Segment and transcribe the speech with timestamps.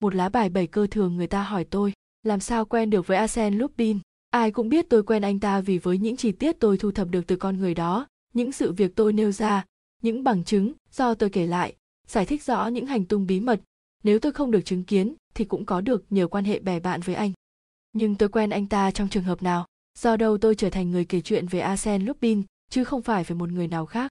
[0.00, 1.92] một lá bài bảy cơ thường người ta hỏi tôi,
[2.22, 3.98] làm sao quen được với Arsene Lupin?
[4.30, 7.08] Ai cũng biết tôi quen anh ta vì với những chi tiết tôi thu thập
[7.08, 9.64] được từ con người đó, những sự việc tôi nêu ra,
[10.02, 11.76] những bằng chứng do tôi kể lại,
[12.06, 13.60] giải thích rõ những hành tung bí mật.
[14.02, 17.00] Nếu tôi không được chứng kiến thì cũng có được nhiều quan hệ bè bạn
[17.00, 17.32] với anh.
[17.92, 19.66] Nhưng tôi quen anh ta trong trường hợp nào?
[19.98, 23.36] Do đâu tôi trở thành người kể chuyện về Arsene Lupin, chứ không phải về
[23.36, 24.10] một người nào khác?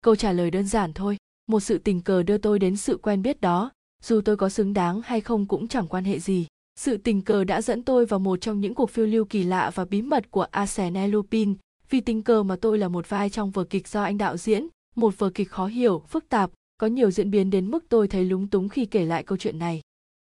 [0.00, 1.16] Câu trả lời đơn giản thôi,
[1.46, 3.70] một sự tình cờ đưa tôi đến sự quen biết đó
[4.04, 6.46] dù tôi có xứng đáng hay không cũng chẳng quan hệ gì.
[6.80, 9.70] Sự tình cờ đã dẫn tôi vào một trong những cuộc phiêu lưu kỳ lạ
[9.74, 11.54] và bí mật của Arsène Lupin.
[11.90, 14.66] Vì tình cờ mà tôi là một vai trong vở kịch do anh đạo diễn,
[14.96, 18.24] một vở kịch khó hiểu, phức tạp, có nhiều diễn biến đến mức tôi thấy
[18.24, 19.80] lúng túng khi kể lại câu chuyện này.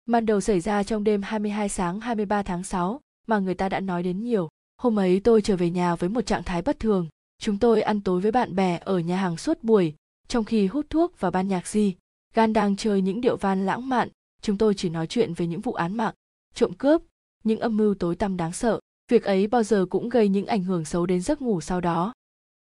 [0.05, 3.79] Màn đầu xảy ra trong đêm 22 sáng 23 tháng 6 mà người ta đã
[3.79, 4.49] nói đến nhiều.
[4.81, 7.07] Hôm ấy tôi trở về nhà với một trạng thái bất thường.
[7.41, 9.93] Chúng tôi ăn tối với bạn bè ở nhà hàng suốt buổi,
[10.27, 11.95] trong khi hút thuốc và ban nhạc gì
[12.33, 14.09] gan đang chơi những điệu van lãng mạn
[14.41, 16.13] chúng tôi chỉ nói chuyện về những vụ án mạng
[16.53, 17.01] trộm cướp
[17.43, 18.79] những âm mưu tối tăm đáng sợ.
[19.12, 22.13] Việc ấy bao giờ cũng gây những ảnh hưởng xấu đến giấc ngủ sau đó.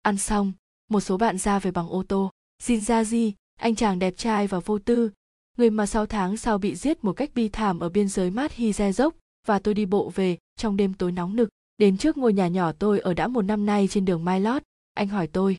[0.02, 0.52] Ăn xong
[0.88, 2.30] một số bạn ra về bằng ô tô.
[2.62, 5.10] Jinjaji, anh chàng đẹp trai và vô tư
[5.56, 8.52] người mà sáu tháng sau bị giết một cách bi thảm ở biên giới mát
[8.94, 9.14] dốc,
[9.46, 11.48] và tôi đi bộ về trong đêm tối nóng nực.
[11.78, 14.62] Đến trước ngôi nhà nhỏ tôi ở đã một năm nay trên đường Mai Lót
[14.94, 15.56] anh hỏi tôi.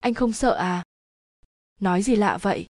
[0.00, 0.84] Anh không sợ à?
[1.80, 2.66] Nói gì lạ vậy?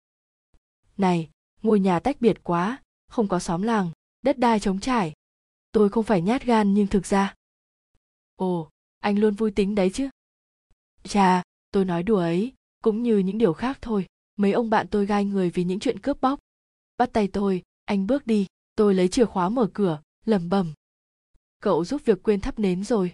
[0.98, 1.30] Này,
[1.62, 3.92] ngôi nhà tách biệt quá, không có xóm làng,
[4.22, 5.14] đất đai trống trải.
[5.72, 7.34] Tôi không phải nhát gan nhưng thực ra.
[8.36, 10.10] Ồ, anh luôn vui tính đấy chứ.
[11.04, 14.06] Chà, tôi nói đùa ấy, cũng như những điều khác thôi.
[14.36, 16.40] Mấy ông bạn tôi gai người vì những chuyện cướp bóc.
[16.98, 20.74] Bắt tay tôi, anh bước đi, tôi lấy chìa khóa mở cửa, lẩm bẩm.
[21.60, 23.14] Cậu giúp việc quên thắp nến rồi.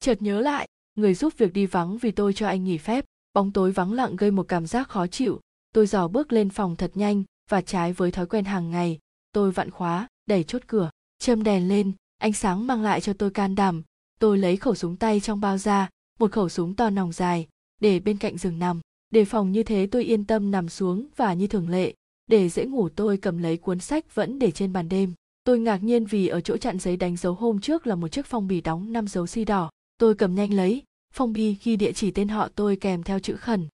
[0.00, 3.04] Chợt nhớ lại, người giúp việc đi vắng vì tôi cho anh nghỉ phép.
[3.34, 5.40] Bóng tối vắng lặng gây một cảm giác khó chịu
[5.72, 8.98] tôi dò bước lên phòng thật nhanh và trái với thói quen hàng ngày.
[9.32, 13.30] Tôi vặn khóa, đẩy chốt cửa, châm đèn lên, ánh sáng mang lại cho tôi
[13.30, 13.82] can đảm.
[14.20, 17.48] Tôi lấy khẩu súng tay trong bao ra, một khẩu súng to nòng dài,
[17.80, 18.80] để bên cạnh giường nằm.
[19.10, 21.94] Đề phòng như thế tôi yên tâm nằm xuống và như thường lệ.
[22.26, 25.14] Để dễ ngủ tôi cầm lấy cuốn sách vẫn để trên bàn đêm.
[25.44, 28.26] Tôi ngạc nhiên vì ở chỗ chặn giấy đánh dấu hôm trước là một chiếc
[28.26, 29.70] phong bì đóng năm dấu xi đỏ.
[29.98, 30.82] Tôi cầm nhanh lấy,
[31.14, 33.68] phong bì ghi địa chỉ tên họ tôi kèm theo chữ khẩn.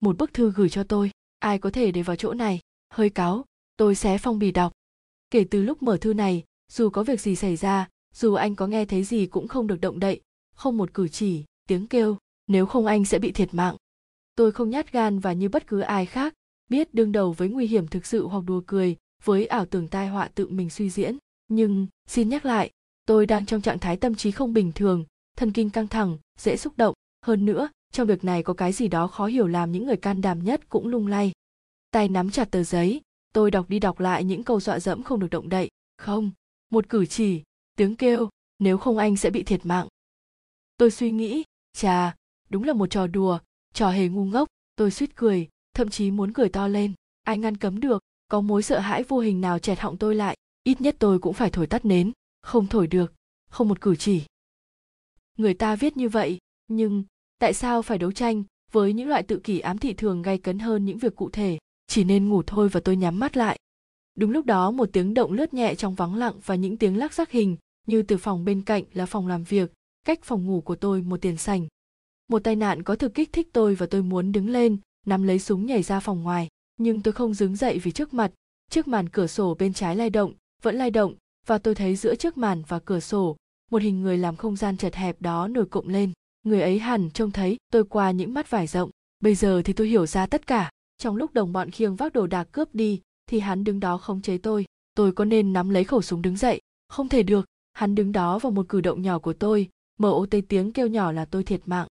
[0.00, 1.10] Một bức thư gửi cho tôi
[1.42, 2.60] ai có thể để vào chỗ này?
[2.90, 3.44] Hơi cáu,
[3.76, 4.72] tôi xé phong bì đọc.
[5.30, 8.66] Kể từ lúc mở thư này, dù có việc gì xảy ra, dù anh có
[8.66, 10.20] nghe thấy gì cũng không được động đậy.
[10.54, 12.16] Không một cử chỉ, tiếng kêu,
[12.46, 13.76] nếu không anh sẽ bị thiệt mạng.
[14.34, 16.34] Tôi không nhát gan và như bất cứ ai khác,
[16.68, 20.08] biết đương đầu với nguy hiểm thực sự hoặc đùa cười với ảo tưởng tai
[20.08, 21.18] họa tự mình suy diễn.
[21.48, 22.70] Nhưng, xin nhắc lại,
[23.06, 25.04] tôi đang trong trạng thái tâm trí không bình thường,
[25.36, 26.94] thần kinh căng thẳng, dễ xúc động.
[27.26, 30.20] Hơn nữa trong việc này có cái gì đó khó hiểu làm những người can
[30.20, 31.32] đảm nhất cũng lung lay.
[31.90, 33.00] Tay nắm chặt tờ giấy,
[33.32, 35.68] tôi đọc đi đọc lại những câu dọa dẫm không được động đậy.
[35.98, 36.30] Không.
[36.70, 37.42] Một cử chỉ,
[37.76, 39.88] tiếng kêu, nếu không anh sẽ bị thiệt mạng.
[40.76, 41.42] Tôi suy nghĩ,
[41.72, 42.14] chà,
[42.48, 43.38] đúng là một trò đùa,
[43.74, 44.48] trò hề ngu ngốc.
[44.76, 46.92] Tôi suýt cười, thậm chí muốn cười to lên.
[47.22, 50.36] Ai ngăn cấm được, có mối sợ hãi vô hình nào chẹt họng tôi lại,
[50.64, 52.12] ít nhất tôi cũng phải thổi tắt nến.
[52.42, 53.12] Không thổi được,
[53.50, 54.22] không một cử chỉ.
[55.38, 56.38] Người ta viết như vậy,
[56.68, 57.04] nhưng
[57.42, 60.58] tại sao phải đấu tranh với những loại tự kỷ ám thị thường gay cấn
[60.58, 61.58] hơn những việc cụ thể?
[61.86, 63.58] Chỉ nên ngủ thôi và tôi nhắm mắt lại.
[64.14, 67.14] Đúng lúc đó, một tiếng động lướt nhẹ trong vắng lặng và những tiếng lắc
[67.14, 69.72] rắc hình như từ phòng bên cạnh là phòng làm việc,
[70.04, 71.66] cách phòng ngủ của tôi một tiền sành.
[72.28, 74.76] Một tai nạn có thực kích thích tôi và tôi muốn đứng lên,
[75.06, 76.48] nắm lấy súng nhảy ra phòng ngoài.
[76.76, 78.32] Nhưng tôi không đứng dậy vì trước mặt
[78.70, 80.32] chiếc màn cửa sổ bên trái lay động,
[80.62, 81.14] vẫn lay động,
[81.46, 83.36] và tôi thấy giữa chiếc màn và cửa sổ,
[83.70, 87.10] một hình người làm không gian chật hẹp đó nổi cộng lên người ấy hẳn
[87.10, 88.90] trông thấy, tôi qua những mắt vải rộng.
[89.20, 90.70] Bây giờ thì tôi hiểu ra tất cả.
[90.98, 94.22] Trong lúc đồng bọn khiêng vác đồ đạc cướp đi, thì hắn đứng đó khống
[94.22, 94.66] chế tôi.
[94.94, 96.60] Tôi có nên nắm lấy khẩu súng đứng dậy?
[96.88, 97.46] Không thể được.
[97.72, 100.86] Hắn đứng đó vào một cử động nhỏ của tôi, mở ô tê tiếng kêu
[100.86, 101.86] nhỏ là tôi thiệt mạng.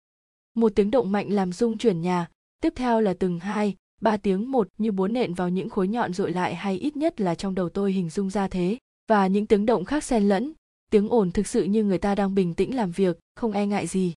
[0.55, 2.27] Một tiếng động mạnh làm rung chuyển nhà.
[2.61, 6.13] Tiếp theo là từng hai, ba tiếng một như búa nện vào những khối nhọn
[6.13, 8.77] dội lại hay ít nhất là trong đầu tôi hình dung ra thế.
[9.09, 10.53] Và những tiếng động khác xen lẫn.
[10.91, 13.87] Tiếng ồn thực sự như người ta đang bình tĩnh làm việc, không e ngại
[13.87, 14.13] gì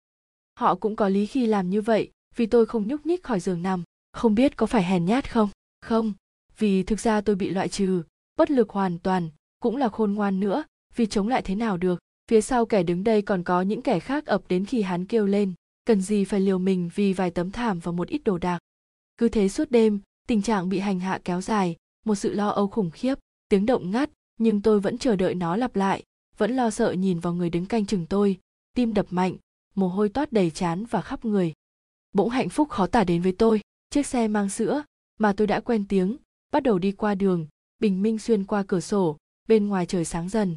[0.54, 3.62] họ cũng có lý khi làm như vậy, vì tôi không nhúc nhích khỏi giường
[3.62, 3.82] nằm.
[4.12, 5.48] Không biết có phải hèn nhát không?
[5.80, 6.12] Không,
[6.58, 8.02] vì thực ra tôi bị loại trừ,
[8.36, 9.28] bất lực hoàn toàn,
[9.60, 10.64] cũng là khôn ngoan nữa,
[10.96, 11.98] vì chống lại thế nào được?
[12.30, 15.26] Phía sau kẻ đứng đây còn có những kẻ khác ập đến khi hắn kêu
[15.26, 15.52] lên,
[15.84, 18.58] cần gì phải liều mình vì vài tấm thảm và một ít đồ đạc?
[19.16, 22.68] Cứ thế suốt đêm, tình trạng bị hành hạ kéo dài, một sự lo âu
[22.68, 23.18] khủng khiếp,
[23.48, 26.02] tiếng động ngắt, nhưng tôi vẫn chờ đợi nó lặp lại,
[26.38, 28.38] vẫn lo sợ nhìn vào người đứng canh chừng tôi,
[28.74, 29.36] tim đập mạnh
[29.74, 31.52] mồ hôi toát đầy chán và khắp người.
[32.12, 33.60] Bỗng hạnh phúc khó tả đến với tôi.
[33.90, 34.82] Chiếc xe mang sữa,
[35.18, 36.16] mà tôi đã quen tiếng,
[36.52, 37.46] bắt đầu đi qua đường,
[37.78, 39.16] bình minh xuyên qua cửa sổ,
[39.48, 40.56] bên ngoài trời sáng dần.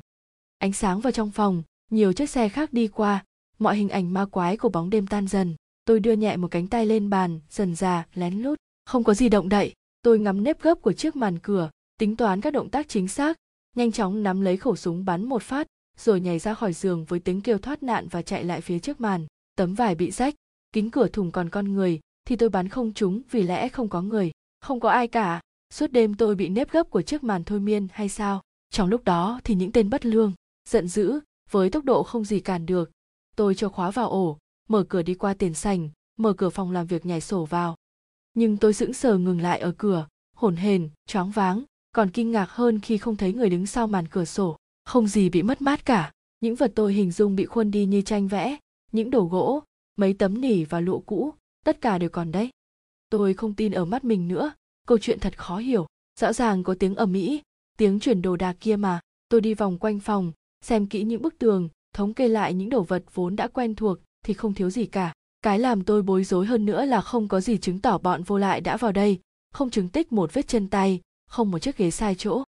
[0.57, 3.23] Ánh sáng vào trong phòng, nhiều chiếc xe khác đi qua,
[3.59, 5.55] mọi hình ảnh ma quái của bóng đêm tan dần.
[5.85, 8.57] Tôi đưa nhẹ một cánh tay lên bàn, dần già lén lút.
[8.85, 11.69] Không có gì động đậy, tôi ngắm nếp gấp của chiếc màn cửa,
[11.99, 13.37] tính toán các động tác chính xác,
[13.75, 15.67] nhanh chóng nắm lấy khẩu súng bắn một phát
[15.99, 19.01] rồi nhảy ra khỏi giường với tiếng kêu thoát nạn và chạy lại phía trước
[19.01, 19.25] màn.
[19.55, 20.35] Tấm vải bị rách,
[20.71, 24.01] kính cửa thủng còn con người, thì tôi bắn không trúng vì lẽ không có
[24.01, 24.31] người.
[24.61, 25.41] Không có ai cả.
[25.73, 28.41] Suốt đêm tôi bị nếp gấp của chiếc màn thôi miên, hay sao?
[28.69, 30.33] Trong lúc đó thì những tên bất lương,
[30.69, 31.19] giận dữ,
[31.51, 32.91] với tốc độ không gì cản được.
[33.35, 34.37] Tôi cho khóa vào ổ,
[34.69, 37.75] mở cửa đi qua tiền sành, mở cửa phòng làm việc nhảy sổ vào.
[38.33, 42.49] Nhưng tôi sững sờ ngừng lại ở cửa, hổn hển, choáng váng, còn kinh ngạc
[42.49, 44.57] hơn khi không thấy người đứng sau màn cửa sổ
[44.87, 46.11] không gì bị mất mát cả.
[46.41, 48.57] Những vật tôi hình dung bị khuôn đi như tranh vẽ,
[48.91, 49.63] những đồ gỗ,
[49.97, 51.33] mấy tấm nỉ và lụa cũ,
[51.65, 52.49] tất cả đều còn đấy.
[53.09, 54.51] Tôi không tin ở mắt mình nữa.
[54.87, 55.87] Câu chuyện thật khó hiểu.
[56.19, 57.41] Rõ ràng có tiếng ầm ĩ,
[57.77, 58.99] tiếng chuyển đồ đạc kia mà.
[59.29, 60.31] Tôi đi vòng quanh phòng,
[60.61, 63.97] xem kỹ những bức tường, thống kê lại những đồ vật vốn đã quen thuộc
[64.25, 65.13] thì không thiếu gì cả.
[65.41, 68.37] Cái làm tôi bối rối hơn nữa là không có gì chứng tỏ bọn vô
[68.37, 69.19] lại đã vào đây.
[69.53, 72.43] Không chứng tích một vết chân tay, không một chiếc ghế sai chỗ.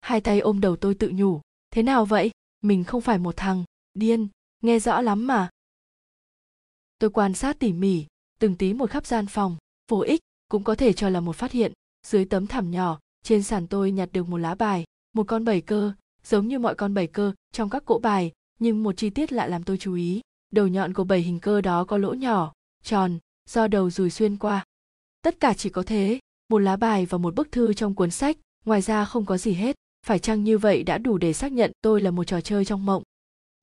[0.00, 2.30] Hai tay ôm đầu tôi tự nhủ thế nào vậy?
[2.60, 3.64] Mình không phải một thằng.
[3.94, 4.28] Điên.
[4.62, 5.50] Nghe rõ lắm mà.
[6.98, 8.04] Tôi quan sát tỉ mỉ,
[8.38, 9.56] từng tí một khắp gian phòng.
[9.88, 11.72] Vô ích, cũng có thể cho là một phát hiện.
[12.06, 15.60] Dưới tấm thảm nhỏ, trên sàn tôi nhặt được một lá bài, một con bảy
[15.60, 15.92] cơ,
[16.24, 19.48] giống như mọi con bảy cơ trong các cỗ bài, nhưng một chi tiết lại
[19.48, 20.20] làm tôi chú ý.
[20.50, 22.52] Đầu nhọn của bảy hình cơ đó có lỗ nhỏ,
[22.82, 23.18] tròn,
[23.48, 24.64] do đầu dùi xuyên qua.
[25.22, 26.18] Tất cả chỉ có thế,
[26.48, 29.52] một lá bài và một bức thư trong cuốn sách, ngoài ra không có gì
[29.52, 29.76] hết
[30.06, 32.86] phải chăng như vậy đã đủ để xác nhận tôi là một trò chơi trong
[32.86, 33.02] mộng?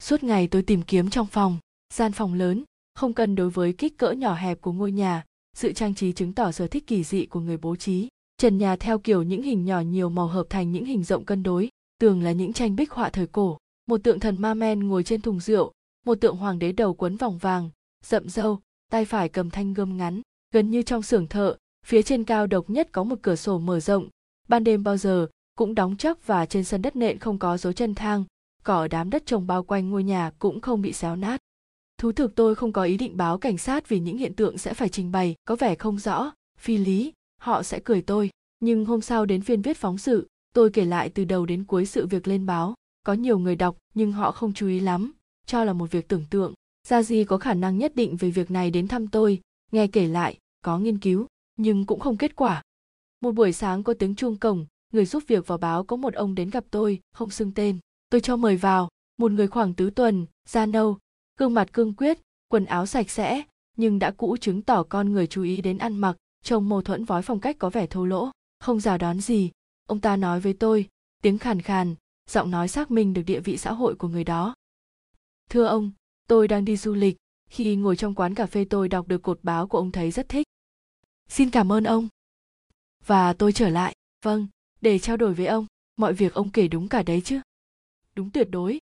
[0.01, 1.57] Suốt ngày tôi tìm kiếm trong phòng,
[1.93, 2.63] gian phòng lớn,
[2.95, 5.23] không cần đối với kích cỡ nhỏ hẹp của ngôi nhà,
[5.55, 8.07] sự trang trí chứng tỏ sở thích kỳ dị của người bố trí.
[8.37, 11.43] Trần nhà theo kiểu những hình nhỏ nhiều màu hợp thành những hình rộng cân
[11.43, 11.69] đối,
[11.99, 13.57] tường là những tranh bích họa thời cổ.
[13.85, 15.71] Một tượng thần ma men ngồi trên thùng rượu,
[16.05, 17.69] một tượng hoàng đế đầu quấn vòng vàng,
[18.05, 18.59] rậm râu,
[18.91, 20.21] tay phải cầm thanh gươm ngắn,
[20.53, 21.55] gần như trong xưởng thợ,
[21.85, 24.09] phía trên cao độc nhất có một cửa sổ mở rộng.
[24.47, 27.73] Ban đêm bao giờ cũng đóng chắc và trên sân đất nện không có dấu
[27.73, 28.23] chân thang,
[28.63, 31.41] cỏ ở đám đất trồng bao quanh ngôi nhà cũng không bị xéo nát.
[31.97, 34.73] Thú thực tôi không có ý định báo cảnh sát vì những hiện tượng sẽ
[34.73, 38.29] phải trình bày, có vẻ không rõ, phi lý, họ sẽ cười tôi.
[38.59, 41.85] Nhưng hôm sau đến phiên viết phóng sự, tôi kể lại từ đầu đến cuối
[41.85, 42.73] sự việc lên báo.
[43.05, 45.13] Có nhiều người đọc, nhưng họ không chú ý lắm,
[45.45, 46.53] cho là một việc tưởng tượng.
[46.87, 49.41] Gia di có khả năng nhất định về việc này đến thăm tôi,
[49.71, 52.61] nghe kể lại, có nghiên cứu, nhưng cũng không kết quả.
[53.21, 56.35] Một buổi sáng có tiếng chuông cổng người giúp việc vào báo có một ông
[56.35, 57.79] đến gặp tôi, không xưng tên.
[58.09, 58.89] Tôi cho mời vào.
[59.17, 60.97] Một người khoảng tứ tuần, da nâu,
[61.39, 63.43] gương mặt cương quyết, quần áo sạch sẽ,
[63.77, 67.05] nhưng đã cũ chứng tỏ con người chú ý đến ăn mặc, trông mâu thuẫn
[67.05, 68.31] vói phong cách có vẻ thô lỗ.
[68.59, 69.51] Không rào đón gì.
[69.87, 70.89] Ông ta nói với tôi,
[71.21, 71.95] tiếng khàn khàn,
[72.29, 74.55] giọng nói xác minh được địa vị xã hội của người đó.
[75.49, 75.91] Thưa ông,
[76.27, 77.17] tôi đang đi du lịch.
[77.49, 80.29] Khi ngồi trong quán cà phê tôi đọc được cột báo của ông thấy rất
[80.29, 80.47] thích.
[81.29, 82.07] Xin cảm ơn ông.
[83.05, 83.95] Và tôi trở lại.
[84.25, 84.47] Vâng
[84.83, 85.65] để trao đổi với ông,
[85.97, 87.41] mọi việc ông kể đúng cả đấy chứ?
[88.15, 88.79] Đúng tuyệt đối.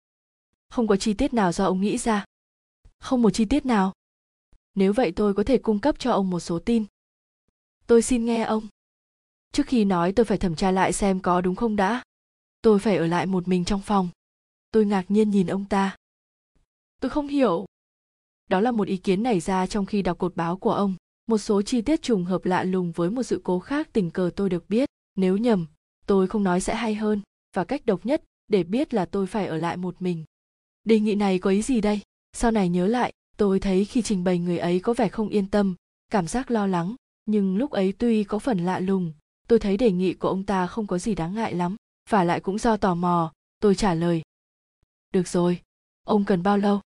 [0.69, 2.25] Không có chi tiết nào do ông nghĩ ra.
[2.99, 3.93] Không một chi tiết nào.
[4.75, 6.85] Nếu vậy tôi có thể cung cấp cho ông một số tin.
[7.87, 8.67] Tôi xin nghe ông.
[9.51, 12.03] Trước khi nói tôi phải thẩm tra lại xem có đúng không đã.
[12.61, 14.09] Tôi phải ở lại một mình trong phòng.
[14.71, 15.95] Tôi ngạc nhiên nhìn ông ta.
[17.01, 17.65] Tôi không hiểu.
[18.49, 20.95] Đó là một ý kiến nảy ra trong khi đọc cột báo của ông.
[21.27, 24.31] Một số chi tiết trùng hợp lạ lùng với một sự cố khác tình cờ
[24.35, 24.89] tôi được biết.
[25.15, 25.65] Nếu nhầm
[26.07, 27.21] tôi không nói sẽ hay hơn,
[27.55, 30.25] và cách độc nhất để biết là tôi phải ở lại một mình.
[30.83, 32.01] Đề nghị này có ý gì đây?
[32.33, 35.49] Sau này nhớ lại, tôi thấy khi trình bày người ấy có vẻ không yên
[35.49, 35.75] tâm,
[36.11, 36.95] cảm giác lo lắng,
[37.25, 39.13] nhưng lúc ấy tuy có phần lạ lùng,
[39.47, 41.75] tôi thấy đề nghị của ông ta không có gì đáng ngại lắm,
[42.09, 44.21] và lại cũng do tò mò, tôi trả lời.
[45.13, 45.61] Được rồi,
[46.03, 46.81] ông cần bao lâu?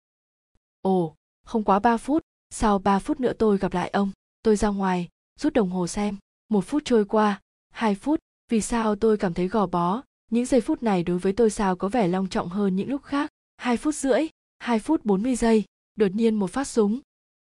[0.82, 4.12] Ồ, không quá ba phút, sau ba phút nữa tôi gặp lại ông,
[4.44, 5.10] tôi ra ngoài,
[5.40, 6.18] rút đồng hồ xem,
[6.50, 8.20] một phút trôi qua, hai phút
[8.52, 10.02] vì sao tôi cảm thấy gò bó?
[10.32, 13.04] Những giây phút này đối với tôi sao có vẻ long trọng hơn những lúc
[13.04, 13.32] khác?
[13.58, 14.28] Hai phút rưỡi,
[14.60, 15.64] hai phút bốn mươi giây,
[15.96, 17.00] đột nhiên một phát súng.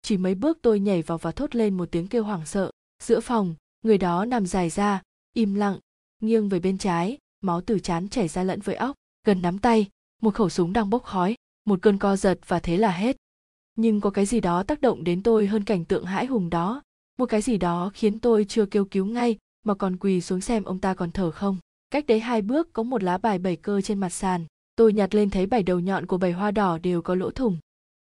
[0.03, 2.71] Chỉ mấy bước tôi nhảy vào và thốt lên một tiếng kêu hoảng sợ.
[3.03, 5.03] Giữa phòng, người đó nằm dài ra,
[5.35, 5.79] im lặng,
[6.21, 8.97] nghiêng về bên trái, máu từ chán chảy ra lẫn với óc,
[9.27, 9.87] gần nắm tay,
[10.23, 11.35] một khẩu súng đang bốc khói,
[11.65, 13.17] một cơn co giật và thế là hết.
[13.77, 16.83] Nhưng có cái gì đó tác động đến tôi hơn cảnh tượng hãi hùng đó.
[17.19, 20.65] Một cái gì đó khiến tôi chưa kêu cứu ngay mà còn quỳ xuống xem
[20.65, 21.59] ông ta còn thở không.
[21.91, 24.47] Cách đấy hai bước có một lá bài bảy cơ trên mặt sàn.
[24.77, 27.59] Tôi nhặt lên thấy bảy đầu nhọn của bảy hoa đỏ đều có lỗ thủng.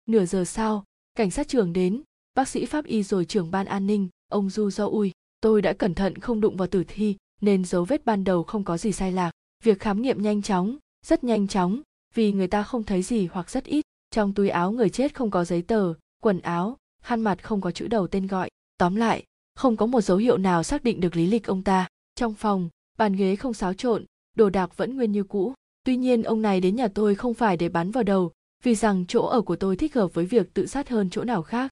[0.06, 0.84] Nửa giờ sau,
[1.16, 2.02] cảnh sát trưởng đến.
[2.36, 5.74] Bác sĩ pháp y rồi trưởng ban an ninh, ông du do ui tôi đã
[5.74, 8.92] cẩn thận không đụng vào tử thi, nên dấu vết ban đầu không có gì
[8.92, 9.32] sai lạc.
[9.64, 11.82] Việc khám nghiệm nhanh chóng, rất nhanh chóng,
[12.16, 13.86] vì người ta không thấy gì hoặc rất ít.
[14.12, 17.72] Trong túi áo người chết không có giấy tờ, quần áo, khăn mặt không có
[17.72, 18.50] chữ đầu tên gọi.
[18.78, 19.24] Tóm lại
[19.60, 22.70] không có một dấu hiệu nào xác định được lý lịch ông ta trong phòng
[22.98, 26.62] bàn ghế không xáo trộn đồ đạc vẫn nguyên như cũ tuy nhiên ông này
[26.62, 28.32] đến nhà tôi không phải để bắn vào đầu
[28.64, 31.44] vì rằng chỗ ở của tôi thích hợp với việc tự sát hơn chỗ nào
[31.44, 31.72] khác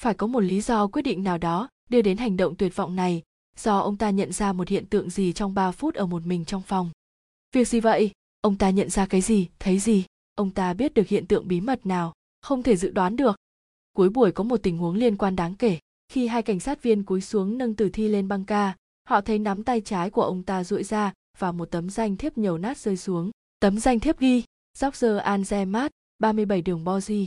[0.00, 2.96] phải có một lý do quyết định nào đó đưa đến hành động tuyệt vọng
[2.96, 3.22] này
[3.58, 6.44] do ông ta nhận ra một hiện tượng gì trong 3 phút ở một mình
[6.44, 6.90] trong phòng.
[7.52, 8.10] Việc gì vậy?
[8.40, 10.04] Ông ta nhận ra cái gì, thấy gì?
[10.34, 13.36] Ông ta biết được hiện tượng bí mật nào, không thể dự đoán được.
[13.92, 15.78] Cuối buổi có một tình huống liên quan đáng kể.
[16.12, 18.76] Khi hai cảnh sát viên cúi xuống nâng tử thi lên băng ca,
[19.08, 22.38] họ thấy nắm tay trái của ông ta duỗi ra và một tấm danh thiếp
[22.38, 23.30] nhầu nát rơi xuống.
[23.60, 24.44] Tấm danh thiếp ghi,
[24.80, 27.26] George Anzemat, 37 đường Bozi.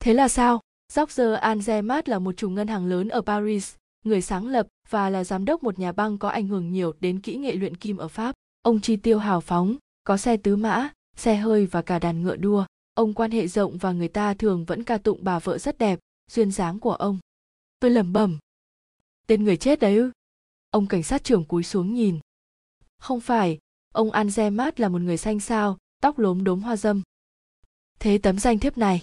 [0.00, 0.60] Thế là sao?
[0.96, 3.74] George Anzemat là một chủ ngân hàng lớn ở Paris,
[4.04, 7.20] người sáng lập và là giám đốc một nhà băng có ảnh hưởng nhiều đến
[7.20, 8.34] kỹ nghệ luyện kim ở Pháp.
[8.62, 12.36] Ông chi tiêu hào phóng, có xe tứ mã, xe hơi và cả đàn ngựa
[12.36, 12.64] đua.
[12.94, 15.98] Ông quan hệ rộng và người ta thường vẫn ca tụng bà vợ rất đẹp,
[16.30, 17.18] duyên dáng của ông.
[17.80, 18.38] Tôi lẩm bẩm.
[19.26, 20.10] Tên người chết đấy ư?
[20.70, 22.18] Ông cảnh sát trưởng cúi xuống nhìn.
[22.98, 23.58] Không phải,
[23.92, 27.02] ông Anzemat là một người xanh sao, tóc lốm đốm hoa dâm.
[27.98, 29.02] Thế tấm danh thiếp này?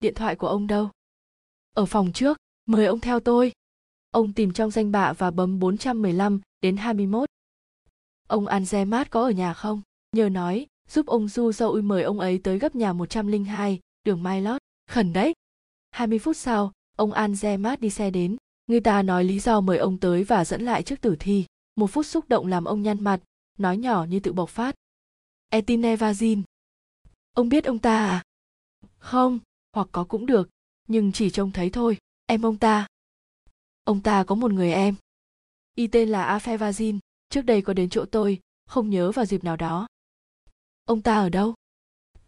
[0.00, 0.90] Điện thoại của ông đâu?
[1.74, 3.52] Ở phòng trước, mời ông theo tôi.
[4.10, 7.28] Ông tìm trong danh bạ và bấm 415 đến 21.
[8.26, 9.82] Ông Anzemat có ở nhà không?
[10.12, 14.42] Nhờ nói, giúp ông Du Dâu mời ông ấy tới gấp nhà 102, đường Mai
[14.42, 14.62] Lót.
[14.90, 15.34] Khẩn đấy.
[15.90, 18.36] 20 phút sau, ông Anzemat đi xe đến.
[18.66, 21.44] Người ta nói lý do mời ông tới và dẫn lại trước tử thi.
[21.74, 23.20] Một phút xúc động làm ông nhăn mặt,
[23.58, 24.74] nói nhỏ như tự bộc phát.
[25.48, 26.42] Etine Vazin.
[27.34, 28.22] Ông biết ông ta à?
[28.98, 29.38] Không,
[29.72, 30.48] hoặc có cũng được,
[30.88, 31.96] nhưng chỉ trông thấy thôi.
[32.26, 32.86] Em ông ta,
[33.88, 34.94] ông ta có một người em
[35.74, 39.56] y tên là afevazin trước đây có đến chỗ tôi không nhớ vào dịp nào
[39.56, 39.86] đó
[40.84, 41.54] ông ta ở đâu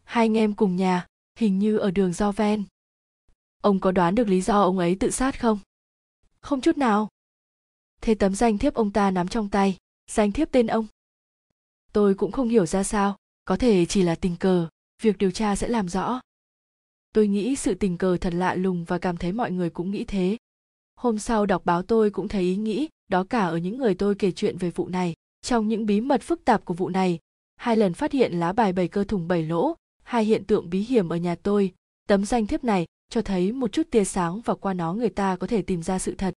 [0.05, 1.07] hai anh em cùng nhà
[1.39, 2.65] hình như ở đường do ven
[3.61, 5.59] ông có đoán được lý do ông ấy tự sát không?
[6.41, 7.09] Không chút nào.
[8.01, 9.77] Thế tấm danh thiếp ông ta nắm trong tay.
[10.11, 10.87] Danh thiếp tên ông.
[11.93, 13.17] Tôi cũng không hiểu ra sao.
[13.45, 14.69] Có thể chỉ là tình cờ.
[15.03, 16.21] Việc điều tra sẽ làm rõ.
[17.13, 20.05] Tôi nghĩ sự tình cờ thật lạ lùng và cảm thấy mọi người cũng nghĩ
[20.05, 20.37] thế.
[20.97, 24.15] Hôm sau đọc báo tôi cũng thấy ý nghĩ, đó cả ở những người tôi
[24.15, 25.15] kể chuyện về vụ này.
[25.43, 27.19] Trong những bí mật phức tạp của vụ này,
[27.57, 30.81] hai lần phát hiện lá bài bảy cơ thủng bảy lỗ, hai hiện tượng bí
[30.81, 31.73] hiểm ở nhà tôi.
[32.09, 35.37] Tấm danh thiếp này cho thấy một chút tia sáng và qua nó người ta
[35.37, 36.35] có thể tìm ra sự thật.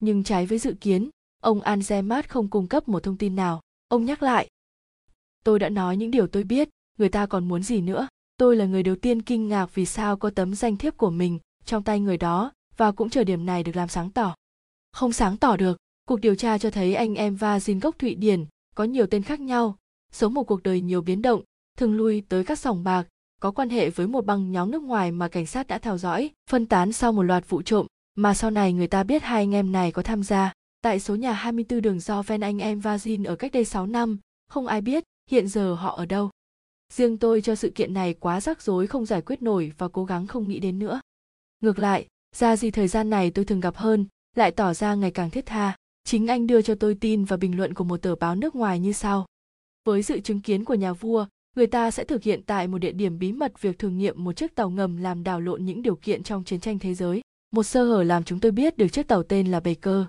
[0.00, 1.10] Nhưng trái với dự kiến
[1.42, 3.60] ông anzemat không cung cấp một thông tin nào.
[3.88, 4.48] Ông nhắc lại
[5.44, 8.08] tôi đã nói những điều tôi biết người ta còn muốn gì nữa?
[8.36, 11.38] Tôi là người đầu tiên kinh ngạc vì sao có tấm danh thiếp của mình
[11.64, 14.34] trong tay người đó và cũng chờ điểm này được làm sáng tỏ.
[14.92, 15.76] Không sáng tỏ được,
[16.08, 18.44] cuộc điều tra cho thấy anh em Vazin gốc Thụy Điển
[18.74, 19.76] có nhiều tên khác nhau,
[20.12, 21.42] sống một cuộc đời nhiều biến động,
[21.76, 23.06] thường lui tới các sòng bạc,
[23.40, 26.30] có quan hệ với một băng nhóm nước ngoài mà cảnh sát đã theo dõi,
[26.50, 29.54] phân tán sau một loạt vụ trộm mà sau này người ta biết hai anh
[29.54, 30.52] em này có tham gia.
[30.82, 34.18] Tại số nhà 24 đường do ven anh em Vazin ở cách đây 6 năm,
[34.48, 36.30] không ai biết hiện giờ họ ở đâu.
[36.92, 40.04] Riêng tôi cho sự kiện này quá rắc rối không giải quyết nổi và cố
[40.04, 41.00] gắng không nghĩ đến nữa.
[41.60, 45.10] Ngược lại, ra gì thời gian này tôi thường gặp hơn lại tỏ ra ngày
[45.10, 48.14] càng thiết tha chính anh đưa cho tôi tin và bình luận của một tờ
[48.14, 49.26] báo nước ngoài như sau
[49.84, 51.26] với sự chứng kiến của nhà vua
[51.58, 54.32] người ta sẽ thực hiện tại một địa điểm bí mật việc thử nghiệm một
[54.32, 57.20] chiếc tàu ngầm làm đảo lộn những điều kiện trong chiến tranh thế giới.
[57.50, 60.06] Một sơ hở làm chúng tôi biết được chiếc tàu tên là Bảy cơ.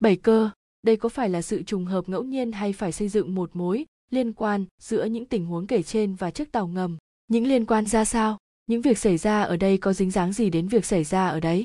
[0.00, 0.50] Bảy cơ,
[0.82, 3.86] đây có phải là sự trùng hợp ngẫu nhiên hay phải xây dựng một mối
[4.10, 6.98] liên quan giữa những tình huống kể trên và chiếc tàu ngầm?
[7.28, 8.38] Những liên quan ra sao?
[8.66, 11.40] Những việc xảy ra ở đây có dính dáng gì đến việc xảy ra ở
[11.40, 11.64] đấy?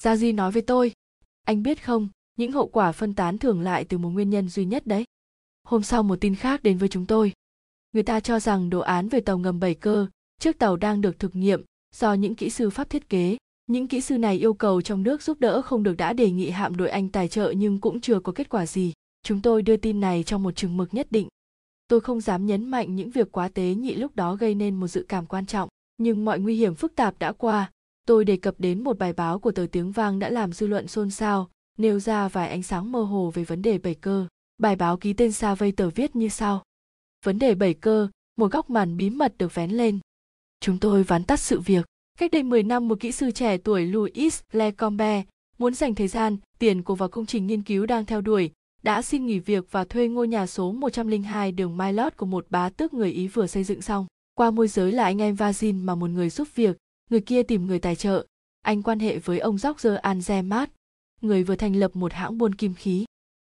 [0.00, 0.92] Gia di nói với tôi.
[1.46, 4.64] Anh biết không, những hậu quả phân tán thường lại từ một nguyên nhân duy
[4.64, 5.04] nhất đấy.
[5.64, 7.32] Hôm sau một tin khác đến với chúng tôi
[7.92, 10.06] người ta cho rằng đồ án về tàu ngầm bảy cơ,
[10.38, 11.62] chiếc tàu đang được thực nghiệm
[11.94, 13.36] do những kỹ sư pháp thiết kế.
[13.66, 16.50] Những kỹ sư này yêu cầu trong nước giúp đỡ không được đã đề nghị
[16.50, 18.92] hạm đội anh tài trợ nhưng cũng chưa có kết quả gì.
[19.22, 21.28] Chúng tôi đưa tin này trong một chừng mực nhất định.
[21.88, 24.86] Tôi không dám nhấn mạnh những việc quá tế nhị lúc đó gây nên một
[24.86, 25.68] dự cảm quan trọng,
[25.98, 27.70] nhưng mọi nguy hiểm phức tạp đã qua.
[28.06, 30.88] Tôi đề cập đến một bài báo của tờ tiếng vang đã làm dư luận
[30.88, 34.26] xôn xao, nêu ra vài ánh sáng mơ hồ về vấn đề bảy cơ.
[34.58, 36.62] Bài báo ký tên xa vây tờ viết như sau
[37.24, 39.98] vấn đề bảy cơ một góc màn bí mật được vén lên
[40.60, 41.86] chúng tôi ván tắt sự việc
[42.18, 45.24] cách đây 10 năm một kỹ sư trẻ tuổi Louis Lecombe
[45.58, 48.50] muốn dành thời gian, tiền của vào công trình nghiên cứu đang theo đuổi,
[48.82, 52.68] đã xin nghỉ việc và thuê ngôi nhà số 102 đường Milot của một bá
[52.68, 55.94] tước người Ý vừa xây dựng xong qua môi giới là anh em Vazin mà
[55.94, 56.76] một người giúp việc,
[57.10, 58.26] người kia tìm người tài trợ.
[58.62, 60.66] Anh quan hệ với ông George Anzemat,
[61.20, 63.04] người vừa thành lập một hãng buôn kim khí.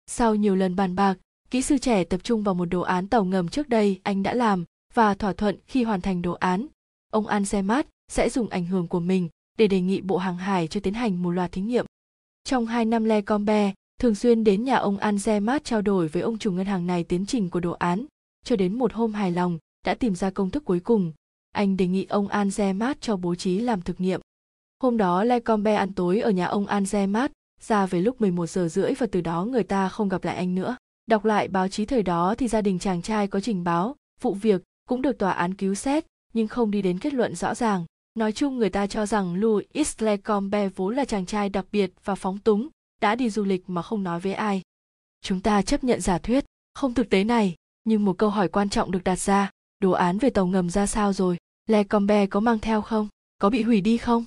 [0.08, 1.18] Sau nhiều lần bàn bạc,
[1.56, 4.34] kỹ sư trẻ tập trung vào một đồ án tàu ngầm trước đây anh đã
[4.34, 6.68] làm và thỏa thuận khi hoàn thành đồ án
[7.12, 10.80] ông Ansemat sẽ dùng ảnh hưởng của mình để đề nghị Bộ Hàng hải cho
[10.80, 11.86] tiến hành một loạt thí nghiệm.
[12.44, 16.38] Trong hai năm Le Combe, thường xuyên đến nhà ông Ansemat trao đổi với ông
[16.38, 18.06] chủ ngân hàng này tiến trình của đồ án,
[18.46, 21.14] cho đến một hôm hài lòng, đã tìm ra công thức cuối cùng.
[21.52, 24.22] Anh đề nghị ông Ansemat cho bố trí làm thực nghiệm.
[24.80, 27.32] Hôm đó Le Combe ăn tối ở nhà ông Ansemat,
[27.62, 30.56] ra về lúc 11 giờ rưỡi và từ đó người ta không gặp lại anh
[30.56, 30.76] nữa.
[31.06, 34.34] Đọc lại báo chí thời đó thì gia đình chàng trai có trình báo, vụ
[34.34, 37.86] việc cũng được tòa án cứu xét, nhưng không đi đến kết luận rõ ràng.
[38.16, 42.16] Nói chung người ta cho rằng Louis Lecombe vốn là chàng trai đặc biệt và
[42.16, 42.68] phóng túng,
[43.02, 44.62] đã đi du lịch mà không nói với ai.
[45.22, 48.70] Chúng ta chấp nhận giả thuyết, không thực tế này, nhưng một câu hỏi quan
[48.70, 51.38] trọng được đặt ra, đồ án về tàu ngầm ra sao rồi?
[51.68, 53.08] Lecombe có mang theo không?
[53.38, 54.26] Có bị hủy đi không?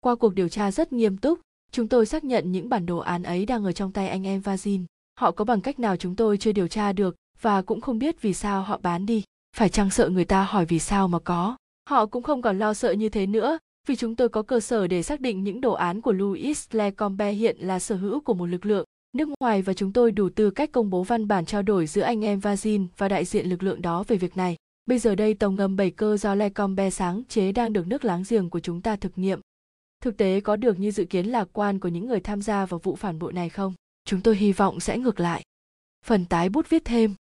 [0.00, 1.40] Qua cuộc điều tra rất nghiêm túc,
[1.72, 4.40] chúng tôi xác nhận những bản đồ án ấy đang ở trong tay anh em
[4.40, 4.84] Vazin.
[5.14, 8.22] Họ có bằng cách nào chúng tôi chưa điều tra được và cũng không biết
[8.22, 9.24] vì sao họ bán đi.
[9.56, 11.56] Phải chăng sợ người ta hỏi vì sao mà có?
[11.90, 14.86] Họ cũng không còn lo sợ như thế nữa, vì chúng tôi có cơ sở
[14.86, 18.46] để xác định những đồ án của Louis Lecombe hiện là sở hữu của một
[18.46, 21.62] lực lượng nước ngoài và chúng tôi đủ tư cách công bố văn bản trao
[21.62, 24.56] đổi giữa anh em Vazin và đại diện lực lượng đó về việc này.
[24.86, 28.22] Bây giờ đây tàu ngầm bảy cơ do Lecombe sáng chế đang được nước láng
[28.28, 29.40] giềng của chúng ta thực nghiệm.
[30.02, 32.80] Thực tế có được như dự kiến lạc quan của những người tham gia vào
[32.82, 33.74] vụ phản bội này không?
[34.04, 35.42] Chúng tôi hy vọng sẽ ngược lại.
[36.04, 37.14] Phần tái bút viết thêm.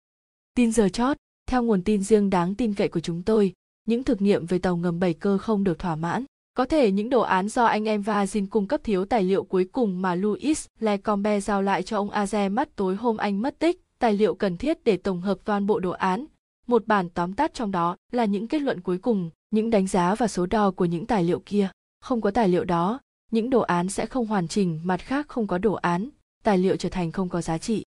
[0.56, 1.18] Tin giờ chót,
[1.48, 3.54] theo nguồn tin riêng đáng tin cậy của chúng tôi,
[3.86, 6.26] những thực nghiệm về tàu ngầm bảy cơ không được thỏa mãn.
[6.54, 9.70] Có thể những đồ án do anh em Vazin cung cấp thiếu tài liệu cuối
[9.72, 14.14] cùng mà Louis Lecombe giao lại cho ông Aze tối hôm anh mất tích, tài
[14.14, 16.26] liệu cần thiết để tổng hợp toàn bộ đồ án.
[16.68, 20.16] Một bản tóm tắt trong đó là những kết luận cuối cùng, những đánh giá
[20.16, 21.70] và số đo của những tài liệu kia.
[22.02, 23.00] Không có tài liệu đó,
[23.32, 26.10] những đồ án sẽ không hoàn chỉnh, mặt khác không có đồ án,
[26.44, 27.84] tài liệu trở thành không có giá trị.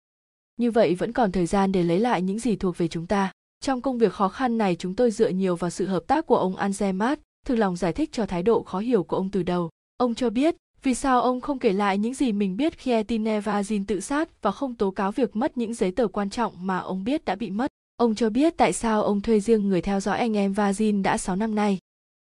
[0.57, 3.31] Như vậy vẫn còn thời gian để lấy lại những gì thuộc về chúng ta.
[3.61, 6.37] Trong công việc khó khăn này chúng tôi dựa nhiều vào sự hợp tác của
[6.37, 9.69] ông Anzemat, thực lòng giải thích cho thái độ khó hiểu của ông từ đầu.
[9.97, 13.39] Ông cho biết vì sao ông không kể lại những gì mình biết khi Etine
[13.39, 16.67] và Azin tự sát và không tố cáo việc mất những giấy tờ quan trọng
[16.67, 17.71] mà ông biết đã bị mất.
[17.95, 21.17] Ông cho biết tại sao ông thuê riêng người theo dõi anh em Vazin đã
[21.17, 21.77] 6 năm nay.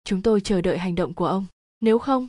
[0.04, 1.46] Chúng tôi chờ đợi hành động của ông.
[1.82, 2.28] Nếu không...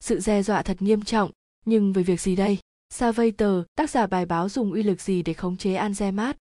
[0.00, 1.30] Sự đe dọa thật nghiêm trọng,
[1.64, 2.58] nhưng về việc gì đây?
[2.94, 6.34] Savater, tác giả bài báo dùng uy lực gì để khống chế Anzemat?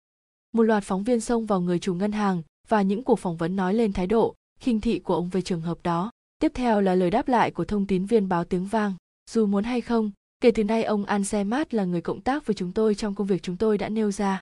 [0.52, 3.56] một loạt phóng viên xông vào người chủ ngân hàng và những cuộc phỏng vấn
[3.56, 6.10] nói lên thái độ khinh thị của ông về trường hợp đó.
[6.38, 8.94] Tiếp theo là lời đáp lại của thông tín viên báo tiếng vang.
[9.30, 12.72] Dù muốn hay không kể từ nay ông Ansemat là người cộng tác với chúng
[12.72, 14.40] tôi trong công việc chúng tôi đã nêu ra.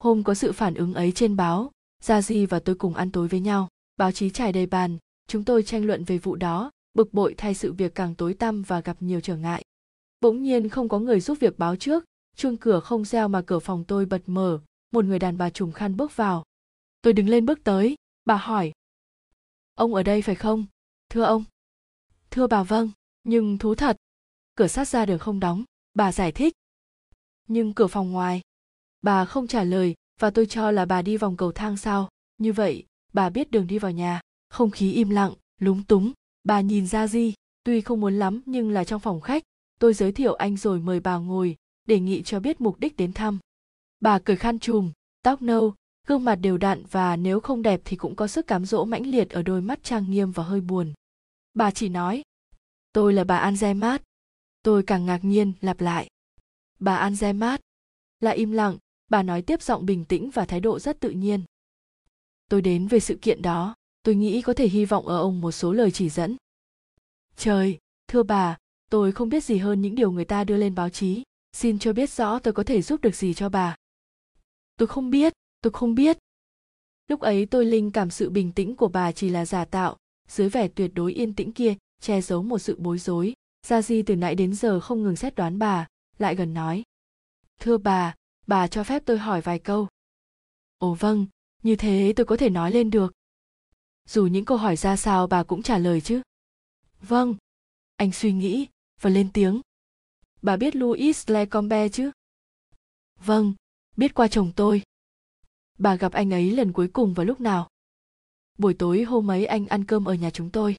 [0.00, 1.70] Hôm có sự phản ứng ấy trên báo
[2.02, 3.68] gia di và tôi cùng ăn tối với nhau.
[3.96, 7.54] Báo chí trải đầy bàn chúng tôi tranh luận về vụ đó bực bội thay
[7.54, 9.64] sự việc càng tối tăm và gặp nhiều trở ngại
[10.20, 12.04] bỗng nhiên không có người giúp việc báo trước,
[12.36, 15.72] chuông cửa không reo mà cửa phòng tôi bật mở, một người đàn bà trùm
[15.72, 16.44] khăn bước vào.
[17.02, 18.72] Tôi đứng lên bước tới, bà hỏi.
[19.74, 20.66] Ông ở đây phải không?
[21.08, 21.44] Thưa ông.
[22.30, 22.90] Thưa bà vâng
[23.26, 23.96] nhưng thú thật.
[24.54, 26.54] Cửa sát ra đường không đóng, bà giải thích.
[27.48, 28.40] Nhưng cửa phòng ngoài.
[29.02, 32.52] Bà không trả lời, và tôi cho là bà đi vòng cầu thang sau như
[32.52, 34.20] vậy, bà biết đường đi vào nhà.
[34.48, 36.12] Không khí im lặng, lúng túng.
[36.44, 39.42] Bà nhìn ra di, tuy không muốn lắm nhưng là trong phòng khách
[39.78, 43.12] tôi giới thiệu anh rồi mời bà ngồi, đề nghị cho biết mục đích đến
[43.12, 43.38] thăm.
[44.00, 45.74] Bà cười khăn trùm, tóc nâu,
[46.06, 49.06] gương mặt đều đặn và nếu không đẹp thì cũng có sức cám dỗ mãnh
[49.06, 50.92] liệt ở đôi mắt trang nghiêm và hơi buồn.
[51.54, 52.22] Bà chỉ nói,
[52.92, 53.98] tôi là bà Anzemat
[54.62, 56.08] tôi càng ngạc nhiên, lặp lại,
[56.78, 57.58] bà Anzemat
[58.20, 58.76] là im lặng,
[59.08, 61.44] bà nói tiếp giọng bình tĩnh và thái độ rất tự nhiên.
[62.48, 65.52] Tôi đến về sự kiện đó, tôi nghĩ có thể hy vọng ở ông một
[65.52, 66.36] số lời chỉ dẫn.
[67.36, 68.56] Trời, thưa bà
[68.90, 71.22] tôi không biết gì hơn những điều người ta đưa lên báo chí.
[71.52, 73.76] Xin cho biết rõ tôi có thể giúp được gì cho bà.
[74.76, 76.18] Tôi không biết, tôi không biết.
[77.08, 79.96] Lúc ấy tôi linh cảm sự bình tĩnh của bà chỉ là giả tạo,
[80.28, 83.34] dưới vẻ tuyệt đối yên tĩnh kia, che giấu một sự bối rối.
[83.66, 85.86] Gia di từ nãy đến giờ không ngừng xét đoán bà,
[86.18, 86.82] lại gần nói.
[87.60, 88.14] Thưa bà
[88.46, 89.88] bà cho phép tôi hỏi vài câu.
[90.78, 91.26] Ồ vâng
[91.62, 93.12] như thế tôi có thể nói lên được.
[94.08, 96.22] Dù những câu hỏi ra sao bà cũng trả lời chứ.
[97.00, 97.34] Vâng
[97.96, 98.66] anh suy nghĩ
[99.00, 99.60] và lên tiếng.
[100.42, 102.10] Bà biết louis lecombe chứ?
[103.16, 103.54] Vâng
[103.96, 104.82] biết qua chồng tôi.
[105.78, 107.68] Bà gặp anh ấy lần cuối cùng vào lúc nào?
[108.58, 110.76] Buổi tối hôm ấy anh ăn cơm ở nhà chúng tôi.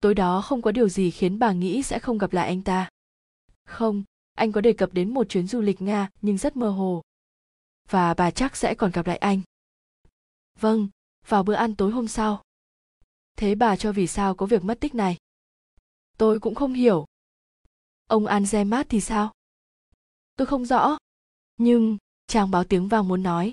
[0.00, 2.88] Tối đó không có điều gì khiến bà nghĩ sẽ không gặp lại anh ta.
[3.64, 7.02] Không, anh có đề cập đến một chuyến du lịch nga nhưng rất mơ hồ.
[7.88, 9.40] Và bà chắc sẽ còn gặp lại anh.
[10.60, 10.88] Vâng
[11.26, 12.42] vào bữa ăn tối hôm sau.
[13.36, 15.16] Thế bà cho vì sao có việc mất tích này?
[16.18, 17.04] Tôi cũng không hiểu
[18.06, 19.32] ông anzemat thì sao?
[20.36, 20.98] Tôi không rõ.
[21.56, 23.52] Nhưng trang báo tiếng vàng muốn nói.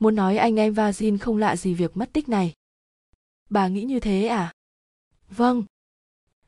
[0.00, 2.52] Muốn nói anh em Vazin không lạ gì việc mất tích này.
[3.50, 4.52] Bà nghĩ như thế à?
[5.28, 5.64] Vâng.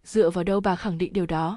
[0.05, 1.57] Dựa vào đâu bà khẳng định điều đó?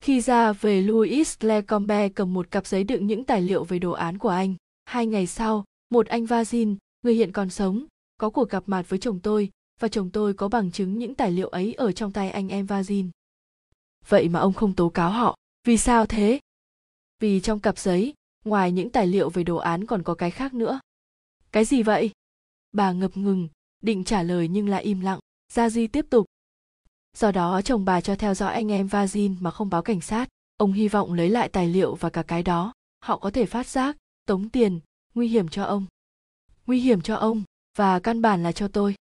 [0.00, 3.90] Khi ra về Louis Lecombe cầm một cặp giấy đựng những tài liệu về đồ
[3.90, 4.54] án của anh.
[4.84, 8.98] Hai ngày sau, một anh Vazin, người hiện còn sống, có cuộc gặp mặt với
[8.98, 12.30] chồng tôi và chồng tôi có bằng chứng những tài liệu ấy ở trong tay
[12.30, 13.10] anh em Vazin.
[14.08, 16.40] Vậy mà ông không tố cáo họ, vì sao thế?
[17.20, 18.14] Vì trong cặp giấy,
[18.44, 20.80] ngoài những tài liệu về đồ án còn có cái khác nữa.
[21.52, 22.10] Cái gì vậy?
[22.72, 23.48] Bà ngập ngừng,
[23.82, 25.18] định trả lời nhưng lại im lặng.
[25.52, 26.26] Gia Di tiếp tục.
[27.16, 30.28] Do đó chồng bà cho theo dõi anh em Vazin mà không báo cảnh sát.
[30.56, 32.72] Ông hy vọng lấy lại tài liệu và cả cái đó.
[33.00, 34.80] Họ có thể phát giác, tống tiền,
[35.14, 35.86] nguy hiểm cho ông.
[36.66, 37.42] Nguy hiểm cho ông,
[37.78, 38.94] và căn bản là cho tôi.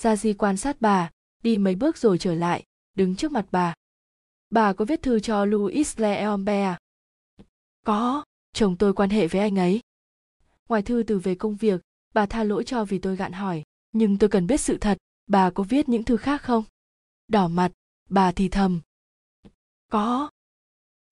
[0.00, 1.10] Gia Di quan sát bà,
[1.42, 3.74] đi mấy bước rồi trở lại, đứng trước mặt bà.
[4.50, 6.78] Bà có viết thư cho Louis Leombe à?
[7.84, 9.80] Có, chồng tôi quan hệ với anh ấy.
[10.68, 11.80] Ngoài thư từ về công việc,
[12.14, 15.50] bà tha lỗi cho vì tôi gạn hỏi, nhưng tôi cần biết sự thật, bà
[15.50, 16.64] có viết những thư khác không?
[17.28, 17.72] Đỏ mặt,
[18.08, 18.80] bà thì thầm.
[19.90, 20.30] Có.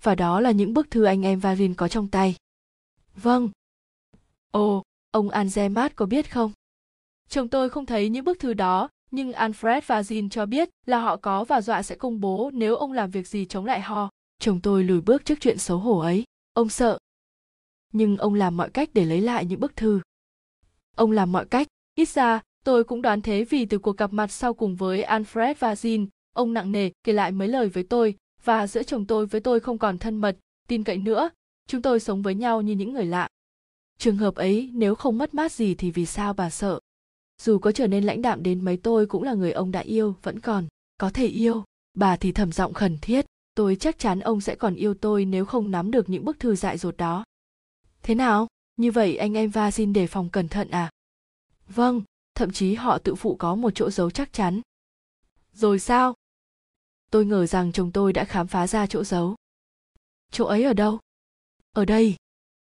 [0.03, 2.37] Và đó là những bức thư anh em Varin có trong tay.
[3.15, 3.51] Vâng.
[4.51, 6.53] Ồ, ông Anzemat có biết không?
[7.29, 11.01] Chồng tôi không thấy những bức thư đó, nhưng Alfred và Jean cho biết là
[11.01, 14.11] họ có và dọa sẽ công bố nếu ông làm việc gì chống lại họ.
[14.39, 16.25] Chồng tôi lùi bước trước chuyện xấu hổ ấy.
[16.53, 16.99] Ông sợ.
[17.93, 20.01] Nhưng ông làm mọi cách để lấy lại những bức thư.
[20.97, 24.33] Ông làm mọi cách, ít ra tôi cũng đoán thế vì từ cuộc gặp mặt
[24.33, 28.15] sau cùng với Alfred và Jean, ông nặng nề kể lại mấy lời với tôi
[28.45, 30.37] và giữa chồng tôi với tôi không còn thân mật,
[30.69, 31.31] tin cậy nữa.
[31.67, 33.29] Chúng tôi sống với nhau như những người lạ.
[33.99, 36.79] Trường hợp ấy nếu không mất mát gì thì vì sao bà sợ?
[37.43, 40.17] Dù có trở nên lãnh đạm đến mấy tôi cũng là người ông đã yêu,
[40.23, 40.67] vẫn còn
[40.99, 41.65] có thể yêu.
[41.95, 45.45] Bà thì thầm giọng khẩn thiết, tôi chắc chắn ông sẽ còn yêu tôi nếu
[45.45, 47.25] không nắm được những bức thư dại dột đó.
[48.03, 48.47] Thế nào?
[48.77, 50.91] Như vậy anh em va xin đề phòng cẩn thận à?
[51.69, 52.03] Vâng
[52.37, 54.61] thậm chí họ tự phụ có một chỗ giấu chắc chắn.
[55.53, 56.15] Rồi sao?
[57.11, 59.37] Tôi ngờ rằng chồng tôi đã khám phá ra chỗ giấu.
[60.31, 60.99] Chỗ ấy ở đâu?
[61.73, 62.17] Ở đây.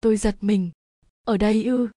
[0.01, 0.71] Tôi giật mình.
[1.23, 1.89] Ở đây ư?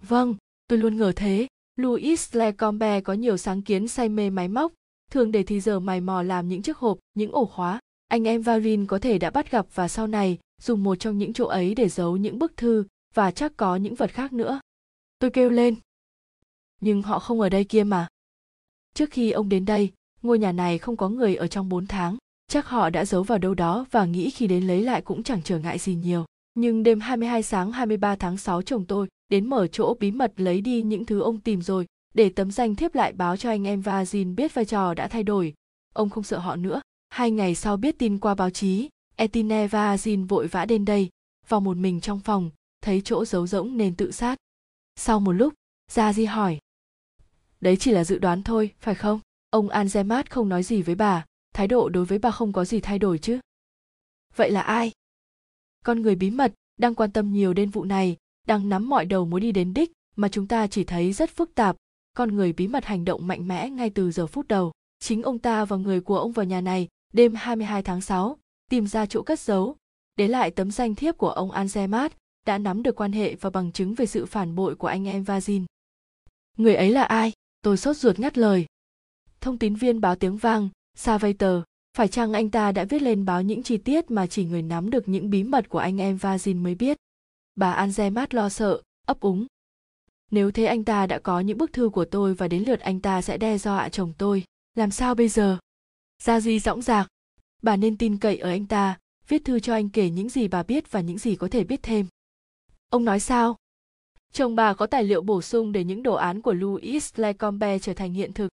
[0.00, 0.36] Vâng
[0.68, 1.48] tôi luôn ngờ thế.
[1.76, 4.72] Louis Lecombe có nhiều sáng kiến say mê máy móc,
[5.10, 7.80] thường để thì giờ mày mò làm những chiếc hộp, những ổ khóa.
[8.08, 11.32] Anh em Varin có thể đã bắt gặp và sau này dùng một trong những
[11.32, 14.60] chỗ ấy để giấu những bức thư và chắc có những vật khác nữa.
[15.18, 15.74] Tôi kêu lên.
[16.80, 18.08] Nhưng họ không ở đây kia mà.
[18.94, 22.16] Trước khi ông đến đây, ngôi nhà này không có người ở trong 4 tháng.
[22.48, 25.42] Chắc họ đã giấu vào đâu đó và nghĩ khi đến lấy lại cũng chẳng
[25.44, 26.24] trở ngại gì nhiều.
[26.54, 30.60] Nhưng đêm 22 sáng 23 tháng 6 chồng tôi đến mở chỗ bí mật lấy
[30.60, 33.80] đi những thứ ông tìm rồi để tấm danh thiếp lại báo cho anh em
[33.80, 35.54] và Azin biết vai trò đã thay đổi.
[35.94, 36.80] Ông không sợ họ nữa.
[37.08, 41.08] Hai ngày sau biết tin qua báo chí, Etine và Azin vội vã đến đây,
[41.48, 42.50] vào một mình trong phòng,
[42.82, 44.36] thấy chỗ giấu rỗng nên tự sát.
[44.96, 45.54] Sau một lúc,
[45.90, 46.58] Gia Di hỏi.
[47.60, 49.20] Đấy chỉ là dự đoán thôi, phải không?
[49.50, 52.80] Ông Anzemat không nói gì với bà, thái độ đối với bà không có gì
[52.80, 53.38] thay đổi chứ.
[54.36, 54.92] Vậy là ai?
[55.84, 59.24] Con người bí mật, đang quan tâm nhiều đến vụ này, đang nắm mọi đầu
[59.24, 61.76] mối đi đến đích mà chúng ta chỉ thấy rất phức tạp
[62.16, 65.38] con người bí mật hành động mạnh mẽ ngay từ giờ phút đầu chính ông
[65.38, 68.38] ta và người của ông vào nhà này đêm 22 tháng 6,
[68.70, 69.76] tìm ra chỗ cất giấu,
[70.16, 72.08] để lại tấm danh thiếp của ông Anzemat,
[72.46, 75.22] đã nắm được quan hệ và bằng chứng về sự phản bội của anh em
[75.22, 75.64] Vazin.
[76.56, 77.32] Người ấy là ai?
[77.62, 78.66] Tôi sốt ruột ngắt lời.
[79.40, 81.62] Thông tín viên báo tiếng vang, Savater,
[81.96, 84.90] phải chăng anh ta đã viết lên báo những chi tiết mà chỉ người nắm
[84.90, 86.96] được những bí mật của anh em Vazin mới biết?
[87.54, 89.46] Bà Anzemat lo sợ, ấp úng.
[90.30, 93.00] Nếu thế anh ta đã có những bức thư của tôi và đến lượt anh
[93.00, 95.58] ta sẽ đe dọa chồng tôi, làm sao bây giờ?
[96.22, 97.08] Gia Di dõng dạc,
[97.62, 100.62] bà nên tin cậy ở anh ta, viết thư cho anh kể những gì bà
[100.62, 102.06] biết và những gì có thể biết thêm.
[102.88, 103.56] Ông nói sao?
[104.32, 107.94] Chồng bà có tài liệu bổ sung để những đồ án của Louis Lecombe trở
[107.94, 108.48] thành hiện thực.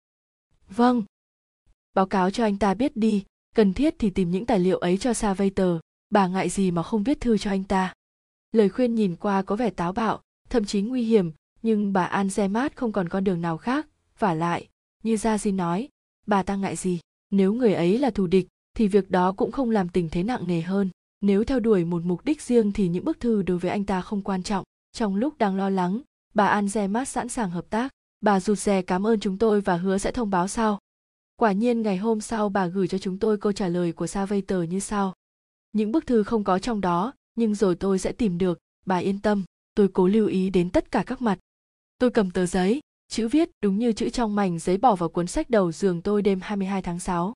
[0.68, 1.02] Vâng.
[1.94, 4.96] Báo cáo cho anh ta biết đi, cần thiết thì tìm những tài liệu ấy
[4.98, 5.76] cho Savater,
[6.11, 7.94] bà ngại gì mà không viết thư cho anh ta
[8.54, 12.28] lời khuyên nhìn qua có vẻ táo bạo, thậm chí nguy hiểm, nhưng bà an
[12.50, 13.86] mát không còn con đường nào khác.
[14.18, 14.68] Và lại,
[15.02, 15.88] như gia di nói,
[16.26, 17.00] bà ta ngại gì?
[17.30, 20.46] Nếu người ấy là thù địch, thì việc đó cũng không làm tình thế nặng
[20.46, 20.90] nề hơn.
[21.20, 24.00] Nếu theo đuổi một mục đích riêng thì những bức thư đối với anh ta
[24.00, 24.64] không quan trọng.
[24.92, 26.00] Trong lúc đang lo lắng,
[26.34, 27.92] bà an mát sẵn sàng hợp tác.
[28.20, 30.78] Bà rụt rè cảm ơn chúng tôi và hứa sẽ thông báo sau.
[31.36, 34.68] Quả nhiên ngày hôm sau bà gửi cho chúng tôi câu trả lời của Savater
[34.68, 35.14] như sau.
[35.72, 38.58] Những bức thư không có trong đó nhưng rồi tôi sẽ tìm được.
[38.86, 39.44] Bà yên tâm
[39.74, 41.38] tôi cố lưu ý đến tất cả các mặt.
[41.98, 45.26] Tôi cầm tờ giấy chữ viết đúng như chữ trong mảnh giấy bỏ vào cuốn
[45.26, 47.32] sách đầu giường tôi đêm 22 tháng 6.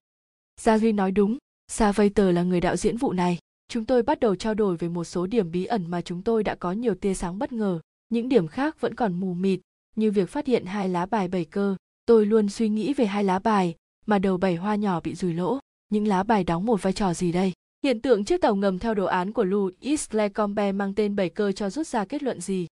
[0.60, 3.38] Gia Duy nói đúng, Savater là người đạo diễn vụ này.
[3.68, 6.42] chúng tôi bắt đầu trao đổi về một số điểm bí ẩn mà chúng tôi
[6.42, 7.80] đã có nhiều tia sáng bất ngờ.
[8.08, 9.60] Những điểm khác vẫn còn mù mịt
[9.96, 11.76] như việc phát hiện hai lá bài bảy cơ.
[12.06, 13.74] Tôi luôn suy nghĩ về hai lá bài
[14.06, 15.58] mà đầu bảy hoa nhỏ bị rùi lỗ.
[15.88, 17.52] Những lá bài đóng một vai trò gì đây?
[17.84, 21.52] Hiện tượng chiếc tàu ngầm theo đồ án của louis lecombe mang tên bảy cơ
[21.52, 22.66] cho rút ra kết luận gì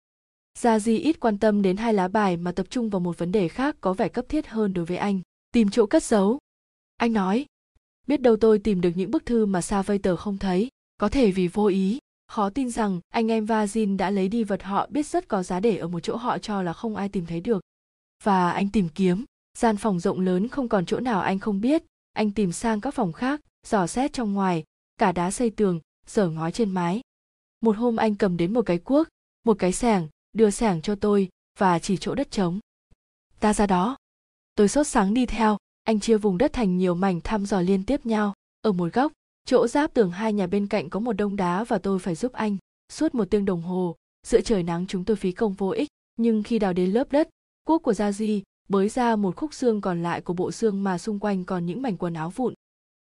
[0.58, 3.32] Gia Di ít quan tâm đến hai lá bài mà tập trung vào một vấn
[3.32, 5.20] đề khác có vẻ cấp thiết hơn đối với anh,
[5.52, 6.38] tìm chỗ cất giấu.
[6.96, 7.46] Anh nói,
[8.06, 11.48] biết đâu tôi tìm được những bức thư mà Savater không thấy, có thể vì
[11.48, 11.98] vô ý.
[12.28, 15.60] Khó tin rằng anh em Vazin đã lấy đi vật họ biết rất có giá
[15.60, 17.60] để ở một chỗ họ cho là không ai tìm thấy được.
[18.22, 19.24] Và anh tìm kiếm,
[19.58, 22.94] gian phòng rộng lớn không còn chỗ nào anh không biết, anh tìm sang các
[22.94, 24.64] phòng khác, dò xét trong ngoài,
[24.96, 27.00] cả đá xây tường, dở ngói trên mái.
[27.60, 29.08] Một hôm anh cầm đến một cái cuốc,
[29.44, 31.28] một cái sẻng, đưa sẻng cho tôi
[31.58, 32.60] và chỉ chỗ đất trống.
[33.40, 33.96] Ta ra đó.
[34.54, 37.84] Tôi sốt sáng đi theo, anh chia vùng đất thành nhiều mảnh thăm dò liên
[37.84, 38.34] tiếp nhau.
[38.62, 39.12] Ở một góc,
[39.44, 42.32] chỗ giáp tường hai nhà bên cạnh có một đông đá và tôi phải giúp
[42.32, 42.56] anh.
[42.92, 46.42] Suốt một tiếng đồng hồ, giữa trời nắng chúng tôi phí công vô ích, nhưng
[46.42, 47.28] khi đào đến lớp đất,
[47.64, 50.98] cuốc của Gia Di bới ra một khúc xương còn lại của bộ xương mà
[50.98, 52.54] xung quanh còn những mảnh quần áo vụn.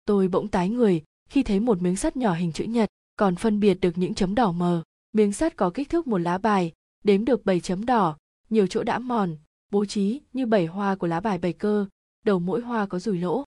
[0.04, 3.60] Tôi bỗng tái người khi thấy một miếng sắt nhỏ hình chữ nhật, còn phân
[3.60, 4.82] biệt được những chấm đỏ mờ.
[5.12, 6.72] Miếng sắt có kích thước một lá bài,
[7.04, 8.16] đếm được 7 chấm đỏ,
[8.50, 9.36] nhiều chỗ đã mòn,
[9.70, 11.86] bố trí như bảy hoa của lá bài bảy cơ,
[12.24, 13.44] đầu mỗi hoa có rủi lỗ.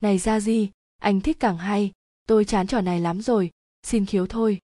[0.00, 1.92] Này ra gì, anh thích càng hay,
[2.26, 3.50] tôi chán trò này lắm rồi,
[3.82, 4.58] xin khiếu thôi.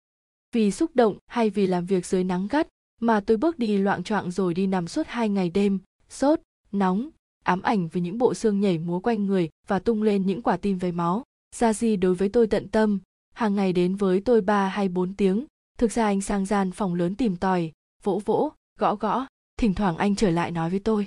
[0.53, 2.69] Vì xúc động hay vì làm việc dưới nắng gắt
[3.01, 5.79] mà tôi bước đi loạn choạng rồi đi nằm suốt hai ngày đêm,
[6.09, 6.41] sốt,
[6.73, 7.11] nóng,
[7.43, 10.57] ám ảnh với những bộ xương nhảy múa quanh người và tung lên những quả
[10.57, 11.25] tim với máu.
[11.57, 13.01] Gia Di đối với tôi tận tâm,
[13.35, 15.47] hàng ngày đến với tôi ba hay bốn tiếng,
[15.79, 19.27] thực ra anh sang gian phòng lớn tìm tòi, vỗ vỗ gõ gõ
[19.63, 21.07] thỉnh thoảng anh trở lại nói với tôi.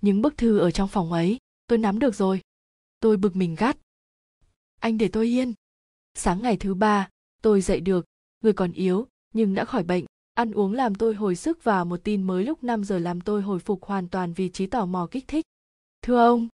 [0.00, 2.40] Những bức thư ở trong phòng ấy tôi nắm được rồi.
[3.00, 3.78] Tôi bực mình gắt.
[4.80, 5.54] Anh để tôi yên.
[6.14, 7.08] Sáng ngày thứ ba
[7.42, 8.06] tôi dậy được.
[8.40, 10.04] Người còn yếu nhưng đã khỏi bệnh.
[10.34, 13.42] Ăn uống làm tôi hồi sức và một tin mới lúc 5 giờ làm tôi
[13.42, 15.44] hồi phục hoàn toàn vì trí tò mò kích thích.
[16.02, 16.48] Thưa ông,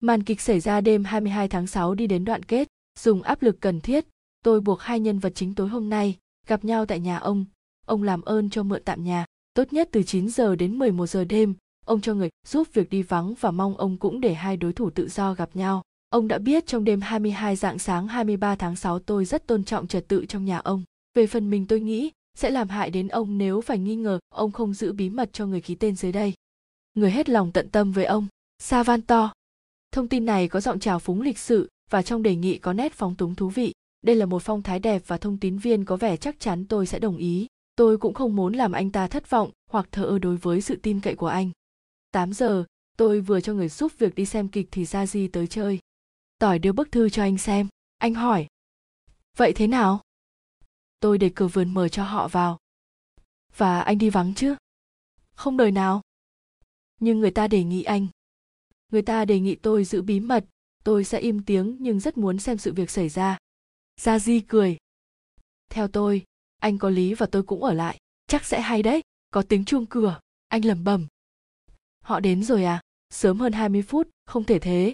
[0.00, 3.60] màn kịch xảy ra đêm 22 tháng 6 đi đến đoạn kết, dùng áp lực
[3.60, 4.06] cần thiết,
[4.44, 7.44] tôi buộc hai nhân vật chính tối hôm nay gặp nhau tại nhà ông,
[7.86, 11.24] ông làm ơn cho mượn tạm nhà, tốt nhất từ 9 giờ đến 11 giờ
[11.24, 11.54] đêm,
[11.86, 14.90] ông cho người giúp việc đi vắng và mong ông cũng để hai đối thủ
[14.90, 15.82] tự do gặp nhau.
[16.10, 19.86] Ông đã biết trong đêm 22 dạng sáng 23 tháng 6 tôi rất tôn trọng
[19.86, 20.82] trật tự trong nhà ông.
[21.14, 24.50] Về phần mình tôi nghĩ sẽ làm hại đến ông nếu phải nghi ngờ ông
[24.50, 26.34] không giữ bí mật cho người ký tên dưới đây.
[26.94, 28.26] Người hết lòng tận tâm với ông,
[28.58, 29.32] Savanto.
[29.92, 32.92] Thông tin này có giọng trào phúng lịch sự và trong đề nghị có nét
[32.92, 33.72] phóng túng thú vị.
[34.02, 36.86] Đây là một phong thái đẹp và thông tín viên có vẻ chắc chắn tôi
[36.86, 37.46] sẽ đồng ý
[37.78, 40.76] tôi cũng không muốn làm anh ta thất vọng hoặc thờ ơ đối với sự
[40.82, 41.50] tin cậy của anh.
[42.10, 42.64] 8 giờ,
[42.96, 45.78] tôi vừa cho người giúp việc đi xem kịch thì ra di tới chơi.
[46.38, 48.46] Tỏi đưa bức thư cho anh xem, anh hỏi.
[49.36, 50.00] Vậy thế nào?
[51.00, 52.58] Tôi để cửa vườn mở cho họ vào.
[53.56, 54.54] Và anh đi vắng chứ?
[55.34, 56.02] Không đời nào.
[57.00, 58.06] Nhưng người ta đề nghị anh.
[58.92, 60.44] Người ta đề nghị tôi giữ bí mật,
[60.84, 63.38] tôi sẽ im tiếng nhưng rất muốn xem sự việc xảy ra.
[64.00, 64.76] Gia Di cười.
[65.70, 66.24] Theo tôi,
[66.58, 67.98] anh có lý và tôi cũng ở lại.
[68.26, 71.06] Chắc sẽ hay đấy có tiếng chuông cửa anh lẩm bẩm.
[72.00, 74.92] Họ đến rồi à sớm hơn 20 phút không thể thế.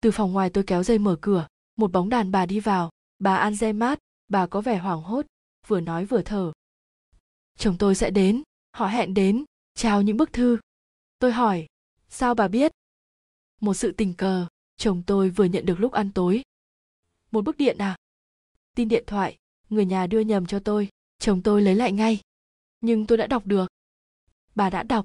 [0.00, 1.46] Từ phòng ngoài tôi kéo dây mở cửa
[1.76, 2.90] một bóng đàn bà đi vào.
[3.18, 3.96] Bà Anzemat
[4.28, 5.26] bà có vẻ hoảng hốt
[5.66, 6.52] vừa nói vừa thở.
[7.58, 10.58] Chồng tôi sẽ đến họ hẹn đến trao những bức thư.
[11.18, 11.66] Tôi hỏi
[12.08, 12.72] sao bà biết?
[13.60, 14.46] Một sự tình cờ.
[14.76, 16.42] Chồng tôi vừa nhận được lúc ăn tối.
[17.30, 17.96] Một bức điện à?
[18.74, 19.36] Tin điện thoại,
[19.70, 22.20] người nhà đưa nhầm cho tôi, chồng tôi lấy lại ngay.
[22.80, 23.66] Nhưng tôi đã đọc được.
[24.54, 25.04] Bà đã đọc.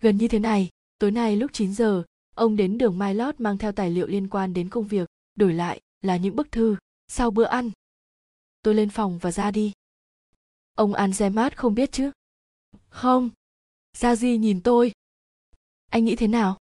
[0.00, 2.02] Gần như thế này, tối nay lúc 9 giờ,
[2.34, 5.54] ông đến đường Mai Lót mang theo tài liệu liên quan đến công việc, đổi
[5.54, 6.76] lại là những bức thư,
[7.08, 7.70] sau bữa ăn.
[8.62, 9.72] Tôi lên phòng và ra đi.
[10.74, 12.10] Ông Anzemat không biết chứ?
[12.88, 13.30] Không.
[13.96, 14.92] Ra Di nhìn tôi.
[15.90, 16.58] Anh nghĩ thế nào?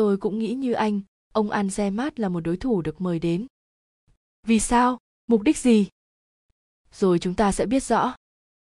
[0.00, 1.00] Tôi cũng nghĩ như anh,
[1.32, 3.46] ông Anzemat là một đối thủ được mời đến.
[4.46, 4.98] Vì sao?
[5.26, 5.88] Mục đích gì?
[6.92, 8.14] Rồi chúng ta sẽ biết rõ.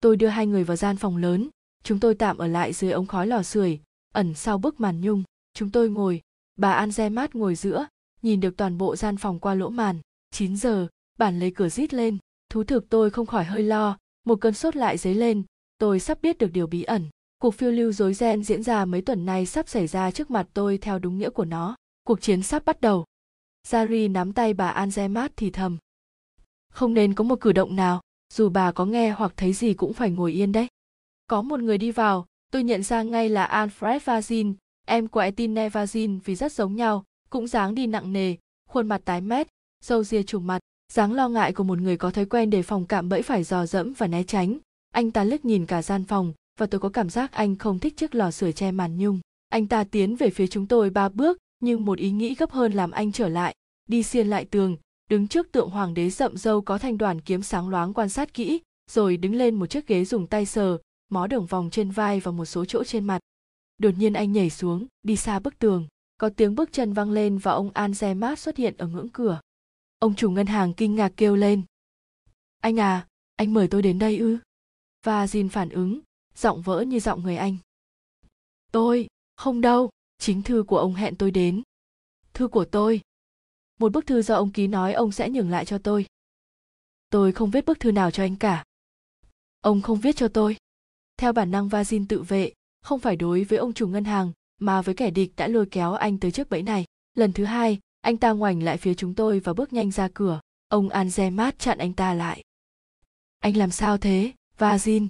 [0.01, 1.49] Tôi đưa hai người vào gian phòng lớn,
[1.83, 3.81] chúng tôi tạm ở lại dưới ống khói lò sưởi,
[4.15, 5.23] ẩn sau bức màn nhung,
[5.55, 6.23] chúng tôi ngồi,
[6.57, 7.87] bà an mát ngồi giữa,
[8.23, 10.01] nhìn được toàn bộ gian phòng qua lỗ màn.
[10.31, 12.19] 9 giờ bản lấy cửa rít lên,
[12.51, 15.43] thú thực tôi không khỏi hơi lo, một cơn sốt lại dấy lên,
[15.79, 17.09] tôi sắp biết được điều bí ẩn
[17.39, 20.47] cuộc phiêu lưu rối ren diễn ra mấy tuần nay sắp xảy ra trước mặt
[20.55, 21.77] tôi theo đúng nghĩa của nó.
[22.05, 23.05] Cuộc chiến sắp bắt đầu.
[23.69, 25.79] Jari nắm tay bà Anzemat thì thầm.
[26.73, 28.01] Không nên có một cử động nào,
[28.35, 30.67] dù bà có nghe hoặc thấy gì cũng phải ngồi yên đấy.
[31.27, 34.55] Có một người đi vào, tôi nhận ra ngay là Alfred Vazin,
[34.87, 38.35] em của Etine Vazin vì rất giống nhau, cũng dáng đi nặng nề,
[38.69, 39.49] khuôn mặt tái mét,
[39.85, 40.59] râu ria trùng mặt,
[40.93, 43.67] dáng lo ngại của một người có thói quen đề phòng cạm bẫy phải dò
[43.67, 44.59] dẫm và né tránh.
[44.91, 47.97] Anh ta liếc nhìn cả gian phòng và tôi có cảm giác anh không thích
[47.97, 49.21] chiếc lò sưởi che màn nhung.
[49.49, 52.73] Anh ta tiến về phía chúng tôi ba bước, nhưng một ý nghĩ gấp hơn
[52.73, 53.55] làm anh trở lại.
[53.89, 54.77] Đi xiên lại tường,
[55.11, 58.35] đứng trước tượng hoàng đế rậm râu có thanh đoàn kiếm sáng loáng quan sát
[58.35, 62.21] kỹ, rồi đứng lên một chiếc ghế dùng tay sờ, mó đường vòng trên vai
[62.21, 63.19] và một số chỗ trên mặt.
[63.79, 65.87] Đột nhiên anh nhảy xuống, đi xa bức tường.
[66.19, 69.41] Có tiếng bước chân vang lên và ông Anzemat xuất hiện ở ngưỡng cửa.
[69.99, 71.63] Ông chủ ngân hàng kinh ngạc kêu lên.
[72.61, 74.39] Anh à anh mời tôi đến đây ư?
[75.05, 76.01] Và Jin phản ứng
[76.37, 77.57] giọng vỡ như giọng người anh.
[78.73, 81.63] Tôi, không đâu, chính thư của ông hẹn tôi đến.
[82.33, 83.01] Thư của tôi.
[83.79, 86.07] Một bức thư do ông ký nói ông sẽ nhường lại cho tôi.
[87.11, 88.65] Tôi không viết bức thư nào cho anh cả.
[89.61, 90.57] Ông không viết cho tôi.
[91.17, 94.83] Theo bản năng vazin tự vệ, không phải đối với ông chủ ngân hàng, mà
[94.83, 96.85] với kẻ địch đã lôi kéo anh tới trước bẫy này.
[97.15, 100.41] Lần thứ hai, anh ta ngoảnh lại phía chúng tôi và bước nhanh ra cửa.
[100.69, 102.43] Ông anzemat chặn anh ta lại.
[103.39, 105.09] Anh làm sao thế, vazin?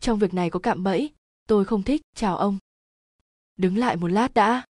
[0.00, 1.10] Trong việc này có cạm bẫy,
[1.46, 2.02] tôi không thích.
[2.14, 2.58] Chào ông.
[3.56, 4.64] Đứng lại một lát đã.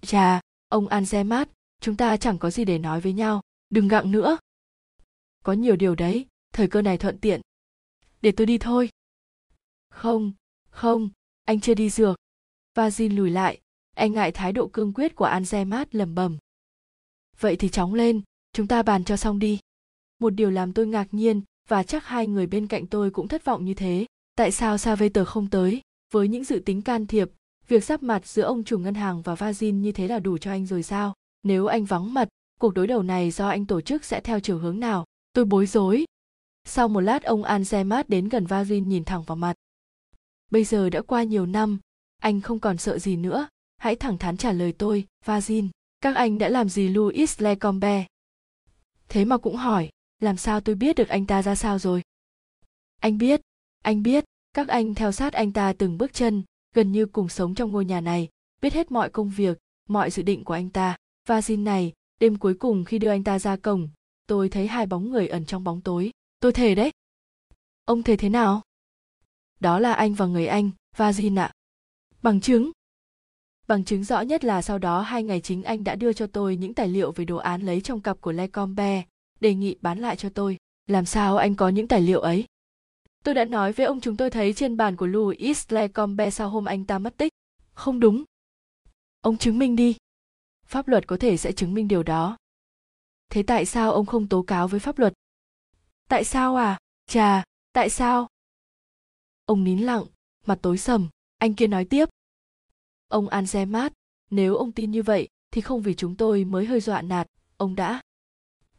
[0.00, 1.46] Chà, ông anzemat
[1.80, 3.40] chúng ta chẳng có gì để nói với nhau.
[3.70, 4.38] Đừng gặng nữa.
[5.44, 7.40] Có nhiều điều đấy, thời cơ này thuận tiện.
[8.22, 8.90] Để tôi đi thôi.
[9.90, 10.32] Không
[10.70, 11.10] không,
[11.44, 12.16] anh chưa đi dược.
[12.74, 13.60] Vazin lùi lại
[13.94, 16.38] anh ngại thái độ cương quyết của Anzemat lầm bầm
[17.40, 19.58] vậy thì chóng lên, chúng ta bàn cho xong đi.
[20.18, 23.44] Một điều làm tôi ngạc nhiên, và chắc hai người bên cạnh tôi cũng thất
[23.44, 25.80] vọng như thế tại sao Saveter không tới?
[26.12, 27.30] Với những dự tính can thiệp,
[27.68, 30.50] việc sắp mặt giữa ông chủ ngân hàng và Vazin như thế là đủ cho
[30.50, 31.14] anh rồi sao?
[31.42, 32.28] Nếu anh vắng mặt,
[32.60, 35.04] cuộc đối đầu này do anh tổ chức sẽ theo chiều hướng nào?
[35.32, 36.04] Tôi bối rối.
[36.64, 39.54] Sau một lát, ông Anzemat đến gần Vazin nhìn thẳng vào mặt.
[40.50, 41.78] Bây giờ đã qua nhiều năm,
[42.18, 43.48] anh không còn sợ gì nữa.
[43.76, 45.68] Hãy thẳng thắn trả lời tôi, Vazin.
[46.00, 48.06] Các anh đã làm gì Louis Lecombe?
[49.08, 49.88] Thế mà cũng hỏi,
[50.20, 52.02] làm sao tôi biết được anh ta ra sao rồi?
[53.00, 53.40] Anh biết
[53.84, 56.42] anh biết, các anh theo sát anh ta từng bước chân,
[56.74, 58.28] gần như cùng sống trong ngôi nhà này,
[58.62, 60.96] biết hết mọi công việc, mọi dự định của anh ta.
[61.28, 63.88] Và xin này, đêm cuối cùng khi đưa anh ta ra cổng,
[64.26, 66.10] tôi thấy hai bóng người ẩn trong bóng tối.
[66.40, 66.90] Tôi thề đấy.
[67.84, 68.62] Ông thề thế nào?
[69.60, 71.52] Đó là anh và người anh và Jin ạ.
[72.22, 72.70] Bằng chứng.
[73.66, 76.56] Bằng chứng rõ nhất là sau đó hai ngày chính anh đã đưa cho tôi
[76.56, 79.04] những tài liệu về đồ án lấy trong cặp của Lecombe
[79.40, 80.56] đề nghị bán lại cho tôi.
[80.86, 82.44] Làm sao anh có những tài liệu ấy?
[83.24, 86.64] Tôi đã nói với ông chúng tôi thấy trên bàn của Louis Lecombe sau hôm
[86.64, 87.32] anh ta mất tích.
[87.72, 88.24] Không đúng.
[89.20, 89.96] Ông chứng minh đi.
[90.66, 92.36] Pháp luật có thể sẽ chứng minh điều đó.
[93.30, 95.12] Thế tại sao ông không tố cáo với pháp luật?
[96.08, 96.78] Tại sao à?
[97.06, 98.28] Chà, tại sao?
[99.44, 100.04] Ông nín lặng,
[100.46, 101.08] mặt tối sầm.
[101.38, 102.08] Anh kia nói tiếp.
[103.08, 103.90] Ông anzemat
[104.30, 107.26] nếu ông tin như vậy, thì không vì chúng tôi mới hơi dọa nạt.
[107.56, 108.00] Ông đã.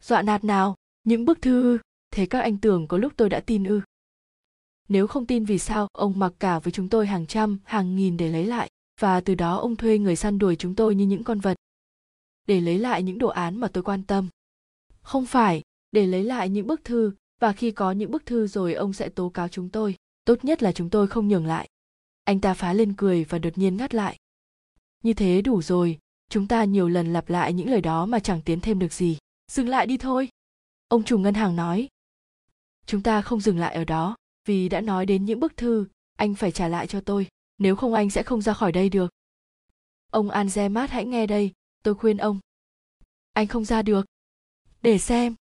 [0.02, 0.76] Dọa nạt nào?
[1.04, 1.78] Những bức thư.
[2.12, 3.82] Thế các anh tưởng có lúc tôi đã tin ư?
[4.88, 8.18] Nếu không tin vì sao, ông mặc cả với chúng tôi hàng trăm, hàng nghìn
[8.18, 8.70] để lấy lại,
[9.02, 11.58] và từ đó ông thuê người săn đuổi chúng tôi như những con vật.
[12.48, 14.28] Để lấy lại những đồ án mà tôi quan tâm.
[15.02, 18.74] Không phải, để lấy lại những bức thư, và khi có những bức thư rồi
[18.74, 19.96] ông sẽ tố cáo chúng tôi.
[20.26, 21.70] Tốt nhất là chúng tôi không nhường lại.
[22.24, 24.18] Anh ta phá lên cười và đột nhiên ngắt lại.
[25.04, 28.42] Như thế đủ rồi, chúng ta nhiều lần lặp lại những lời đó mà chẳng
[28.42, 29.18] tiến thêm được gì.
[29.52, 30.30] Dừng lại đi thôi.
[30.88, 31.88] Ông chủ ngân hàng nói.
[32.86, 36.36] Chúng ta không dừng lại ở đó vì đã nói đến những bức thư anh
[36.36, 37.28] phải trả lại cho tôi
[37.58, 39.12] nếu không anh sẽ không ra khỏi đây được.
[40.12, 41.54] Ông anzemat hãy nghe đây
[41.84, 42.40] tôi khuyên ông.
[43.34, 44.06] Anh không ra được.
[44.82, 45.36] Để xem.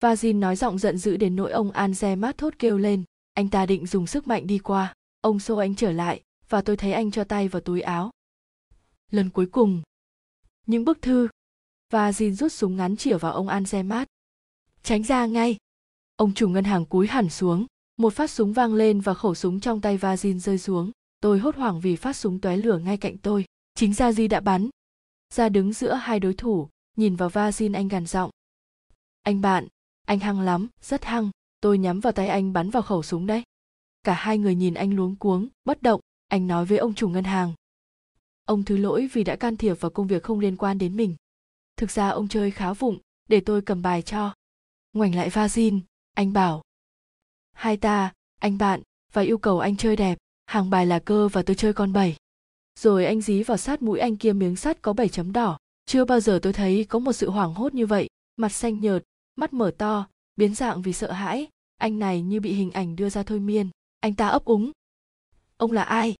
[0.00, 3.04] Vazin nói giọng giận dữ đến nỗi ông Anzemat thốt kêu lên.
[3.34, 4.94] Anh ta định dùng sức mạnh đi qua.
[5.20, 8.10] Ông xô anh trở lại và tôi thấy anh cho tay vào túi áo.
[9.10, 9.82] Lần cuối cùng.
[10.66, 11.28] Những bức thư.
[11.90, 14.06] Và Jin rút súng ngắn chĩa vào ông Anzemat.
[14.82, 15.56] Tránh ra ngay.
[16.16, 17.66] Ông chủ ngân hàng cúi hẳn xuống,
[18.00, 20.90] một phát súng vang lên và khẩu súng trong tay Vazin rơi xuống.
[21.20, 23.44] Tôi hốt hoảng vì phát súng tóe lửa ngay cạnh tôi.
[23.74, 24.68] Chính ra Di đã bắn.
[25.34, 28.30] Ra đứng giữa hai đối thủ, nhìn vào Vazin anh gằn giọng.
[29.22, 29.66] Anh bạn,
[30.06, 31.30] anh hăng lắm, rất hăng.
[31.60, 33.42] Tôi nhắm vào tay anh bắn vào khẩu súng đấy.
[34.02, 36.00] Cả hai người nhìn anh luống cuống, bất động.
[36.28, 37.52] Anh nói với ông chủ ngân hàng.
[38.44, 41.16] Ông thứ lỗi vì đã can thiệp vào công việc không liên quan đến mình
[41.80, 42.98] thực ra ông chơi khá vụng
[43.28, 44.34] để tôi cầm bài cho
[44.92, 45.80] ngoảnh lại Vazin,
[46.14, 46.62] anh bảo
[47.60, 48.82] hai ta, anh bạn,
[49.12, 50.18] và yêu cầu anh chơi đẹp.
[50.46, 52.16] Hàng bài là cơ và tôi chơi con bảy.
[52.78, 55.58] Rồi anh dí vào sát mũi anh kia miếng sắt có bảy chấm đỏ.
[55.86, 58.08] Chưa bao giờ tôi thấy có một sự hoảng hốt như vậy.
[58.36, 59.02] Mặt xanh nhợt,
[59.36, 61.48] mắt mở to, biến dạng vì sợ hãi.
[61.76, 63.68] Anh này như bị hình ảnh đưa ra thôi miên.
[64.00, 64.70] Anh ta ấp úng.
[65.56, 66.14] Ông là ai?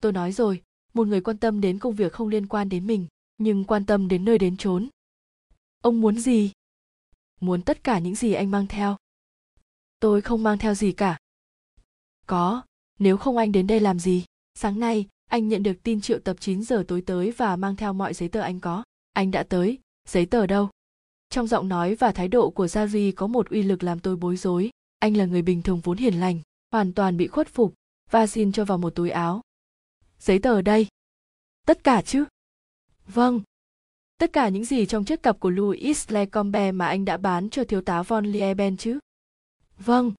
[0.00, 0.62] Tôi nói rồi,
[0.94, 3.06] một người quan tâm đến công việc không liên quan đến mình,
[3.38, 4.88] nhưng quan tâm đến nơi đến chốn.
[5.82, 6.52] Ông muốn gì?
[7.40, 8.96] Muốn tất cả những gì anh mang theo
[10.02, 11.18] tôi không mang theo gì cả.
[12.26, 12.62] Có,
[12.98, 14.24] nếu không anh đến đây làm gì?
[14.54, 17.92] Sáng nay, anh nhận được tin triệu tập 9 giờ tối tới và mang theo
[17.92, 18.84] mọi giấy tờ anh có.
[19.12, 19.78] Anh đã tới.
[20.08, 20.68] Giấy tờ đâu?
[21.30, 24.36] Trong giọng nói và thái độ của Jari có một uy lực làm tôi bối
[24.36, 24.70] rối.
[24.98, 26.40] Anh là người bình thường vốn hiền lành,
[26.70, 27.74] hoàn toàn bị khuất phục
[28.10, 29.40] và xin cho vào một túi áo.
[30.18, 30.86] Giấy tờ đây.
[31.66, 32.24] Tất cả chứ?
[33.06, 33.40] Vâng.
[34.18, 37.64] Tất cả những gì trong chiếc cặp của Louis Lecombe mà anh đã bán cho
[37.64, 38.98] thiếu tá von Lieben chứ?
[39.78, 40.12] Vâng.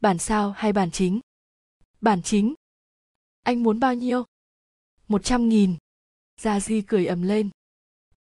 [0.00, 1.20] Bản sao hay bản chính?
[2.00, 2.54] Bản chính.
[3.42, 4.24] Anh muốn bao nhiêu?
[5.08, 5.76] Một trăm nghìn.
[6.40, 7.50] Gia di cười ầm lên.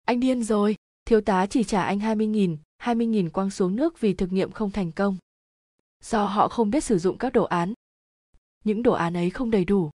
[0.06, 3.52] Anh điên rồi, thiếu tá chỉ trả anh hai mươi nghìn, hai mươi nghìn quăng
[3.52, 5.18] xuống nước vì thực nghiệm không thành công.
[6.04, 7.74] Do họ không biết sử dụng các đồ án.
[8.64, 9.92] Những đồ án ấy không đầy đủ.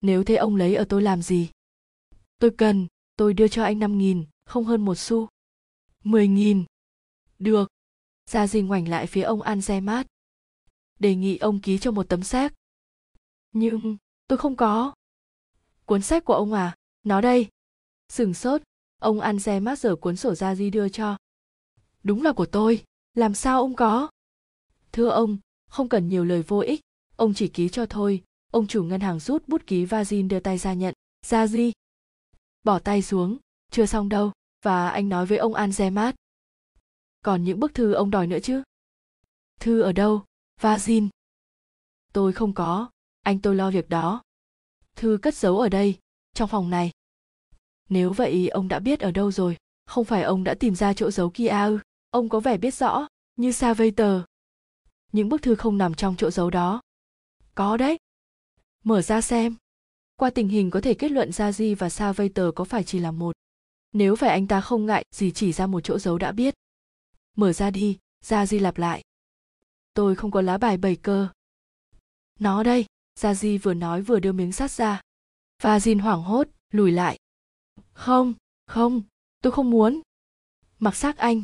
[0.00, 1.50] Nếu thế ông lấy ở tôi làm gì?
[2.38, 5.28] Tôi cần, tôi đưa cho anh năm nghìn, không hơn một xu.
[6.04, 6.64] mười nghìn.
[7.38, 7.68] Được
[8.30, 10.04] gia di ngoảnh lại phía ông Anzemat.
[10.98, 12.52] Đề nghị ông ký cho một tấm séc.
[13.52, 14.94] Nhưng tôi không có.
[15.84, 16.76] Cuốn sách của ông à?
[17.02, 17.48] Nó đây.
[18.08, 18.62] Sừng sốt,
[19.00, 21.16] ông Anzemat giở cuốn sổ gia di đưa cho.
[22.02, 24.10] Đúng là của tôi, làm sao ông có?
[24.92, 25.38] Thưa ông,
[25.70, 26.80] không cần nhiều lời vô ích,
[27.16, 28.22] ông chỉ ký cho thôi.
[28.50, 30.94] Ông chủ ngân hàng rút bút ký và đưa tay ra nhận.
[31.26, 31.72] Gia di.
[32.62, 33.38] Bỏ tay xuống,
[33.70, 34.32] chưa xong đâu.
[34.62, 36.12] Và anh nói với ông Anzemat,
[37.22, 38.62] còn những bức thư ông đòi nữa chứ?
[39.60, 40.24] Thư ở đâu?
[40.60, 41.08] Vasin
[42.12, 42.90] tôi không có.
[43.20, 44.22] Anh tôi lo việc đó.
[44.96, 45.98] Thư cất giấu ở đây,
[46.34, 46.90] trong phòng này.
[47.88, 49.56] Nếu vậy, ông đã biết ở đâu rồi?
[49.86, 51.78] Không phải ông đã tìm ra chỗ giấu kia ư?
[52.10, 53.06] Ông có vẻ biết rõ,
[53.36, 54.22] như sa vây tờ
[55.12, 56.80] những bức thư không nằm trong chỗ giấu đó.
[57.54, 57.98] Có đấy.
[58.84, 59.54] Mở ra xem.
[60.16, 62.84] Qua tình hình có thể kết luận ra di và sa vây tờ có phải
[62.84, 63.36] chỉ là một.
[63.92, 66.54] Nếu phải anh ta không ngại gì chỉ ra một chỗ giấu đã biết
[67.36, 69.02] mở ra đi, gia di lặp lại.
[69.94, 71.28] Tôi không có lá bài bảy cơ.
[72.38, 72.86] Nó đây,
[73.18, 75.00] gia di vừa nói vừa đưa miếng sắt ra.
[75.62, 77.18] Và Jin hoảng hốt, lùi lại.
[77.92, 78.34] Không
[78.66, 79.02] không,
[79.42, 80.00] tôi không muốn.
[80.78, 81.42] Mặc xác anh.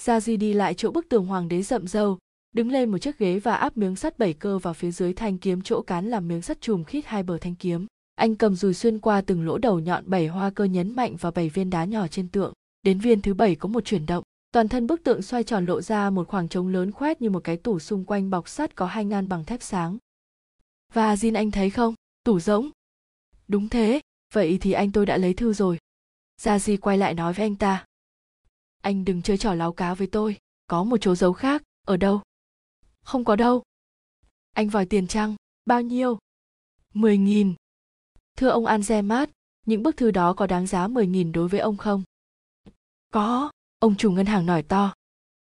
[0.00, 2.18] Gia di đi lại chỗ bức tường hoàng đế rậm râu,
[2.52, 5.38] đứng lên một chiếc ghế và áp miếng sắt bảy cơ vào phía dưới thanh
[5.38, 7.86] kiếm chỗ cán làm miếng sắt chùm khít hai bờ thanh kiếm.
[8.14, 11.32] Anh cầm dùi xuyên qua từng lỗ đầu nhọn bảy hoa cơ nhấn mạnh vào
[11.32, 12.52] bảy viên đá nhỏ trên tượng.
[12.82, 15.80] Đến viên thứ bảy có một chuyển động toàn thân bức tượng xoay tròn lộ
[15.80, 18.86] ra một khoảng trống lớn khoét như một cái tủ xung quanh bọc sắt có
[18.86, 19.98] hai ngăn bằng thép sáng.
[20.92, 21.94] Và Jin anh thấy không?
[22.24, 22.70] Tủ rỗng.
[23.48, 24.00] Đúng thế
[24.32, 25.78] vậy thì anh tôi đã lấy thư rồi.
[26.40, 27.84] Gia di quay lại nói với anh ta.
[28.80, 30.36] Anh đừng chơi trò láo cá với tôi
[30.66, 32.20] có một chỗ giấu khác ở đâu?
[33.02, 33.62] Không có đâu.
[34.52, 35.36] Anh vòi tiền chăng
[35.66, 36.18] bao nhiêu?
[36.94, 37.54] mười nghìn.
[38.36, 39.26] Thưa ông Anzemat,
[39.66, 42.02] những bức thư đó có đáng giá mười nghìn đối với ông không?
[43.12, 43.50] Có
[43.82, 44.94] ông chủ ngân hàng nói to.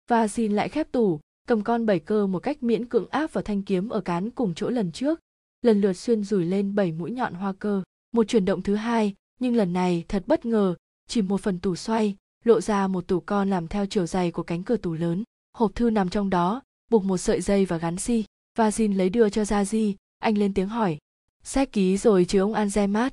[0.08, 3.42] Và xin lại khép tủ, cầm con bảy cơ một cách miễn cưỡng áp vào
[3.42, 5.20] thanh kiếm ở cán cùng chỗ lần trước.
[5.62, 7.84] Lần lượt xuyên rủi lên bảy mũi nhọn hoa cơ.
[8.12, 10.76] Một chuyển động thứ hai, nhưng lần này thật bất ngờ,
[11.08, 14.44] chỉ một phần tủ xoay, lộ ra một tủ con làm theo chiều dày của
[14.44, 15.24] cánh cửa tủ lớn.
[15.54, 18.24] Hộp thư nằm trong đó, buộc một sợi dây và gắn xi.
[18.58, 19.96] Và xin lấy đưa cho ra di.
[20.20, 20.98] Anh lên tiếng hỏi.
[21.44, 23.10] Xét ký rồi chứ ông Anzemat?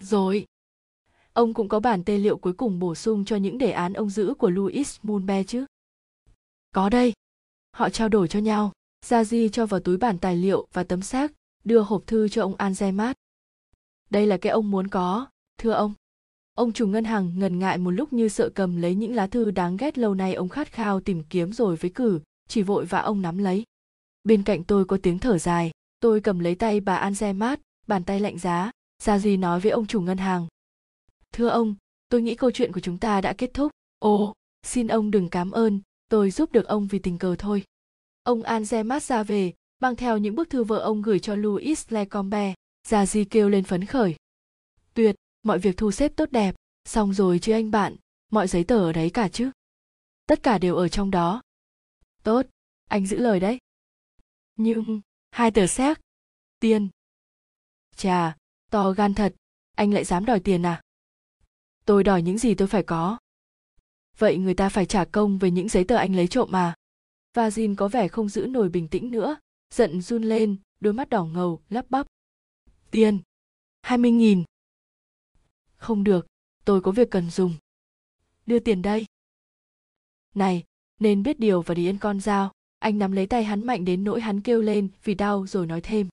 [0.00, 0.46] Rồi
[1.40, 4.10] ông cũng có bản tê liệu cuối cùng bổ sung cho những đề án ông
[4.10, 5.64] giữ của Louis Moonbe chứ?
[6.74, 7.12] Có đây.
[7.76, 8.72] Họ trao đổi cho nhau.
[9.06, 11.32] Gia Di cho vào túi bản tài liệu và tấm xác,
[11.64, 13.14] đưa hộp thư cho ông Anzemat.
[14.10, 15.26] Đây là cái ông muốn có,
[15.58, 15.94] thưa ông.
[16.54, 19.50] Ông chủ ngân hàng ngần ngại một lúc như sợ cầm lấy những lá thư
[19.50, 22.98] đáng ghét lâu nay ông khát khao tìm kiếm rồi với cử, chỉ vội và
[22.98, 23.64] ông nắm lấy.
[24.24, 25.70] Bên cạnh tôi có tiếng thở dài,
[26.00, 28.70] tôi cầm lấy tay bà Anzemat, bàn tay lạnh giá.
[29.02, 30.46] Gia Di nói với ông chủ ngân hàng,
[31.32, 31.74] thưa ông,
[32.08, 33.72] tôi nghĩ câu chuyện của chúng ta đã kết thúc.
[33.98, 37.64] Ồ, xin ông đừng cảm ơn, tôi giúp được ông vì tình cờ thôi.
[38.22, 42.54] Ông anzemat ra về mang theo những bức thư vợ ông gửi cho louis lecombe
[42.88, 44.16] già di kêu lên phấn khởi.
[44.94, 46.54] Tuyệt, mọi việc thu xếp tốt đẹp,
[46.84, 47.96] xong rồi chứ anh bạn,
[48.30, 49.50] mọi giấy tờ ở đấy cả chứ?
[50.26, 51.42] Tất cả đều ở trong đó.
[52.22, 52.46] Tốt,
[52.88, 53.58] anh giữ lời đấy.
[54.56, 55.00] Nhưng,
[55.30, 56.00] hai tờ séc
[56.60, 56.88] tiền.
[57.96, 58.36] Chà,
[58.70, 59.34] to gan thật,
[59.76, 60.82] anh lại dám đòi tiền à?
[61.90, 63.18] Tôi đòi những gì tôi phải có.
[64.18, 66.74] Vậy người ta phải trả công về những giấy tờ anh lấy trộm mà.
[67.34, 69.36] Và Jin có vẻ không giữ nổi bình tĩnh nữa,
[69.74, 72.06] giận run lên, đôi mắt đỏ ngầu, lắp bắp.
[72.90, 73.18] Tiền.
[73.82, 74.44] Hai mươi nghìn.
[75.76, 76.26] Không được,
[76.64, 77.54] tôi có việc cần dùng.
[78.46, 79.06] Đưa tiền đây.
[80.34, 80.64] Này,
[81.00, 82.52] nên biết điều và đi yên con dao.
[82.78, 85.80] Anh nắm lấy tay hắn mạnh đến nỗi hắn kêu lên vì đau rồi nói
[85.80, 86.08] thêm.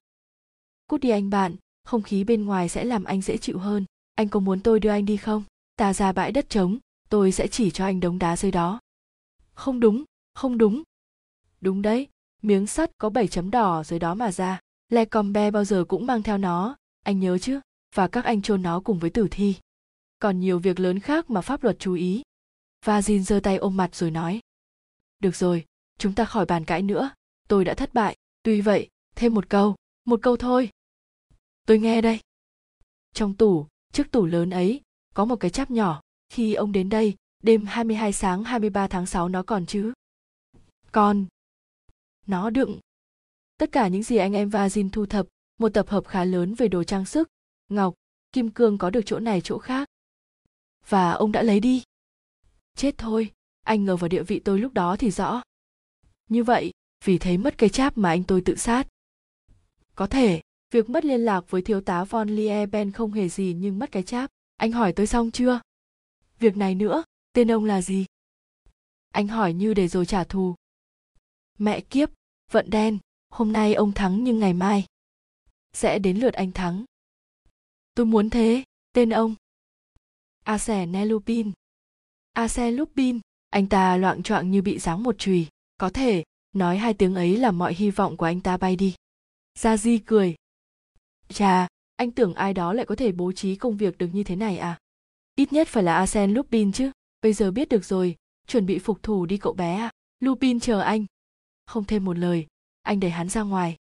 [0.88, 3.86] Cút đi anh bạn, không khí bên ngoài sẽ làm anh dễ chịu hơn.
[4.15, 5.43] Anh có muốn tôi đưa anh đi không?
[5.78, 6.78] Ta ra bãi đất trống
[7.09, 8.80] tôi sẽ chỉ cho anh đống đá dưới đó
[9.53, 10.03] Không đúng,
[10.34, 10.84] không đúng.
[11.61, 12.07] Đúng đấy,
[12.41, 14.59] miếng sắt có bảy chấm đỏ dưới đó mà ra.
[14.89, 17.59] Le Combe bao giờ cũng mang theo nó, anh nhớ chứ?
[17.95, 19.55] Và các anh chôn nó cùng với tử thi.
[20.19, 22.23] Còn nhiều việc lớn khác mà pháp luật chú ý.
[22.86, 24.39] Và Jin giơ tay ôm mặt rồi nói.
[25.19, 25.65] Được rồi,
[25.97, 27.09] chúng ta khỏi bàn cãi nữa,
[27.47, 28.17] tôi đã thất bại.
[28.43, 29.75] Tuy vậy, thêm một câu,
[30.05, 30.69] một câu thôi.
[31.65, 32.19] Tôi nghe đây.
[33.13, 34.82] Trong tủ, trước tủ lớn ấy,
[35.18, 36.01] có một cái cháp nhỏ.
[36.30, 39.93] Khi ông đến đây, đêm 22 sáng 23 tháng 6 nó còn chứ?
[40.91, 41.26] Còn.
[42.28, 42.80] Nó đựng.
[43.57, 45.28] Tất cả những gì anh em Vazin thu thập,
[45.59, 47.28] một tập hợp khá lớn về đồ trang sức,
[47.70, 47.93] ngọc,
[48.32, 49.88] kim cương có được chỗ này chỗ khác.
[50.88, 51.84] Và ông đã lấy đi.
[52.76, 53.32] Chết thôi,
[53.63, 55.41] anh ngờ vào địa vị tôi lúc đó thì rõ.
[56.30, 56.72] Như vậy,
[57.05, 58.88] vì thấy mất cái cháp mà anh tôi tự sát.
[59.95, 60.41] Có thể,
[60.72, 64.03] việc mất liên lạc với thiếu tá von Lieben không hề gì nhưng mất cái
[64.03, 64.32] cháp.
[64.58, 65.62] Anh hỏi tôi xong chưa?
[66.39, 67.03] Việc này nữa,
[67.34, 68.05] tên ông là gì?
[69.10, 70.55] Anh hỏi như để rồi trả thù.
[71.58, 72.10] Mẹ kiếp,
[72.51, 72.97] vận đen,
[73.30, 74.86] hôm nay ông thắng nhưng ngày mai.
[75.74, 76.86] Sẽ đến lượt anh thắng.
[77.93, 79.36] Tôi muốn thế, tên ông.
[80.43, 81.51] Arsene Lupin.
[82.49, 85.47] xe Lupin, anh ta loạn choạng như bị giáng một chùy.
[85.78, 88.95] Có thể, nói hai tiếng ấy là mọi hy vọng của anh ta bay đi.
[89.60, 90.36] Gia Di cười.
[91.30, 91.68] Chà,
[91.98, 94.58] anh tưởng ai đó lại có thể bố trí công việc được như thế này
[94.58, 94.80] à?
[95.36, 96.91] Ít nhất phải là Arsene Lupin chứ.
[97.22, 98.16] Bây giờ biết được rồi,
[98.48, 99.91] chuẩn bị phục thủ đi cậu bé à?
[100.20, 101.06] Lupin chờ anh.
[101.66, 102.48] Không thêm một lời,
[102.82, 103.78] anh đẩy hắn ra ngoài.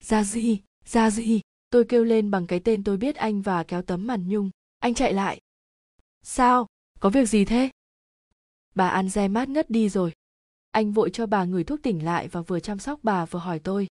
[0.00, 3.82] ra gì ra gì tôi kêu lên bằng cái tên tôi biết anh và kéo
[3.82, 4.50] tấm màn nhung.
[4.78, 5.40] Anh chạy lại.
[6.22, 6.66] Sao?
[7.00, 7.70] Có việc gì thế?
[8.74, 10.12] Bà An mát ngất đi rồi.
[10.70, 13.58] Anh vội cho bà người thuốc tỉnh lại và vừa chăm sóc bà vừa hỏi
[13.58, 13.86] tôi.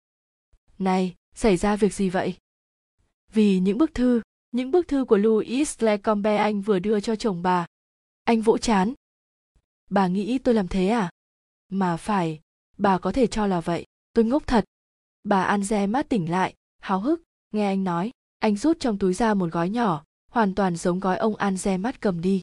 [0.79, 2.37] Này, xảy ra việc gì vậy?
[3.33, 4.21] Vì những bức thư,
[4.51, 7.65] những bức thư của Louis Lecombe anh vừa đưa cho chồng bà.
[8.23, 8.93] Anh vỗ chán.
[9.89, 11.09] Bà nghĩ tôi làm thế à?
[11.69, 12.39] Mà phải,
[12.77, 13.85] bà có thể cho là vậy.
[14.13, 14.65] Tôi ngốc thật.
[15.23, 17.21] Bà Anze mát tỉnh lại, háo hức,
[17.51, 18.11] nghe anh nói.
[18.39, 22.01] Anh rút trong túi ra một gói nhỏ, hoàn toàn giống gói ông Anze mắt
[22.01, 22.41] cầm đi.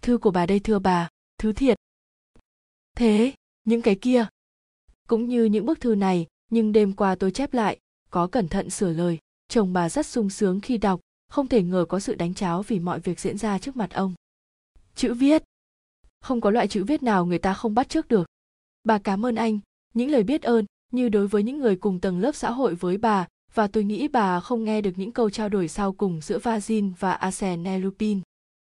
[0.00, 1.08] Thư của bà đây thưa bà,
[1.38, 1.76] thứ thiệt.
[2.96, 3.34] Thế,
[3.64, 4.26] những cái kia.
[5.08, 7.78] Cũng như những bức thư này, nhưng đêm qua tôi chép lại,
[8.10, 9.18] có cẩn thận sửa lời.
[9.54, 12.78] Chồng bà rất sung sướng khi đọc, không thể ngờ có sự đánh cháo vì
[12.78, 14.14] mọi việc diễn ra trước mặt ông.
[14.94, 15.42] Chữ viết.
[16.20, 18.26] Không có loại chữ viết nào người ta không bắt trước được.
[18.84, 19.58] Bà cảm ơn anh,
[19.94, 22.96] những lời biết ơn, như đối với những người cùng tầng lớp xã hội với
[22.96, 26.38] bà, và tôi nghĩ bà không nghe được những câu trao đổi sau cùng giữa
[26.38, 28.20] Vazin và Arsène Lupin.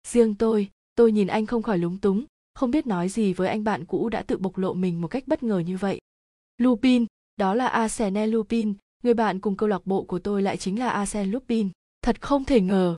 [0.08, 2.24] Riêng tôi, tôi nhìn anh không khỏi lúng túng,
[2.54, 5.24] không biết nói gì với anh bạn cũ đã tự bộc lộ mình một cách
[5.26, 6.00] bất ngờ như vậy.
[6.58, 7.06] Lupin,
[7.36, 10.90] đó là Arsène Lupin, người bạn cùng câu lạc bộ của tôi lại chính là
[10.90, 11.70] Arsene Lupin.
[12.02, 12.96] Thật không thể ngờ.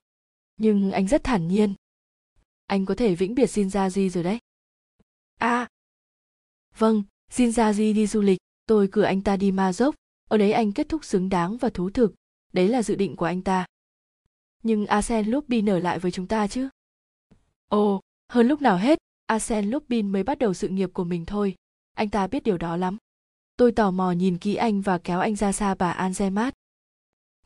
[0.56, 1.74] Nhưng anh rất thản nhiên.
[2.66, 4.38] Anh có thể vĩnh biệt Jinjaji rồi đấy.
[5.38, 5.68] À.
[6.78, 9.94] Vâng, Jinjaji đi du lịch, tôi cử anh ta đi ma dốc,
[10.28, 12.14] ở đấy anh kết thúc xứng đáng và thú thực,
[12.52, 13.66] đấy là dự định của anh ta.
[14.62, 16.68] Nhưng Arsene Lupin ở lại với chúng ta chứ?
[17.68, 21.54] Ồ, hơn lúc nào hết, Arsene Lupin mới bắt đầu sự nghiệp của mình thôi.
[21.94, 22.96] Anh ta biết điều đó lắm.
[23.58, 26.52] Tôi tò mò nhìn kỹ anh và kéo anh ra xa bà Anzemat.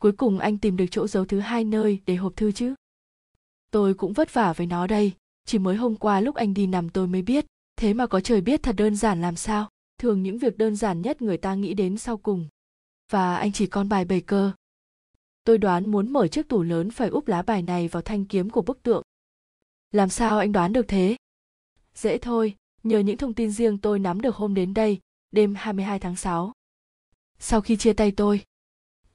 [0.01, 2.75] Cuối cùng anh tìm được chỗ giấu thứ hai nơi để hộp thư chứ.
[3.71, 5.11] Tôi cũng vất vả với nó đây,
[5.45, 7.45] chỉ mới hôm qua lúc anh đi nằm tôi mới biết,
[7.75, 9.69] thế mà có trời biết thật đơn giản làm sao.
[9.97, 12.47] Thường những việc đơn giản nhất người ta nghĩ đến sau cùng.
[13.11, 14.51] Và anh chỉ con bài bầy cơ.
[15.43, 18.49] Tôi đoán muốn mở chiếc tủ lớn phải úp lá bài này vào thanh kiếm
[18.49, 19.03] của bức tượng.
[19.91, 21.15] Làm sao anh đoán được thế?
[21.95, 24.99] Dễ thôi, nhờ những thông tin riêng tôi nắm được hôm đến đây,
[25.33, 26.51] đêm 22 tháng 6.
[27.39, 28.43] Sau khi chia tay tôi.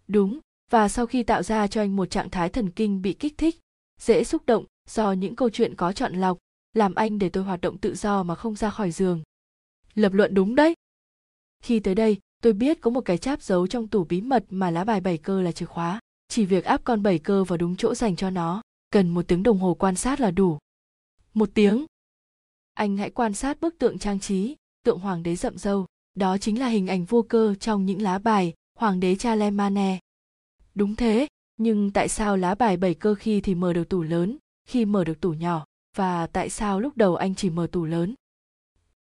[0.09, 0.41] Đúng,
[0.71, 3.59] và sau khi tạo ra cho anh một trạng thái thần kinh bị kích thích,
[4.01, 6.39] dễ xúc động do những câu chuyện có chọn lọc,
[6.73, 9.23] làm anh để tôi hoạt động tự do mà không ra khỏi giường.
[9.95, 10.75] Lập luận đúng đấy.
[11.63, 14.71] Khi tới đây, tôi biết có một cái cháp giấu trong tủ bí mật mà
[14.71, 16.01] lá bài bảy cơ là chìa khóa.
[16.29, 19.43] Chỉ việc áp con bảy cơ vào đúng chỗ dành cho nó, cần một tiếng
[19.43, 20.59] đồng hồ quan sát là đủ.
[21.35, 21.87] Một tiếng.
[22.75, 25.87] Anh hãy quan sát bức tượng trang trí, tượng hoàng đế rậm râu.
[26.19, 29.99] Đó chính là hình ảnh vô cơ trong những lá bài hoàng đế Charlemagne.
[30.75, 34.39] Đúng thế, nhưng tại sao lá bài bảy cơ khi thì mở được tủ lớn,
[34.69, 35.65] khi mở được tủ nhỏ,
[35.97, 38.15] và tại sao lúc đầu anh chỉ mở tủ lớn?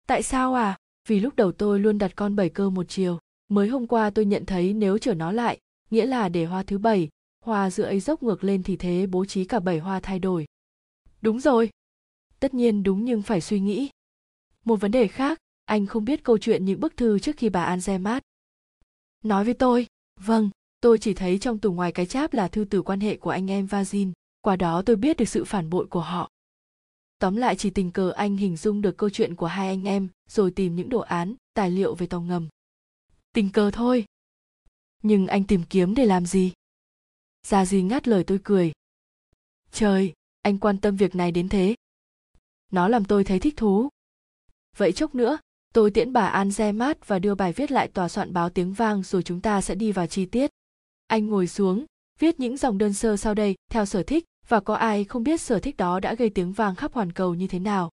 [0.06, 0.78] Tại sao à?
[1.08, 3.18] Vì lúc đầu tôi luôn đặt con bảy cơ một chiều.
[3.48, 5.58] Mới hôm qua tôi nhận thấy nếu trở nó lại,
[5.90, 7.08] nghĩa là để hoa thứ bảy,
[7.44, 10.46] hoa giữa ấy dốc ngược lên thì thế bố trí cả bảy hoa thay đổi.
[11.22, 11.70] Đúng rồi.
[12.40, 13.88] Tất nhiên đúng nhưng phải suy nghĩ.
[14.64, 17.64] Một vấn đề khác, anh không biết câu chuyện những bức thư trước khi bà
[17.64, 18.22] An mát.
[19.22, 19.86] Nói với tôi,
[20.20, 20.50] vâng,
[20.80, 23.50] tôi chỉ thấy trong tủ ngoài cái cháp là thư từ quan hệ của anh
[23.50, 26.30] em Vazin, qua đó tôi biết được sự phản bội của họ.
[27.18, 30.08] tóm lại chỉ tình cờ anh hình dung được câu chuyện của hai anh em
[30.28, 32.48] rồi tìm những đồ án tài liệu về tàu ngầm.
[33.32, 34.04] Tình cờ thôi.
[35.02, 36.52] Nhưng anh tìm kiếm để làm gì?
[37.42, 38.72] Gia di ngắt lời tôi cười.
[39.72, 40.12] Trời
[40.42, 41.74] anh quan tâm việc này đến thế.
[42.72, 43.88] Nó làm tôi thấy thích thú.
[44.76, 45.38] Vậy chốc nữa
[45.74, 48.72] tôi tiễn bà an xe mát và đưa bài viết lại tòa soạn báo tiếng
[48.72, 50.50] vang rồi chúng ta sẽ đi vào chi tiết
[51.06, 51.84] anh ngồi xuống
[52.18, 55.40] viết những dòng đơn sơ sau đây theo sở thích và có ai không biết
[55.40, 57.90] sở thích đó đã gây tiếng vang khắp hoàn cầu như thế nào.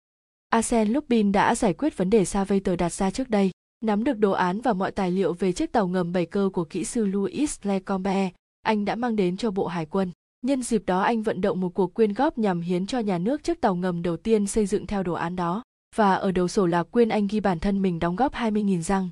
[0.48, 3.50] Arsene Lupin đã giải quyết vấn đề sa vây tờ đặt ra trước đây,
[3.84, 6.64] nắm được đồ án và mọi tài liệu về chiếc tàu ngầm bảy cơ của
[6.64, 8.30] kỹ sư Louis Lecombe,
[8.62, 10.10] anh đã mang đến cho Bộ Hải quân.
[10.42, 13.44] Nhân dịp đó anh vận động một cuộc quyên góp nhằm hiến cho nhà nước
[13.44, 15.62] chiếc tàu ngầm đầu tiên xây dựng theo đồ án đó.
[15.96, 19.08] Và ở đầu sổ là quyên anh ghi bản thân mình đóng góp 20.000 răng.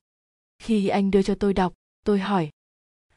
[0.59, 1.73] Khi anh đưa cho tôi đọc,
[2.05, 2.51] tôi hỏi.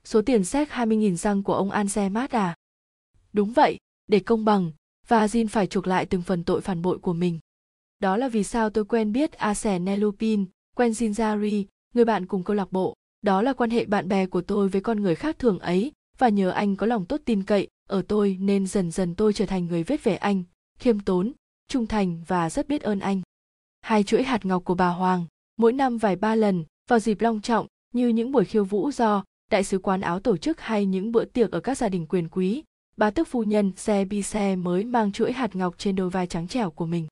[0.03, 2.55] Số tiền xét 20.000 răng của ông Ansemat à?
[3.33, 4.71] Đúng vậy, để công bằng
[5.07, 7.39] và Jin phải chuộc lại từng phần tội phản bội của mình.
[7.99, 10.45] Đó là vì sao tôi quen biết Arsene Nelupin
[10.75, 12.95] quen Jin Jari người bạn cùng câu lạc bộ.
[13.21, 16.29] Đó là quan hệ bạn bè của tôi với con người khác thường ấy và
[16.29, 19.65] nhờ anh có lòng tốt tin cậy ở tôi nên dần dần tôi trở thành
[19.65, 20.43] người viết về anh,
[20.79, 21.31] khiêm tốn,
[21.67, 23.21] trung thành và rất biết ơn anh.
[23.87, 25.25] Hai chuỗi hạt ngọc của bà Hoàng,
[25.57, 29.23] mỗi năm vài ba lần, vào dịp long trọng như những buổi khiêu vũ do
[29.51, 32.29] đại sứ quán áo tổ chức hay những bữa tiệc ở các gia đình quyền
[32.29, 32.63] quý,
[32.97, 36.27] bà tức phu nhân xe bi xe mới mang chuỗi hạt ngọc trên đôi vai
[36.27, 37.07] trắng trẻo của mình.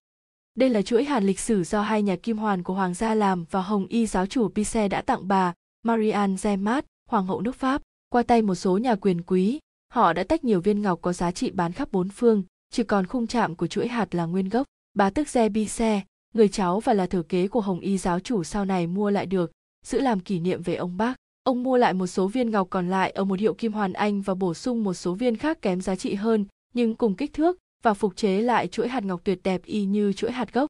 [0.55, 3.45] Đây là chuỗi hạt lịch sử do hai nhà kim hoàn của hoàng gia làm
[3.51, 5.53] và hồng y giáo chủ Pise đã tặng bà
[5.83, 9.59] Marianne Zemat, hoàng hậu nước Pháp, qua tay một số nhà quyền quý.
[9.93, 13.05] Họ đã tách nhiều viên ngọc có giá trị bán khắp bốn phương, chỉ còn
[13.05, 14.67] khung chạm của chuỗi hạt là nguyên gốc.
[14.93, 16.01] Bà tức Ze
[16.35, 19.25] người cháu và là thừa kế của hồng y giáo chủ sau này mua lại
[19.25, 19.51] được,
[19.85, 21.15] giữ làm kỷ niệm về ông bác.
[21.43, 24.21] Ông mua lại một số viên ngọc còn lại ở một hiệu kim hoàn Anh
[24.21, 27.57] và bổ sung một số viên khác kém giá trị hơn, nhưng cùng kích thước
[27.83, 30.67] và phục chế lại chuỗi hạt ngọc tuyệt đẹp y như chuỗi hạt gốc.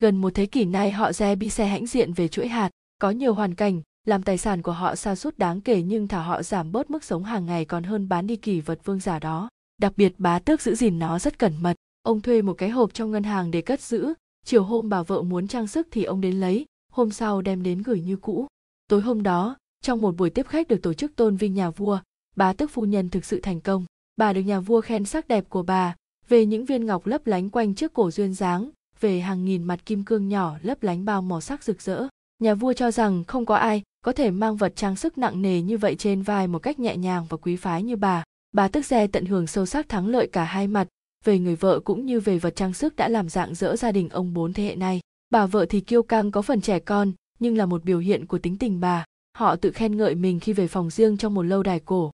[0.00, 3.10] Gần một thế kỷ nay họ Re bị xe hãnh diện về chuỗi hạt, có
[3.10, 6.42] nhiều hoàn cảnh, làm tài sản của họ sa sút đáng kể nhưng thả họ
[6.42, 9.48] giảm bớt mức sống hàng ngày còn hơn bán đi kỷ vật vương giả đó.
[9.80, 12.94] Đặc biệt bá tước giữ gìn nó rất cẩn mật, ông thuê một cái hộp
[12.94, 14.14] trong ngân hàng để cất giữ,
[14.48, 17.82] chiều hôm bà vợ muốn trang sức thì ông đến lấy, hôm sau đem đến
[17.82, 18.46] gửi như cũ.
[18.90, 21.98] Tối hôm đó, trong một buổi tiếp khách được tổ chức tôn vinh nhà vua,
[22.36, 23.84] bà tức phu nhân thực sự thành công.
[24.16, 25.96] Bà được nhà vua khen sắc đẹp của bà,
[26.28, 28.70] về những viên ngọc lấp lánh quanh trước cổ duyên dáng,
[29.00, 32.06] về hàng nghìn mặt kim cương nhỏ lấp lánh bao màu sắc rực rỡ.
[32.38, 35.62] Nhà vua cho rằng không có ai có thể mang vật trang sức nặng nề
[35.62, 38.24] như vậy trên vai một cách nhẹ nhàng và quý phái như bà.
[38.52, 40.88] Bà tức xe tận hưởng sâu sắc thắng lợi cả hai mặt,
[41.24, 44.08] về người vợ cũng như về vật trang sức đã làm dạng dỡ gia đình
[44.08, 45.00] ông bốn thế hệ này.
[45.30, 48.38] Bà vợ thì kiêu căng có phần trẻ con, nhưng là một biểu hiện của
[48.38, 49.04] tính tình bà.
[49.38, 52.10] Họ tự khen ngợi mình khi về phòng riêng trong một lâu đài cổ.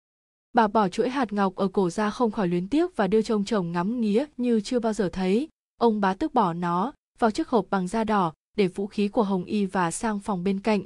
[0.53, 3.45] Bà bỏ chuỗi hạt ngọc ở cổ ra không khỏi luyến tiếc và đưa trông
[3.45, 5.47] chồng ngắm nghía như chưa bao giờ thấy.
[5.77, 9.23] Ông bá tước bỏ nó vào chiếc hộp bằng da đỏ để vũ khí của
[9.23, 10.81] hồng y và sang phòng bên cạnh.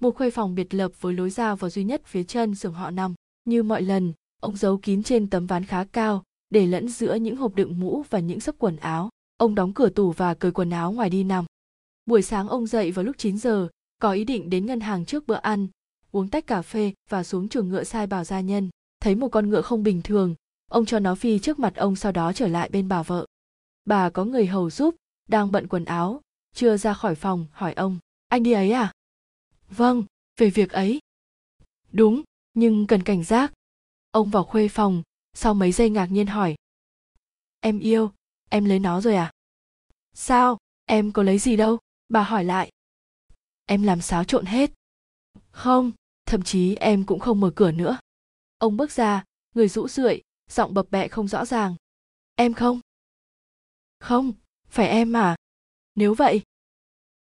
[0.00, 2.90] Một khuê phòng biệt lập với lối ra vào duy nhất phía chân giường họ
[2.90, 3.14] nằm.
[3.44, 4.12] Như mọi lần
[4.42, 8.04] ông giấu kín trên tấm ván khá cao để lẫn giữa những hộp đựng mũ
[8.10, 9.10] và những sấp quần áo.
[9.36, 11.44] Ông đóng cửa tủ và cởi quần áo ngoài đi nằm.
[12.06, 13.68] Buổi sáng ông dậy vào lúc 9 giờ,
[13.98, 15.68] có ý định đến ngân hàng trước bữa ăn,
[16.12, 18.70] uống tách cà phê và xuống chuồng ngựa sai bảo gia nhân.
[19.00, 20.34] Thấy một con ngựa không bình thường,
[20.70, 23.26] ông cho nó phi trước mặt ông sau đó trở lại bên bà vợ.
[23.84, 24.94] Bà có người hầu giúp,
[25.28, 26.20] đang bận quần áo,
[26.54, 28.92] chưa ra khỏi phòng, hỏi ông, anh đi ấy à?
[29.70, 30.04] Vâng
[30.36, 30.98] về việc ấy.
[31.92, 32.22] Đúng,
[32.54, 33.52] nhưng cần cảnh giác.
[34.10, 35.02] Ông vào khuê phòng
[35.36, 36.56] sau mấy giây ngạc nhiên hỏi.
[37.60, 38.12] Em yêu,
[38.50, 39.32] em lấy nó rồi à?
[40.14, 41.78] Sao, em có lấy gì đâu?
[42.08, 42.70] Bà hỏi lại.
[43.66, 44.70] Em làm xáo trộn hết.
[45.50, 45.92] Không,
[46.26, 47.98] thậm chí em cũng không mở cửa nữa.
[48.58, 49.24] Ông bước ra,
[49.54, 51.74] người rũ rượi, giọng bập bẹ không rõ ràng.
[52.34, 52.80] Em không?
[54.00, 54.32] Không,
[54.68, 55.36] phải em mà
[55.94, 56.42] nếu vậy,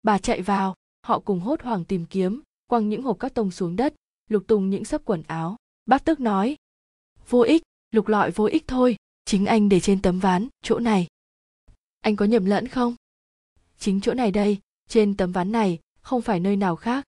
[0.03, 3.77] bà chạy vào, họ cùng hốt hoảng tìm kiếm, quăng những hộp cắt tông xuống
[3.77, 3.95] đất,
[4.29, 5.57] lục tung những sấp quần áo.
[5.87, 6.57] Bác tức nói,
[7.29, 7.63] vô ích
[7.97, 8.97] lục lọi vô ích thôi.
[9.25, 11.07] Chính anh để trên tấm ván, chỗ này.
[12.01, 12.95] Anh có nhầm lẫn không?
[13.79, 17.05] Chính chỗ này đây, trên tấm ván này, không phải nơi nào khác.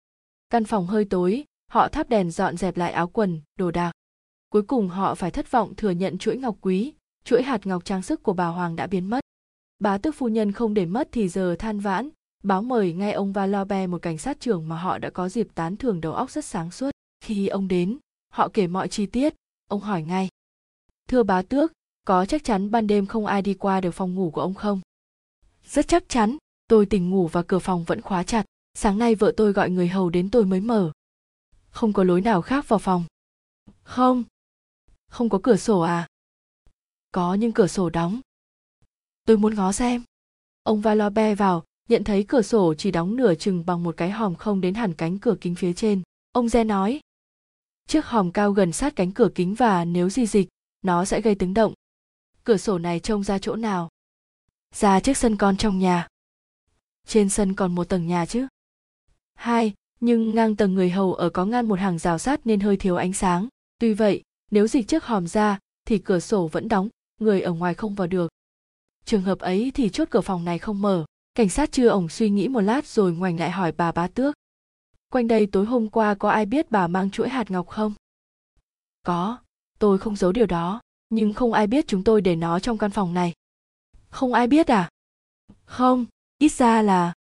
[0.50, 3.92] Căn phòng hơi tối, họ thắp đèn dọn dẹp lại áo quần, đồ đạc.
[4.50, 8.02] Cuối cùng họ phải thất vọng thừa nhận chuỗi ngọc quý, chuỗi hạt ngọc trang
[8.02, 9.24] sức của bà hoàng đã biến mất.
[9.80, 12.10] Bá tước phu nhân không để mất thì giờ than vãn,
[12.44, 15.78] báo mời ngay ông Valobe một cảnh sát trưởng mà họ đã có dịp tán
[15.78, 16.92] thưởng đầu óc rất sáng suốt.
[17.22, 17.98] Khi ông đến,
[18.34, 19.34] họ kể mọi chi tiết,
[19.70, 20.30] ông hỏi ngay
[21.14, 21.72] thưa bá tước,
[22.06, 24.82] có chắc chắn ban đêm không ai đi qua được phòng ngủ của ông không?
[25.66, 26.38] Rất chắc chắn,
[26.68, 29.88] tôi tỉnh ngủ và cửa phòng vẫn khóa chặt, sáng nay vợ tôi gọi người
[29.88, 30.92] hầu đến tôi mới mở.
[31.70, 33.04] Không có lối nào khác vào phòng.
[33.84, 34.24] Không.
[35.08, 36.08] Không có cửa sổ à?
[37.12, 38.20] Có nhưng cửa sổ đóng.
[39.26, 40.04] Tôi muốn ngó xem.
[40.64, 44.36] Ông valobe vào, nhận thấy cửa sổ chỉ đóng nửa chừng bằng một cái hòm
[44.36, 46.02] không đến hẳn cánh cửa kính phía trên.
[46.32, 47.00] Ông re nói,
[47.88, 50.48] chiếc hòm cao gần sát cánh cửa kính và nếu di dịch
[50.84, 51.74] nó sẽ gây tiếng động.
[52.44, 53.90] Cửa sổ này trông ra chỗ nào?
[54.76, 56.08] Ra trước sân con trong nhà.
[57.08, 58.48] Trên sân còn một tầng nhà chứ?
[59.36, 62.78] Hai, nhưng ngang tầng người hầu ở có ngăn một hàng rào sắt nên hơi
[62.78, 63.48] thiếu ánh sáng.
[63.80, 64.22] Tuy vậy,
[64.52, 68.08] nếu dịch chiếc hòm ra, thì cửa sổ vẫn đóng, người ở ngoài không vào
[68.08, 68.32] được.
[69.06, 71.06] Trường hợp ấy thì chốt cửa phòng này không mở.
[71.36, 74.36] Cảnh sát chưa ổng suy nghĩ một lát rồi ngoảnh lại hỏi bà bá tước.
[75.10, 77.94] Quanh đây tối hôm qua có ai biết bà mang chuỗi hạt ngọc không?
[79.04, 79.38] Có
[79.84, 82.92] tôi không giấu điều đó, nhưng không ai biết chúng tôi để nó trong căn
[82.92, 83.34] phòng này.
[84.10, 84.90] Không ai biết à?
[85.66, 86.06] Không,
[86.38, 87.14] ít ra là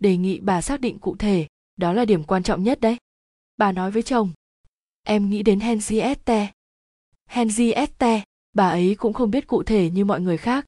[0.00, 2.96] đề nghị bà xác định cụ thể, đó là điểm quan trọng nhất đấy.
[3.56, 4.32] Bà nói với chồng,
[5.02, 6.52] em nghĩ đến henriette
[7.28, 10.66] henriette bà ấy cũng không biết cụ thể như mọi người khác.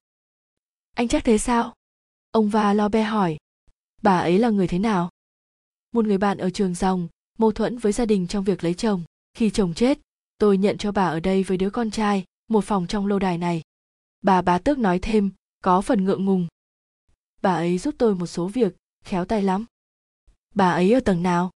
[0.94, 1.74] Anh chắc thế sao?
[2.30, 3.36] Ông va lo be hỏi.
[4.02, 5.10] Bà ấy là người thế nào?
[5.92, 7.08] Một người bạn ở trường dòng,
[7.38, 9.02] mâu thuẫn với gia đình trong việc lấy chồng
[9.34, 10.03] khi chồng chết
[10.38, 13.38] tôi nhận cho bà ở đây với đứa con trai một phòng trong lâu đài
[13.38, 13.62] này.
[14.22, 15.30] Bà bá tước nói thêm
[15.62, 16.46] có phần ngượng ngùng.
[17.42, 19.64] Bà ấy giúp tôi một số việc khéo tay lắm.
[20.54, 21.50] Bà ấy ở tầng nào?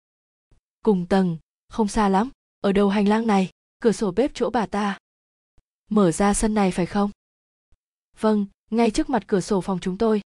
[0.83, 1.37] Cùng tầng
[1.69, 2.29] không xa lắm
[2.61, 3.49] ở đầu hành lang này
[3.79, 4.99] cửa sổ bếp chỗ bà ta.
[5.89, 7.11] Mở ra sân này phải không?
[8.19, 10.21] Vâng ngay trước mặt cửa sổ phòng chúng tôi.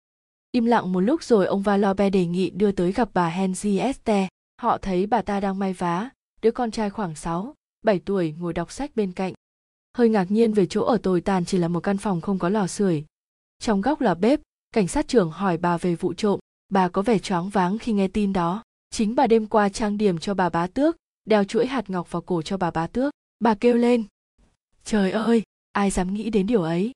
[0.53, 4.28] Im lặng một lúc rồi ông valobe đề nghị đưa tới gặp bà henriette.
[4.61, 6.11] Họ thấy bà ta đang may vá
[6.42, 9.33] đứa con trai khoảng 6, 7 tuổi, ngồi đọc sách bên cạnh.
[9.97, 12.49] Hơi ngạc nhiên về chỗ ở tồi tàn chỉ là một căn phòng không có
[12.49, 13.05] lò sưởi.
[13.59, 14.41] Trong góc là bếp,
[14.72, 16.41] cảnh sát trưởng hỏi bà về vụ trộm.
[16.68, 18.62] Bà có vẻ choáng váng khi nghe tin đó.
[18.91, 22.22] Chính bà đêm qua trang điểm cho bà bá tước, đeo chuỗi hạt ngọc vào
[22.22, 23.12] cổ cho bà bá tước.
[23.39, 24.05] Bà kêu lên.
[24.85, 26.93] Trời ơi, ai dám nghĩ đến điều ấy?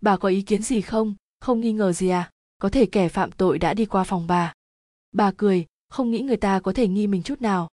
[0.00, 1.14] Bà có ý kiến gì không?
[1.40, 2.30] Không nghi ngờ gì à?
[2.58, 4.52] Có thể kẻ phạm tội đã đi qua phòng bà.
[5.12, 7.68] Bà cười, không nghĩ người ta có thể nghi mình chút nào.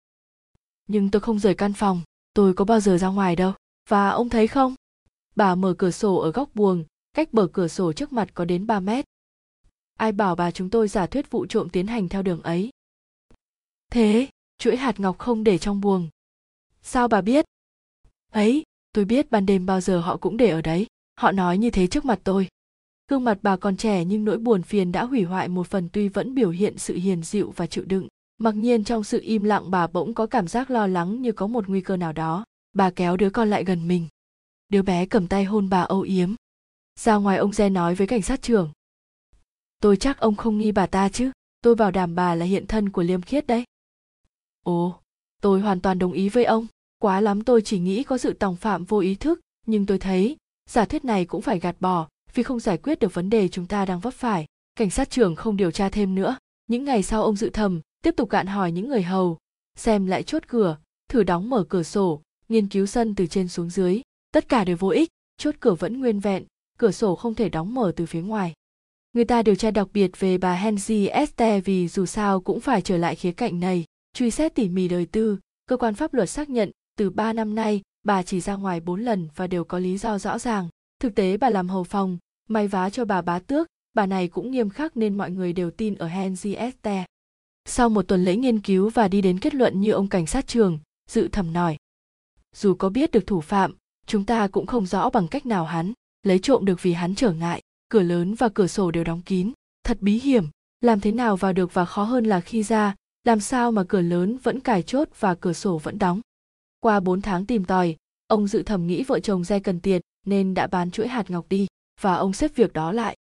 [0.88, 2.02] Nhưng tôi không rời căn phòng
[2.40, 3.54] tôi có bao giờ ra ngoài đâu.
[3.90, 4.76] Và ông thấy không?
[5.36, 6.84] Bà mở cửa sổ ở góc buồng,
[7.14, 9.06] cách bờ cửa sổ trước mặt có đến 3 mét.
[9.98, 12.70] Ai bảo bà chúng tôi giả thuyết vụ trộm tiến hành theo đường ấy?
[13.92, 14.28] Thế,
[14.58, 16.10] chuỗi hạt ngọc không để trong buồng.
[16.82, 17.46] Sao bà biết?
[18.32, 18.64] Ấy,
[18.94, 20.88] tôi biết ban đêm bao giờ họ cũng để ở đấy.
[21.16, 22.48] Họ nói như thế trước mặt tôi.
[23.08, 26.08] Gương mặt bà còn trẻ nhưng nỗi buồn phiền đã hủy hoại một phần tuy
[26.08, 28.08] vẫn biểu hiện sự hiền dịu và chịu đựng
[28.40, 31.48] mặc nhiên trong sự im lặng bà bỗng có cảm giác lo lắng như có
[31.48, 32.46] một nguy cơ nào đó.
[32.74, 34.08] Bà kéo đứa con lại gần mình.
[34.70, 36.34] Đứa bé cầm tay hôn bà âu yếm.
[37.00, 38.72] Ra ngoài ông Xe nói với cảnh sát trưởng.
[39.82, 41.32] Tôi chắc ông không nghi bà ta chứ.
[41.62, 43.64] Tôi bảo đảm bà là hiện thân của liêm khiết đấy.
[44.64, 45.00] Ồ,
[45.42, 46.68] tôi hoàn toàn đồng ý với ông.
[46.98, 49.40] Quá lắm tôi chỉ nghĩ có sự tòng phạm vô ý thức.
[49.66, 50.38] Nhưng tôi thấy,
[50.70, 53.66] giả thuyết này cũng phải gạt bỏ, vì không giải quyết được vấn đề chúng
[53.66, 54.46] ta đang vấp phải.
[54.76, 56.38] Cảnh sát trưởng không điều tra thêm nữa.
[56.68, 59.38] Những ngày sau ông dự thầm tiếp tục gạn hỏi những người hầu,
[59.76, 60.78] xem lại chốt cửa,
[61.10, 64.02] thử đóng mở cửa sổ, nghiên cứu sân từ trên xuống dưới.
[64.32, 66.46] Tất cả đều vô ích, chốt cửa vẫn nguyên vẹn,
[66.78, 68.54] cửa sổ không thể đóng mở từ phía ngoài.
[69.14, 72.82] Người ta điều tra đặc biệt về bà Henry Este vì dù sao cũng phải
[72.82, 75.38] trở lại khía cạnh này, truy xét tỉ mỉ đời tư.
[75.66, 79.02] Cơ quan pháp luật xác nhận, từ 3 năm nay, bà chỉ ra ngoài 4
[79.02, 80.70] lần và đều có lý do rõ ràng.
[81.00, 82.18] Thực tế bà làm hầu phòng,
[82.50, 85.72] may vá cho bà bá tước, bà này cũng nghiêm khắc nên mọi người đều
[85.72, 87.06] tin ở Henry Este.
[87.66, 90.48] Sau một tuần lễ nghiên cứu và đi đến kết luận như ông cảnh sát
[90.48, 90.80] trường,
[91.10, 91.78] dự thầm nói.
[92.56, 95.94] Dù có biết được thủ phạm, chúng ta cũng không rõ bằng cách nào hắn
[96.24, 99.52] lấy trộm được vì hắn trở ngại, cửa lớn và cửa sổ đều đóng kín,
[99.84, 100.46] thật bí hiểm,
[100.82, 104.02] làm thế nào vào được và khó hơn là khi ra, làm sao mà cửa
[104.02, 106.22] lớn vẫn cài chốt và cửa sổ vẫn đóng.
[106.80, 107.96] Qua 4 tháng tìm tòi,
[108.28, 111.46] ông dự thầm nghĩ vợ chồng Re cần tiền nên đã bán chuỗi hạt ngọc
[111.50, 111.68] đi
[112.02, 113.18] và ông xếp việc đó lại.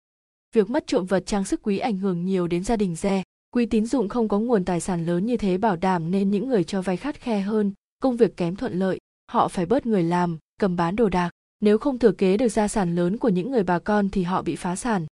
[0.53, 3.23] Việc mất trộm vật trang sức quý ảnh hưởng nhiều đến gia đình Re.
[3.51, 6.47] Quỹ tín dụng không có nguồn tài sản lớn như thế bảo đảm nên những
[6.47, 8.99] người cho vay khắt khe hơn, công việc kém thuận lợi,
[9.31, 11.29] họ phải bớt người làm, cầm bán đồ đạc.
[11.59, 14.41] Nếu không thừa kế được gia sản lớn của những người bà con thì họ
[14.41, 15.05] bị phá sản.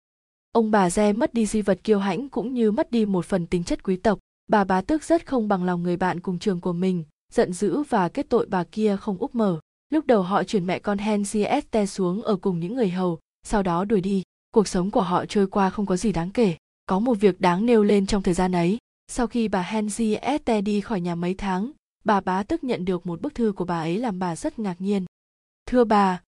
[0.52, 3.48] Ông bà Re mất đi di vật kiêu hãnh cũng như mất đi một phần
[3.48, 4.20] tính chất quý tộc.
[4.48, 7.04] Bà bá tước rất không bằng lòng người bạn cùng trường của mình,
[7.34, 9.60] giận dữ và kết tội bà kia không úp mở.
[9.90, 13.86] Lúc đầu họ chuyển mẹ con Henriette xuống ở cùng những người hầu, sau đó
[13.86, 14.24] đuổi đi.
[14.52, 16.56] Cuộc sống của họ trôi qua không có gì đáng kể.
[16.86, 18.78] Có một việc đáng nêu lên trong thời gian ấy.
[19.08, 21.72] Sau khi bà Henriette đi khỏi nhà mấy tháng,
[22.04, 24.82] bà bá tức nhận được một bức thư của bà ấy làm bà rất ngạc
[24.82, 25.06] nhiên.
[25.66, 26.22] Thưa bà,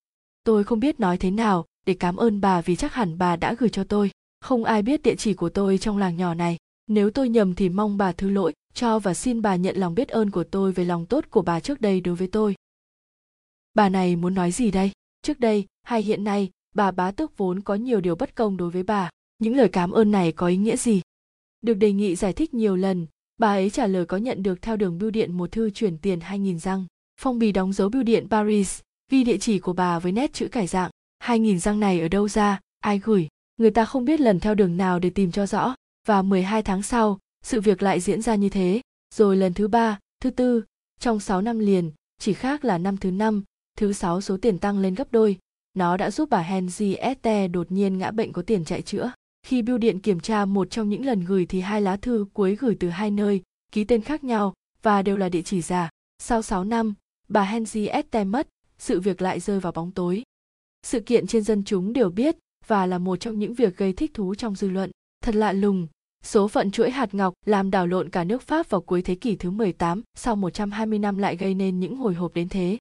[0.43, 3.53] tôi không biết nói thế nào để cảm ơn bà vì chắc hẳn bà đã
[3.53, 4.11] gửi cho tôi.
[4.41, 6.57] Không ai biết địa chỉ của tôi trong làng nhỏ này.
[6.87, 10.09] Nếu tôi nhầm thì mong bà thứ lỗi cho và xin bà nhận lòng biết
[10.09, 12.55] ơn của tôi về lòng tốt của bà trước đây đối với tôi.
[13.73, 14.91] Bà này muốn nói gì đây?
[15.21, 18.69] Trước đây hay hiện nay, bà bá tước vốn có nhiều điều bất công đối
[18.69, 19.09] với bà
[19.39, 21.01] những lời cảm ơn này có ý nghĩa gì?
[21.61, 23.07] Được đề nghị giải thích nhiều lần,
[23.37, 26.19] bà ấy trả lời có nhận được theo đường bưu điện một thư chuyển tiền
[26.19, 26.85] 2.000 răng.
[27.21, 28.79] Phong bì đóng dấu bưu điện paris,
[29.11, 30.91] ghi địa chỉ của bà với nét chữ cải dạng.
[31.23, 32.59] 2.000 răng này ở đâu ra?
[32.79, 33.27] Ai gửi?
[33.57, 35.75] Người ta không biết lần theo đường nào để tìm cho rõ.
[36.07, 38.81] Và 12 tháng sau, sự việc lại diễn ra như thế.
[39.15, 40.63] Rồi lần thứ ba, thứ tư,
[40.99, 43.43] trong 6 năm liền, chỉ khác là năm thứ năm,
[43.77, 45.37] thứ sáu số tiền tăng lên gấp đôi.
[45.73, 49.11] Nó đã giúp bà Henry Este đột nhiên ngã bệnh có tiền chạy chữa.
[49.45, 52.55] Khi bưu điện kiểm tra một trong những lần gửi thì hai lá thư cuối
[52.55, 53.41] gửi từ hai nơi,
[53.71, 55.89] ký tên khác nhau và đều là địa chỉ giả.
[56.19, 56.93] Sau 6 năm,
[57.27, 60.23] bà Henry Este mất, sự việc lại rơi vào bóng tối.
[60.83, 62.35] Sự kiện trên dân chúng đều biết
[62.67, 64.91] và là một trong những việc gây thích thú trong dư luận.
[65.23, 65.87] Thật lạ lùng,
[66.23, 69.35] số phận chuỗi hạt ngọc làm đảo lộn cả nước Pháp vào cuối thế kỷ
[69.35, 72.77] thứ 18, sau 120 năm lại gây nên những hồi hộp đến thế.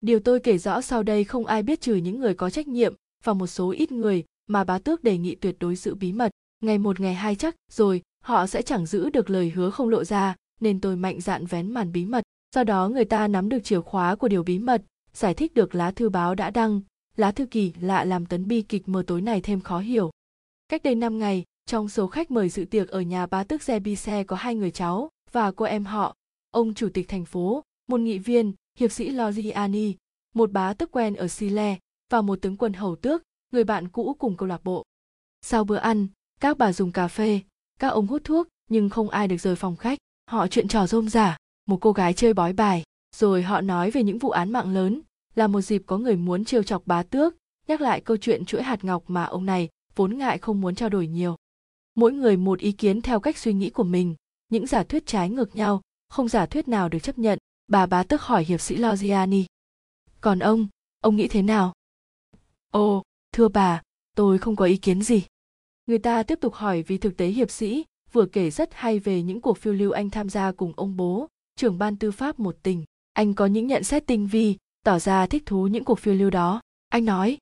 [0.00, 2.94] Điều tôi kể rõ sau đây không ai biết trừ những người có trách nhiệm
[3.24, 6.30] và một số ít người mà bá tước đề nghị tuyệt đối giữ bí mật.
[6.60, 10.04] Ngày một ngày hai chắc rồi họ sẽ chẳng giữ được lời hứa không lộ
[10.04, 12.24] ra nên tôi mạnh dạn vén màn bí mật.
[12.54, 14.82] Do đó người ta nắm được chìa khóa của điều bí mật,
[15.12, 16.80] giải thích được lá thư báo đã đăng,
[17.16, 20.10] lá thư kỳ lạ làm tấn bi kịch mờ tối này thêm khó hiểu.
[20.68, 24.24] Cách đây năm ngày, trong số khách mời dự tiệc ở nhà bá tước Zebise
[24.24, 26.14] có hai người cháu và cô em họ,
[26.50, 29.94] ông chủ tịch thành phố, một nghị viên, hiệp sĩ Logiani,
[30.34, 31.78] một bá tước quen ở Sile
[32.10, 34.84] và một tướng quân hầu tước, người bạn cũ cùng câu lạc bộ.
[35.42, 36.06] Sau bữa ăn,
[36.40, 37.40] các bà dùng cà phê,
[37.78, 39.98] các ông hút thuốc nhưng không ai được rời phòng khách.
[40.30, 41.36] Họ chuyện trò rôm rả,
[41.66, 42.82] một cô gái chơi bói bài,
[43.16, 45.00] rồi họ nói về những vụ án mạng lớn,
[45.34, 47.34] là một dịp có người muốn trêu chọc bá tước,
[47.68, 50.88] nhắc lại câu chuyện chuỗi hạt ngọc mà ông này vốn ngại không muốn trao
[50.88, 51.36] đổi nhiều.
[51.94, 54.14] Mỗi người một ý kiến theo cách suy nghĩ của mình,
[54.48, 57.38] những giả thuyết trái ngược nhau, không giả thuyết nào được chấp nhận,
[57.68, 59.44] bà bá tức hỏi hiệp sĩ Logiani.
[60.20, 60.68] Còn ông,
[61.00, 61.72] ông nghĩ thế nào?
[62.72, 63.02] Ồ,
[63.32, 63.82] thưa bà,
[64.16, 65.22] tôi không có ý kiến gì.
[65.86, 69.22] Người ta tiếp tục hỏi vì thực tế hiệp sĩ vừa kể rất hay về
[69.22, 71.26] những cuộc phiêu lưu anh tham gia cùng ông bố,
[71.56, 72.84] trưởng ban tư pháp một tỉnh.
[73.12, 76.30] Anh có những nhận xét tinh vi, tỏ ra thích thú những cuộc phiêu lưu
[76.30, 76.60] đó.
[76.88, 77.38] Anh nói,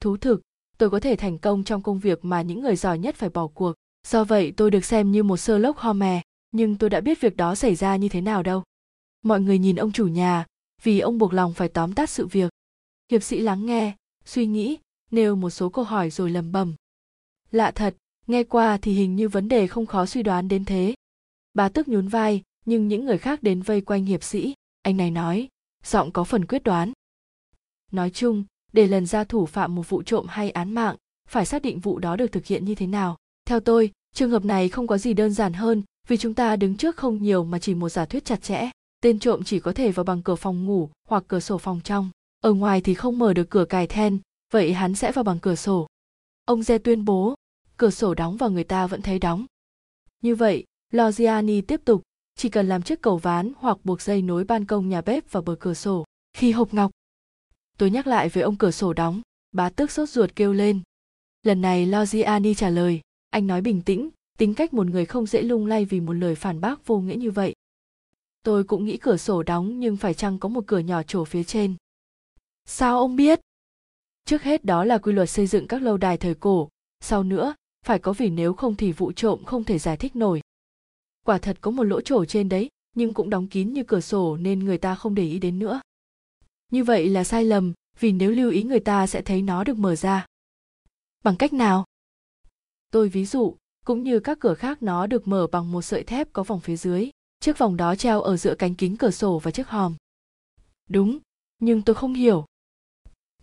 [0.00, 0.42] thú thực,
[0.78, 3.46] tôi có thể thành công trong công việc mà những người giỏi nhất phải bỏ
[3.46, 3.72] cuộc.
[4.06, 6.22] Do vậy tôi được xem như một sơ lốc ho mè
[6.56, 8.62] nhưng tôi đã biết việc đó xảy ra như thế nào đâu
[9.22, 10.46] mọi người nhìn ông chủ nhà
[10.82, 12.50] vì ông buộc lòng phải tóm tắt sự việc
[13.10, 14.78] hiệp sĩ lắng nghe suy nghĩ
[15.10, 16.74] nêu một số câu hỏi rồi lầm bầm
[17.50, 17.96] lạ thật,
[18.26, 20.94] nghe qua thì hình như vấn đề không khó suy đoán đến thế.
[21.54, 24.54] Bà tức nhún vai, nhưng những người khác đến vây quanh hiệp sĩ.
[24.82, 25.48] Anh này nói,
[25.84, 26.92] giọng có phần quyết đoán.
[27.92, 30.96] Nói chung, để lần ra thủ phạm một vụ trộm hay án mạng,
[31.28, 33.16] phải xác định vụ đó được thực hiện như thế nào.
[33.44, 36.76] Theo tôi, trường hợp này không có gì đơn giản hơn, vì chúng ta đứng
[36.76, 38.70] trước không nhiều mà chỉ một giả thuyết chặt chẽ.
[39.00, 42.10] Tên trộm chỉ có thể vào bằng cửa phòng ngủ hoặc cửa sổ phòng trong.
[42.40, 44.18] Ở ngoài thì không mở được cửa cài then
[44.56, 45.86] vậy hắn sẽ vào bằng cửa sổ.
[46.44, 47.34] Ông Ze tuyên bố,
[47.76, 49.46] cửa sổ đóng và người ta vẫn thấy đóng.
[50.22, 52.02] Như vậy Logiani tiếp tục,
[52.36, 55.42] chỉ cần làm chiếc cầu ván hoặc buộc dây nối ban công nhà bếp vào
[55.42, 56.04] bờ cửa sổ.
[56.32, 56.90] Khi hộp ngọc,
[57.78, 60.80] tôi nhắc lại với ông cửa sổ đóng, bá tước sốt ruột kêu lên.
[61.42, 63.00] Lần này Logiani trả lời,
[63.30, 66.34] anh nói bình tĩnh, tính cách một người không dễ lung lay vì một lời
[66.34, 67.54] phản bác vô nghĩa như vậy.
[68.42, 71.44] Tôi cũng nghĩ cửa sổ đóng nhưng phải chăng có một cửa nhỏ trổ phía
[71.44, 71.74] trên?
[72.64, 73.40] Sao ông biết?
[74.26, 76.68] Trước hết đó là quy luật xây dựng các lâu đài thời cổ,
[77.00, 77.54] sau nữa,
[77.84, 80.40] phải có vì nếu không thì vụ trộm không thể giải thích nổi.
[81.26, 84.36] Quả thật có một lỗ trổ trên đấy, nhưng cũng đóng kín như cửa sổ
[84.36, 85.80] nên người ta không để ý đến nữa.
[86.72, 89.76] Như vậy là sai lầm, vì nếu lưu ý người ta sẽ thấy nó được
[89.76, 90.26] mở ra.
[91.24, 91.84] Bằng cách nào?
[92.90, 96.32] Tôi ví dụ, cũng như các cửa khác nó được mở bằng một sợi thép
[96.32, 97.10] có vòng phía dưới,
[97.40, 99.94] chiếc vòng đó treo ở giữa cánh kính cửa sổ và chiếc hòm.
[100.88, 101.18] Đúng,
[101.58, 102.44] nhưng tôi không hiểu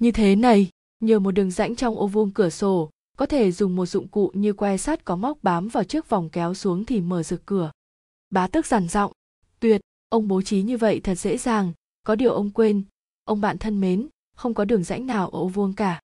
[0.04, 3.76] như thế này, nhờ một đường rãnh trong ô vuông cửa sổ, có thể dùng
[3.76, 7.01] một dụng cụ như que sắt có móc bám vào chiếc vòng kéo xuống thì
[7.01, 7.72] mở rực cửa.
[8.30, 9.12] Bá tức dằn giọng,
[9.60, 11.72] tuyệt, ông bố trí như vậy thật dễ dàng,
[12.04, 12.84] có điều ông quên,
[13.24, 16.01] ông bạn thân mến, không có đường rãnh nào ở ô vuông cả.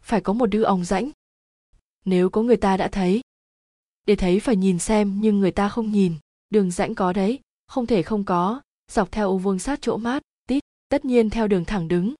[0.00, 1.10] Phải có một đứa ong rãnh.
[2.04, 3.20] Nếu có người ta đã thấy,
[4.06, 6.14] để thấy phải nhìn xem nhưng người ta không nhìn,
[6.50, 8.60] đường rãnh có đấy, không thể không có,
[8.92, 12.14] dọc theo ô vuông sát chỗ mát, tít, tất nhiên theo đường thẳng đứng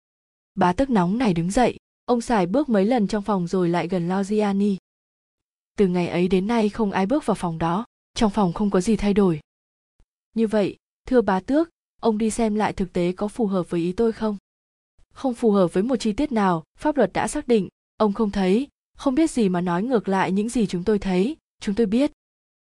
[0.57, 3.88] bá tức nóng này đứng dậy ông xài bước mấy lần trong phòng rồi lại
[3.88, 4.76] gần Logiani.
[5.76, 7.84] Từ ngày ấy đến nay không ai bước vào phòng đó,
[8.14, 9.40] trong phòng không có gì thay đổi.
[10.34, 10.76] Như vậy,
[11.07, 14.12] thưa bá tước, ông đi xem lại thực tế có phù hợp với ý tôi
[14.12, 14.36] không?
[15.12, 18.30] Không phù hợp với một chi tiết nào, pháp luật đã xác định, ông không
[18.30, 21.86] thấy, không biết gì mà nói ngược lại những gì chúng tôi thấy, chúng tôi
[21.86, 22.12] biết.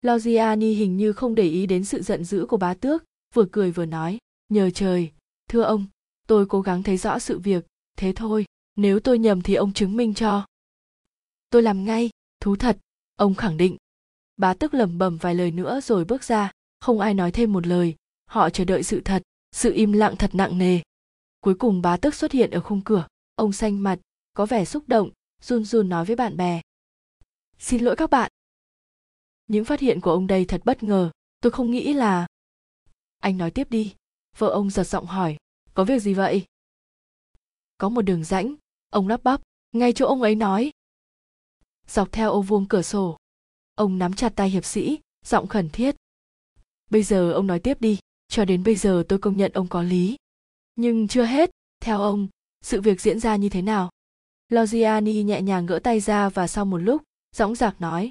[0.03, 3.71] Logiani hình như không để ý đến sự giận dữ của bá tước, vừa cười
[3.71, 4.19] vừa nói,
[4.49, 5.11] nhờ trời,
[5.49, 5.87] thưa ông,
[6.27, 7.67] tôi cố gắng thấy rõ sự việc,
[7.97, 8.45] thế thôi,
[8.77, 10.47] nếu tôi nhầm thì ông chứng minh cho.
[11.51, 12.79] Tôi làm ngay, thú thật
[13.17, 13.77] ông khẳng định.
[14.37, 17.67] Bá tức lẩm bẩm vài lời nữa rồi bước ra không ai nói thêm một
[17.67, 17.95] lời.
[18.27, 19.23] Họ chờ đợi sự thật
[19.53, 20.81] sự im lặng thật nặng nề.
[21.41, 23.99] Cuối cùng bá tức xuất hiện ở khung cửa ông xanh mặt
[24.35, 25.11] có vẻ xúc động
[25.43, 26.61] run run nói với bạn bè.
[27.59, 28.33] Xin lỗi các bạn.
[29.47, 32.27] Những phát hiện của ông đây thật bất ngờ tôi không nghĩ là.
[33.19, 33.95] Anh nói tiếp đi
[34.39, 35.37] vợ ông giật giọng hỏi
[35.75, 36.45] có việc gì vậy?
[37.79, 38.55] Có một đường rãnh.
[38.91, 39.41] Ông lắp bắp,
[39.73, 40.71] ngay chỗ ông ấy nói.
[41.89, 43.17] Dọc theo ô vuông cửa sổ,
[43.75, 45.97] ông nắm chặt tay hiệp sĩ, giọng khẩn thiết.
[46.91, 47.99] Bây giờ ông nói tiếp đi,
[48.29, 50.17] cho đến bây giờ tôi công nhận ông có lý.
[50.75, 51.51] Nhưng chưa hết,
[51.81, 52.29] theo ông,
[52.63, 53.91] sự việc diễn ra như thế nào?
[54.49, 57.03] Logiani nhẹ nhàng gỡ tay ra và sau một lúc,
[57.37, 58.11] dõng dạc nói,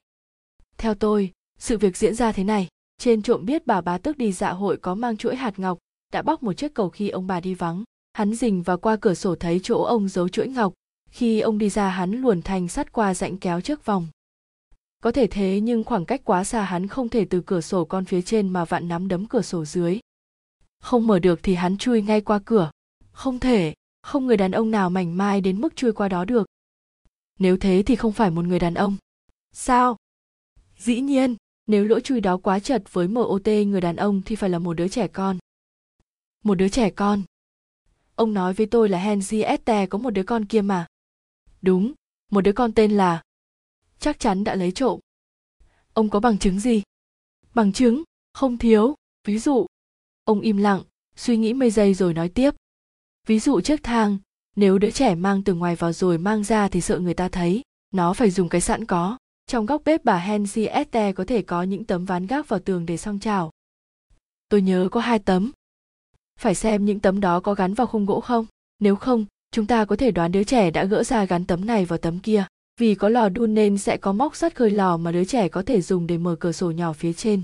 [0.78, 4.32] theo tôi, sự việc diễn ra thế này, trên trộm biết bà bá tước đi
[4.32, 5.78] dạ hội có mang chuỗi hạt ngọc,
[6.13, 7.84] đã bóc một chiếc cầu khi ông bà đi vắng
[8.16, 10.74] hắn rình và qua cửa sổ thấy chỗ ông giấu chuỗi ngọc.
[11.09, 14.07] Khi ông đi ra, hắn luồn thành sắt qua rãnh kéo trước vòng.
[15.03, 18.05] Có thể thế nhưng khoảng cách quá xa hắn không thể từ cửa sổ con
[18.05, 19.99] phía trên mà vặn nắm đấm cửa sổ dưới.
[20.80, 22.72] Không mở được thì hắn chui ngay qua cửa.
[23.11, 26.47] Không thể, không người đàn ông nào mảnh mai đến mức chui qua đó được.
[27.39, 28.97] Nếu thế thì không phải một người đàn ông.
[29.51, 29.97] Sao?
[30.78, 31.36] Dĩ nhiên,
[31.68, 34.74] nếu lỗ chui đó quá chật với mot người đàn ông thì phải là một
[34.74, 35.38] đứa trẻ con.
[36.43, 37.22] Một đứa trẻ con
[38.16, 40.86] ông nói với tôi là henry este có một đứa con kia mà.
[41.61, 41.93] Đúng,
[42.32, 43.22] một đứa con tên là
[43.99, 44.99] chắc chắn đã lấy trộm.
[45.93, 46.84] Ông có bằng chứng gì?
[47.53, 48.03] Bằng chứng?
[48.34, 48.95] Không thiếu.
[49.28, 49.66] Ví dụ,
[50.24, 50.84] ông im lặng,
[51.16, 52.51] suy nghĩ mấy giây rồi nói tiếp.
[53.28, 54.18] Ví dụ chiếc thang,
[54.55, 57.61] nếu đứa trẻ mang từ ngoài vào rồi mang ra thì sợ người ta thấy,
[57.91, 59.18] nó phải dùng cái sẵn có.
[59.47, 62.86] Trong góc bếp bà henry este có thể có những tấm ván gác vào tường
[62.86, 63.51] để xong chảo.
[64.49, 65.51] Tôi nhớ có hai tấm
[66.39, 68.45] phải xem những tấm đó có gắn vào khung gỗ không.
[68.79, 71.86] Nếu không, chúng ta có thể đoán đứa trẻ đã gỡ ra gắn tấm này
[71.86, 72.45] vào tấm kia.
[72.79, 75.61] Vì có lò đun nên sẽ có móc sắt khơi lò mà đứa trẻ có
[75.61, 77.41] thể dùng để mở cửa sổ nhỏ phía trên.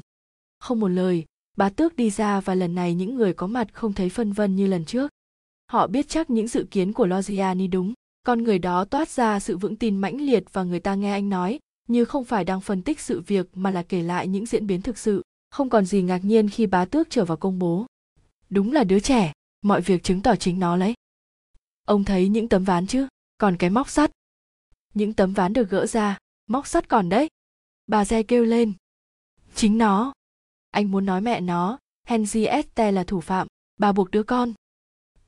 [0.60, 1.26] Không một lời,
[1.58, 4.56] bá tước đi ra và lần này những người có mặt không thấy phân vân
[4.56, 5.12] như lần trước.
[5.72, 7.94] Họ biết chắc những dự kiến của logiani đúng.
[8.24, 11.30] Con người đó toát ra sự vững tin mãnh liệt và người ta nghe anh
[11.30, 14.68] nói, như không phải đang phân tích sự việc mà là kể lại những diễn
[14.68, 15.22] biến thực sự.
[15.50, 17.86] Không còn gì ngạc nhiên khi bá tước trở vào công bố
[18.52, 20.94] đúng là đứa trẻ, mọi việc chứng tỏ chính nó lấy
[21.92, 23.08] ông thấy những tấm ván chứ?
[23.38, 24.12] Còn cái móc sắt.
[24.94, 27.30] Những tấm ván được gỡ ra, móc sắt còn đấy.
[27.88, 28.74] Bà re kêu lên.
[29.56, 30.14] Chính nó.
[30.70, 33.48] Anh muốn nói mẹ nó, henry este là thủ phạm,
[33.78, 34.54] bà buộc đứa con.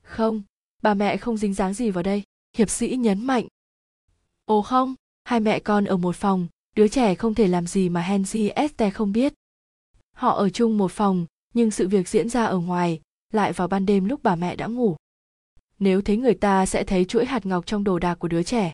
[0.02, 0.42] Không,
[0.82, 2.22] bà mẹ không dính dáng gì vào đây,
[2.56, 3.46] hiệp sĩ nhấn mạnh.
[4.44, 4.94] Ồ không,
[5.24, 8.90] hai mẹ con ở một phòng, đứa trẻ không thể làm gì mà henry este
[8.90, 9.34] không biết.
[10.12, 13.00] Họ ở chung một phòng, nhưng sự việc diễn ra ở ngoài
[13.34, 14.96] lại vào ban đêm lúc bà mẹ đã ngủ.
[15.78, 18.72] Nếu thấy người ta sẽ thấy chuỗi hạt ngọc trong đồ đạc của đứa trẻ.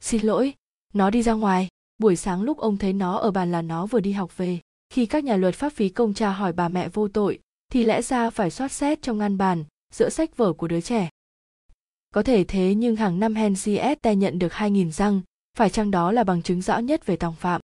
[0.00, 0.54] Xin lỗi
[0.94, 1.68] nó đi ra ngoài.
[1.98, 5.06] Buổi sáng lúc ông thấy nó ở bàn là nó vừa đi học về khi
[5.06, 7.38] các nhà luật pháp phí công tra hỏi bà mẹ vô tội
[7.72, 11.08] thì lẽ ra phải soát xét trong ngăn bàn giữa sách vở của đứa trẻ.
[12.14, 15.20] Có thể thế nhưng hàng năm Henry Este nhận được 2.000 răng,
[15.58, 17.60] phải chăng đó là bằng chứng rõ nhất về tòng phạm?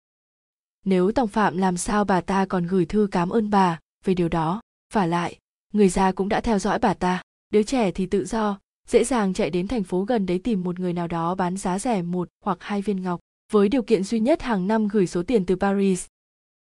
[0.84, 4.28] Nếu tòng phạm làm sao bà ta còn gửi thư cảm ơn bà về điều
[4.28, 4.60] đó,
[4.92, 5.38] và lại,
[5.74, 8.58] người già cũng đã theo dõi bà ta, đứa trẻ thì tự do,
[8.88, 11.78] dễ dàng chạy đến thành phố gần đấy tìm một người nào đó bán giá
[11.78, 13.20] rẻ một hoặc hai viên ngọc,
[13.52, 16.06] với điều kiện duy nhất hàng năm gửi số tiền từ Paris.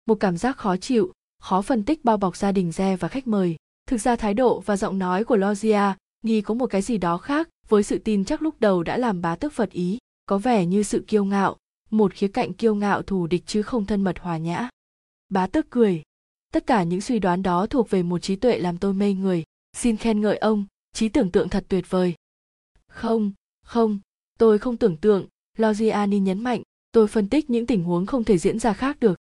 [0.06, 3.28] Một cảm giác khó chịu, khó phân tích bao bọc gia đình Re và khách
[3.28, 3.56] mời.
[3.88, 7.18] Thực ra thái độ và giọng nói của Logia nghi có một cái gì đó
[7.18, 10.66] khác với sự tin chắc lúc đầu đã làm bá tước phật ý, có vẻ
[10.66, 11.58] như sự kiêu ngạo,
[11.90, 14.70] một khía cạnh kiêu ngạo thù địch chứ không thân mật hòa nhã.
[15.30, 16.04] Bá tước cười.
[16.54, 19.44] Tất cả những suy đoán đó thuộc về một trí tuệ làm tôi mê người.
[19.78, 22.14] Xin khen ngợi ông, trí tưởng tượng thật tuyệt vời.
[22.88, 23.32] Không,
[23.66, 24.00] không,
[24.40, 25.28] tôi không tưởng tượng,
[25.58, 29.20] Logiani nhấn mạnh, tôi phân tích những tình huống không thể diễn ra khác được.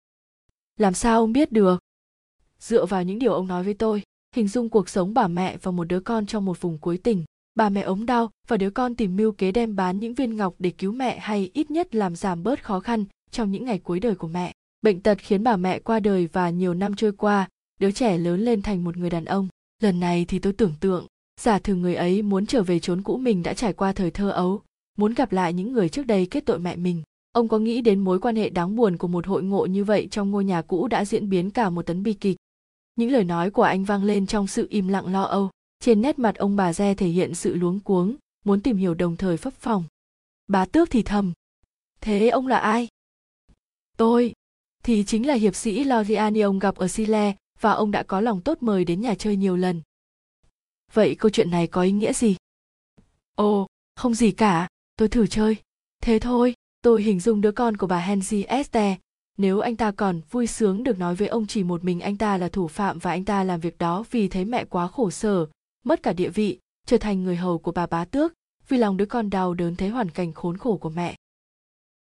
[0.76, 1.80] Làm sao ông biết được?
[2.58, 4.02] Dựa vào những điều ông nói với tôi,
[4.34, 7.24] hình dung cuộc sống bà mẹ và một đứa con trong một vùng cuối tỉnh,
[7.54, 10.54] bà mẹ ốm đau và đứa con tìm mưu kế đem bán những viên ngọc
[10.58, 14.00] để cứu mẹ hay ít nhất làm giảm bớt khó khăn trong những ngày cuối
[14.00, 14.52] đời của mẹ.
[14.86, 17.48] Bệnh tật khiến bà mẹ qua đời và nhiều năm trôi qua,
[17.80, 19.48] đứa trẻ lớn lên thành một người đàn ông.
[19.82, 21.06] Lần này thì tôi tưởng tượng,
[21.40, 24.30] giả thử người ấy muốn trở về chốn cũ mình đã trải qua thời thơ
[24.30, 24.62] ấu,
[24.98, 27.02] muốn gặp lại những người trước đây kết tội mẹ mình.
[27.32, 30.08] Ông có nghĩ đến mối quan hệ đáng buồn của một hội ngộ như vậy
[30.10, 32.36] trong ngôi nhà cũ đã diễn biến cả một tấn bi kịch.
[32.96, 36.18] Những lời nói của anh vang lên trong sự im lặng lo âu trên nét
[36.18, 39.52] mặt ông bà re thể hiện sự luống cuống muốn tìm hiểu đồng thời phấp
[39.52, 39.84] phòng
[40.46, 41.32] bá tước thì thầm
[42.00, 42.88] thế ông là ai
[43.96, 44.32] tôi
[44.86, 48.40] thì chính là hiệp sĩ Loriani ông gặp ở Sile và ông đã có lòng
[48.40, 49.82] tốt mời đến nhà chơi nhiều lần.
[50.92, 52.36] Vậy câu chuyện này có ý nghĩa gì?
[53.34, 53.66] Ồ,
[53.96, 55.56] không gì cả, tôi thử chơi.
[56.02, 58.96] Thế thôi, tôi hình dung đứa con của bà henry Este
[59.38, 62.38] nếu anh ta còn vui sướng được nói với ông chỉ một mình anh ta
[62.38, 65.46] là thủ phạm và anh ta làm việc đó vì thấy mẹ quá khổ sở
[65.84, 68.32] mất cả địa vị trở thành người hầu của bà bá tước
[68.68, 71.16] vì lòng đứa con đau đớn thấy hoàn cảnh khốn khổ của mẹ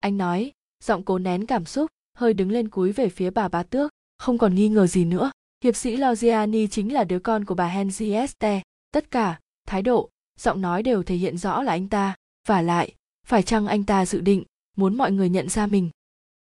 [0.01, 0.53] anh nói
[0.83, 1.91] giọng cố nén cảm xúc
[2.23, 3.91] hơi đứng lên cúi về phía bà bá tước.
[4.19, 5.31] Không còn nghi ngờ gì nữa,
[5.65, 8.61] hiệp sĩ Logiani chính là đứa con của bà Henzieste
[8.93, 10.11] tất cả, thái độ,
[10.41, 12.15] giọng nói đều thể hiện rõ là anh ta.
[12.49, 12.95] Và lại,
[13.27, 14.45] phải chăng anh ta dự định
[14.77, 15.91] muốn mọi người nhận ra mình?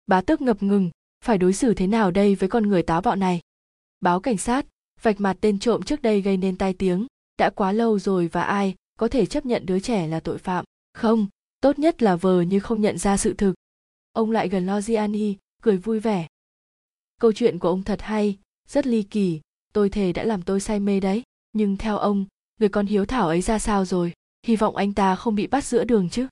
[0.06, 0.90] Bá tước ngập ngừng,
[1.24, 3.40] phải đối xử thế nào đây với con người táo bạo này?
[4.00, 4.66] Báo cảnh sát,
[5.02, 7.06] vạch mặt tên trộm trước đây gây nên tai tiếng.
[7.38, 10.64] Đã quá lâu rồi và ai có thể chấp nhận đứa trẻ là tội phạm?
[10.94, 11.26] Không,
[11.60, 13.54] tốt nhất là vờ như không nhận ra sự thực.
[14.12, 15.34] Ông lại gần logiani
[15.68, 16.26] cười vui vẻ.
[17.20, 18.38] Câu chuyện của ông thật hay,
[18.68, 19.40] rất ly kỳ,
[19.72, 22.26] tôi thề đã làm tôi say mê đấy, nhưng theo ông,
[22.60, 24.12] người con hiếu thảo ấy ra sao rồi?
[24.46, 26.28] Hy vọng anh ta không bị bắt giữa đường chứ.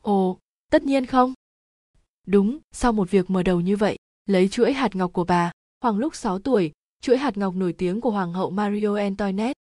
[0.00, 0.38] Ồ,
[0.70, 1.34] tất nhiên không.
[2.26, 3.96] Đúng, sau một việc mở đầu như vậy,
[4.26, 8.00] lấy chuỗi hạt ngọc của bà, hoàng lúc 6 tuổi, chuỗi hạt ngọc nổi tiếng
[8.00, 9.60] của hoàng hậu mario antoinette.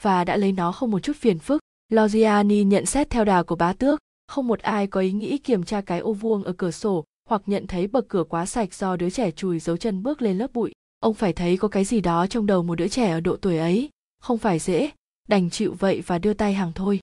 [0.00, 3.56] Và đã lấy nó không một chút phiền phức Logiani nhận xét theo đà của
[3.56, 6.70] bá tước, không một ai có ý nghĩ kiểm tra cái ô vuông ở cửa
[6.70, 10.22] sổ hoặc nhận thấy bậc cửa quá sạch do đứa trẻ chùi dấu chân bước
[10.22, 10.72] lên lớp bụi.
[11.00, 13.58] Ông phải thấy có cái gì đó trong đầu một đứa trẻ ở độ tuổi
[13.58, 13.90] ấy.
[14.22, 14.90] Không phải dễ,
[15.28, 17.00] đành chịu vậy và đưa tay hàng thôi.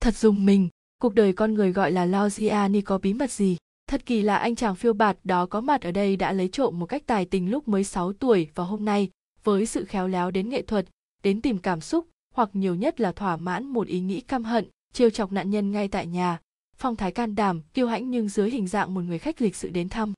[0.00, 0.68] Thật dùng mình,
[1.02, 3.56] cuộc đời con người gọi là Logiani có bí mật gì?
[3.86, 6.78] Thật kỳ lạ anh chàng phiêu bạt đó có mặt ở đây đã lấy trộm
[6.78, 9.10] một cách tài tình lúc mới 6 tuổi và hôm nay,
[9.44, 10.86] với sự khéo léo đến nghệ thuật,
[11.22, 14.68] đến tìm cảm xúc, hoặc nhiều nhất là thỏa mãn một ý nghĩ căm hận,
[14.92, 16.38] trêu chọc nạn nhân ngay tại nhà
[16.80, 19.68] phong thái can đảm, kiêu hãnh nhưng dưới hình dạng một người khách lịch sự
[19.68, 20.12] đến thăm.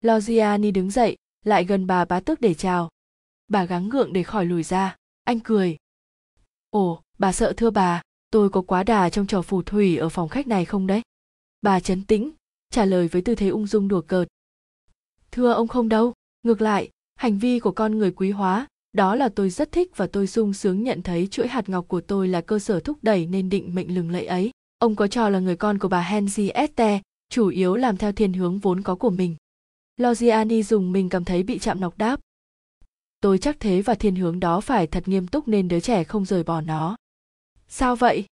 [0.00, 2.88] Logiani đứng dậy, lại gần bà bá tước để chào.
[3.48, 4.96] Bà gắng gượng để khỏi lùi ra.
[5.24, 5.76] Anh cười.
[6.70, 10.28] Ồ, bà sợ thưa bà, tôi có quá đà trong trò phù thủy ở phòng
[10.28, 11.02] khách này không đấy?
[11.62, 12.30] Bà chấn tĩnh,
[12.70, 14.28] trả lời với tư thế ung dung đùa cợt.
[15.30, 19.28] Thưa ông không đâu, ngược lại, hành vi của con người quý hóa, đó là
[19.28, 22.40] tôi rất thích và tôi sung sướng nhận thấy chuỗi hạt ngọc của tôi là
[22.40, 25.56] cơ sở thúc đẩy nên định mệnh lừng lẫy ấy ông có trò là người
[25.56, 29.36] con của bà Henzi Este, chủ yếu làm theo thiên hướng vốn có của mình.
[29.96, 32.20] Logiani dùng mình cảm thấy bị chạm nọc đáp.
[33.20, 36.24] Tôi chắc thế và thiên hướng đó phải thật nghiêm túc nên đứa trẻ không
[36.24, 36.96] rời bỏ nó.
[37.68, 38.26] Sao vậy?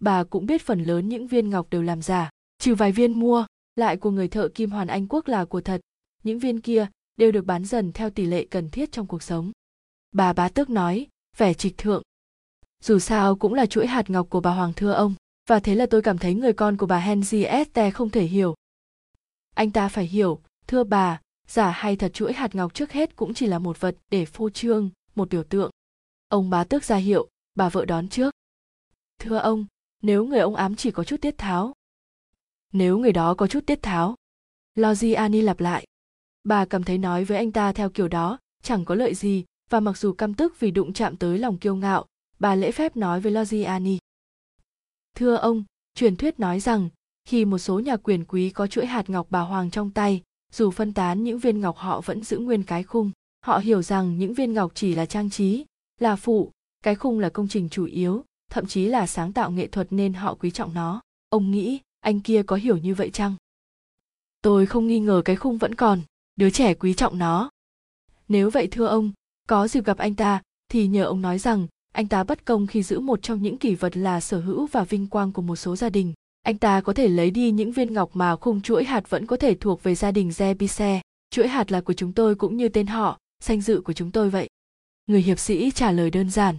[0.00, 3.46] Bà cũng biết phần lớn những viên ngọc đều làm giả trừ vài viên mua
[3.76, 5.80] lại của người thợ kim hoàn anh quốc là của thật.
[6.22, 9.52] Những viên kia đều được bán dần theo tỷ lệ cần thiết trong cuộc sống.
[10.12, 11.06] Bà bá tước nói
[11.36, 12.02] vẻ trịch thượng.
[12.82, 15.14] Dù sao cũng là chuỗi hạt ngọc của bà hoàng thưa ông
[15.48, 18.54] và thế là tôi cảm thấy người con của bà Henriette este không thể hiểu.
[19.54, 23.34] Anh ta phải hiểu, thưa bà, giả hay thật chuỗi hạt ngọc trước hết cũng
[23.34, 25.70] chỉ là một vật để phô trương, một biểu tượng.
[26.28, 28.34] Ông bá tước ra hiệu, bà vợ đón trước.
[29.18, 29.66] Thưa ông,
[30.02, 31.72] nếu người ông ám chỉ có chút tiết tháo.
[32.72, 34.14] Nếu người đó có chút tiết tháo
[34.74, 35.86] logiani lặp lại.
[36.44, 39.80] Bà cảm thấy nói với anh ta theo kiểu đó, chẳng có lợi gì, và
[39.80, 42.06] mặc dù căm tức vì đụng chạm tới lòng kiêu ngạo,
[42.38, 43.98] bà lễ phép nói với logiani
[45.18, 45.64] thưa ông,
[45.94, 46.88] truyền thuyết nói rằng,
[47.24, 50.70] khi một số nhà quyền quý có chuỗi hạt ngọc bà hoàng trong tay, dù
[50.70, 53.10] phân tán những viên ngọc họ vẫn giữ nguyên cái khung,
[53.40, 55.64] họ hiểu rằng những viên ngọc chỉ là trang trí,
[56.00, 56.52] là phụ,
[56.82, 60.14] cái khung là công trình chủ yếu, thậm chí là sáng tạo nghệ thuật nên
[60.14, 61.00] họ quý trọng nó.
[61.28, 63.34] Ông nghĩ, anh kia có hiểu như vậy chăng?
[64.42, 66.00] Tôi không nghi ngờ cái khung vẫn còn,
[66.36, 67.50] đứa trẻ quý trọng nó.
[68.28, 69.12] Nếu vậy thưa ông,
[69.48, 72.82] có dịp gặp anh ta, thì nhờ ông nói rằng anh ta bất công khi
[72.82, 75.76] giữ một trong những kỷ vật là sở hữu và vinh quang của một số
[75.76, 76.14] gia đình
[76.48, 79.36] anh ta có thể lấy đi những viên ngọc mà khung chuỗi hạt vẫn có
[79.36, 81.00] thể thuộc về gia đình Zebise.
[81.30, 84.30] Chuỗi hạt là của chúng tôi cũng như tên họ, danh dự của chúng tôi
[84.30, 84.48] vậy.
[85.06, 86.56] Người hiệp sĩ trả lời đơn giản.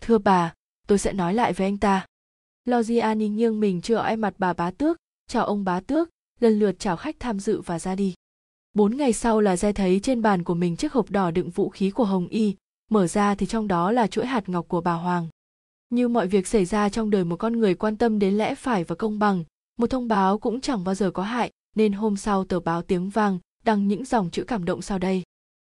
[0.00, 0.54] Thưa bà,
[0.86, 2.06] tôi sẽ nói lại với anh ta.
[2.64, 4.96] Logiani nghiêng mình chưa ai mặt bà bá tước,
[5.26, 6.08] chào ông bá tước,
[6.40, 8.14] lần lượt chào khách tham dự và ra đi.
[8.74, 11.68] Bốn ngày sau là Re thấy trên bàn của mình chiếc hộp đỏ đựng vũ
[11.68, 12.54] khí của Hồng Y,
[12.90, 15.28] mở ra thì trong đó là chuỗi hạt ngọc của bà Hoàng.
[15.90, 18.84] Như mọi việc xảy ra trong đời một con người quan tâm đến lẽ phải
[18.84, 19.44] và công bằng,
[19.78, 23.08] một thông báo cũng chẳng bao giờ có hại, nên hôm sau tờ báo tiếng
[23.10, 25.22] vang đăng những dòng chữ cảm động sau đây.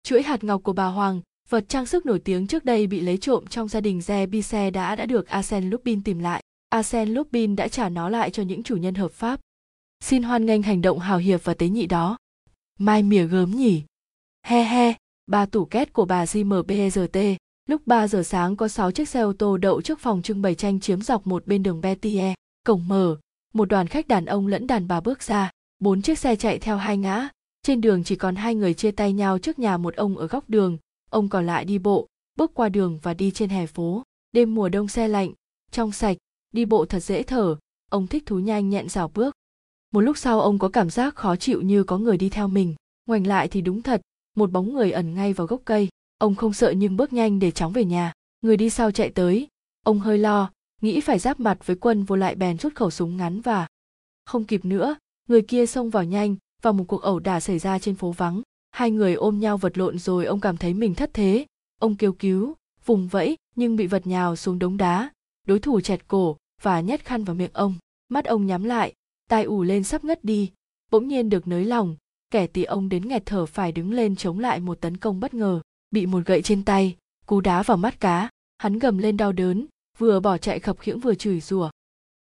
[0.03, 3.18] Chuỗi hạt ngọc của bà Hoàng, vật trang sức nổi tiếng trước đây bị lấy
[3.18, 6.44] trộm trong gia đình Ze Bise đã đã được Arsène Lupin tìm lại.
[6.69, 9.40] Arsène Lupin đã trả nó lại cho những chủ nhân hợp pháp.
[10.03, 12.18] Xin hoan nghênh hành động hào hiệp và tế nhị đó.
[12.80, 13.84] Mai mỉa gớm nhỉ.
[14.44, 14.94] He he,
[15.30, 17.35] ba tủ két của bà JMBRT,
[17.69, 20.56] Lúc 3 giờ sáng có 6 chiếc xe ô tô đậu trước phòng trưng bày
[20.56, 22.34] tranh chiếm dọc một bên đường Betie,
[22.65, 23.18] cổng mở,
[23.53, 26.77] một đoàn khách đàn ông lẫn đàn bà bước ra, bốn chiếc xe chạy theo
[26.77, 27.30] hai ngã,
[27.64, 30.49] trên đường chỉ còn hai người chia tay nhau trước nhà một ông ở góc
[30.49, 30.77] đường,
[31.10, 34.03] ông còn lại đi bộ, bước qua đường và đi trên hè phố.
[34.31, 35.31] Đêm mùa đông xe lạnh,
[35.72, 36.18] trong sạch,
[36.53, 37.56] đi bộ thật dễ thở,
[37.89, 39.35] ông thích thú nhanh nhẹn dào bước.
[39.91, 42.76] một lúc sau ông có cảm giác khó chịu như có người đi theo mình.
[43.06, 44.01] Ngoảnh lại thì đúng thật
[44.39, 45.89] một bóng người ẩn ngay vào gốc cây.
[46.17, 48.13] Ông không sợ nhưng bước nhanh để chóng về nhà.
[48.41, 49.47] Người đi sau chạy tới.
[49.85, 50.51] Ông hơi lo,
[50.81, 53.67] nghĩ phải giáp mặt với quân vô lại bèn rút khẩu súng ngắn và
[54.25, 54.95] không kịp nữa.
[55.27, 58.41] Người kia xông vào nhanh và một cuộc ẩu đả xảy ra trên phố vắng.
[58.71, 61.45] Hai người ôm nhau vật lộn rồi ông cảm thấy mình thất thế.
[61.79, 62.53] Ông kêu cứu,
[62.85, 65.09] vùng vẫy, nhưng bị vật nhào xuống đống đá.
[65.47, 67.75] Đối thủ chẹt cổ và nhét khăn vào miệng ông.
[68.09, 68.93] Mắt ông nhắm lại,
[69.29, 70.51] tai ù lên sắp ngất đi.
[70.91, 71.95] Bỗng nhiên được nới lòng
[72.31, 75.34] kẻ tì ông đến nghẹt thở phải đứng lên chống lại một tấn công bất
[75.34, 75.61] ngờ,
[75.91, 78.30] bị một gậy trên tay, cú đá vào mắt cá.
[78.57, 79.65] Hắn gầm lên đau đớn,
[79.97, 81.69] vừa bỏ chạy khập khiễng vừa chửi rủa.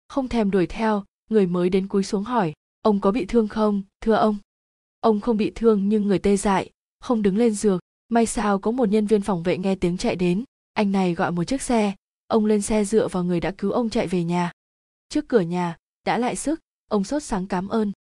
[0.08, 2.52] Không thèm đuổi theo, người mới đến cúi xuống hỏi,
[2.82, 4.36] ông có bị thương không, thưa ông?
[5.00, 6.70] Ông không bị thương nhưng người tê dại,
[7.00, 7.78] không đứng lên giường
[8.08, 10.44] may sao có một nhân viên phòng vệ nghe tiếng chạy đến.
[10.72, 11.94] Anh này gọi một chiếc xe,
[12.26, 14.52] ông lên xe dựa vào người đã cứu ông chạy về nhà.
[15.08, 17.92] Trước cửa nhà, đã lại sức, ông sốt sáng cảm ơn.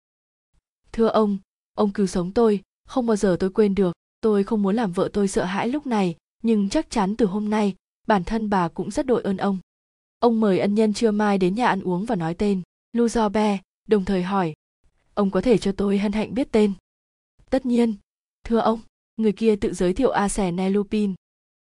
[0.92, 1.38] Thưa ông
[1.78, 3.92] ông cứu sống tôi không bao giờ tôi quên được.
[4.20, 7.50] Tôi không muốn làm vợ tôi sợ hãi lúc này nhưng chắc chắn từ hôm
[7.50, 7.74] nay
[8.06, 9.58] bản thân bà cũng rất đội ơn ông.
[10.18, 12.62] Ông mời ân nhân trưa mai đến nhà ăn uống và nói tên.
[12.96, 14.54] Luzobe đồng thời hỏi
[15.14, 16.72] ông có thể cho tôi hân hạnh biết tên?
[17.50, 17.94] Tất nhiên
[18.44, 18.80] thưa ông.
[19.16, 21.14] Người kia tự giới thiệu Arsène Lupin.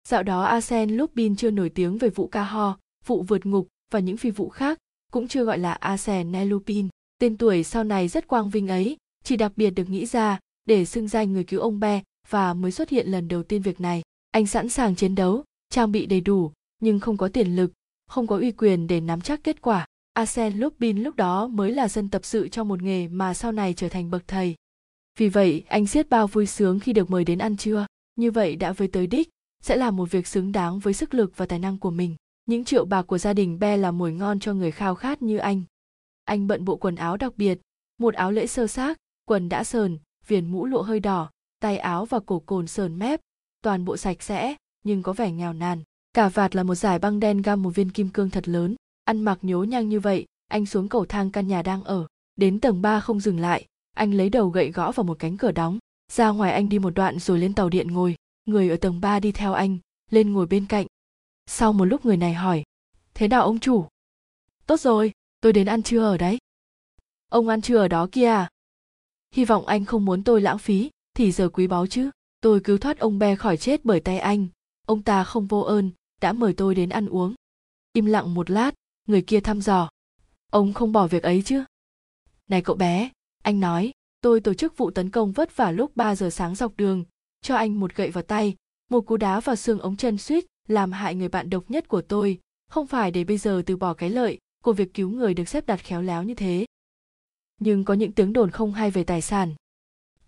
[0.08, 3.98] Dạo đó Arsène Lupin chưa nổi tiếng về vụ ca ho, vụ vượt ngục và
[3.98, 4.78] những phi vụ khác,
[5.12, 6.88] cũng chưa gọi là Arsène Lupin.
[7.18, 10.84] Tên tuổi sau này rất quang vinh ấy, chỉ đặc biệt được nghĩ ra để
[10.84, 14.02] xưng danh người cứu ông Be và mới xuất hiện lần đầu tiên việc này.
[14.30, 17.72] Anh sẵn sàng chiến đấu, trang bị đầy đủ, nhưng không có tiền lực,
[18.06, 19.86] không có uy quyền để nắm chắc kết quả.
[20.12, 23.74] Arsène Lupin lúc đó mới là dân tập sự trong một nghề mà sau này
[23.74, 24.54] trở thành bậc thầy.
[25.18, 27.86] Vì vậy, anh siết bao vui sướng khi được mời đến ăn trưa.
[28.16, 29.28] Như vậy đã với tới đích,
[29.62, 32.16] sẽ là một việc xứng đáng với sức lực và tài năng của mình.
[32.46, 35.36] Những triệu bạc của gia đình Be là mồi ngon cho người khao khát như
[35.36, 35.62] anh.
[36.24, 37.58] Anh bận bộ quần áo đặc biệt,
[37.98, 41.30] một áo lễ sơ xác, quần đã sờn, viền mũ lụa hơi đỏ,
[41.60, 43.20] tay áo và cổ cồn sờn mép,
[43.62, 45.82] toàn bộ sạch sẽ, nhưng có vẻ nghèo nàn.
[46.12, 49.20] Cả vạt là một dải băng đen găm một viên kim cương thật lớn, ăn
[49.20, 52.06] mặc nhố nhăng như vậy, anh xuống cầu thang căn nhà đang ở,
[52.36, 55.52] đến tầng 3 không dừng lại, anh lấy đầu gậy gõ vào một cánh cửa
[55.52, 55.78] đóng.
[56.12, 58.16] Ra ngoài anh đi một đoạn rồi lên tàu điện ngồi.
[58.44, 59.78] Người ở tầng 3 đi theo anh
[60.10, 60.86] lên ngồi bên cạnh.
[61.46, 62.64] Sau một lúc người này hỏi
[63.14, 63.86] thế nào ông chủ?
[64.66, 66.38] Tốt rồi tôi đến ăn trưa ở đấy.
[67.28, 68.48] Ông ăn trưa ở đó kia à?
[69.34, 72.10] Hy vọng anh không muốn tôi lãng phí thì giờ quý báu chứ.
[72.40, 74.46] Tôi cứu thoát ông be khỏi chết bởi tay anh.
[74.86, 75.90] Ông ta không vô ơn
[76.20, 77.34] đã mời tôi đến ăn uống.
[77.92, 78.74] Im lặng một lát
[79.06, 79.88] người kia thăm dò.
[80.50, 81.64] Ông không bỏ việc ấy chứ?
[82.48, 83.10] Này cậu bé
[83.42, 86.76] anh nói, tôi tổ chức vụ tấn công vất vả lúc 3 giờ sáng dọc
[86.76, 87.04] đường,
[87.42, 88.56] cho anh một gậy vào tay,
[88.90, 92.02] một cú đá vào xương ống chân suýt, làm hại người bạn độc nhất của
[92.02, 92.38] tôi,
[92.70, 95.66] không phải để bây giờ từ bỏ cái lợi của việc cứu người được xếp
[95.66, 96.66] đặt khéo léo như thế.
[97.58, 99.54] Nhưng có những tiếng đồn không hay về tài sản.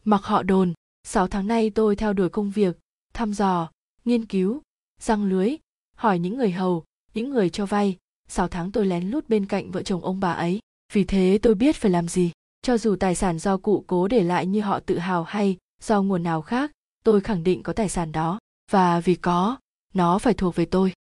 [0.04, 0.72] Mặc họ đồn,
[1.04, 2.78] 6 tháng nay tôi theo đuổi công việc,
[3.14, 3.70] thăm dò,
[4.04, 4.62] nghiên cứu,
[5.00, 5.56] răng lưới,
[5.96, 6.84] hỏi những người hầu,
[7.14, 7.96] những người cho vay,
[8.28, 10.60] 6 tháng tôi lén lút bên cạnh vợ chồng ông bà ấy,
[10.92, 12.32] vì thế tôi biết phải làm gì.
[12.62, 16.02] Cho dù tài sản do cụ cố để lại như họ tự hào hay do
[16.02, 16.70] nguồn nào khác
[17.04, 18.38] tôi khẳng định có tài sản đó.
[18.70, 19.58] Và vì có
[19.94, 20.92] nó phải thuộc về tôi.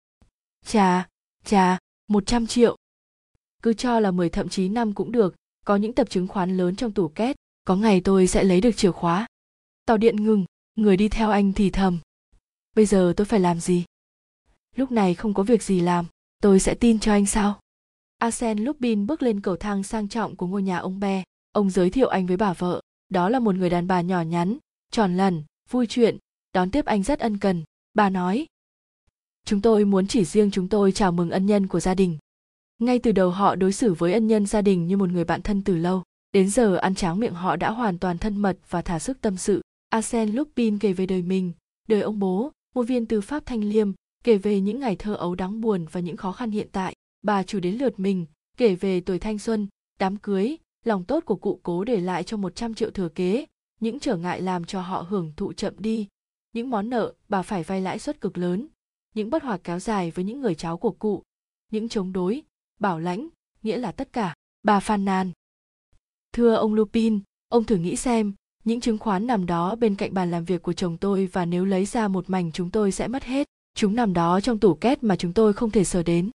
[0.66, 1.08] Chà
[1.44, 1.78] chà
[2.08, 2.76] một trăm triệu.
[3.62, 5.34] Cứ cho là mười thậm chí năm cũng được
[5.68, 8.76] có những tập chứng khoán lớn trong tủ két, có ngày tôi sẽ lấy được
[8.76, 9.26] chìa khóa.
[9.86, 10.44] Tàu điện ngừng,
[10.76, 11.98] người đi theo anh thì thầm.
[12.76, 13.84] Bây giờ tôi phải làm gì?
[14.76, 16.06] Lúc này không có việc gì làm,
[16.42, 17.60] tôi sẽ tin cho anh sao?
[18.18, 21.24] Arsène Lupin bước lên cầu thang sang trọng của ngôi nhà ông Be.
[21.52, 22.80] Ông giới thiệu anh với bà vợ.
[23.08, 24.58] Đó là một người đàn bà nhỏ nhắn,
[24.90, 26.18] tròn lằn, vui chuyện,
[26.52, 27.64] đón tiếp anh rất ân cần.
[27.94, 28.46] Bà nói,
[29.44, 32.18] chúng tôi muốn chỉ riêng chúng tôi chào mừng ân nhân của gia đình
[32.78, 35.42] ngay từ đầu họ đối xử với ân nhân gia đình như một người bạn
[35.42, 36.02] thân từ lâu
[36.32, 39.36] đến giờ ăn tráng miệng họ đã hoàn toàn thân mật và thả sức tâm
[39.36, 39.62] sự.
[39.88, 41.52] Arsen Lupin kể về đời mình
[41.88, 43.92] đời ông bố một viên tư pháp thanh liêm
[44.24, 46.94] kể về những ngày thơ ấu đáng buồn và những khó khăn hiện tại.
[47.22, 48.26] Bà chủ đến lượt mình
[48.56, 49.66] kể về tuổi thanh xuân
[49.98, 53.46] đám cưới lòng tốt của cụ cố để lại cho 100 triệu thừa kế,
[53.80, 56.06] những trở ngại làm cho họ hưởng thụ chậm đi,
[56.52, 58.68] những món nợ bà phải vay lãi suất cực lớn,
[59.14, 61.22] những bất hòa kéo dài với những người cháu của cụ,
[61.70, 62.42] những chống đối,
[62.78, 63.28] bảo lãnh,
[63.62, 65.32] nghĩa là tất cả, bà phàn nàn.
[66.32, 68.34] Thưa ông Lupin, ông thử nghĩ xem,
[68.64, 71.64] những chứng khoán nằm đó bên cạnh bàn làm việc của chồng tôi và nếu
[71.64, 73.48] lấy ra một mảnh chúng tôi sẽ mất hết.
[73.74, 76.30] Chúng nằm đó trong tủ két mà chúng tôi không thể sờ đến.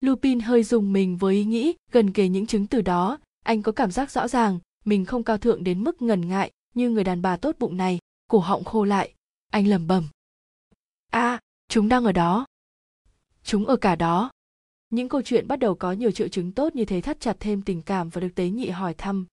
[0.00, 3.18] Lupin hơi dùng mình với ý nghĩ gần kề những chứng từ đó.
[3.44, 6.90] Anh có cảm giác rõ ràng mình không cao thượng đến mức ngần ngại như
[6.90, 7.98] người đàn bà tốt bụng này.
[8.30, 9.14] Cổ họng khô lại.
[9.50, 10.08] Anh lẩm bẩm.
[11.10, 12.46] A à, chúng đang ở đó.
[13.42, 14.30] Chúng ở cả đó
[14.90, 17.62] những câu chuyện bắt đầu có nhiều triệu chứng tốt như thế thắt chặt thêm
[17.62, 19.26] tình cảm và được tế nhị hỏi thăm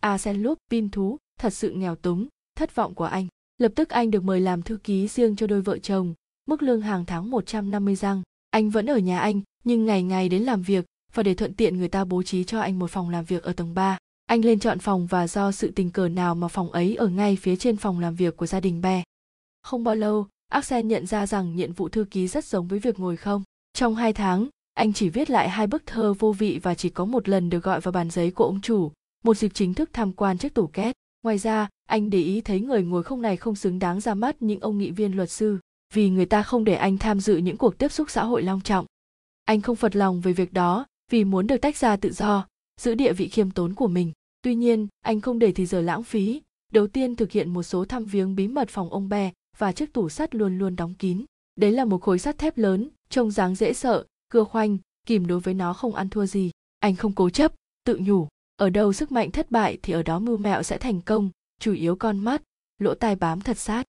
[0.00, 3.26] Arsène pin thú, thật sự nghèo túng, thất vọng của anh.
[3.58, 6.14] Lập tức anh được mời làm thư ký riêng cho đôi vợ chồng,
[6.46, 8.22] mức lương hàng tháng 150 răng.
[8.50, 10.84] Anh vẫn ở nhà anh, nhưng ngày ngày đến làm việc,
[11.14, 13.52] và để thuận tiện người ta bố trí cho anh một phòng làm việc ở
[13.52, 13.98] tầng 3.
[14.26, 17.36] Anh lên chọn phòng và do sự tình cờ nào mà phòng ấy ở ngay
[17.36, 19.02] phía trên phòng làm việc của gia đình Be.
[19.62, 22.98] Không bao lâu, Axel nhận ra rằng nhiệm vụ thư ký rất giống với việc
[22.98, 23.42] ngồi không.
[23.72, 27.04] Trong hai tháng, anh chỉ viết lại hai bức thơ vô vị và chỉ có
[27.04, 28.92] một lần được gọi vào bàn giấy của ông chủ,
[29.24, 30.96] một dịp chính thức tham quan chiếc tủ két.
[31.22, 34.42] Ngoài ra, anh để ý thấy người ngồi không này không xứng đáng ra mắt
[34.42, 35.58] những ông nghị viên luật sư,
[35.94, 38.60] vì người ta không để anh tham dự những cuộc tiếp xúc xã hội long
[38.60, 38.86] trọng.
[39.44, 42.46] Anh không phật lòng về việc đó, vì muốn được tách ra tự do,
[42.80, 44.12] giữ địa vị khiêm tốn của mình.
[44.42, 46.42] Tuy nhiên, anh không để thì giờ lãng phí.
[46.72, 49.92] Đầu tiên thực hiện một số thăm viếng bí mật phòng ông bè và chiếc
[49.92, 51.24] tủ sắt luôn luôn đóng kín.
[51.56, 55.40] Đấy là một khối sắt thép lớn, trông dáng dễ sợ, cưa khoanh, kìm đối
[55.40, 56.50] với nó không ăn thua gì.
[56.80, 57.52] Anh không cố chấp,
[57.84, 61.00] tự nhủ, ở đâu sức mạnh thất bại thì ở đó mưu mẹo sẽ thành
[61.00, 61.30] công,
[61.60, 62.42] chủ yếu con mắt,
[62.78, 63.84] lỗ tai bám thật sát.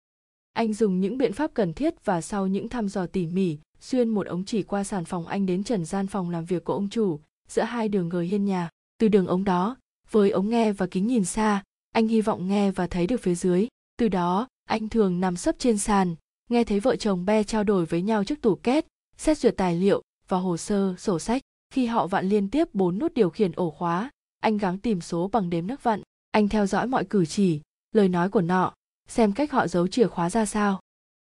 [0.52, 4.08] Anh dùng những biện pháp cần thiết và sau những thăm dò tỉ mỉ, xuyên
[4.08, 6.88] một ống chỉ qua sàn phòng anh đến trần gian phòng làm việc của ông
[6.88, 8.68] chủ, giữa hai đường gờ hiên nhà.
[8.98, 9.76] Từ đường ống đó,
[10.10, 11.62] với ống nghe và kính nhìn xa,
[11.92, 13.68] anh hy vọng nghe và thấy được phía dưới.
[13.96, 16.14] Từ đó, anh thường nằm sấp trên sàn,
[16.50, 18.86] nghe thấy vợ chồng be trao đổi với nhau trước tủ két,
[19.16, 21.43] xét duyệt tài liệu và hồ sơ, sổ sách.
[21.70, 25.28] Khi họ vặn liên tiếp bốn nút điều khiển ổ khóa, anh gắng tìm số
[25.28, 26.02] bằng đếm nước vặn.
[26.31, 27.61] Anh theo dõi mọi cử chỉ,
[27.93, 28.74] lời nói của nọ,
[29.09, 30.81] xem cách họ giấu chìa khóa ra sao.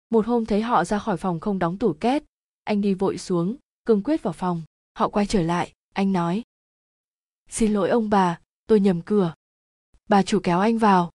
[0.10, 2.23] Một hôm thấy họ ra khỏi phòng không đóng tủ két,
[2.64, 3.56] anh đi vội xuống,
[3.86, 4.61] cương quyết vào phòng.
[4.94, 6.44] Họ quay trở lại, anh nói.
[7.49, 9.34] Xin lỗi ông bà, tôi nhầm cửa.
[10.10, 11.11] Bà chủ kéo anh vào.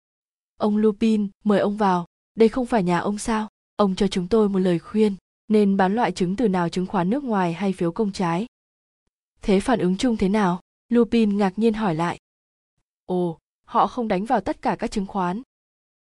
[0.57, 3.49] Ông Lupin, mời ông vào, đây không phải nhà ông sao?
[3.77, 5.17] Ông cho chúng tôi một lời khuyên,
[5.53, 8.47] nên bán loại chứng từ nào chứng khoán nước ngoài hay phiếu công trái.
[9.43, 10.61] Thế phản ứng chung thế nào?
[10.89, 12.19] Lupin ngạc nhiên hỏi lại.
[13.07, 15.43] Ồ, họ không đánh vào tất cả các chứng khoán.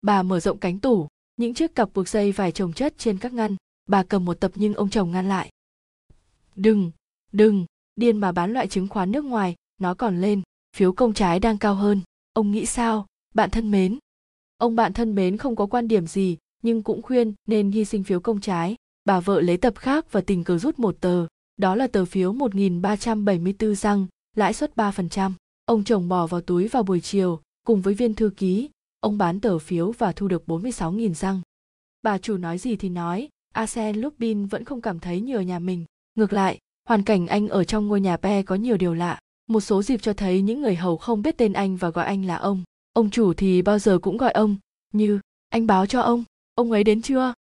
[0.01, 1.07] Bà mở rộng cánh tủ,
[1.37, 3.55] những chiếc cặp buộc dây vải chồng chất trên các ngăn,
[3.87, 5.49] bà cầm một tập nhưng ông chồng ngăn lại.
[6.55, 6.91] Đừng,
[7.31, 7.65] đừng,
[7.95, 10.41] điên mà bán loại chứng khoán nước ngoài, nó còn lên,
[10.75, 12.01] phiếu công trái đang cao hơn.
[12.33, 13.99] Ông nghĩ sao, bạn thân mến?
[14.57, 18.03] Ông bạn thân mến không có quan điểm gì, nhưng cũng khuyên nên hy sinh
[18.03, 18.75] phiếu công trái.
[19.05, 22.33] Bà vợ lấy tập khác và tình cờ rút một tờ, đó là tờ phiếu
[22.33, 25.31] 1374 răng, lãi suất 3%.
[25.65, 28.69] Ông chồng bỏ vào túi vào buổi chiều, cùng với viên thư ký,
[28.99, 31.41] ông bán tờ phiếu và thu được 46.000 răng.
[32.01, 35.85] Bà chủ nói gì thì nói, Arsène Lupin vẫn không cảm thấy nhờ nhà mình.
[36.15, 36.57] Ngược lại,
[36.87, 39.19] hoàn cảnh anh ở trong ngôi nhà Pe có nhiều điều lạ.
[39.47, 42.25] Một số dịp cho thấy những người hầu không biết tên anh và gọi anh
[42.25, 42.63] là ông.
[42.93, 44.55] Ông chủ thì bao giờ cũng gọi ông,
[44.93, 45.19] như,
[45.49, 46.23] anh báo cho ông,
[46.55, 47.33] ông ấy đến chưa?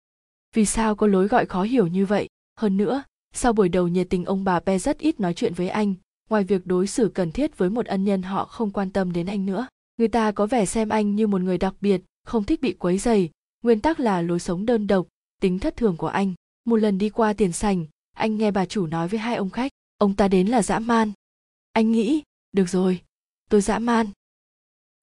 [0.54, 2.28] Vì sao có lối gọi khó hiểu như vậy?
[2.56, 3.02] Hơn nữa,
[3.34, 5.94] sau buổi đầu nhiệt tình ông bà Pe rất ít nói chuyện với anh,
[6.30, 9.26] ngoài việc đối xử cần thiết với một ân nhân họ không quan tâm đến
[9.26, 9.66] anh nữa.
[9.96, 12.98] Người ta có vẻ xem anh như một người đặc biệt, không thích bị quấy
[12.98, 13.30] dày,
[13.62, 15.06] nguyên tắc là lối sống đơn độc,
[15.40, 16.34] tính thất thường của anh.
[16.64, 17.86] Một lần đi qua tiền sành,
[18.16, 21.12] anh nghe bà chủ nói với hai ông khách, ông ta đến là dã man.
[21.72, 22.22] Anh nghĩ,
[22.52, 23.00] được rồi,
[23.50, 24.06] tôi dã man.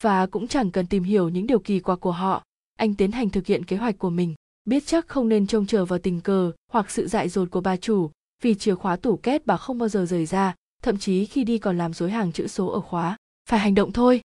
[0.03, 2.43] Và cũng chẳng cần tìm hiểu những điều kỳ quặc của họ,
[2.75, 4.35] anh tiến hành thực hiện kế hoạch của mình,
[4.67, 7.77] biết chắc không nên trông chờ vào tình cờ hoặc sự dại dột của bà
[7.77, 8.11] chủ,
[8.43, 11.57] vì chìa khóa tủ két bà không bao giờ rời ra, thậm chí khi đi
[11.57, 13.17] còn làm dối hàng chữ số ở khóa.
[13.49, 14.21] Phải hành động thôi.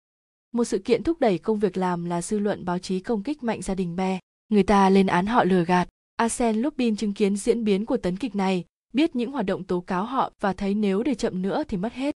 [0.52, 3.42] Một sự kiện thúc đẩy công việc làm là dư luận báo chí công kích
[3.42, 4.18] mạnh gia đình Be.
[4.48, 5.88] Người ta lên án họ lừa gạt.
[6.16, 9.80] Arsène Lupin chứng kiến diễn biến của tấn kịch này, biết những hoạt động tố
[9.80, 12.14] cáo họ và thấy nếu để chậm nữa thì mất hết.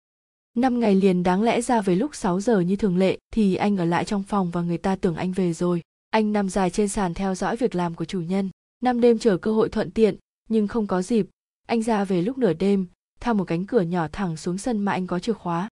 [0.57, 3.77] Năm ngày liền đáng lẽ ra về lúc 6 giờ như thường lệ thì anh
[3.77, 5.81] ở lại trong phòng và người ta tưởng anh về rồi.
[6.12, 8.50] Anh nằm dài trên sàn theo dõi việc làm của chủ nhân.
[8.82, 10.16] Năm đêm chờ cơ hội thuận tiện,
[10.50, 11.28] nhưng không có dịp.
[11.68, 12.88] Anh ra về lúc nửa đêm,
[13.20, 15.70] theo một cánh cửa nhỏ thẳng xuống sân mà anh có chìa khóa.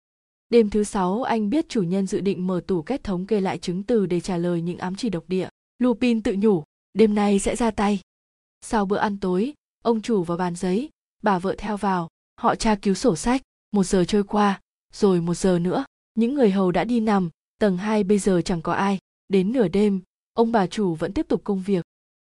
[0.50, 3.58] Đêm thứ sáu anh biết chủ nhân dự định mở tủ kết thống kê lại
[3.58, 5.50] chứng từ để trả lời những ám chỉ độc địa.
[5.80, 8.00] Lupin tự nhủ, đêm nay sẽ ra tay.
[8.62, 9.54] Sau bữa ăn tối,
[9.84, 10.90] ông chủ vào bàn giấy,
[11.24, 13.42] bà vợ theo vào, họ tra cứu sổ sách,
[13.72, 14.62] một giờ trôi qua,
[14.94, 15.86] rồi một giờ nữa,
[16.16, 17.30] những người hầu đã đi nằm,
[17.60, 20.02] tầng hai bây giờ chẳng có ai, đến nửa đêm,
[20.34, 21.86] ông bà chủ vẫn tiếp tục công việc.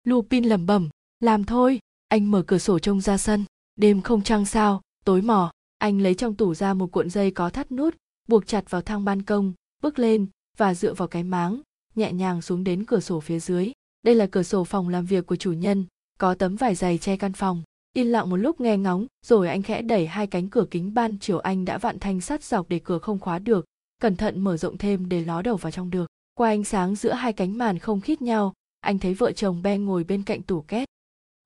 [0.04, 0.88] Lupin lẩm bẩm,
[1.20, 1.78] làm thôi,
[2.08, 3.44] anh mở cửa sổ trông ra sân,
[3.76, 7.50] đêm không trăng sao, tối mò, anh lấy trong tủ ra một cuộn dây có
[7.50, 7.96] thắt nút,
[8.28, 9.52] buộc chặt vào thang ban công,
[9.82, 11.60] bước lên và dựa vào cái máng,
[11.94, 13.72] nhẹ nhàng xuống đến cửa sổ phía dưới.
[14.02, 15.84] Đây là cửa sổ phòng làm việc của chủ nhân,
[16.18, 17.62] có tấm vải dày che căn phòng.
[17.92, 21.18] Yên lặng một lúc nghe ngóng, rồi anh khẽ đẩy hai cánh cửa kính ban
[21.18, 23.64] chiều anh đã vặn thanh sắt dọc để cửa không khóa được,
[24.00, 26.06] cẩn thận mở rộng thêm để ló đầu vào trong được.
[26.38, 29.84] Qua ánh sáng giữa hai cánh màn không khít nhau, anh thấy vợ chồng Ben
[29.84, 30.88] ngồi bên cạnh tủ két.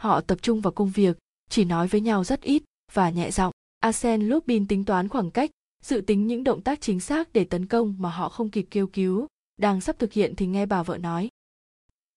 [0.03, 1.19] Họ tập trung vào công việc,
[1.51, 2.63] chỉ nói với nhau rất ít
[2.93, 3.53] và nhẹ giọng.
[3.81, 5.51] arsen Lupin tính toán khoảng cách,
[5.85, 8.87] dự tính những động tác chính xác để tấn công mà họ không kịp kêu
[8.87, 9.27] cứu
[9.57, 11.29] đang sắp thực hiện thì nghe bà vợ nói.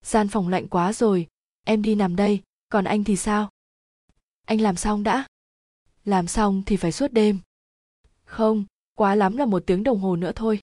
[0.05, 1.27] Gian phòng lạnh quá rồi
[1.65, 3.49] em đi nằm đây còn anh thì sao?
[4.45, 5.25] Anh làm xong đã.
[6.05, 7.39] Làm xong thì phải suốt đêm.
[8.23, 10.59] Không quá lắm là một tiếng đồng hồ nữa thôi.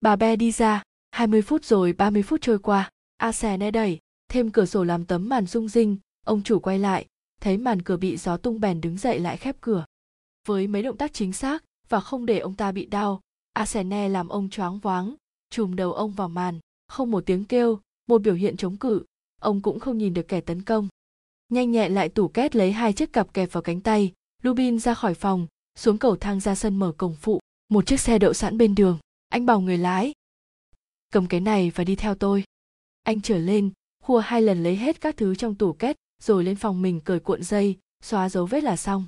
[0.00, 0.82] Bà be đi ra.
[1.14, 2.90] 20 phút rồi 30 phút trôi qua.
[3.16, 5.96] A xè né đẩy, thêm cửa sổ làm tấm màn rung rinh.
[6.24, 7.06] Ông chủ quay lại,
[7.40, 9.84] thấy màn cửa bị gió tung bèn đứng dậy lại khép cửa.
[10.46, 13.20] Với mấy động tác chính xác và không để ông ta bị đau,
[13.52, 15.14] A xè Arsene làm ông choáng váng,
[15.50, 16.58] chùm đầu ông vào màn.
[16.88, 19.04] Không một tiếng kêu, một biểu hiện chống cự.
[19.40, 20.88] Ông cũng không nhìn được kẻ tấn công.
[21.48, 24.12] Nhanh nhẹn lại tủ két lấy hai chiếc cặp kẹp vào cánh tay.
[24.42, 25.46] Rubin ra khỏi phòng,
[25.78, 27.40] xuống cầu thang ra sân mở cổng phụ.
[27.68, 28.98] Một chiếc xe đậu sẵn bên đường.
[29.28, 30.13] Anh bảo người lái
[31.14, 32.44] cầm cái này và đi theo tôi.
[33.02, 33.70] Anh trở lên
[34.02, 37.20] khua hai lần lấy hết các thứ trong tủ két, rồi lên phòng mình cởi
[37.20, 39.06] cuộn dây, xóa dấu vết là xong.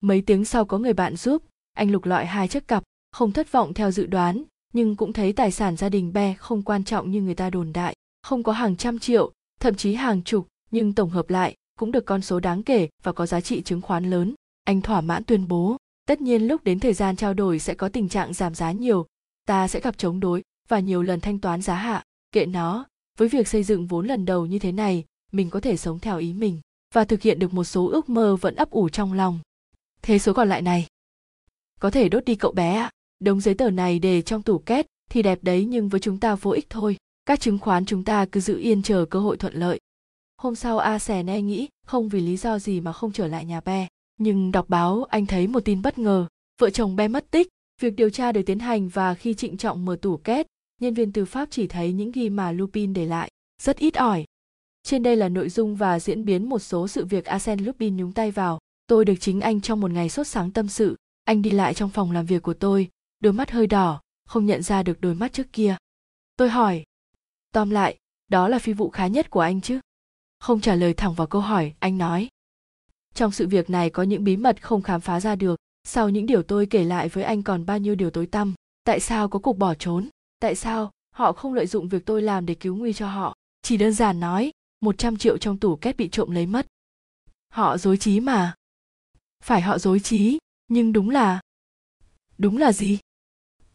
[0.00, 1.42] Mấy tiếng sau có người bạn giúp,
[1.72, 4.42] anh lục lọi hai chiếc cặp, không thất vọng theo dự đoán,
[4.72, 7.72] nhưng cũng thấy tài sản gia đình be không quan trọng như người ta đồn
[7.72, 11.92] đại, không có hàng trăm triệu, thậm chí hàng chục, nhưng tổng hợp lại, cũng
[11.92, 14.34] được con số đáng kể và có giá trị chứng khoán lớn.
[14.64, 15.76] Anh thỏa mãn tuyên bố,
[16.06, 19.06] tất nhiên lúc đến thời gian trao đổi sẽ có tình trạng giảm giá nhiều,
[19.46, 22.02] ta sẽ gặp chống đối và nhiều lần thanh toán giá hạ.
[22.32, 22.86] Kệ nó,
[23.18, 26.18] với việc xây dựng vốn lần đầu như thế này, mình có thể sống theo
[26.18, 26.60] ý mình
[26.94, 29.38] và thực hiện được một số ước mơ vẫn ấp ủ trong lòng.
[30.02, 30.86] Thế số còn lại này.
[31.80, 32.90] Có thể đốt đi cậu bé ạ.
[33.20, 36.34] Đống giấy tờ này để trong tủ két thì đẹp đấy nhưng với chúng ta
[36.34, 36.96] vô ích thôi.
[37.26, 39.80] Các chứng khoán chúng ta cứ giữ yên chờ cơ hội thuận lợi.
[40.36, 43.44] Hôm sau a xè ne nghĩ, không vì lý do gì mà không trở lại
[43.44, 43.88] nhà be.
[44.18, 46.26] Nhưng đọc báo, anh thấy một tin bất ngờ.
[46.60, 47.48] Vợ chồng be mất tích,
[47.80, 50.46] việc điều tra được tiến hành và khi trịnh trọng mở tủ két
[50.80, 53.30] nhân viên tư pháp chỉ thấy những ghi mà lupin để lại
[53.62, 54.24] rất ít ỏi
[54.88, 58.12] trên đây là nội dung và diễn biến một số sự việc Arsene Lupin nhúng
[58.12, 58.58] tay vào.
[58.86, 60.96] Tôi được chính anh trong một ngày sốt sáng tâm sự.
[61.24, 62.88] Anh đi lại trong phòng làm việc của tôi,
[63.20, 65.76] đôi mắt hơi đỏ, không nhận ra được đôi mắt trước kia.
[66.36, 66.84] Tôi hỏi.
[67.52, 67.96] Tóm lại,
[68.28, 69.80] đó là phi vụ khá nhất của anh chứ?
[70.38, 72.28] Không trả lời thẳng vào câu hỏi, anh nói.
[73.14, 75.60] Trong sự việc này có những bí mật không khám phá ra được.
[75.84, 78.54] Sau những điều tôi kể lại với anh còn bao nhiêu điều tối tăm.
[78.84, 80.08] Tại sao có cuộc bỏ trốn?
[80.40, 83.34] Tại sao họ không lợi dụng việc tôi làm để cứu nguy cho họ?
[83.62, 84.50] Chỉ đơn giản nói,
[84.80, 86.66] 100 triệu trong tủ két bị trộm lấy mất.
[87.48, 88.54] Họ dối trí mà.
[89.44, 90.38] Phải họ dối trí,
[90.68, 91.40] nhưng đúng là...
[92.38, 92.98] Đúng là gì?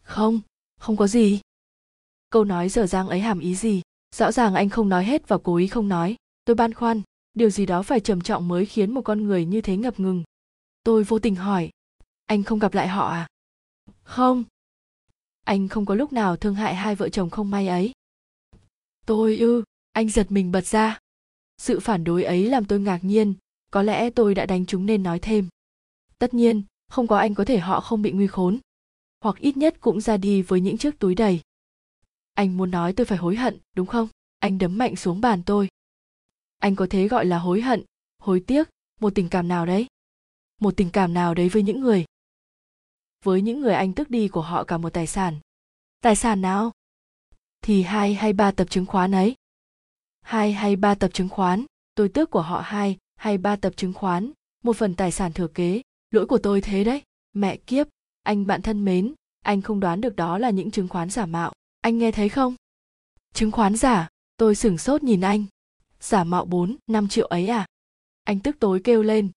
[0.02, 0.40] Không,
[0.80, 1.40] không có gì.
[2.30, 3.82] Câu nói dở dang ấy hàm ý gì?
[4.14, 6.16] Rõ ràng anh không nói hết và cố ý không nói.
[6.44, 7.02] Tôi băn khoăn,
[7.34, 10.22] điều gì đó phải trầm trọng mới khiến một con người như thế ngập ngừng.
[10.84, 11.70] Tôi vô tình hỏi,
[12.26, 13.26] anh không gặp lại họ à?
[14.02, 14.44] Không.
[15.44, 17.92] Anh không có lúc nào thương hại hai vợ chồng không may ấy.
[19.06, 20.98] Tôi ư, anh giật mình bật ra.
[21.58, 23.34] Sự phản đối ấy làm tôi ngạc nhiên
[23.70, 25.48] có lẽ tôi đã đánh chúng nên nói thêm.
[26.18, 28.58] Tất nhiên không có anh có thể họ không bị nguy khốn
[29.20, 31.40] hoặc ít nhất cũng ra đi với những chiếc túi đầy.
[32.34, 34.08] Anh muốn nói tôi phải hối hận đúng không?
[34.38, 35.68] Anh đấm mạnh xuống bàn tôi.
[36.58, 37.84] Anh có thế gọi là hối hận
[38.18, 38.68] hối tiếc
[39.00, 39.86] một tình cảm nào đấy?
[40.60, 42.04] Một tình cảm nào đấy với những người
[43.24, 45.38] với những người anh tước đi của họ cả một tài sản.
[46.00, 46.72] Tài sản nào?
[47.62, 49.34] Thì hai hay ba tập chứng khoán ấy.
[50.20, 51.64] Hai hay ba tập chứng khoán,
[51.94, 54.32] tôi tước của họ hai hay ba tập chứng khoán,
[54.62, 57.02] một phần tài sản thừa kế, lỗi của tôi thế đấy.
[57.32, 57.86] Mẹ kiếp,
[58.22, 61.52] anh bạn thân mến, anh không đoán được đó là những chứng khoán giả mạo.
[61.80, 62.54] Anh nghe thấy không?
[63.32, 65.44] Chứng khoán giả, tôi sửng sốt nhìn anh.
[66.00, 67.66] Giả mạo bốn, năm triệu ấy à?
[68.24, 69.30] Anh tức tối kêu lên.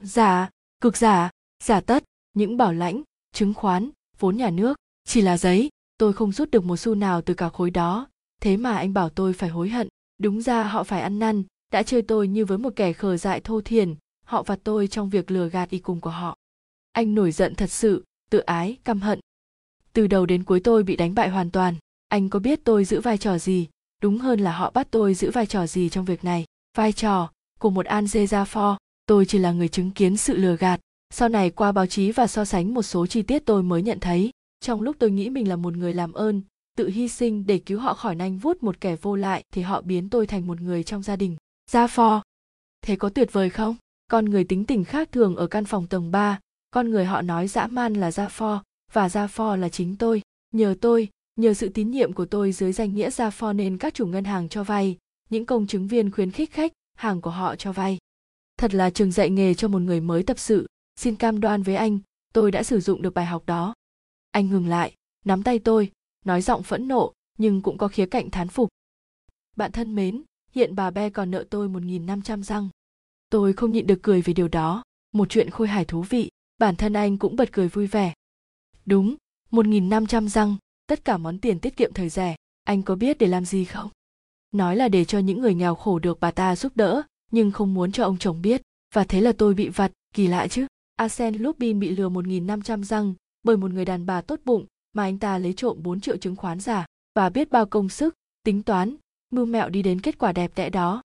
[0.00, 1.30] Giả, cực giả
[1.62, 2.04] giả tất
[2.36, 3.02] những bảo lãnh,
[3.32, 4.76] chứng khoán, vốn nhà nước.
[5.04, 5.68] Chỉ là giấy,
[5.98, 8.08] tôi không rút được một xu nào từ cả khối đó.
[8.42, 9.88] Thế mà anh bảo tôi phải hối hận.
[10.18, 11.42] Đúng ra họ phải ăn năn,
[11.72, 13.94] đã chơi tôi như với một kẻ khờ dại thô thiền
[14.26, 16.36] họ và tôi trong việc lừa gạt y cùng của họ.
[16.92, 19.20] Anh nổi giận thật sự, tự ái, căm hận.
[19.92, 21.74] Từ đầu đến cuối tôi bị đánh bại hoàn toàn.
[22.08, 23.68] Anh có biết tôi giữ vai trò gì?
[24.02, 26.44] Đúng hơn là họ bắt tôi giữ vai trò gì trong việc này?
[26.76, 30.36] Vai trò của một an dê gia pho tôi chỉ là người chứng kiến sự
[30.36, 30.80] lừa gạt
[31.10, 34.00] sau này qua báo chí và so sánh một số chi tiết tôi mới nhận
[34.00, 34.30] thấy
[34.60, 36.42] trong lúc tôi nghĩ mình là một người làm ơn
[36.76, 39.80] tự hy sinh để cứu họ khỏi nanh vuốt một kẻ vô lại thì họ
[39.80, 41.36] biến tôi thành một người trong gia đình.
[41.70, 42.22] Gia phò.
[42.82, 43.76] Thế có tuyệt vời không?
[44.10, 47.48] Con người tính tình khác thường ở căn phòng tầng 3, con người họ nói
[47.48, 48.62] dã man là Gia phò
[48.92, 50.22] và Gia phò là chính tôi.
[50.54, 53.94] Nhờ tôi, nhờ sự tín nhiệm của tôi dưới danh nghĩa Gia phò nên các
[53.94, 54.96] chủ ngân hàng cho vay,
[55.30, 57.98] những công chứng viên khuyến khích khách, hàng của họ cho vay.
[58.58, 60.66] Thật là trường dạy nghề cho một người mới tập sự,
[60.96, 61.98] xin cam đoan với anh,
[62.34, 63.74] tôi đã sử dụng được bài học đó.
[64.30, 64.94] Anh ngừng lại,
[65.24, 65.92] nắm tay tôi,
[66.24, 68.68] nói giọng phẫn nộ nhưng cũng có khía cạnh thán phục.
[69.56, 72.68] Bạn thân mến, hiện bà Be còn nợ tôi 1.500 răng.
[73.30, 74.82] Tôi không nhịn được cười vì điều đó,
[75.12, 78.14] một chuyện khôi hài thú vị, bản thân anh cũng bật cười vui vẻ.
[78.86, 79.16] Đúng,
[79.50, 80.56] 1.500 răng,
[80.86, 83.90] tất cả món tiền tiết kiệm thời rẻ, anh có biết để làm gì không?
[84.52, 87.74] Nói là để cho những người nghèo khổ được bà ta giúp đỡ, nhưng không
[87.74, 88.62] muốn cho ông chồng biết,
[88.94, 90.66] và thế là tôi bị vặt, kỳ lạ chứ.
[90.96, 95.18] Arsen Lupin bị lừa 1.500 răng bởi một người đàn bà tốt bụng mà anh
[95.18, 98.14] ta lấy trộm 4 triệu chứng khoán giả và biết bao công sức,
[98.44, 98.96] tính toán,
[99.30, 101.02] mưu mẹo đi đến kết quả đẹp đẽ đó.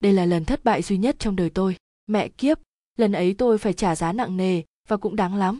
[0.00, 1.76] Đây là lần thất bại duy nhất trong đời tôi.
[2.06, 2.58] Mẹ kiếp,
[2.98, 5.58] lần ấy tôi phải trả giá nặng nề và cũng đáng lắm.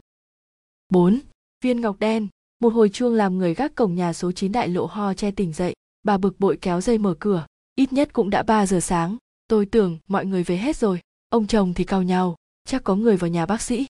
[0.89, 1.21] 4.
[1.65, 2.29] Viên ngọc đen,
[2.61, 5.53] một hồi chuông làm người gác cổng nhà số 9 đại lộ ho che tỉnh
[5.53, 9.17] dậy, bà bực bội kéo dây mở cửa, ít nhất cũng đã 3 giờ sáng,
[9.49, 12.37] tôi tưởng mọi người về hết rồi, ông chồng thì cau nhau,
[12.67, 13.87] chắc có người vào nhà bác sĩ.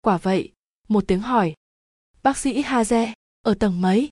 [0.00, 0.52] Quả vậy,
[0.88, 1.54] một tiếng hỏi.
[2.22, 3.12] Bác sĩ Haze,
[3.42, 4.08] ở tầng mấy?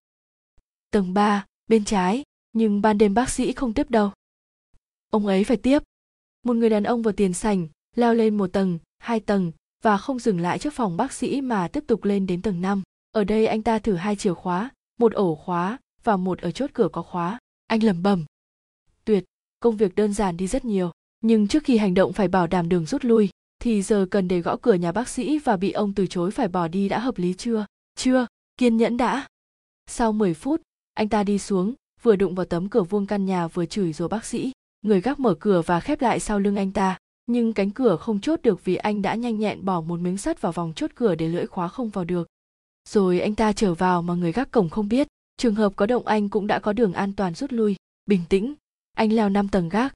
[0.91, 2.23] Tầng 3, bên trái,
[2.53, 4.13] nhưng ban đêm bác sĩ không tiếp đâu.
[5.11, 5.83] Ông ấy phải tiếp.
[6.43, 10.19] Một người đàn ông vào tiền sảnh, leo lên một tầng, hai tầng và không
[10.19, 12.83] dừng lại trước phòng bác sĩ mà tiếp tục lên đến tầng 5.
[13.13, 16.71] Ở đây anh ta thử hai chìa khóa, một ổ khóa và một ở chốt
[16.73, 17.39] cửa có khóa.
[17.67, 18.25] Anh lẩm bẩm.
[19.05, 19.25] Tuyệt,
[19.61, 20.91] công việc đơn giản đi rất nhiều.
[21.21, 23.31] Nhưng trước khi hành động phải bảo đảm đường rút lui,
[23.61, 26.49] thì giờ cần để gõ cửa nhà bác sĩ và bị ông từ chối phải
[26.49, 27.67] bỏ đi đã hợp lý chưa?
[27.97, 28.27] Chưa,
[28.57, 29.27] kiên nhẫn đã.
[29.87, 30.63] Sau 10 phút,
[30.95, 34.09] anh ta đi xuống, vừa đụng vào tấm cửa vuông căn nhà vừa chửi rồi
[34.09, 34.53] bác sĩ.
[34.83, 38.21] Người gác mở cửa và khép lại sau lưng anh ta, nhưng cánh cửa không
[38.21, 41.15] chốt được vì anh đã nhanh nhẹn bỏ một miếng sắt vào vòng chốt cửa
[41.15, 42.29] để lưỡi khóa không vào được.
[42.89, 46.07] Rồi anh ta trở vào mà người gác cổng không biết, trường hợp có động
[46.07, 47.77] anh cũng đã có đường an toàn rút lui.
[48.07, 48.55] Bình tĩnh,
[48.97, 49.95] anh leo năm tầng gác.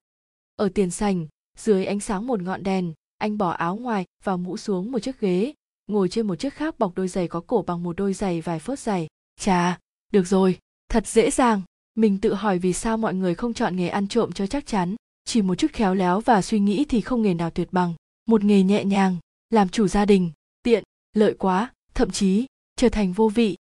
[0.56, 1.26] Ở tiền sành,
[1.58, 2.92] dưới ánh sáng một ngọn đèn,
[3.24, 5.52] anh bỏ áo ngoài và mũ xuống một chiếc ghế,
[5.86, 8.58] ngồi trên một chiếc khác bọc đôi giày có cổ bằng một đôi giày vài
[8.58, 9.06] phớt giày.
[9.40, 9.78] Chà,
[10.12, 11.62] được rồi, thật dễ dàng.
[11.94, 14.96] Mình tự hỏi vì sao mọi người không chọn nghề ăn trộm cho chắc chắn.
[15.24, 17.94] Chỉ một chút khéo léo và suy nghĩ thì không nghề nào tuyệt bằng.
[18.26, 19.16] Một nghề nhẹ nhàng,
[19.50, 20.30] làm chủ gia đình,
[20.62, 20.84] tiện,
[21.16, 22.46] lợi quá, thậm chí
[22.76, 23.56] trở thành vô vị.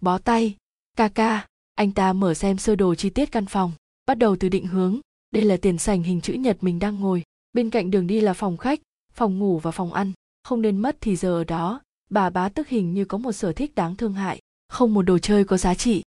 [0.00, 0.56] Bó tay,
[0.96, 3.72] ca ca, anh ta mở xem sơ đồ chi tiết căn phòng,
[4.06, 5.00] bắt đầu từ định hướng.
[5.30, 7.22] Đây là tiền sảnh hình chữ nhật mình đang ngồi,
[7.54, 8.80] bên cạnh đường đi là phòng khách,
[9.12, 10.12] phòng ngủ và phòng ăn
[10.42, 13.52] không nên mất thì giờ ở đó bà bá tức hình như có một sở
[13.52, 16.02] thích đáng thương hại không một đồ chơi có giá trị.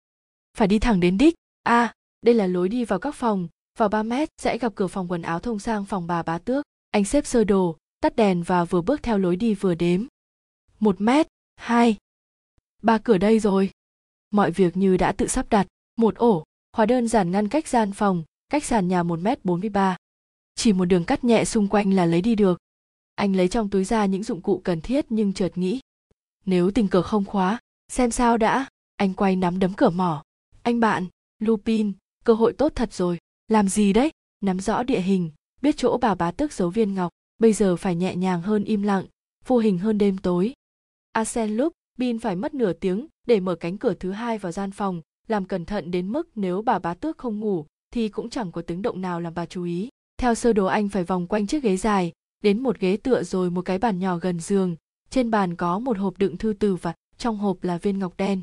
[0.57, 1.35] Phải đi thẳng đến đích.
[1.63, 3.49] A à, đây là lối đi vào các phòng
[3.79, 6.65] vào 3 mét sẽ gặp cửa phòng quần áo thông sang phòng bà bá tước.
[6.91, 10.07] Anh xếp sơ đồ tắt đèn và vừa bước theo lối đi vừa đếm.
[10.81, 11.97] Một mét hai.
[12.83, 13.71] Ba cửa đây rồi.
[14.31, 15.67] Mọi việc như đã tự sắp đặt.
[15.97, 19.61] Một ổ hóa đơn giản ngăn cách gian phòng cách sàn nhà một mét bốn
[19.61, 19.97] mươi ba
[20.57, 22.59] chỉ một đường cắt nhẹ xung quanh là lấy đi được.
[23.15, 25.81] Anh lấy trong túi ra những dụng cụ cần thiết nhưng chợt nghĩ,
[26.47, 27.59] nếu tình cờ không khóa,
[27.89, 28.67] xem sao đã.
[28.97, 30.23] Anh quay nắm đấm cửa mỏ.
[30.63, 31.07] Anh bạn,
[31.39, 31.93] lupin,
[32.25, 33.19] cơ hội tốt thật rồi.
[33.49, 34.11] Làm gì đấy?
[34.41, 35.31] Nắm rõ địa hình,
[35.63, 37.13] biết chỗ bà bá tước giấu viên ngọc.
[37.39, 39.07] Bây giờ phải nhẹ nhàng hơn im lặng,
[39.47, 40.55] vô hình hơn đêm tối.
[41.13, 44.71] Arsen lúc bin phải mất nửa tiếng để mở cánh cửa thứ hai vào gian
[44.71, 45.03] phòng.
[45.29, 48.63] Làm cẩn thận đến mức nếu bà bá tước không ngủ thì cũng chẳng có
[48.63, 49.89] tiếng động nào làm bà chú ý
[50.21, 52.13] theo sơ đồ anh phải vòng quanh chiếc ghế dài,
[52.43, 54.77] đến một ghế tựa rồi một cái bàn nhỏ gần giường.
[55.11, 58.41] Trên bàn có một hộp đựng thư từ và trong hộp là viên ngọc đen.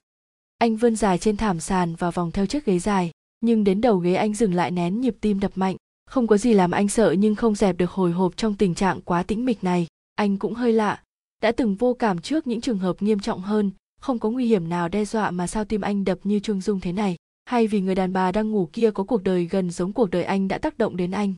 [0.58, 3.98] Anh vươn dài trên thảm sàn và vòng theo chiếc ghế dài, nhưng đến đầu
[3.98, 5.76] ghế anh dừng lại nén nhịp tim đập mạnh.
[6.06, 9.02] Không có gì làm anh sợ nhưng không dẹp được hồi hộp trong tình trạng
[9.02, 9.88] quá tĩnh mịch này.
[10.16, 11.04] Anh cũng hơi lạ,
[11.42, 13.72] đã từng vô cảm trước những trường hợp nghiêm trọng hơn,
[14.02, 16.80] không có nguy hiểm nào đe dọa mà sao tim anh đập như chuông dung
[16.80, 17.16] thế này.
[17.46, 20.24] Hay vì người đàn bà đang ngủ kia có cuộc đời gần giống cuộc đời
[20.24, 21.34] anh đã tác động đến anh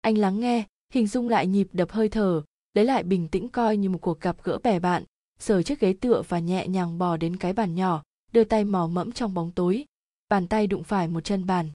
[0.00, 2.42] anh lắng nghe, hình dung lại nhịp đập hơi thở,
[2.74, 5.04] lấy lại bình tĩnh coi như một cuộc gặp gỡ bè bạn,
[5.38, 8.02] sờ chiếc ghế tựa và nhẹ nhàng bò đến cái bàn nhỏ,
[8.32, 9.84] đưa tay mò mẫm trong bóng tối.
[10.28, 11.68] Bàn tay đụng phải một chân bàn.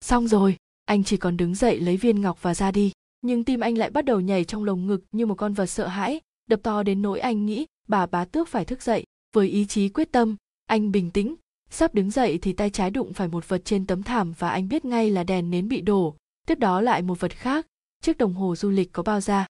[0.00, 2.92] Xong rồi, anh chỉ còn đứng dậy lấy viên ngọc và ra đi.
[3.20, 5.86] Nhưng tim anh lại bắt đầu nhảy trong lồng ngực như một con vật sợ
[5.86, 9.04] hãi, đập to đến nỗi anh nghĩ bà bá tước phải thức dậy.
[9.34, 10.36] Với ý chí quyết tâm,
[10.66, 11.34] anh bình tĩnh,
[11.70, 14.68] sắp đứng dậy thì tay trái đụng phải một vật trên tấm thảm và anh
[14.68, 16.14] biết ngay là đèn nến bị đổ
[16.48, 17.66] tiếp đó lại một vật khác
[18.00, 19.46] chiếc đồng hồ du lịch có bao da.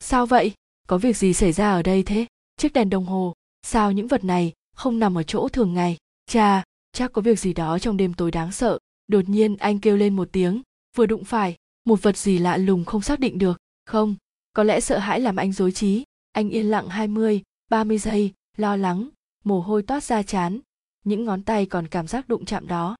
[0.00, 0.52] Sao vậy?
[0.88, 2.26] Có việc gì xảy ra ở đây thế?
[2.56, 5.96] Chiếc đèn đồng hồ sao những vật này không nằm ở chỗ thường ngày?
[6.26, 8.78] Cha chắc có việc gì đó trong đêm tối đáng sợ.
[9.06, 10.62] Đột nhiên anh kêu lên một tiếng
[10.96, 13.58] vừa đụng phải một vật gì lạ lùng không xác định được.
[13.86, 14.14] Không
[14.52, 16.04] có lẽ sợ hãi làm anh rối trí.
[16.32, 19.08] Anh yên lặng 20, 30 giây, lo lắng,
[19.44, 20.60] mồ hôi toát ra chán,
[21.04, 22.96] những ngón tay còn cảm giác đụng chạm đó.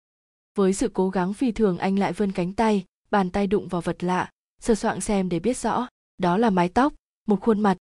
[0.55, 3.81] Với sự cố gắng phi thường anh lại vươn cánh tay, bàn tay đụng vào
[3.81, 4.31] vật lạ,
[4.61, 6.95] sơ soạng xem để biết rõ đó là mái tóc
[7.27, 7.77] một khuôn mặt.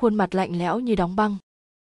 [0.00, 1.36] Khuôn mặt lạnh lẽo như đóng băng.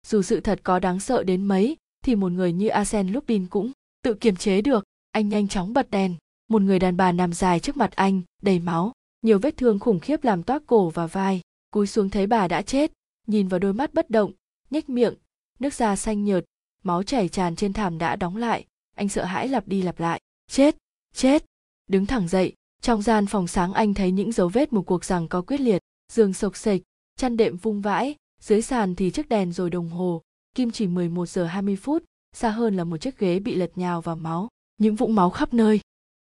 [0.06, 3.72] Dù sự thật có đáng sợ đến mấy thì một người như Asen Lupin cũng
[4.02, 4.84] tự kiềm chế được.
[5.12, 6.14] Anh nhanh chóng bật đèn.
[6.48, 8.92] Một người đàn bà nằm dài trước mặt anh đầy máu
[9.22, 11.40] nhiều vết thương khủng khiếp làm toát cổ và vai.
[11.70, 12.92] Cúi xuống thấy bà đã chết
[13.26, 14.32] nhìn vào đôi mắt bất động
[14.70, 15.14] nhếch miệng
[15.58, 16.44] nước da xanh nhợt
[16.82, 18.66] máu chảy tràn trên thảm đã đóng lại.
[18.94, 20.20] Anh sợ hãi lặp đi lặp lại.
[20.50, 20.76] Chết
[21.14, 21.44] chết
[21.88, 22.52] đứng thẳng dậy.
[22.82, 25.82] Trong gian phòng sáng anh thấy những dấu vết một cuộc rằng có quyết liệt,
[26.12, 26.82] giường sộc sệch
[27.16, 30.22] chăn đệm vung vãi, dưới sàn thì chiếc đèn rồi đồng hồ.
[30.54, 34.00] Kim chỉ 11 giờ 20 phút, xa hơn là một chiếc ghế bị lật nhào
[34.00, 34.48] vào máu.
[34.78, 35.80] Những vũng máu khắp nơi.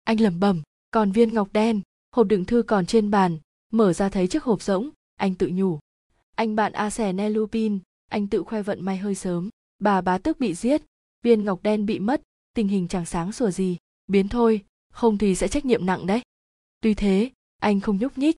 [0.04, 1.80] Anh lẩm bẩm, còn viên ngọc đen,
[2.16, 3.38] hộp đựng thư còn trên bàn.
[3.72, 5.78] Mở ra thấy chiếc hộp rỗng, anh tự nhủ.
[6.34, 7.78] Anh bạn a xè ne lupin,
[8.10, 9.48] anh tự khoe vận may hơi sớm.
[9.78, 10.82] Bà bá tước bị giết,
[11.22, 12.22] viên ngọc đen bị mất,
[12.54, 13.76] tình hình chẳng sáng sủa gì.
[14.06, 16.22] Biến thôi không thì sẽ trách nhiệm nặng đấy.
[16.80, 18.36] Tuy thế, anh không nhúc nhích.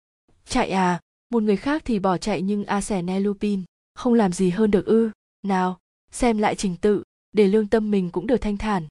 [0.48, 1.00] Chạy à
[1.30, 3.62] một người khác thì bỏ chạy nhưng a sẻ ne lupin
[3.94, 5.10] không làm gì hơn được ư.
[5.42, 5.78] Nào,
[6.10, 7.02] xem lại trình tự,
[7.32, 8.86] để lương tâm mình cũng được thanh thản.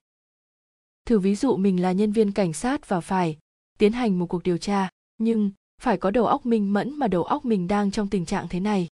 [1.06, 3.38] Thử ví dụ mình là nhân viên cảnh sát và phải
[3.78, 5.50] tiến hành một cuộc điều tra, nhưng
[5.82, 8.60] phải có đầu óc minh mẫn mà đầu óc mình đang trong tình trạng thế
[8.60, 8.88] này.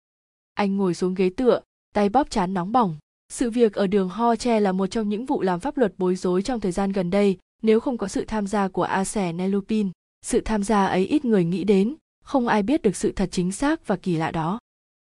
[0.55, 1.61] Anh ngồi xuống ghế tựa,
[1.95, 2.97] tay bóp chán nóng bỏng.
[3.29, 6.17] Sự việc ở đường ho che là một trong những vụ làm pháp luật bối
[6.17, 9.33] rối trong thời gian gần đây nếu không có sự tham gia của a sẻ
[9.33, 9.91] nelupin
[10.27, 11.95] sự tham gia ấy ít người nghĩ đến
[12.25, 14.59] không ai biết được sự thật chính xác và kỳ lạ đó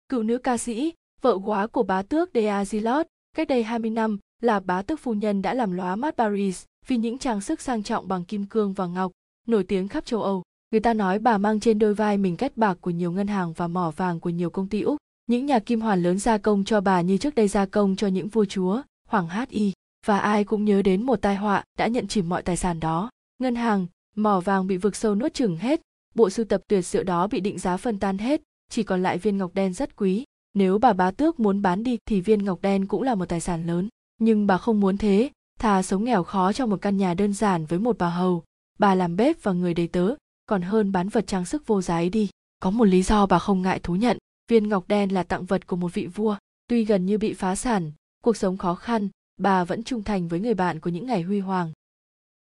[0.09, 0.93] cựu nữ ca sĩ
[1.23, 3.03] vợ quá của bá tước Dea Zilot,
[3.35, 6.97] cách đây 20 năm là bá tước phu nhân đã làm lóa mắt Paris vì
[6.97, 9.11] những trang sức sang trọng bằng kim cương và ngọc,
[9.47, 10.43] nổi tiếng khắp châu Âu.
[10.71, 13.53] Người ta nói bà mang trên đôi vai mình kết bạc của nhiều ngân hàng
[13.53, 14.97] và mỏ vàng của nhiều công ty Úc.
[15.27, 18.07] Những nhà kim hoàn lớn gia công cho bà như trước đây gia công cho
[18.07, 19.73] những vua chúa, hoàng hát y.
[20.05, 23.09] Và ai cũng nhớ đến một tai họa đã nhận chìm mọi tài sản đó.
[23.39, 25.81] Ngân hàng, mỏ vàng bị vực sâu nuốt chửng hết,
[26.15, 29.17] bộ sưu tập tuyệt diệu đó bị định giá phân tan hết, chỉ còn lại
[29.17, 30.23] viên ngọc đen rất quý.
[30.53, 33.39] Nếu bà bá tước muốn bán đi thì viên ngọc đen cũng là một tài
[33.39, 33.89] sản lớn.
[34.17, 37.65] Nhưng bà không muốn thế, thà sống nghèo khó trong một căn nhà đơn giản
[37.65, 38.43] với một bà hầu,
[38.79, 40.15] bà làm bếp và người đầy tớ,
[40.45, 42.29] còn hơn bán vật trang sức vô giá ấy đi.
[42.59, 44.17] Có một lý do bà không ngại thú nhận,
[44.49, 46.35] viên ngọc đen là tặng vật của một vị vua.
[46.67, 47.91] Tuy gần như bị phá sản,
[48.23, 51.39] cuộc sống khó khăn, bà vẫn trung thành với người bạn của những ngày huy
[51.39, 51.71] hoàng.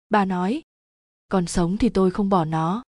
[0.09, 0.62] Bà nói,
[1.28, 2.82] còn sống thì tôi không bỏ nó.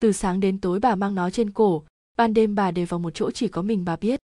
[0.00, 1.84] Từ sáng đến tối bà mang nó trên cổ,
[2.16, 4.20] ban đêm bà để vào một chỗ chỉ có mình bà biết.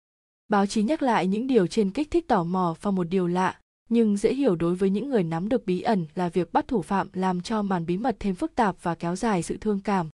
[0.48, 3.60] Báo chí nhắc lại những điều trên kích thích tò mò và một điều lạ,
[3.90, 6.82] nhưng dễ hiểu đối với những người nắm được bí ẩn là việc bắt thủ
[6.82, 10.10] phạm làm cho màn bí mật thêm phức tạp và kéo dài sự thương cảm.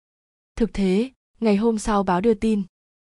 [0.56, 2.64] Thực thế, ngày hôm sau báo đưa tin.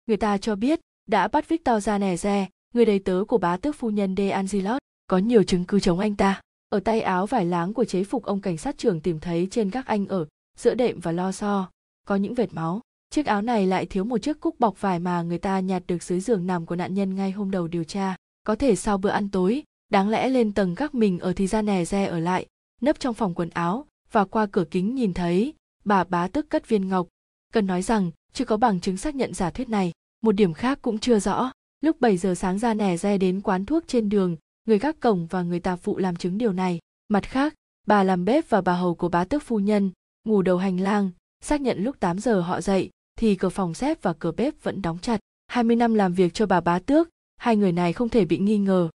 [0.08, 3.90] Người ta cho biết đã bắt Victor Zaneze, người đầy tớ của bá tước phu
[3.90, 6.42] nhân De Angelot, có nhiều chứng cứ chống anh ta.
[6.70, 9.70] Ở tay áo vải láng của chế phục ông cảnh sát trưởng tìm thấy trên
[9.70, 10.26] các anh ở
[10.58, 11.70] giữa đệm và lo so,
[12.08, 12.82] có những vệt máu.
[13.10, 16.04] Chiếc áo này lại thiếu một chiếc cúc bọc vải mà người ta nhặt được
[16.04, 18.16] dưới giường nằm của nạn nhân ngay hôm đầu điều tra.
[18.44, 21.62] Có thể sau bữa ăn tối, đáng lẽ lên tầng các mình ở thì ra
[21.62, 22.46] nè re ở lại,
[22.82, 25.54] nấp trong phòng quần áo và qua cửa kính nhìn thấy
[25.86, 27.08] bà bá tức cất viên ngọc.
[27.54, 29.92] Cần nói rằng chưa có bằng chứng xác nhận giả thuyết này.
[30.22, 31.52] Một điểm khác cũng chưa rõ.
[31.82, 34.36] Lúc 7 giờ sáng ra nè re đến quán thuốc trên đường,
[34.66, 36.80] người gác cổng và người tạp vụ làm chứng điều này.
[37.08, 37.54] Mặt khác,
[37.88, 39.92] bà làm bếp và bà hầu của bá tước phu nhân,
[40.24, 41.12] ngủ đầu hành lang,
[41.42, 42.90] xác nhận lúc 8 giờ họ dậy,
[43.20, 45.20] thì cửa phòng xếp và cửa bếp vẫn đóng chặt.
[45.48, 48.58] 20 năm làm việc cho bà bá tước, hai người này không thể bị nghi
[48.58, 48.90] ngờ.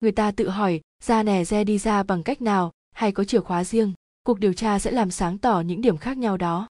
[0.00, 3.40] Người ta tự hỏi, ra nè re đi ra bằng cách nào, hay có chìa
[3.40, 3.92] khóa riêng.
[4.22, 6.68] Cuộc điều tra sẽ làm sáng tỏ những điểm khác nhau đó.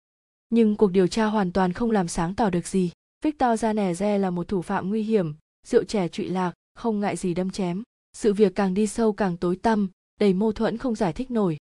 [0.49, 2.91] Nhưng cuộc điều tra hoàn toàn không làm sáng tỏ được gì.
[3.23, 5.35] Victor Zaneze là một thủ phạm nguy hiểm,
[5.67, 7.83] rượu trẻ trụy lạc, không ngại gì đâm chém.
[8.19, 9.89] Sự việc càng đi sâu càng tối tăm,
[10.19, 11.57] đầy mâu thuẫn không giải thích nổi.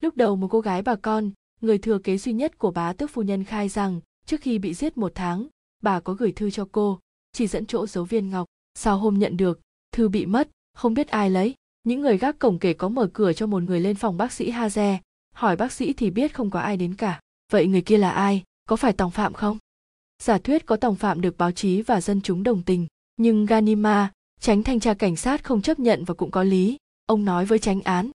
[0.00, 1.30] Lúc đầu một cô gái bà con,
[1.60, 4.74] người thừa kế duy nhất của bá tước phu nhân khai rằng trước khi bị
[4.74, 5.46] giết một tháng,
[5.82, 6.98] bà có gửi thư cho cô,
[7.32, 8.46] chỉ dẫn chỗ giấu viên ngọc.
[8.74, 9.60] Sau hôm nhận được,
[9.92, 11.54] thư bị mất, không biết ai lấy.
[11.82, 14.52] Những người gác cổng kể có mở cửa cho một người lên phòng bác sĩ
[14.52, 14.96] Haze,
[15.34, 17.20] hỏi bác sĩ thì biết không có ai đến cả.
[17.52, 18.42] Vậy người kia là ai?
[18.68, 19.58] Có phải tòng phạm không?
[20.22, 24.12] Giả thuyết có tòng phạm được báo chí và dân chúng đồng tình, nhưng Ganima,
[24.42, 26.76] tránh thanh tra cảnh sát không chấp nhận và cũng có lý.
[27.06, 28.10] Ông nói với tránh án.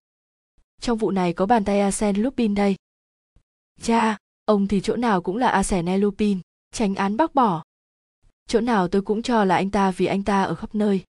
[0.80, 2.76] Trong vụ này có bàn tay arsen Lupin đây.
[3.82, 6.38] Cha, ông thì chỗ nào cũng là arsen Lupin,
[6.72, 7.62] tránh án bác bỏ.
[8.46, 11.04] Chỗ nào tôi cũng cho là anh ta vì anh ta ở khắp nơi.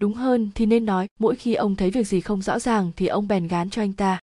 [0.00, 3.06] Đúng hơn thì nên nói mỗi khi ông thấy việc gì không rõ ràng thì
[3.06, 4.20] ông bèn gán cho anh ta.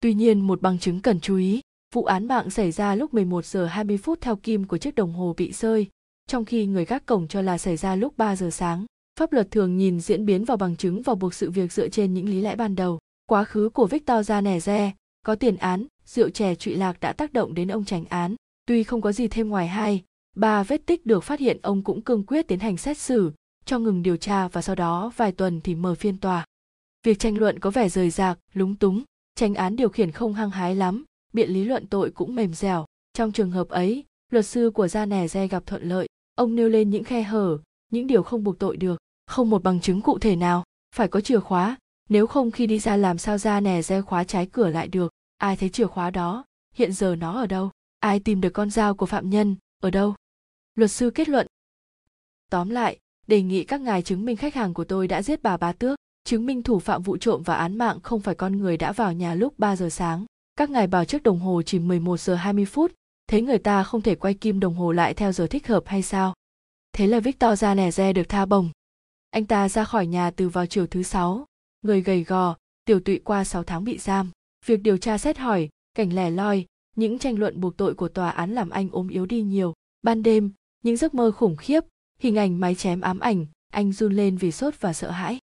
[0.00, 1.60] Tuy nhiên một bằng chứng cần chú ý,
[1.94, 5.12] vụ án mạng xảy ra lúc 11 giờ 20 phút theo kim của chiếc đồng
[5.12, 5.88] hồ bị rơi,
[6.26, 8.86] trong khi người gác cổng cho là xảy ra lúc 3 giờ sáng.
[9.18, 12.14] Pháp luật thường nhìn diễn biến vào bằng chứng và buộc sự việc dựa trên
[12.14, 12.98] những lý lẽ ban đầu.
[13.26, 14.90] Quá khứ của Victor Zaneze,
[15.22, 18.34] có tiền án, rượu chè trụy lạc đã tác động đến ông tránh án.
[18.66, 20.02] Tuy không có gì thêm ngoài hai,
[20.36, 23.32] ba vết tích được phát hiện ông cũng cương quyết tiến hành xét xử,
[23.64, 26.44] cho ngừng điều tra và sau đó vài tuần thì mở phiên tòa.
[27.06, 29.02] Việc tranh luận có vẻ rời rạc, lúng túng,
[29.34, 32.84] tranh án điều khiển không hăng hái lắm, biện lý luận tội cũng mềm dẻo.
[33.12, 36.68] Trong trường hợp ấy, luật sư của gia nẻ re gặp thuận lợi, ông nêu
[36.68, 37.58] lên những khe hở,
[37.92, 40.64] những điều không buộc tội được, không một bằng chứng cụ thể nào.
[40.94, 41.76] phải có chìa khóa
[42.08, 45.12] nếu không khi đi ra làm sao ra nè re khóa trái cửa lại được
[45.38, 46.44] ai thấy chìa khóa đó
[46.74, 47.70] hiện giờ nó ở đâu
[48.00, 50.14] ai tìm được con dao của phạm nhân ở đâu
[50.74, 51.46] luật sư kết luận
[52.50, 55.56] tóm lại đề nghị các ngài chứng minh khách hàng của tôi đã giết bà
[55.56, 58.76] bá tước chứng minh thủ phạm vụ trộm và án mạng không phải con người
[58.76, 60.24] đã vào nhà lúc 3 giờ sáng.
[60.56, 62.92] Các ngài bảo trước đồng hồ chỉ 11 giờ 20 phút,
[63.26, 66.02] thế người ta không thể quay kim đồng hồ lại theo giờ thích hợp hay
[66.02, 66.34] sao?
[66.92, 68.70] Thế là Victor ra nẻ re được tha bồng.
[69.36, 71.46] Anh ta ra khỏi nhà từ vào chiều thứ sáu,
[71.82, 74.30] người gầy gò, tiểu tụy qua 6 tháng bị giam.
[74.66, 78.30] Việc điều tra xét hỏi, cảnh lẻ loi, những tranh luận buộc tội của tòa
[78.30, 79.74] án làm anh ốm yếu đi nhiều.
[80.02, 80.52] Ban đêm,
[80.82, 81.80] những giấc mơ khủng khiếp,
[82.18, 85.38] hình ảnh máy chém ám ảnh, anh run lên vì sốt và sợ hãi.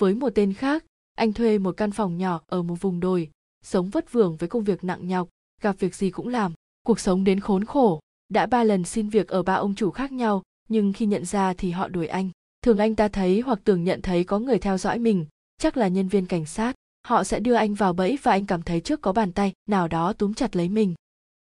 [0.00, 0.84] Với một tên khác,
[1.14, 3.30] anh thuê một căn phòng nhỏ ở một vùng đồi,
[3.64, 5.28] sống vất vưởng với công việc nặng nhọc,
[5.60, 6.52] gặp việc gì cũng làm,
[6.82, 8.00] cuộc sống đến khốn khổ.
[8.28, 11.54] Đã ba lần xin việc ở ba ông chủ khác nhau, nhưng khi nhận ra
[11.54, 12.30] thì họ đuổi anh.
[12.62, 15.26] Thường anh ta thấy hoặc tưởng nhận thấy có người theo dõi mình,
[15.58, 16.76] chắc là nhân viên cảnh sát.
[17.06, 19.88] Họ sẽ đưa anh vào bẫy và anh cảm thấy trước có bàn tay nào
[19.88, 20.94] đó túm chặt lấy mình.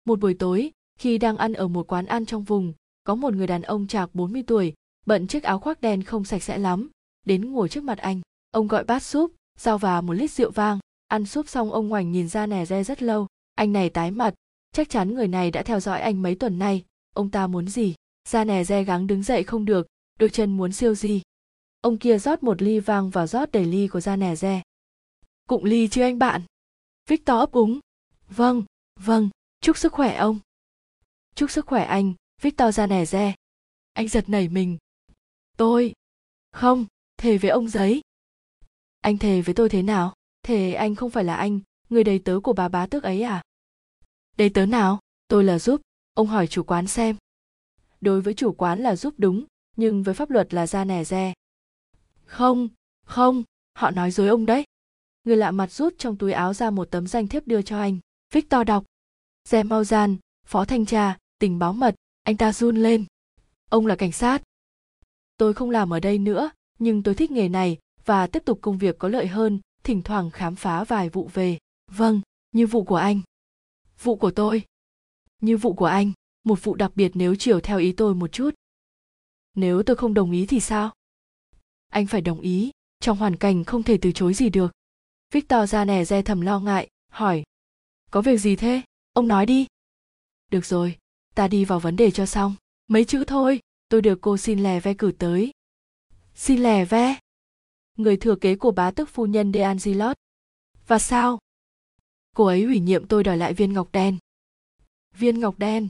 [0.04, 2.72] Một buổi tối, khi đang ăn ở một quán ăn trong vùng,
[3.04, 4.74] có một người đàn ông chạc 40 tuổi,
[5.06, 6.90] bận chiếc áo khoác đen không sạch sẽ lắm,
[7.26, 8.20] đến ngồi trước mặt anh.
[8.50, 10.78] Ông gọi bát súp, giao và một lít rượu vang,
[11.08, 13.26] ăn súp xong ông ngoảnh nhìn ra nè re rất lâu.
[13.54, 14.34] Anh này tái mặt,
[14.72, 16.84] chắc chắn người này đã theo dõi anh mấy tuần nay,
[17.14, 17.94] ông ta muốn gì?
[18.28, 19.86] Ra nè re gắng đứng dậy không được,
[20.16, 21.22] đôi chân muốn siêu gì?
[21.80, 24.62] Ông kia rót một ly vang và rót đầy ly của da nè re.
[25.48, 26.42] Cụng ly chứ anh bạn?
[27.08, 27.80] Victor ấp úng.
[28.28, 28.64] Vâng,
[29.00, 29.30] vâng,
[29.60, 30.38] chúc sức khỏe ông.
[31.34, 33.34] Chúc sức khỏe anh, Victor ra nè re.
[33.92, 34.78] Anh giật nảy mình.
[35.56, 35.92] Tôi.
[36.52, 36.86] Không,
[37.16, 38.02] thề với ông giấy
[39.06, 42.40] anh thề với tôi thế nào thề anh không phải là anh người đầy tớ
[42.42, 43.42] của bà bá tước ấy à
[44.36, 45.80] đầy tớ nào tôi là giúp
[46.14, 47.16] ông hỏi chủ quán xem
[48.00, 49.44] đối với chủ quán là giúp đúng
[49.76, 51.32] nhưng với pháp luật là ra nẻ re.
[52.24, 52.68] Không
[53.06, 53.42] không,
[53.74, 54.64] họ nói dối ông đấy.
[55.24, 57.98] Người lạ mặt rút trong túi áo ra một tấm danh thiếp đưa cho anh.
[58.32, 58.84] Victor đọc.
[59.48, 60.16] Dè mau gian,
[60.46, 63.04] phó thanh tra, tình báo mật, anh ta run lên.
[63.70, 64.42] Ông là cảnh sát.
[65.36, 68.78] Tôi không làm ở đây nữa, nhưng tôi thích nghề này và tiếp tục công
[68.78, 71.58] việc có lợi hơn, thỉnh thoảng khám phá vài vụ về.
[71.90, 72.20] Vâng
[72.52, 73.20] như vụ của anh.
[74.02, 74.62] Vụ của tôi.
[75.40, 76.12] Như vụ của anh,
[76.44, 78.54] một vụ đặc biệt nếu chiều theo ý tôi một chút
[79.56, 80.92] nếu tôi không đồng ý thì sao
[81.88, 82.70] anh phải đồng ý
[83.00, 84.72] trong hoàn cảnh không thể từ chối gì được
[85.32, 87.42] victor ra nè re thầm lo ngại, hỏi
[88.10, 89.66] có việc gì thế ông nói đi
[90.50, 90.98] được rồi,
[91.34, 92.54] ta đi vào vấn đề cho xong
[92.86, 95.50] mấy chữ thôi, tôi được cô xin lè ve cử tới
[96.34, 97.16] xin lè ve
[97.96, 100.16] người thừa kế của bá tước phu nhân De Angelot.
[100.86, 101.38] Và sao?
[102.36, 104.18] Cô ấy ủy nhiệm tôi đòi lại viên ngọc đen.
[105.14, 105.88] Viên ngọc đen.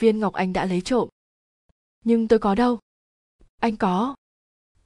[0.00, 1.08] Viên ngọc anh đã lấy trộm.
[2.06, 2.78] Nhưng tôi có đâu?
[3.60, 4.14] Anh có.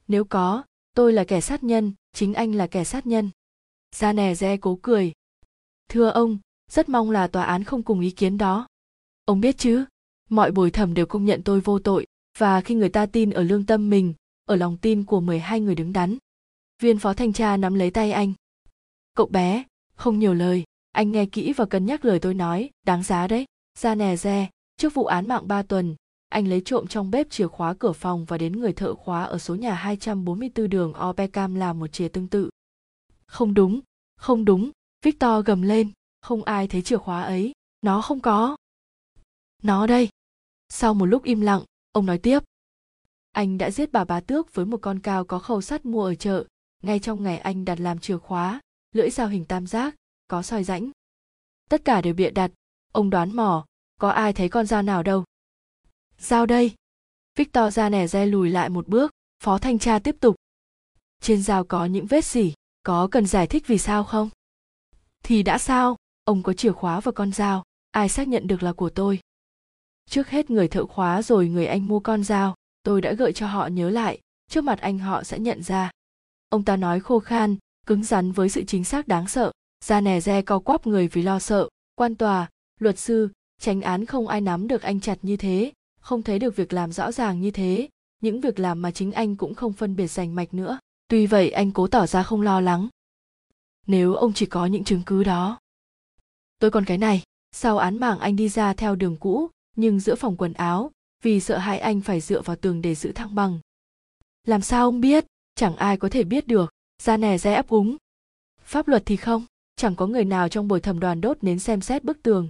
[0.08, 0.64] Nếu có,
[0.94, 3.30] tôi là kẻ sát nhân, chính anh là kẻ sát nhân.
[3.94, 5.12] ra nè re cố cười.
[5.88, 6.38] Thưa ông,
[6.70, 8.66] rất mong là tòa án không cùng ý kiến đó.
[9.24, 9.84] Ông biết chứ,
[10.28, 12.06] mọi bồi thẩm đều công nhận tôi vô tội,
[12.38, 14.14] và khi người ta tin ở lương tâm mình,
[14.44, 16.16] ở lòng tin của 12 người đứng đắn.
[16.82, 18.32] Viên phó thanh tra nắm lấy tay anh.
[19.14, 19.64] Cậu bé,
[19.94, 23.46] không nhiều lời, anh nghe kỹ và cân nhắc lời tôi nói, đáng giá đấy.
[23.78, 25.96] Ra nè re, trước vụ án mạng 3 tuần,
[26.30, 29.38] anh lấy trộm trong bếp chìa khóa cửa phòng và đến người thợ khóa ở
[29.38, 32.50] số nhà 244 đường Opecam làm một chìa tương tự.
[33.26, 33.80] Không đúng,
[34.16, 34.70] không đúng,
[35.02, 35.90] Victor gầm lên,
[36.20, 38.56] không ai thấy chìa khóa ấy, nó không có.
[39.62, 40.08] Nó đây.
[40.68, 42.42] Sau một lúc im lặng, ông nói tiếp,
[43.32, 46.14] anh đã giết bà bá tước với một con cao có khâu sắt mua ở
[46.14, 46.44] chợ
[46.82, 48.60] ngay trong ngày anh đặt làm chìa khóa
[48.92, 49.94] lưỡi dao hình tam giác
[50.28, 50.90] có soi rãnh
[51.68, 52.50] tất cả đều bịa đặt
[52.92, 53.66] ông đoán mò
[54.00, 55.24] có ai thấy con dao nào đâu
[56.20, 56.74] Giao đây?
[57.36, 59.10] Victor ra nẻ re lùi lại một bước,
[59.44, 60.36] phó thanh tra tiếp tục.
[61.20, 64.30] Trên dao có những vết gì có cần giải thích vì sao không?
[65.24, 65.96] Thì đã sao?
[66.24, 69.20] Ông có chìa khóa và con dao, ai xác nhận được là của tôi?
[70.10, 73.46] Trước hết người thợ khóa rồi người anh mua con dao, tôi đã gợi cho
[73.46, 74.20] họ nhớ lại,
[74.50, 75.90] trước mặt anh họ sẽ nhận ra.
[76.48, 77.56] Ông ta nói khô khan,
[77.86, 79.52] cứng rắn với sự chính xác đáng sợ,
[79.84, 82.48] ra nè re co quắp người vì lo sợ, quan tòa,
[82.80, 83.28] luật sư,
[83.60, 86.92] tránh án không ai nắm được anh chặt như thế không thấy được việc làm
[86.92, 87.88] rõ ràng như thế,
[88.22, 90.78] những việc làm mà chính anh cũng không phân biệt rành mạch nữa.
[91.08, 92.88] Tuy vậy, anh cố tỏ ra không lo lắng.
[93.86, 95.58] Nếu ông chỉ có những chứng cứ đó.
[96.58, 97.22] Tôi còn cái này,
[97.52, 100.90] sau án mạng anh đi ra theo đường cũ, nhưng giữa phòng quần áo,
[101.22, 103.58] vì sợ hãi anh phải dựa vào tường để giữ thăng bằng.
[104.44, 105.24] Làm sao ông biết?
[105.54, 106.72] Chẳng ai có thể biết được.
[107.02, 107.96] Ra nè, ra ấp úng.
[108.64, 109.44] Pháp luật thì không.
[109.76, 112.48] Chẳng có người nào trong buổi thẩm đoàn đốt nến xem xét bức tường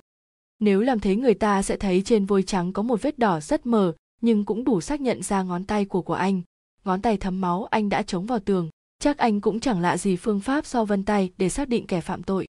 [0.60, 3.66] nếu làm thế người ta sẽ thấy trên vôi trắng có một vết đỏ rất
[3.66, 6.42] mờ, nhưng cũng đủ xác nhận ra ngón tay của của anh.
[6.84, 10.16] Ngón tay thấm máu anh đã chống vào tường, chắc anh cũng chẳng lạ gì
[10.16, 12.46] phương pháp so vân tay để xác định kẻ phạm tội.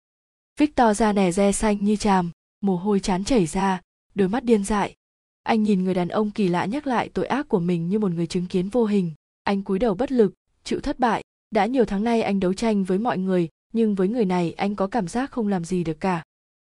[0.60, 2.32] Victor da nẻ re xanh như tràm
[2.62, 3.82] mồ hôi chán chảy ra,
[4.16, 4.96] đôi mắt điên dại.
[5.44, 8.12] Anh nhìn người đàn ông kỳ lạ nhắc lại tội ác của mình như một
[8.12, 9.12] người chứng kiến vô hình.
[9.44, 10.34] Anh cúi đầu bất lực,
[10.64, 11.24] chịu thất bại.
[11.52, 14.76] Đã nhiều tháng nay anh đấu tranh với mọi người, nhưng với người này anh
[14.76, 16.24] có cảm giác không làm gì được cả.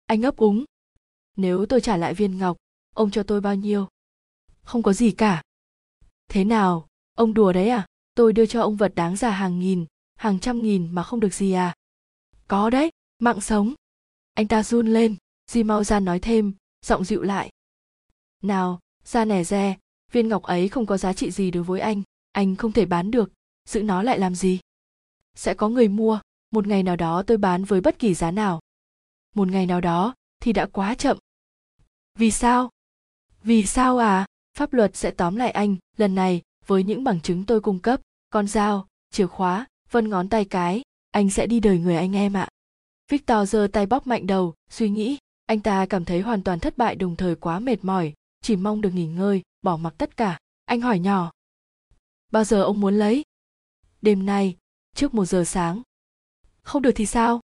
[0.05, 0.65] Anh ấp úng
[1.37, 2.57] nếu tôi trả lại viên ngọc,
[2.95, 3.87] ông cho tôi bao nhiêu?
[4.63, 5.41] Không có gì cả.
[6.29, 7.85] Thế nào, ông đùa đấy à?
[8.15, 9.85] Tôi đưa cho ông vật đáng giá hàng nghìn,
[10.15, 11.75] hàng trăm nghìn mà không được gì à?
[12.47, 13.73] Có đấy, mạng sống.
[14.33, 15.15] Anh ta run lên,
[15.51, 16.53] di mau ra nói thêm,
[16.85, 17.49] giọng dịu lại.
[18.43, 19.77] Nào, ra nẻ re,
[20.11, 22.03] viên ngọc ấy không có giá trị gì đối với anh
[22.37, 23.31] anh không thể bán được,
[23.65, 24.59] giữ nó lại làm gì?
[25.35, 26.19] Sẽ có người mua,
[26.51, 28.59] một ngày nào đó tôi bán với bất kỳ giá nào.
[29.35, 31.17] Một ngày nào đó thì đã quá chậm
[32.17, 32.69] vì sao?
[33.43, 34.25] Vì sao à?
[34.57, 38.01] Pháp luật sẽ tóm lại anh, lần này, với những bằng chứng tôi cung cấp.
[38.29, 40.81] Con dao, chìa khóa, vân ngón tay cái,
[41.11, 42.47] anh sẽ đi đời người anh em ạ.
[43.11, 45.17] Victor giơ tay bóp mạnh đầu, suy nghĩ.
[45.45, 48.81] Anh ta cảm thấy hoàn toàn thất bại đồng thời quá mệt mỏi, chỉ mong
[48.81, 50.39] được nghỉ ngơi, bỏ mặc tất cả.
[50.65, 51.31] Anh hỏi nhỏ.
[52.31, 53.23] Bao giờ ông muốn lấy?
[54.01, 54.57] Đêm nay,
[54.95, 55.81] trước một giờ sáng.
[56.61, 57.41] Không được thì sao?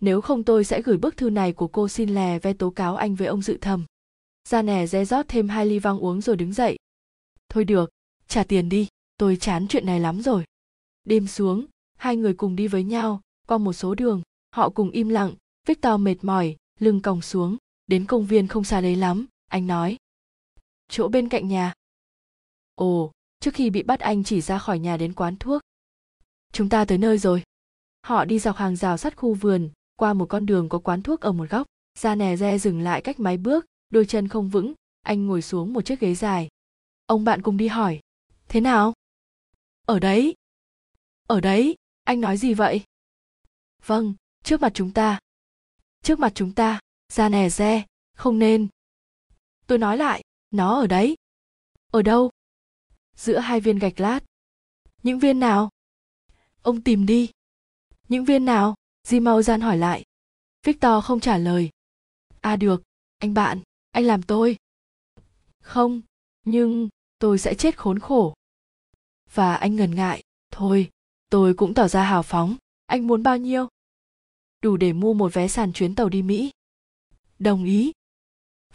[0.00, 2.96] Nếu không tôi sẽ gửi bức thư này của cô xin lè ve tố cáo
[2.96, 3.84] anh với ông dự thầm
[4.50, 6.76] ra nè, re rót thêm hai ly vang uống rồi đứng dậy.
[7.48, 7.90] Thôi được,
[8.28, 10.44] trả tiền đi, tôi chán chuyện này lắm rồi.
[11.04, 11.66] Đêm xuống,
[11.96, 15.34] hai người cùng đi với nhau, qua một số đường, họ cùng im lặng,
[15.66, 17.56] victor mệt mỏi, lưng còng xuống,
[17.86, 19.96] đến công viên không xa đấy lắm, anh nói.
[20.88, 21.72] Chỗ bên cạnh nhà.
[22.74, 25.62] Ồ, trước khi bị bắt anh chỉ ra khỏi nhà đến quán thuốc.
[26.52, 27.42] Chúng ta tới nơi rồi.
[28.02, 29.70] Họ đi dọc hàng rào sắt khu vườn
[30.00, 31.66] qua một con đường có quán thuốc ở một góc.
[31.98, 35.72] Ra nè re dừng lại cách mấy bước, đôi chân không vững, anh ngồi xuống
[35.72, 36.48] một chiếc ghế dài.
[37.06, 38.00] Ông bạn cùng đi hỏi,
[38.48, 38.92] thế nào?
[39.86, 40.34] Ở đấy.
[41.26, 41.74] Ở đấy,
[42.04, 42.84] anh nói gì vậy?
[43.86, 44.14] Vâng
[44.44, 45.18] trước mặt chúng ta.
[46.02, 46.80] Trước mặt chúng ta
[47.12, 47.84] ra nè re,
[48.16, 48.68] không nên.
[49.66, 51.16] Tôi nói lại, nó ở đấy.
[51.90, 52.30] Ở đâu?
[53.16, 54.20] Giữa hai viên gạch lát.
[55.02, 55.70] Những viên nào?
[56.62, 57.30] Ông tìm đi.
[58.08, 58.74] Những viên nào?
[59.10, 60.04] Di mau gian hỏi lại.
[60.66, 61.70] Victor không trả lời.
[62.40, 62.82] À được,
[63.18, 63.60] anh bạn,
[63.90, 64.56] anh làm tôi.
[65.62, 66.00] Không,
[66.44, 66.88] nhưng
[67.18, 68.34] tôi sẽ chết khốn khổ.
[69.34, 70.22] Và anh ngần ngại.
[70.50, 70.90] Thôi,
[71.30, 72.56] tôi cũng tỏ ra hào phóng.
[72.86, 73.68] Anh muốn bao nhiêu?
[74.62, 76.50] Đủ để mua một vé sàn chuyến tàu đi mỹ.
[77.38, 77.92] Đồng ý.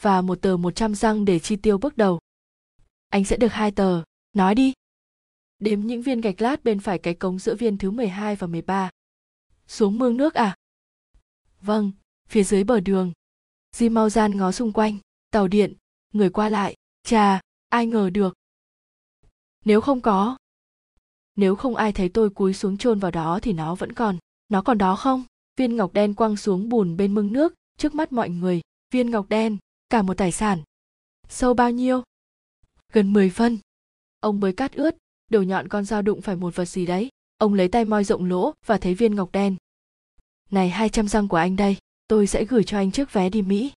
[0.02, 2.20] Và một tờ một trăm răng để chi tiêu bước đầu.
[3.10, 4.04] Anh sẽ được hai tờ.
[4.34, 4.74] Nói đi.
[5.60, 8.90] Đếm những viên gạch lát bên phải cái cống giữa viên thứ 12 và 13.
[9.68, 10.56] Xuống mương nước à?
[11.62, 11.92] Vâng,
[12.30, 13.12] phía dưới bờ đường.
[13.72, 14.98] Di mau gian ngó xung quanh,
[15.32, 15.74] tàu điện,
[16.14, 18.34] người qua lại, chà, ai ngờ được.
[19.66, 20.38] Nếu không có,
[21.36, 24.18] nếu không ai thấy tôi cúi xuống chôn vào đó thì nó vẫn còn,
[24.50, 25.24] nó còn đó không?
[25.58, 28.62] Viên ngọc đen quăng xuống bùn bên mương nước, trước mắt mọi người,
[28.92, 29.58] viên ngọc đen,
[29.90, 30.62] cả một tài sản.
[31.30, 32.04] Sâu bao nhiêu?
[32.94, 33.58] Gần 10 phân.
[34.20, 34.96] Ông bới cát ướt,
[35.30, 38.26] đầu nhọn con dao đụng phải một vật gì đấy ông lấy tay moi rộng
[38.26, 39.56] lỗ và thấy viên ngọc đen.
[40.52, 43.42] Này, hai trăm răng của anh đây, tôi sẽ gửi cho anh trước vé đi
[43.42, 43.72] mỹ.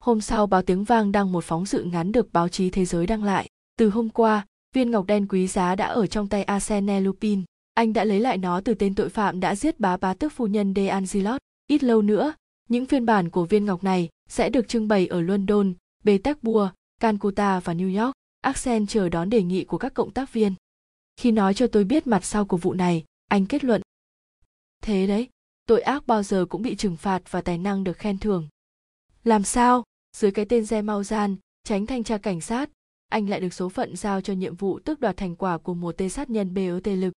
[0.00, 3.06] Hôm sau báo tiếng vang đăng một phóng sự ngắn được báo chí thế giới
[3.06, 3.48] đăng lại.
[3.78, 7.42] Từ hôm qua, viên ngọc đen quý giá đã ở trong tay arsene lupin.
[7.74, 10.46] Anh đã lấy lại nó từ tên tội phạm đã giết bá bá tước phu
[10.46, 12.34] nhân de angelot ít lâu nữa,
[12.68, 15.74] những phiên bản của viên ngọc này sẽ được trưng bày ở london
[16.04, 16.68] petersburg
[17.00, 18.14] calcutta và new york.
[18.40, 20.54] Axel chờ đón đề nghị của các cộng tác viên
[21.16, 23.82] khi nói cho tôi biết mặt sau của vụ này anh kết luận
[24.82, 25.28] thế đấy
[25.66, 28.48] tội ác bao giờ cũng bị trừng phạt và tài năng được khen thưởng
[29.24, 29.84] làm sao
[30.16, 32.70] dưới cái tên re mau gian tránh thanh tra cảnh sát
[33.12, 35.94] anh lại được số phận giao cho nhiệm vụ tước đoạt thành quả của một
[35.98, 37.12] tên sát nhân BOT lực.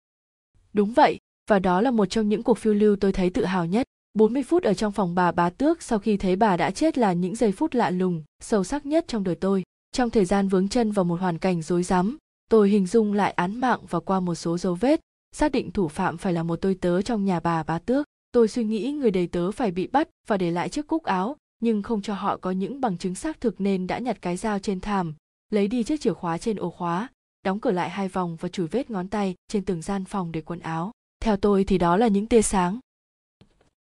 [0.72, 1.18] Đúng vậy,
[1.50, 3.86] và đó là một trong những cuộc phiêu lưu tôi thấy tự hào nhất.
[4.14, 7.12] 40 phút ở trong phòng bà bá tước sau khi thấy bà đã chết là
[7.12, 9.62] những giây phút lạ lùng, sâu sắc nhất trong đời tôi.
[9.92, 12.18] Trong thời gian vướng chân vào một hoàn cảnh rối rắm,
[12.54, 15.00] tôi hình dung lại án mạng và qua một số dấu vết,
[15.32, 18.06] xác định thủ phạm phải là một tôi tớ trong nhà bà bá tước.
[18.32, 21.36] Tôi suy nghĩ người đầy tớ phải bị bắt và để lại chiếc cúc áo,
[21.60, 24.58] nhưng không cho họ có những bằng chứng xác thực nên đã nhặt cái dao
[24.58, 25.14] trên thảm,
[25.50, 27.08] lấy đi chiếc chìa khóa trên ổ khóa,
[27.44, 30.40] đóng cửa lại hai vòng và chùi vết ngón tay trên từng gian phòng để
[30.40, 30.92] quần áo.
[31.20, 32.78] Theo tôi thì đó là những tia sáng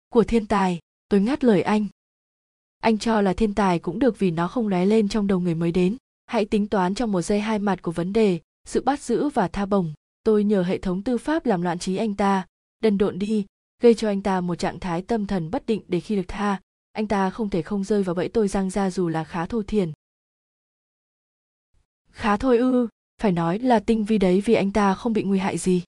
[0.08, 0.78] của thiên tài.
[1.08, 1.86] Tôi ngắt lời anh.
[2.80, 5.54] Anh cho là thiên tài cũng được vì nó không lóe lên trong đầu người
[5.54, 5.96] mới đến.
[6.26, 9.48] Hãy tính toán trong một giây hai mặt của vấn đề sự bắt giữ và
[9.48, 9.92] tha bổng
[10.24, 12.46] tôi nhờ hệ thống tư pháp làm loạn trí anh ta.
[12.80, 13.46] Đần độn đi,
[13.82, 16.60] gây cho anh ta một trạng thái tâm thần bất định để khi được tha,
[16.92, 19.62] anh ta không thể không rơi vào bẫy tôi giang ra dù là khá thô
[19.62, 19.92] thiền
[22.12, 25.38] khá thôi ư, phải nói là tinh vi đấy vì anh ta không bị nguy
[25.38, 25.82] hại gì.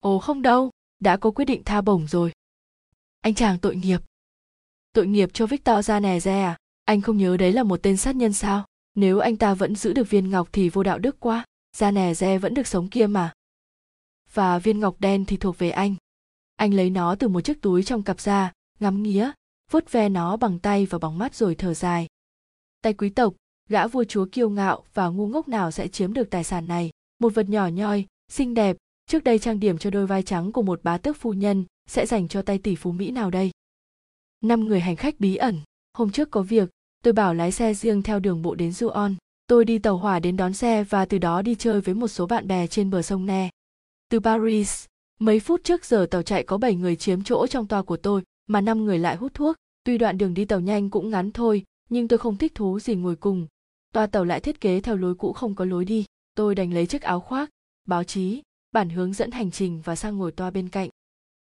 [0.00, 0.70] Ồ, không đâu,
[1.00, 2.32] đã có quyết định tha bổng rồi.
[3.20, 4.00] Anh chàng tội nghiệp.
[4.92, 6.56] Tội nghiệp cho victor ra nè re à?
[6.84, 8.64] Anh không nhớ đấy là một tên sát nhân sao?
[8.94, 11.44] Nếu anh ta vẫn giữ được viên ngọc thì vô đạo đức quá
[11.76, 13.32] da nè re vẫn được sống kia mà.
[14.32, 15.94] Và viên ngọc đen thì thuộc về anh.
[16.56, 19.30] Anh lấy nó từ một chiếc túi trong cặp da, ngắm nghía,
[19.70, 22.06] vuốt ve nó bằng tay và bằng mắt rồi thở dài.
[22.82, 23.34] Tay quý tộc,
[23.68, 26.90] gã vua chúa kiêu ngạo và ngu ngốc nào sẽ chiếm được tài sản này?
[27.18, 28.76] Một vật nhỏ nhoi, xinh đẹp,
[29.06, 32.06] trước đây trang điểm cho đôi vai trắng của một bá tước phu nhân sẽ
[32.06, 33.50] dành cho tay tỷ phú mỹ nào đây?
[34.40, 35.60] Năm người hành khách bí ẩn.
[35.94, 36.70] Hôm trước có việc,
[37.04, 39.14] tôi bảo lái xe riêng theo đường bộ đến Juon.
[39.48, 42.26] Tôi đi tàu hỏa đến đón xe và từ đó đi chơi với một số
[42.26, 43.50] bạn bè trên bờ sông Ne.
[44.08, 44.84] Từ Paris,
[45.20, 48.22] mấy phút trước giờ tàu chạy có 7 người chiếm chỗ trong toa của tôi,
[48.46, 49.56] mà 5 người lại hút thuốc.
[49.84, 52.94] Tuy đoạn đường đi tàu nhanh cũng ngắn thôi, nhưng tôi không thích thú gì
[52.94, 53.46] ngồi cùng.
[53.92, 56.04] Toa tàu lại thiết kế theo lối cũ không có lối đi.
[56.34, 57.50] Tôi đành lấy chiếc áo khoác,
[57.88, 58.42] báo chí,
[58.72, 60.88] bản hướng dẫn hành trình và sang ngồi toa bên cạnh.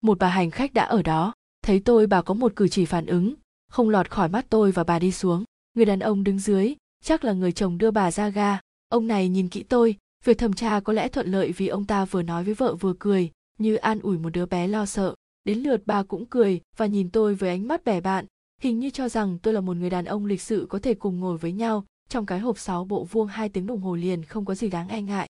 [0.01, 3.07] Một bà hành khách đã ở đó, thấy tôi bà có một cử chỉ phản
[3.07, 3.35] ứng,
[3.71, 5.45] không lọt khỏi mắt tôi và bà đi xuống
[5.75, 8.59] người đàn ông đứng dưới chắc là người chồng đưa bà ra ga.
[8.89, 12.05] Ông này nhìn kỹ tôi, việc thẩm tra có lẽ thuận lợi vì ông ta
[12.05, 15.15] vừa nói với vợ vừa cười, như an ủi một đứa bé lo sợ.
[15.45, 18.27] Đến lượt bà cũng cười và nhìn tôi với ánh mắt bẻ bạn,
[18.61, 21.21] hình như cho rằng tôi là một người đàn ông lịch sự có thể cùng
[21.21, 24.45] ngồi với nhau trong cái hộp sáu bộ vuông hai tiếng đồng hồ liền không
[24.45, 25.29] có gì đáng e ngại.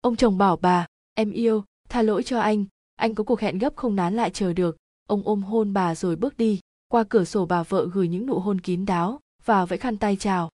[0.00, 2.64] Ông chồng bảo bà, em yêu, tha lỗi cho anh
[2.96, 4.76] anh có cuộc hẹn gấp không nán lại chờ được.
[5.08, 6.60] Ông ôm hôn bà rồi bước đi.
[6.88, 10.16] Qua cửa sổ bà vợ gửi những nụ hôn kín đáo và vẫy khăn tay
[10.16, 10.50] chào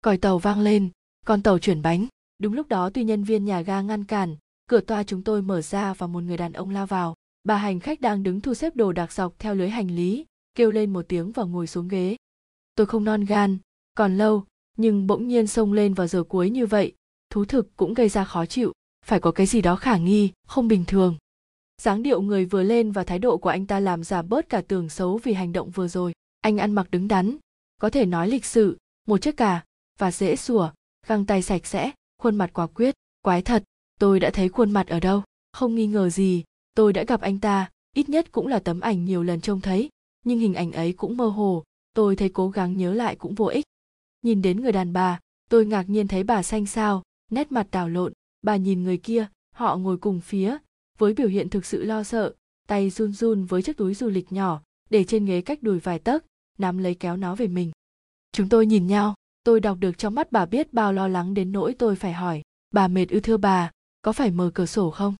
[0.00, 0.90] còi tàu vang lên,
[1.26, 2.06] con tàu chuyển bánh.
[2.38, 4.36] Đúng lúc đó, tuy nhân viên nhà ga ngăn cản,
[4.68, 7.14] cửa toa chúng tôi mở ra và một người đàn ông lao vào.
[7.44, 10.70] Bà hành khách đang đứng thu xếp đồ đạc dọc theo lưới hành lý, kêu
[10.70, 12.16] lên một tiếng và ngồi xuống ghế.
[12.74, 13.58] Tôi không non gan,
[13.94, 14.44] còn lâu,
[14.76, 16.92] nhưng bỗng nhiên xông lên vào giờ cuối như vậy.
[17.30, 18.72] Thú thực cũng gây ra khó chịu.
[19.04, 21.16] Phải có cái gì đó khả nghi, không bình thường.
[21.82, 24.60] Dáng điệu người vừa lên và thái độ của anh ta làm giảm bớt cả
[24.60, 26.12] tường xấu vì hành động vừa rồi.
[26.40, 27.36] Anh ăn mặc đứng đắn.
[27.80, 29.64] Có thể nói lịch sự, một chiếc cà
[29.98, 30.70] và dễ sủa,
[31.06, 31.92] găng tay sạch sẽ,
[32.22, 32.94] khuôn mặt quả quyết.
[33.22, 33.64] Quái thật,
[33.98, 35.22] tôi đã thấy khuôn mặt ở đâu?
[35.52, 36.44] Không nghi ngờ gì,
[36.74, 39.88] tôi đã gặp anh ta, ít nhất cũng là tấm ảnh nhiều lần trông thấy,
[40.24, 41.64] nhưng hình ảnh ấy cũng mơ hồ,
[41.94, 43.64] tôi thấy cố gắng nhớ lại cũng vô ích.
[44.22, 45.20] Nhìn đến người đàn bà,
[45.50, 48.12] tôi ngạc nhiên thấy bà xanh xao, nét mặt đảo lộn.
[48.42, 50.56] Bà nhìn người kia, họ ngồi cùng phía,
[50.98, 52.34] với biểu hiện thực sự lo sợ,
[52.66, 55.98] tay run run với chiếc túi du lịch nhỏ, để trên ghế cách đùi vài
[55.98, 56.24] tấc,
[56.58, 57.72] nắm lấy kéo nó về mình.
[58.32, 59.14] Chúng tôi nhìn nhau
[59.48, 62.42] tôi đọc được trong mắt bà biết bao lo lắng đến nỗi tôi phải hỏi,
[62.70, 63.70] bà mệt ư thưa bà,
[64.02, 65.14] có phải mở cửa sổ không?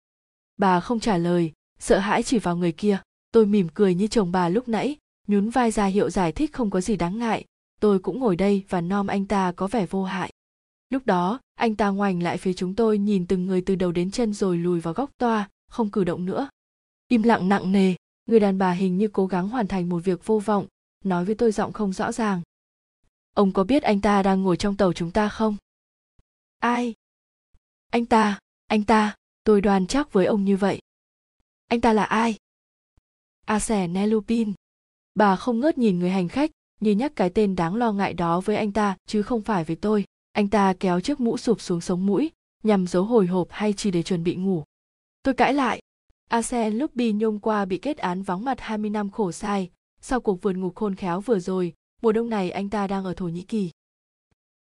[0.57, 3.01] Bà không trả lời, sợ hãi chỉ vào người kia.
[3.31, 4.97] Tôi mỉm cười như chồng bà lúc nãy,
[5.27, 7.45] nhún vai ra hiệu giải thích không có gì đáng ngại.
[7.79, 10.31] Tôi cũng ngồi đây và nom anh ta có vẻ vô hại.
[10.89, 14.11] Lúc đó, anh ta ngoảnh lại phía chúng tôi nhìn từng người từ đầu đến
[14.11, 16.49] chân rồi lùi vào góc toa, không cử động nữa.
[17.07, 17.95] Im lặng nặng nề,
[18.25, 20.65] người đàn bà hình như cố gắng hoàn thành một việc vô vọng,
[21.03, 22.41] nói với tôi giọng không rõ ràng
[23.33, 25.57] ông có biết anh ta đang ngồi trong tàu chúng ta không?
[26.59, 26.93] Ai?
[27.89, 30.79] Anh ta anh ta tôi đoan chắc với ông như vậy.
[31.67, 32.35] Anh ta là ai?
[33.45, 34.53] A xẻ nelupin
[35.15, 38.41] bà không ngớt nhìn người hành khách như nhắc cái tên đáng lo ngại đó
[38.41, 40.05] với anh ta chứ không phải với tôi.
[40.31, 42.31] Anh ta kéo chiếc mũ sụp xuống sống mũi
[42.63, 44.63] nhằm giấu hồi hộp hay chỉ để chuẩn bị ngủ.
[45.23, 45.81] Tôi cãi lại.
[46.29, 49.69] Arsen Lupin nhôm qua bị kết án vắng mặt 20 năm khổ sai,
[50.01, 53.13] sau cuộc vượt ngục khôn khéo vừa rồi, mùa đông này anh ta đang ở
[53.13, 53.71] Thổ Nhĩ Kỳ.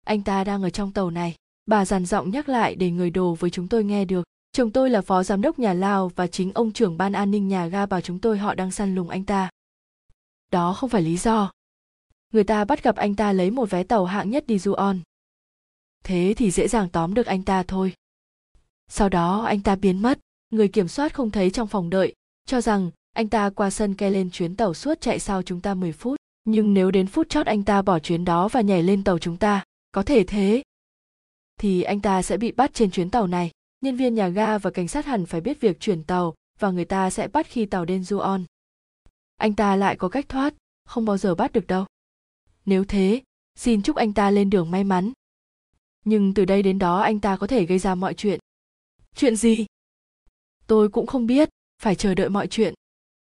[0.07, 1.35] Anh ta đang ở trong tàu này,
[1.67, 4.25] bà dàn giọng nhắc lại để người đồ với chúng tôi nghe được.
[4.53, 7.49] Chồng tôi là phó giám đốc nhà lao và chính ông trưởng ban an ninh
[7.49, 9.51] nhà ga bảo chúng tôi họ đang săn lùng anh ta.
[10.51, 11.53] Đó không phải lý do.
[12.33, 14.99] Người ta bắt gặp anh ta lấy một vé tàu hạng nhất đi Juon.
[16.05, 17.93] Thế thì dễ dàng tóm được anh ta thôi.
[18.89, 20.19] Sau đó anh ta biến mất
[20.51, 22.15] người kiểm soát không thấy trong phòng đợi
[22.47, 25.75] cho rằng anh ta qua sân ke lên chuyến tàu suốt chạy sau chúng ta
[25.75, 26.17] 10 phút
[26.51, 29.37] nhưng nếu đến phút chót anh ta bỏ chuyến đó và nhảy lên tàu chúng
[29.37, 30.63] ta có thể thế
[31.61, 33.51] thì anh ta sẽ bị bắt trên chuyến tàu này
[33.81, 36.85] nhân viên nhà ga và cảnh sát hẳn phải biết việc chuyển tàu và người
[36.85, 38.45] ta sẽ bắt khi tàu đến Juon.
[39.37, 40.55] Anh ta lại có cách thoát,
[40.85, 41.87] không bao giờ bắt được đâu.
[42.65, 43.23] Nếu thế,
[43.55, 45.13] xin chúc anh ta lên đường may mắn.
[46.05, 48.41] Nhưng từ đây đến đó anh ta có thể gây ra mọi chuyện.
[49.15, 49.67] Chuyện gì?
[50.69, 51.49] tôi cũng không biết
[51.83, 52.75] phải chờ đợi mọi chuyện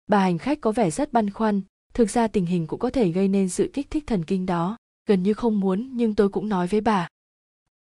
[0.07, 1.61] bà hành khách có vẻ rất băn khoăn
[1.93, 4.77] thực ra tình hình cũng có thể gây nên sự kích thích thần kinh đó,
[5.07, 7.07] gần như không muốn, nhưng tôi cũng nói với bà.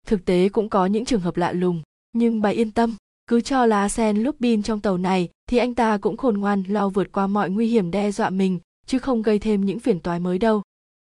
[0.07, 1.81] Thực tế cũng có những trường hợp lạ lùng,
[2.13, 2.95] nhưng bà yên tâm,
[3.27, 6.89] cứ cho là sen lupin trong tàu này thì anh ta cũng khôn ngoan lo
[6.89, 10.19] vượt qua mọi nguy hiểm đe dọa mình, chứ không gây thêm những phiền toái
[10.19, 10.61] mới đâu.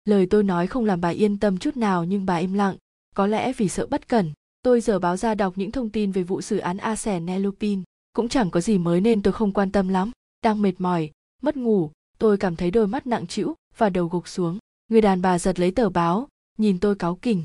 [0.04, 2.76] Lời tôi nói không làm bà yên tâm chút nào nhưng bà im lặng,
[3.14, 4.32] có lẽ vì sợ bất cẩn,
[4.62, 7.82] tôi giờ báo ra đọc những thông tin về vụ xử án a sẻ nelupin
[8.12, 10.10] cũng chẳng có gì mới nên tôi không quan tâm lắm,
[10.44, 11.10] đang mệt mỏi,
[11.42, 11.90] mất ngủ
[12.22, 14.58] tôi cảm thấy đôi mắt nặng trĩu và đầu gục xuống.
[14.88, 16.28] Người đàn bà giật lấy tờ báo,
[16.58, 17.44] nhìn tôi cáu kỉnh.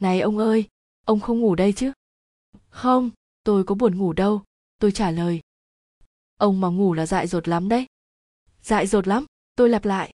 [0.00, 0.64] Này ông ơi,
[1.06, 1.92] ông không ngủ đây chứ?
[2.68, 3.10] Không,
[3.44, 4.42] tôi có buồn ngủ đâu,
[4.80, 5.40] tôi trả lời.
[6.36, 7.86] Ông mà ngủ là dại dột lắm đấy.
[8.62, 9.24] Dại dột lắm,
[9.56, 10.10] tôi lặp lại.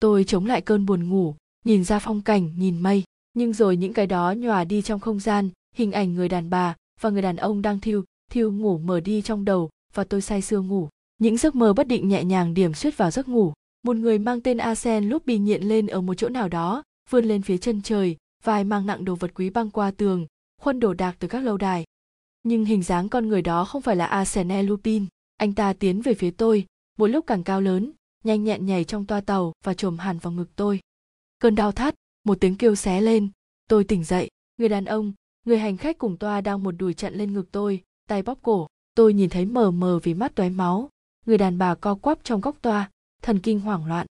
[0.00, 1.34] Tôi chống lại cơn buồn ngủ,
[1.64, 3.04] nhìn ra phong cảnh, nhìn mây.
[3.34, 6.76] Nhưng rồi những cái đó nhòa đi trong không gian, hình ảnh người đàn bà
[7.00, 10.42] và người đàn ông đang thiêu thiêu ngủ mở đi trong đầu và tôi say
[10.42, 10.88] sưa ngủ
[11.18, 13.52] những giấc mơ bất định nhẹ nhàng điểm xuyết vào giấc ngủ.
[13.82, 17.24] Một người mang tên Asen lúc bị nghiện lên ở một chỗ nào đó, vươn
[17.24, 20.26] lên phía chân trời vai mang nặng đồ vật quý băng qua tường,
[20.60, 21.84] khuân đồ đạc từ các lâu đài.
[22.42, 25.06] Nhưng hình dáng con người đó không phải là Arsene Lupin
[25.38, 26.66] anh ta tiến về phía tôi,
[26.98, 27.92] một lúc càng cao lớn,
[28.24, 30.80] nhanh nhẹn nhảy trong toa tàu và trồm hẳn vào ngực tôi.
[31.38, 33.28] Cơn đau thắt, một tiếng kêu xé lên.
[33.68, 35.12] Tôi tỉnh dậy, người đàn ông,
[35.46, 38.66] người hành khách cùng toa đang một đùi chặn lên ngực tôi, tay bóp cổ.
[38.94, 40.88] Tôi nhìn thấy mờ mờ vì mắt tóe máu
[41.28, 42.90] người đàn bà co quắp trong góc toa,
[43.22, 44.06] thần kinh hoảng loạn.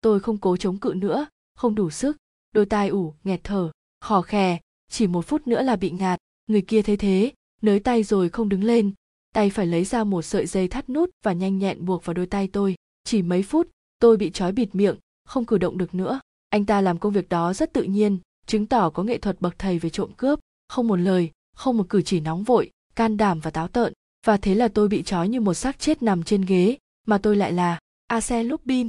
[0.00, 2.16] Tôi không cố chống cự nữa, không đủ sức.
[2.52, 3.70] Đôi tai ủ, nghẹt thở,
[4.00, 4.58] khò khè.
[4.90, 6.18] Chỉ một phút nữa là bị ngạt.
[6.46, 7.32] Người kia thấy thế,
[7.62, 8.92] nới tay rồi không đứng lên.
[9.34, 12.26] Tay phải lấy ra một sợi dây thắt nút và nhanh nhẹn buộc vào đôi
[12.26, 12.74] tay tôi.
[13.04, 13.68] Chỉ mấy phút,
[13.98, 16.20] tôi bị trói bịt miệng, không cử động được nữa.
[16.50, 19.58] Anh ta làm công việc đó rất tự nhiên, chứng tỏ có nghệ thuật bậc
[19.58, 20.40] thầy về trộm cướp.
[20.68, 23.92] Không một lời, không một cử chỉ nóng vội, can đảm và táo tợn
[24.24, 26.76] và thế là tôi bị trói như một xác chết nằm trên ghế
[27.06, 28.88] mà tôi lại là Arsène Lupin.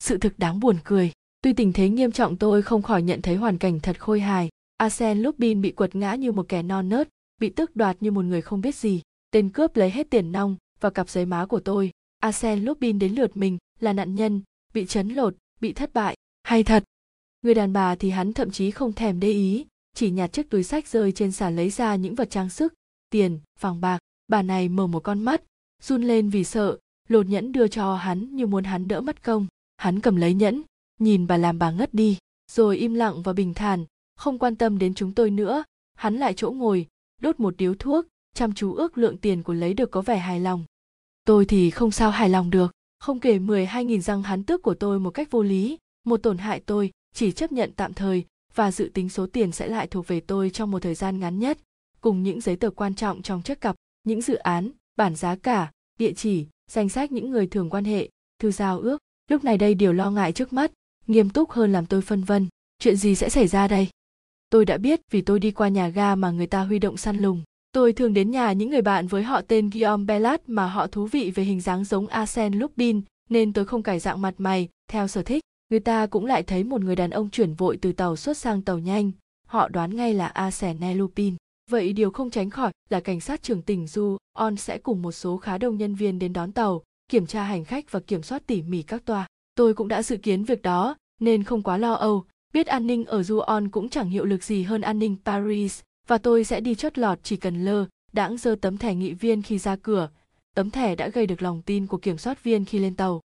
[0.00, 1.12] Sự thực đáng buồn cười.
[1.42, 4.48] Tuy tình thế nghiêm trọng tôi không khỏi nhận thấy hoàn cảnh thật khôi hài.
[4.76, 7.08] Arsène Lupin bị quật ngã như một kẻ non nớt,
[7.40, 9.02] bị tước đoạt như một người không biết gì.
[9.30, 11.90] Tên cướp lấy hết tiền nong và cặp giấy má của tôi.
[12.20, 14.42] Arsène Lupin đến lượt mình là nạn nhân,
[14.74, 16.16] bị chấn lột, bị thất bại.
[16.42, 16.84] Hay thật.
[17.42, 20.62] Người đàn bà thì hắn thậm chí không thèm để ý, chỉ nhặt chiếc túi
[20.62, 22.74] sách rơi trên sàn lấy ra những vật trang sức,
[23.10, 23.99] tiền, vàng bạc.
[24.30, 25.42] Bà này mở một con mắt,
[25.82, 26.78] run lên vì sợ,
[27.08, 29.46] lột nhẫn đưa cho hắn như muốn hắn đỡ mất công.
[29.76, 30.62] Hắn cầm lấy nhẫn
[30.98, 32.18] nhìn bà làm bà ngất đi
[32.50, 33.84] rồi im lặng và bình thản
[34.16, 35.64] không quan tâm đến chúng tôi nữa.
[35.94, 36.86] Hắn lại chỗ ngồi
[37.20, 40.40] đốt một điếu thuốc chăm chú ước lượng tiền của lấy được có vẻ hài
[40.40, 40.64] lòng.
[41.24, 44.62] Tôi thì không sao hài lòng được không kể mười hai nghìn răng hắn tước
[44.62, 45.78] của tôi một cách vô lý.
[46.04, 48.24] Một tổn hại tôi chỉ chấp nhận tạm thời
[48.54, 51.38] và dự tính số tiền sẽ lại thuộc về tôi trong một thời gian ngắn
[51.38, 51.58] nhất.
[52.00, 55.70] Cùng những giấy tờ quan trọng trong chiếc cặp những dự án, bản giá cả,
[55.98, 58.08] địa chỉ, danh sách những người thường quan hệ,
[58.38, 58.98] thư giao ước.
[59.30, 60.72] Lúc này đây điều lo ngại trước mắt,
[61.06, 62.48] nghiêm túc hơn làm tôi phân vân.
[62.78, 63.88] Chuyện gì sẽ xảy ra đây?
[64.50, 67.16] Tôi đã biết vì tôi đi qua nhà ga mà người ta huy động săn
[67.16, 67.42] lùng.
[67.72, 71.06] Tôi thường đến nhà những người bạn với họ tên Guillaume Bellat mà họ thú
[71.06, 73.00] vị về hình dáng giống Arsène Lupin,
[73.30, 75.42] nên tôi không cải dạng mặt mày, theo sở thích.
[75.70, 78.62] Người ta cũng lại thấy một người đàn ông chuyển vội từ tàu xuất sang
[78.62, 79.10] tàu nhanh.
[79.46, 81.36] Họ đoán ngay là Arsène Lupin.
[81.70, 85.12] Vậy điều không tránh khỏi là cảnh sát trưởng tỉnh Du On sẽ cùng một
[85.12, 88.42] số khá đông nhân viên đến đón tàu, kiểm tra hành khách và kiểm soát
[88.46, 89.26] tỉ mỉ các toa.
[89.54, 93.04] Tôi cũng đã dự kiến việc đó, nên không quá lo âu, biết an ninh
[93.04, 96.60] ở Du On cũng chẳng hiệu lực gì hơn an ninh Paris, và tôi sẽ
[96.60, 100.10] đi chót lọt chỉ cần lơ, đãng dơ tấm thẻ nghị viên khi ra cửa.
[100.54, 103.20] Tấm thẻ đã gây được lòng tin của kiểm soát viên khi lên tàu.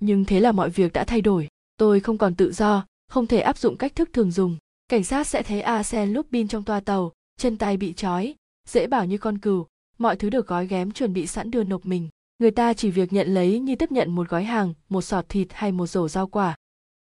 [0.00, 3.40] Nhưng thế là mọi việc đã thay đổi, tôi không còn tự do, không thể
[3.40, 4.56] áp dụng cách thức thường dùng.
[4.88, 8.34] Cảnh sát sẽ thấy Arsène Lupin trong toa tàu, chân tay bị trói,
[8.68, 9.66] dễ bảo như con cừu,
[9.98, 12.08] mọi thứ được gói ghém chuẩn bị sẵn đưa nộp mình.
[12.38, 15.48] Người ta chỉ việc nhận lấy như tiếp nhận một gói hàng, một sọt thịt
[15.50, 16.56] hay một rổ rau quả.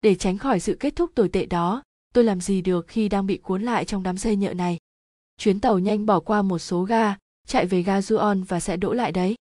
[0.02, 1.84] Để tránh khỏi sự kết thúc tồi tệ đó,
[2.14, 4.78] tôi làm gì được khi đang bị cuốn lại trong đám dây nhợ này?
[5.38, 7.16] Chuyến tàu nhanh bỏ qua một số ga,
[7.48, 9.36] chạy về ga Juon và sẽ đỗ lại đấy.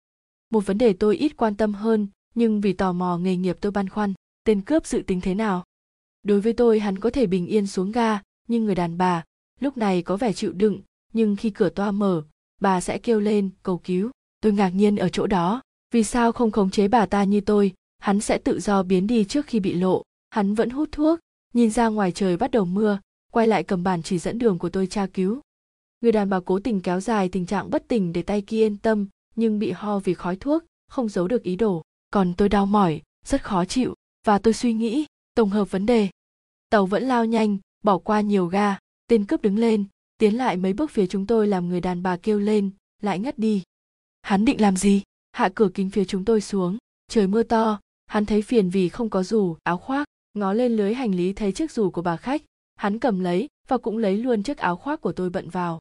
[0.50, 3.72] Một vấn đề tôi ít quan tâm hơn, nhưng vì tò mò nghề nghiệp tôi
[3.72, 4.14] băn khoăn,
[4.44, 5.64] tên cướp dự tính thế nào?
[6.22, 9.24] Đối với tôi hắn có thể bình yên xuống ga, nhưng người đàn bà
[9.62, 10.80] lúc này có vẻ chịu đựng,
[11.12, 12.22] nhưng khi cửa toa mở,
[12.60, 14.10] bà sẽ kêu lên, cầu cứu.
[14.40, 15.62] Tôi ngạc nhiên ở chỗ đó.
[15.90, 17.72] Vì sao không khống chế bà ta như tôi?
[17.98, 20.02] Hắn sẽ tự do biến đi trước khi bị lộ.
[20.30, 21.18] Hắn vẫn hút thuốc.
[21.54, 22.98] Nhìn ra ngoài trời bắt đầu mưa,
[23.32, 25.40] quay lại cầm bản chỉ dẫn đường của tôi tra cứu.
[26.00, 28.76] Người đàn bà cố tình kéo dài tình trạng bất tỉnh để tay kia yên
[28.76, 29.06] tâm,
[29.36, 31.82] nhưng bị ho vì khói thuốc, không giấu được ý đồ.
[32.10, 33.94] Còn tôi đau mỏi, rất khó chịu,
[34.26, 36.08] và tôi suy nghĩ, tổng hợp vấn đề.
[36.70, 38.76] Tàu vẫn lao nhanh, bỏ qua nhiều ga
[39.12, 39.84] tên cướp đứng lên,
[40.18, 42.70] tiến lại mấy bước phía chúng tôi làm người đàn bà kêu lên,
[43.02, 43.62] lại ngất đi.
[44.22, 45.02] Hắn định làm gì?
[45.32, 46.78] Hạ cửa kính phía chúng tôi xuống.
[47.08, 50.94] Trời mưa to, hắn thấy phiền vì không có dù áo khoác, ngó lên lưới
[50.94, 52.42] hành lý thấy chiếc dù của bà khách.
[52.74, 55.78] Hắn cầm lấy và cũng lấy luôn chiếc áo khoác của tôi bận vào.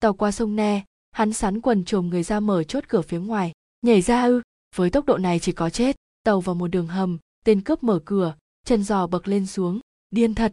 [0.00, 3.52] Tàu qua sông ne, hắn sắn quần chồm người ra mở chốt cửa phía ngoài.
[3.82, 4.42] Nhảy ra ư,
[4.76, 5.96] với tốc độ này chỉ có chết.
[6.22, 9.80] Tàu vào một đường hầm, tên cướp mở cửa, chân giò bậc lên xuống.
[10.10, 10.52] Điên thật.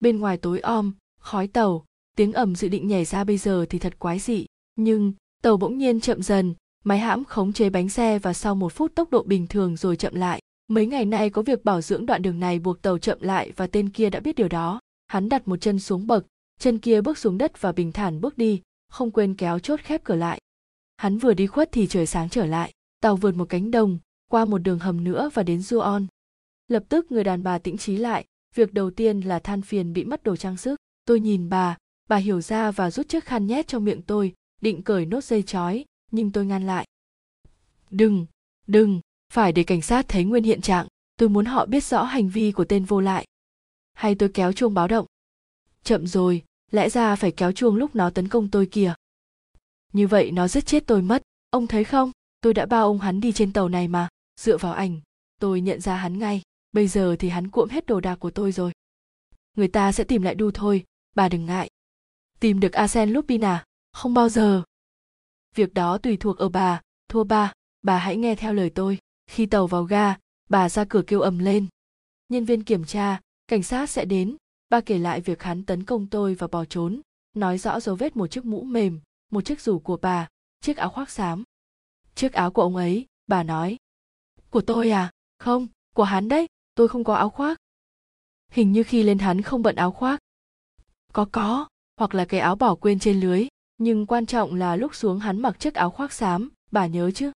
[0.00, 1.84] Bên ngoài tối om khói tàu
[2.16, 4.46] tiếng ầm dự định nhảy ra bây giờ thì thật quái dị
[4.76, 5.12] nhưng
[5.42, 6.54] tàu bỗng nhiên chậm dần
[6.84, 9.96] máy hãm khống chế bánh xe và sau một phút tốc độ bình thường rồi
[9.96, 13.18] chậm lại mấy ngày nay có việc bảo dưỡng đoạn đường này buộc tàu chậm
[13.20, 16.26] lại và tên kia đã biết điều đó hắn đặt một chân xuống bậc
[16.60, 20.04] chân kia bước xuống đất và bình thản bước đi không quên kéo chốt khép
[20.04, 20.40] cửa lại
[20.96, 23.98] hắn vừa đi khuất thì trời sáng trở lại tàu vượt một cánh đồng
[24.32, 26.06] qua một đường hầm nữa và đến Juon.
[26.68, 28.24] Lập tức người đàn bà tĩnh trí lại,
[28.54, 30.76] việc đầu tiên là than phiền bị mất đồ trang sức.
[31.04, 31.76] Tôi nhìn bà,
[32.08, 35.42] bà hiểu ra và rút chiếc khăn nhét trong miệng tôi, định cởi nốt dây
[35.42, 36.86] chói, nhưng tôi ngăn lại.
[37.90, 38.26] Đừng,
[38.66, 39.00] đừng,
[39.32, 42.52] phải để cảnh sát thấy nguyên hiện trạng, tôi muốn họ biết rõ hành vi
[42.52, 43.26] của tên vô lại.
[43.92, 45.06] Hay tôi kéo chuông báo động.
[45.84, 48.94] Chậm rồi, lẽ ra phải kéo chuông lúc nó tấn công tôi kìa.
[49.92, 52.10] Như vậy nó giết chết tôi mất, ông thấy không?
[52.40, 54.08] Tôi đã bao ông hắn đi trên tàu này mà
[54.40, 55.00] dựa vào ảnh
[55.42, 56.42] tôi nhận ra hắn ngay
[56.72, 58.72] bây giờ thì hắn cuộm hết đồ đạc của tôi rồi
[59.56, 60.84] người ta sẽ tìm lại đu thôi
[61.14, 61.70] bà đừng ngại.
[62.40, 63.64] Tìm được arsen lupin à?
[63.92, 64.62] Không bao giờ.
[65.54, 66.80] Việc đó tùy thuộc ở bà.
[67.08, 67.52] Thua ba,
[67.82, 68.98] bà hãy nghe theo lời tôi.
[69.26, 70.16] Khi tàu vào ga,
[70.48, 71.66] bà ra cửa kêu ầm lên.
[72.28, 74.36] Nhân viên kiểm tra, cảnh sát sẽ đến.
[74.68, 77.00] Bà kể lại việc hắn tấn công tôi và bỏ trốn,
[77.34, 80.28] nói rõ dấu vết một chiếc mũ mềm, một chiếc rủ của bà,
[80.60, 81.44] chiếc áo khoác xám.
[82.14, 83.76] Chiếc áo của ông ấy, bà nói.
[84.50, 85.10] Của tôi à?
[85.38, 87.58] Không, của hắn đấy, tôi không có áo khoác.
[88.50, 90.20] Hình như khi lên hắn không bận áo khoác
[91.12, 91.66] có có,
[91.96, 93.46] hoặc là cái áo bỏ quên trên lưới,
[93.78, 97.32] nhưng quan trọng là lúc xuống hắn mặc chiếc áo khoác xám, bà nhớ chứ?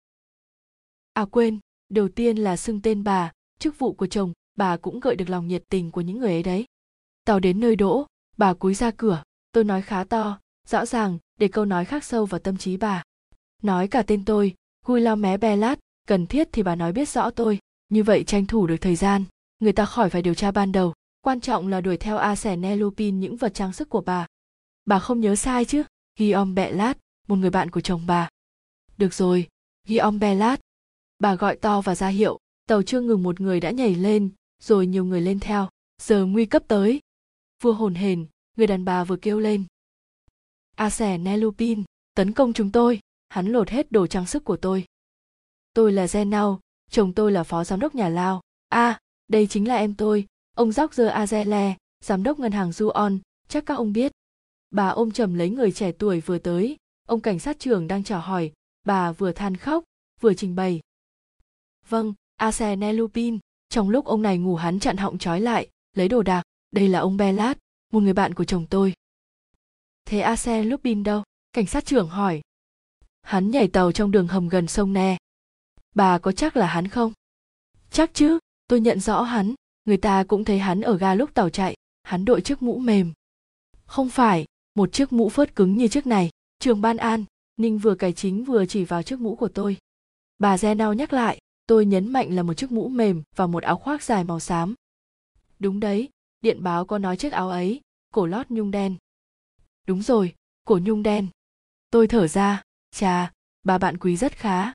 [1.14, 5.16] À quên, đầu tiên là xưng tên bà, chức vụ của chồng, bà cũng gợi
[5.16, 6.66] được lòng nhiệt tình của những người ấy đấy.
[7.26, 8.06] Tàu đến nơi đỗ,
[8.38, 12.26] bà cúi ra cửa, tôi nói khá to, rõ ràng, để câu nói khắc sâu
[12.26, 13.04] vào tâm trí bà.
[13.64, 17.10] Nói cả tên tôi, gui lao mé be lát, cần thiết thì bà nói biết
[17.10, 19.24] rõ tôi, như vậy tranh thủ được thời gian,
[19.60, 20.94] người ta khỏi phải điều tra ban đầu
[21.26, 24.28] quan trọng là đuổi theo a sẻ nelupin những vật trang sức của bà.
[24.86, 25.84] Bà không nhớ sai chứ?
[26.20, 26.98] Guillaume bellat
[27.28, 28.30] một người bạn của chồng bà.
[28.98, 29.48] Được rồi
[29.88, 30.60] guillaume bellat.
[31.20, 34.30] Bà gọi to và ra hiệu tàu chưa ngừng một người đã nhảy lên
[34.64, 35.70] rồi nhiều người lên theo.
[36.02, 37.02] Giờ nguy cấp tới.
[37.62, 38.26] Vừa hồn hền,
[38.58, 39.64] người đàn bà vừa kêu lên.
[40.76, 41.84] A sẻ nelupin
[42.16, 43.00] tấn công chúng tôi.
[43.30, 44.86] Hắn lột hết đồ trang sức của tôi.
[45.74, 48.42] Tôi là genau chồng tôi là phó giám đốc nhà lao.
[48.70, 51.73] A, à, đây chính là em tôi, ông George Azele,
[52.03, 54.11] giám đốc ngân hàng Juon, chắc các ông biết.
[54.72, 56.77] Bà ôm chầm lấy người trẻ tuổi vừa tới,
[57.07, 58.52] ông cảnh sát trưởng đang chào hỏi,
[58.84, 59.84] bà vừa than khóc,
[60.22, 60.82] vừa trình bày.
[61.90, 66.23] Vâng, Azele Lupin, trong lúc ông này ngủ hắn chặn họng trói lại, lấy đồ
[66.23, 67.57] đạc, đây là ông Belat,
[67.94, 68.94] một người bạn của chồng tôi.
[70.06, 71.23] Thế Asene Lupin đâu?
[71.53, 72.41] Cảnh sát trưởng hỏi.
[73.22, 75.18] Hắn nhảy tàu trong đường hầm gần sông Ne,
[75.95, 77.14] bà có chắc là hắn không
[77.91, 79.53] chắc chứ tôi nhận rõ hắn
[79.86, 83.14] người ta cũng thấy hắn ở ga lúc tàu chạy, hắn đội chiếc mũ mềm.
[83.86, 84.45] Không phải,
[84.76, 86.30] một chiếc mũ phớt cứng như chiếc này.
[86.60, 87.26] Trường ban an,
[87.57, 89.78] ninh vừa cài chính vừa chỉ vào chiếc mũ của tôi.
[90.40, 93.78] Bà Genao nhắc lại, tôi nhấn mạnh là một chiếc mũ mềm và một áo
[93.78, 94.76] khoác dài màu xám.
[95.60, 96.10] Đúng đấy,
[96.41, 97.82] điện báo có nói chiếc áo ấy,
[98.14, 98.95] cổ lót nhung đen.
[99.88, 100.36] Đúng rồi,
[100.66, 101.28] cổ nhung đen.
[101.90, 103.32] Tôi thở ra, chà,
[103.64, 104.74] bà bạn quý rất khá.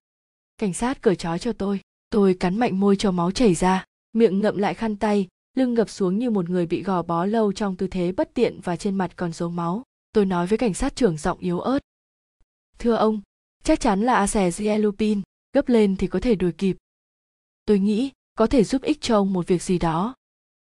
[0.58, 1.80] Cảnh sát cởi trói cho tôi
[2.10, 5.90] tôi cắn mạnh môi cho máu chảy ra miệng ngậm lại khăn tay, lưng gập
[5.90, 8.94] xuống như một người bị gò bó lâu trong tư thế bất tiện và trên
[8.94, 9.82] mặt còn dấu máu.
[10.12, 11.78] Tôi nói với cảnh sát trưởng giọng yếu ớt.
[12.78, 13.20] Thưa ông,
[13.64, 15.22] chắc chắn là a xè lupin
[15.52, 16.76] gấp lên thì có thể đuổi kịp.
[17.66, 20.14] Tôi nghĩ, có thể giúp ích cho ông một việc gì đó.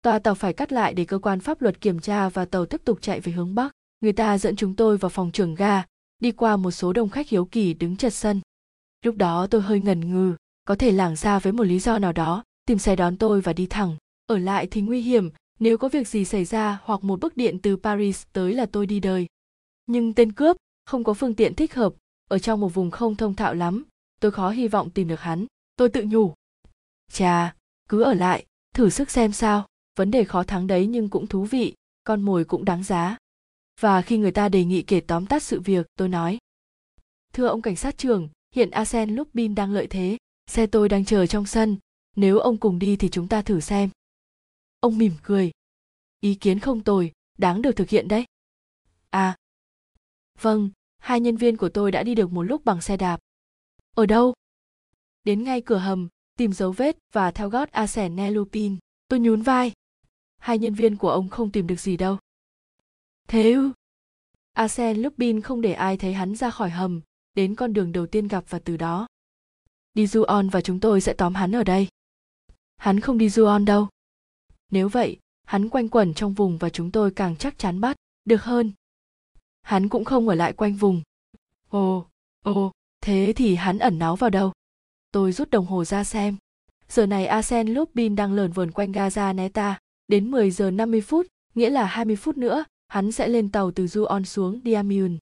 [0.01, 2.81] Tòa tàu phải cắt lại để cơ quan pháp luật kiểm tra và tàu tiếp
[2.85, 3.71] tục chạy về hướng bắc.
[4.01, 5.83] Người ta dẫn chúng tôi vào phòng trưởng ga,
[6.19, 8.41] đi qua một số đông khách hiếu kỳ đứng chật sân.
[9.05, 10.35] Lúc đó tôi hơi ngần ngừ,
[10.65, 13.53] có thể lảng ra với một lý do nào đó tìm xe đón tôi và
[13.53, 13.95] đi thẳng.
[14.25, 15.29] Ở lại thì nguy hiểm
[15.59, 18.85] nếu có việc gì xảy ra hoặc một bức điện từ paris tới là tôi
[18.85, 19.27] đi đời.
[19.85, 21.93] Nhưng tên cướp không có phương tiện thích hợp
[22.29, 23.85] ở trong một vùng không thông thạo lắm
[24.19, 26.33] tôi khó hy vọng tìm được hắn tôi tự nhủ.
[27.11, 27.55] Chà
[27.89, 29.67] cứ ở lại thử sức xem sao
[29.97, 31.73] vấn đề khó thắng đấy nhưng cũng thú vị
[32.03, 33.17] con mồi cũng đáng giá.
[33.81, 36.37] Và khi người ta đề nghị kể tóm tắt sự việc tôi nói.
[37.33, 40.17] Thưa ông cảnh sát trưởng hiện Asen Lupin đang lợi thế,
[40.47, 41.77] xe tôi đang chờ trong sân,
[42.15, 43.89] nếu ông cùng đi thì chúng ta thử xem.
[44.79, 45.51] Ông mỉm cười.
[46.19, 48.25] Ý kiến không tồi, đáng được thực hiện đấy.
[49.09, 49.37] À.
[50.41, 53.19] Vâng, hai nhân viên của tôi đã đi được một lúc bằng xe đạp.
[53.95, 54.33] Ở đâu?
[55.23, 56.07] Đến ngay cửa hầm,
[56.37, 58.77] tìm dấu vết và theo gót a sẹn ne Lupin.
[59.07, 59.71] Tôi nhún vai.
[60.37, 62.17] Hai nhân viên của ông không tìm được gì đâu.
[63.27, 63.71] Thế ư?
[64.53, 67.01] Asen Lupin không để ai thấy hắn ra khỏi hầm,
[67.33, 69.07] đến con đường đầu tiên gặp và từ đó
[69.93, 71.87] đi du on và chúng tôi sẽ tóm hắn ở đây
[72.79, 73.87] hắn không đi du on đâu.
[74.71, 77.95] Nếu vậy, hắn quanh quẩn trong vùng và chúng tôi càng chắc chắn bắt
[78.25, 78.71] được hơn.
[79.61, 81.01] Hắn cũng không ở lại quanh vùng.
[81.69, 82.05] Ồ
[82.43, 84.51] ồ, thế thì hắn ẩn náu vào đâu?
[85.11, 86.37] Tôi rút đồng hồ ra xem.
[86.89, 91.27] Giờ này Asen Lupin đang lờn vờn quanh Gaza Neta đến 10 giờ 50 phút,
[91.55, 95.17] nghĩa là 20 phút nữa, hắn sẽ lên tàu từ Juon xuống Diamun.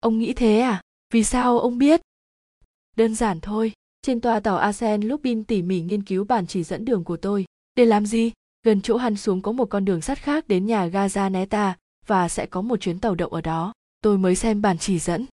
[0.00, 0.82] ông nghĩ thế à?
[1.12, 2.00] Vì sao ông biết?
[2.96, 3.72] Đơn giản thôi
[4.08, 7.44] trên toa tàu Arsen Lupin tỉ mỉ nghiên cứu bản chỉ dẫn đường của tôi.
[7.74, 8.32] Để làm gì?
[8.62, 11.76] Gần chỗ hắn xuống có một con đường sắt khác đến nhà Gaza Neta
[12.06, 13.72] và sẽ có một chuyến tàu đậu ở đó.
[14.00, 15.26] Tôi mới xem bản chỉ dẫn.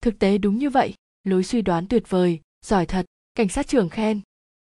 [0.00, 0.94] Thực tế đúng như vậy.
[1.24, 2.40] Lối suy đoán tuyệt vời.
[2.66, 3.06] Giỏi thật.
[3.34, 4.20] Cảnh sát trưởng khen.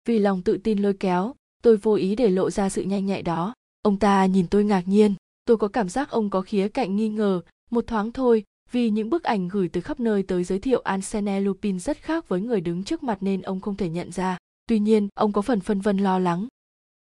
[0.08, 3.22] Vì lòng tự tin lôi kéo, tôi vô ý để lộ ra sự nhanh nhạy
[3.22, 3.54] đó.
[3.82, 5.14] Ông ta nhìn tôi ngạc nhiên.
[5.44, 7.40] Tôi có cảm giác ông có khía cạnh nghi ngờ.
[7.70, 8.44] Một thoáng thôi
[8.74, 12.28] vì những bức ảnh gửi từ khắp nơi tới giới thiệu Arsene Lupin rất khác
[12.28, 14.38] với người đứng trước mặt nên ông không thể nhận ra.
[14.66, 16.48] Tuy nhiên, ông có phần phân vân lo lắng.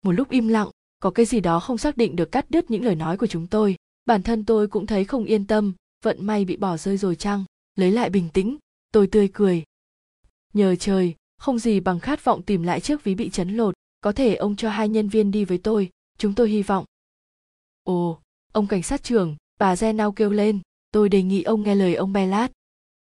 [0.05, 0.69] Một lúc im lặng,
[1.01, 3.47] có cái gì đó không xác định được cắt đứt những lời nói của chúng
[3.47, 3.77] tôi.
[4.07, 5.73] Bản thân tôi cũng thấy không yên tâm,
[6.05, 7.45] vận may bị bỏ rơi rồi chăng?
[7.77, 8.57] Lấy lại bình tĩnh,
[8.93, 9.63] tôi tươi cười.
[10.55, 13.75] Nhờ trời, không gì bằng khát vọng tìm lại chiếc ví bị chấn lột.
[14.01, 16.85] Có thể ông cho hai nhân viên đi với tôi, chúng tôi hy vọng.
[17.83, 18.19] Ồ,
[18.53, 22.13] ông cảnh sát trưởng, bà Genao kêu lên, tôi đề nghị ông nghe lời ông
[22.13, 22.53] Belat.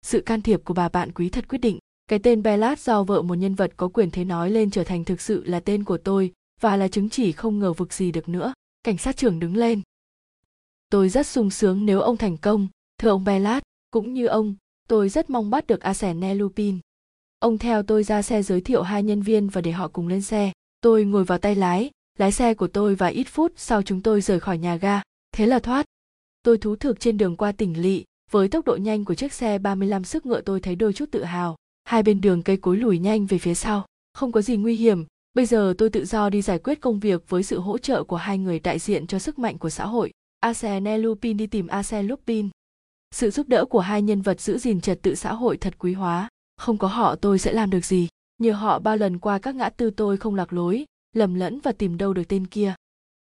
[0.03, 1.79] Sự can thiệp của bà bạn quý thật quyết định.
[2.09, 5.05] Cái tên Belat do vợ một nhân vật có quyền thế nói lên trở thành
[5.05, 8.29] thực sự là tên của tôi và là chứng chỉ không ngờ vực gì được
[8.29, 8.53] nữa.
[8.83, 9.83] Cảnh sát trưởng đứng lên.
[10.91, 12.69] Tôi rất sung sướng nếu ông thành công,
[12.99, 14.55] thưa ông Belat, cũng như ông,
[14.89, 16.79] tôi rất mong bắt được Arsene Lupin.
[17.39, 20.23] Ông theo tôi ra xe giới thiệu hai nhân viên và để họ cùng lên
[20.23, 20.53] xe.
[20.81, 24.21] Tôi ngồi vào tay lái, lái xe của tôi và ít phút sau chúng tôi
[24.21, 25.03] rời khỏi nhà ga.
[25.33, 25.87] Thế là thoát.
[26.43, 29.59] Tôi thú thực trên đường qua tỉnh lỵ với tốc độ nhanh của chiếc xe
[29.59, 31.57] 35 sức ngựa tôi thấy đôi chút tự hào.
[31.85, 35.05] Hai bên đường cây cối lùi nhanh về phía sau, không có gì nguy hiểm.
[35.35, 38.17] Bây giờ tôi tự do đi giải quyết công việc với sự hỗ trợ của
[38.17, 40.11] hai người đại diện cho sức mạnh của xã hội.
[40.41, 42.49] Arsene Lupin đi tìm Arsene Lupin.
[43.11, 45.93] Sự giúp đỡ của hai nhân vật giữ gìn trật tự xã hội thật quý
[45.93, 46.29] hóa.
[46.57, 48.09] Không có họ tôi sẽ làm được gì.
[48.39, 50.85] Nhờ họ bao lần qua các ngã tư tôi không lạc lối,
[51.17, 52.75] lầm lẫn và tìm đâu được tên kia.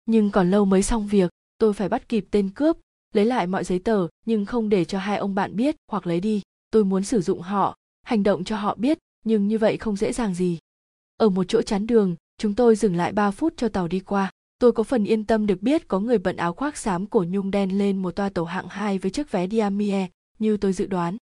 [0.06, 2.78] Nhưng còn lâu mới xong việc, tôi phải bắt kịp tên cướp,
[3.14, 6.20] lấy lại mọi giấy tờ, nhưng không để cho hai ông bạn biết hoặc lấy
[6.20, 6.42] đi.
[6.72, 10.14] Tôi muốn sử dụng họ, hành động cho họ biết, nhưng như vậy không dễ
[10.14, 10.60] dàng gì.
[11.18, 14.32] Ở một chỗ chắn đường, chúng tôi dừng lại 3 phút cho tàu đi qua.
[14.60, 17.52] Tôi có phần yên tâm được biết có người bận áo khoác xám cổ nhung
[17.52, 20.08] đen lên một toa tàu hạng 2 với chiếc vé Diamie,
[20.40, 21.18] như tôi dự đoán.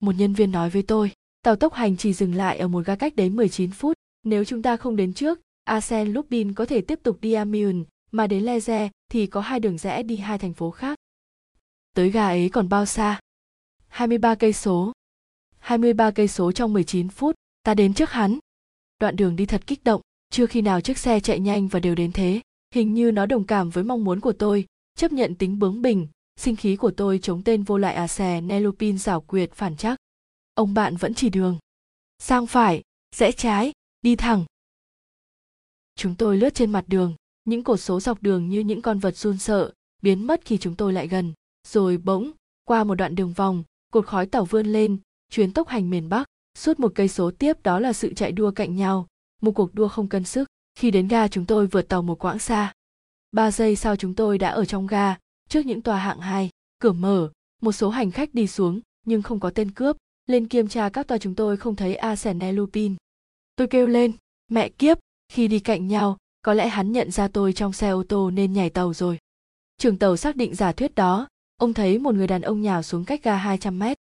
[0.00, 2.96] Một nhân viên nói với tôi, tàu tốc hành chỉ dừng lại ở một ga
[2.96, 3.96] cách đấy 19 phút.
[4.22, 8.26] Nếu chúng ta không đến trước Asen Lupin có thể tiếp tục đi Amiens, mà
[8.26, 10.98] đến Leze thì có hai đường rẽ đi hai thành phố khác
[11.92, 13.20] tới ga ấy còn bao xa?
[13.88, 14.92] 23 cây số.
[15.58, 18.38] 23 cây số trong 19 phút, ta đến trước hắn.
[19.00, 20.00] Đoạn đường đi thật kích động,
[20.30, 22.40] chưa khi nào chiếc xe chạy nhanh và đều đến thế.
[22.74, 26.08] Hình như nó đồng cảm với mong muốn của tôi, chấp nhận tính bướng bỉnh,
[26.36, 29.98] sinh khí của tôi chống tên vô lại à xè Nelupin rảo quyệt phản chắc.
[30.54, 31.58] Ông bạn vẫn chỉ đường.
[32.18, 32.82] Sang phải,
[33.16, 34.44] rẽ trái, đi thẳng.
[35.96, 37.14] Chúng tôi lướt trên mặt đường,
[37.44, 40.74] những cột số dọc đường như những con vật run sợ, biến mất khi chúng
[40.74, 41.32] tôi lại gần
[41.68, 42.30] rồi bỗng
[42.64, 44.96] qua một đoạn đường vòng cột khói tàu vươn lên
[45.30, 46.26] chuyến tốc hành miền bắc
[46.58, 49.06] suốt một cây số tiếp đó là sự chạy đua cạnh nhau
[49.42, 52.38] một cuộc đua không cân sức khi đến ga chúng tôi vượt tàu một quãng
[52.38, 52.72] xa
[53.32, 55.16] ba giây sau chúng tôi đã ở trong ga
[55.48, 57.30] trước những tòa hạng hai cửa mở
[57.62, 61.06] một số hành khách đi xuống nhưng không có tên cướp lên kiểm tra các
[61.06, 62.94] tòa chúng tôi không thấy Arsene Lupin.
[63.56, 64.12] Tôi kêu lên,
[64.48, 64.98] mẹ kiếp,
[65.28, 68.52] khi đi cạnh nhau, có lẽ hắn nhận ra tôi trong xe ô tô nên
[68.52, 69.18] nhảy tàu rồi.
[69.78, 71.28] Trường tàu xác định giả thuyết đó,
[71.62, 73.98] ông thấy một người đàn ông nhào xuống cách ga 200 mét.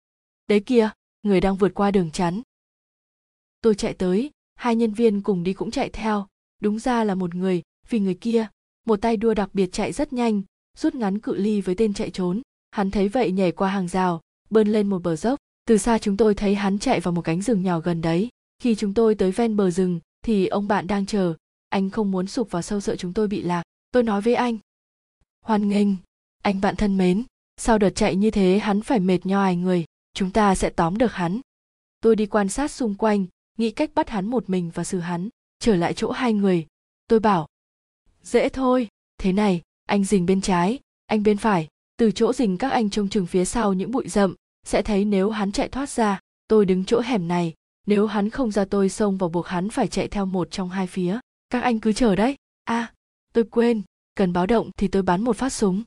[0.47, 0.89] Đấy kia,
[1.23, 2.41] người đang vượt qua đường chắn.
[3.61, 6.27] Tôi chạy tới, hai nhân viên cùng đi cũng chạy theo,
[6.61, 8.47] đúng ra là một người, vì người kia,
[8.85, 10.41] một tay đua đặc biệt chạy rất nhanh,
[10.77, 12.41] rút ngắn cự ly với tên chạy trốn.
[12.71, 15.39] Hắn thấy vậy nhảy qua hàng rào, bơn lên một bờ dốc.
[15.65, 18.29] Từ xa chúng tôi thấy hắn chạy vào một cánh rừng nhỏ gần đấy.
[18.59, 21.33] Khi chúng tôi tới ven bờ rừng, thì ông bạn đang chờ.
[21.69, 23.63] Anh không muốn sụp vào sâu sợ chúng tôi bị lạc.
[23.91, 24.57] Tôi nói với anh.
[25.41, 25.87] Hoan nghênh,
[26.41, 27.23] anh bạn thân mến
[27.57, 31.13] sau đợt chạy như thế hắn phải mệt nhoài người chúng ta sẽ tóm được
[31.13, 31.41] hắn.
[32.01, 33.25] Tôi đi quan sát xung quanh
[33.57, 35.29] nghĩ cách bắt hắn một mình và xử hắn
[35.59, 36.65] trở lại chỗ hai người.
[37.07, 37.47] Tôi bảo
[38.23, 38.87] dễ thôi
[39.17, 41.67] thế này anh dình bên trái anh bên phải
[41.97, 45.29] từ chỗ dình các anh trông chừng phía sau những bụi rậm sẽ thấy nếu
[45.29, 47.53] hắn chạy thoát ra tôi đứng chỗ hẻm này
[47.85, 50.87] nếu hắn không ra tôi xông vào buộc hắn phải chạy theo một trong hai
[50.87, 51.19] phía.
[51.49, 52.35] Các anh cứ chờ đấy.
[52.63, 52.93] A à,
[53.33, 53.81] tôi quên
[54.15, 55.83] cần báo động thì tôi bắn một phát súng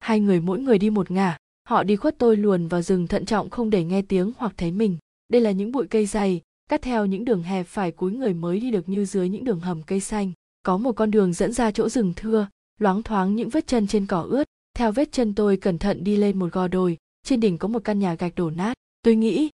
[0.00, 1.36] hai người mỗi người đi một ngả.
[1.68, 4.72] Họ đi khuất tôi luồn vào rừng thận trọng không để nghe tiếng hoặc thấy
[4.72, 4.96] mình.
[5.28, 8.60] Đây là những bụi cây dày, cắt theo những đường hẹp phải cúi người mới
[8.60, 10.32] đi được như dưới những đường hầm cây xanh.
[10.62, 12.48] Có một con đường dẫn ra chỗ rừng thưa,
[12.78, 14.44] loáng thoáng những vết chân trên cỏ ướt.
[14.74, 17.84] Theo vết chân tôi cẩn thận đi lên một gò đồi, trên đỉnh có một
[17.84, 18.74] căn nhà gạch đổ nát.
[19.02, 19.50] Tôi nghĩ,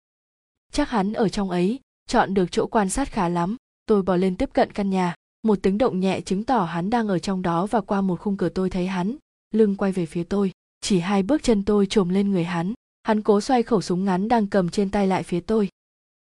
[0.72, 3.56] chắc hắn ở trong ấy, chọn được chỗ quan sát khá lắm.
[3.86, 5.16] Tôi bò lên tiếp cận căn nhà.
[5.44, 8.38] Một tiếng động nhẹ chứng tỏ hắn đang ở trong đó và qua một khung
[8.38, 9.16] cửa tôi thấy hắn
[9.56, 10.52] lưng quay về phía tôi.
[10.82, 12.73] Chỉ hai bước chân tôi trồm lên người hắn.
[13.03, 15.69] Hắn cố xoay khẩu súng ngắn đang cầm trên tay lại phía tôi.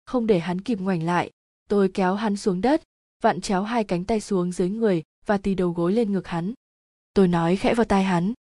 [0.05, 1.29] Không để hắn kịp ngoảnh lại,
[1.69, 2.81] tôi kéo hắn xuống đất,
[3.21, 6.53] vặn chéo hai cánh tay xuống dưới người và tì đầu gối lên ngực hắn.
[7.13, 8.33] Tôi nói khẽ vào tai hắn.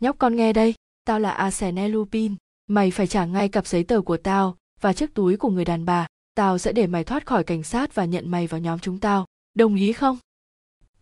[0.00, 0.74] Nhóc con nghe đây,
[1.04, 2.34] tao là arsene lupin
[2.66, 5.84] mày phải trả ngay cặp giấy tờ của tao và chiếc túi của người đàn
[5.84, 6.06] bà.
[6.34, 9.26] Tao sẽ để mày thoát khỏi cảnh sát và nhận mày vào nhóm chúng tao.
[9.54, 10.18] Đồng ý không?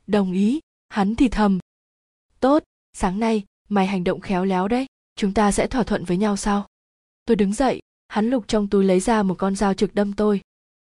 [0.06, 1.58] Đồng ý, hắn thì thầm.
[2.40, 2.62] Tốt
[2.92, 4.86] sáng nay, mày hành động khéo léo đấy,
[5.16, 6.66] chúng ta sẽ thỏa thuận với nhau sau
[7.24, 10.40] tôi đứng dậy, hắn lục trong túi lấy ra một con dao trực đâm tôi.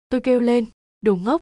[0.10, 0.66] Tôi kêu lên,
[1.02, 1.42] đồ ngốc.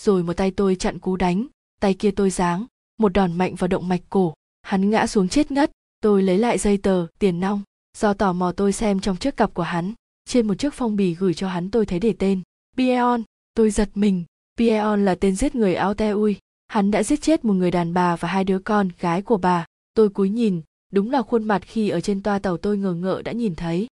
[0.00, 1.46] Rồi một tay tôi chặn cú đánh,
[1.80, 2.66] tay kia tôi giáng,
[2.98, 4.34] một đòn mạnh vào động mạch cổ.
[4.62, 5.70] Hắn ngã xuống chết ngất,
[6.00, 7.62] tôi lấy lại dây tờ, tiền nong,
[7.96, 9.94] do tò mò tôi xem trong chiếc cặp của hắn,
[10.24, 12.42] trên một chiếc phong bì gửi cho hắn tôi thấy để tên.
[12.76, 13.22] Pieon,
[13.54, 14.24] tôi giật mình.
[14.56, 16.36] Pieon là tên giết người Aoteui.
[16.68, 19.66] hắn đã giết chết một người đàn bà và hai đứa con gái của bà
[19.98, 20.62] tôi cúi nhìn
[20.92, 23.86] đúng là khuôn mặt khi ở trên toa tàu tôi ngờ ngợ đã nhìn thấy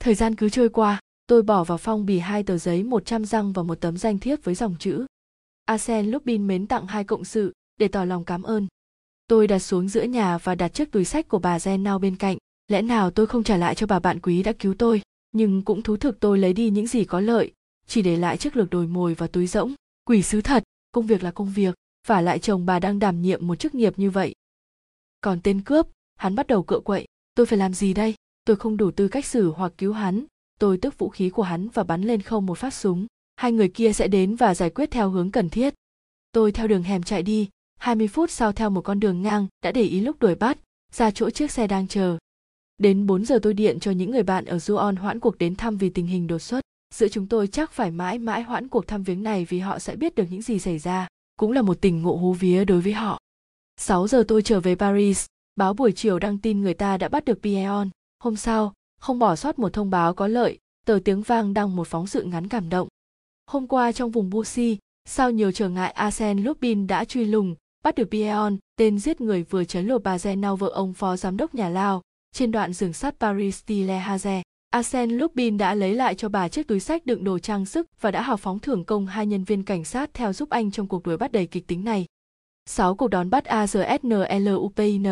[0.00, 3.52] thời gian cứ trôi qua tôi bỏ vào phong bì hai tờ giấy 100 răng
[3.52, 5.06] và một tấm danh thiếp với dòng chữ
[5.64, 8.66] Asen Lupin mến tặng hai cộng sự để tỏ lòng cảm ơn.
[9.26, 12.16] Tôi đặt xuống giữa nhà và đặt chiếc túi sách của bà gen Zen bên
[12.16, 12.36] cạnh.
[12.68, 15.02] Lẽ nào tôi không trả lại cho bà bạn quý đã cứu tôi,
[15.32, 17.52] nhưng cũng thú thực tôi lấy đi những gì có lợi,
[17.86, 19.74] chỉ để lại chiếc lược đồi mồi và túi rỗng.
[20.04, 20.62] Quỷ sứ thật,
[20.92, 21.74] công việc là công việc,
[22.06, 24.34] và lại chồng bà đang đảm nhiệm một chức nghiệp như vậy.
[25.20, 25.86] Còn tên cướp,
[26.16, 28.14] hắn bắt đầu cựa quậy, tôi phải làm gì đây?
[28.44, 30.24] Tôi không đủ tư cách xử hoặc cứu hắn,
[30.58, 33.06] tôi tước vũ khí của hắn và bắn lên không một phát súng.
[33.36, 35.74] Hai người kia sẽ đến và giải quyết theo hướng cần thiết.
[36.32, 39.72] Tôi theo đường hẻm chạy đi, 20 phút sau theo một con đường ngang đã
[39.72, 40.58] để ý lúc đuổi bắt,
[40.92, 42.18] ra chỗ chiếc xe đang chờ.
[42.78, 45.76] Đến 4 giờ tôi điện cho những người bạn ở Juon hoãn cuộc đến thăm
[45.76, 46.60] vì tình hình đột xuất.
[46.94, 49.96] Giữa chúng tôi chắc phải mãi mãi hoãn cuộc thăm viếng này vì họ sẽ
[49.96, 51.08] biết được những gì xảy ra.
[51.36, 53.19] Cũng là một tình ngộ hú vía đối với họ.
[53.80, 55.26] 6 giờ tôi trở về Paris,
[55.56, 57.88] báo buổi chiều đăng tin người ta đã bắt được Pion.
[58.22, 61.88] Hôm sau, không bỏ sót một thông báo có lợi, tờ tiếng vang đăng một
[61.88, 62.88] phóng sự ngắn cảm động.
[63.46, 64.78] Hôm qua trong vùng Busi,
[65.08, 67.54] sau nhiều trở ngại Arsène Lupin đã truy lùng,
[67.84, 71.36] bắt được Pion, tên giết người vừa chấn lột bà Zenau vợ ông phó giám
[71.36, 72.02] đốc nhà Lao,
[72.32, 74.42] trên đoạn rừng sắt Paris Le Haze.
[74.70, 78.10] Arsène Lupin đã lấy lại cho bà chiếc túi sách đựng đồ trang sức và
[78.10, 81.06] đã hào phóng thưởng công hai nhân viên cảnh sát theo giúp anh trong cuộc
[81.06, 82.06] đuổi bắt đầy kịch tính này.
[82.70, 85.06] 6 cuộc đón bắt AZSNLUPIN,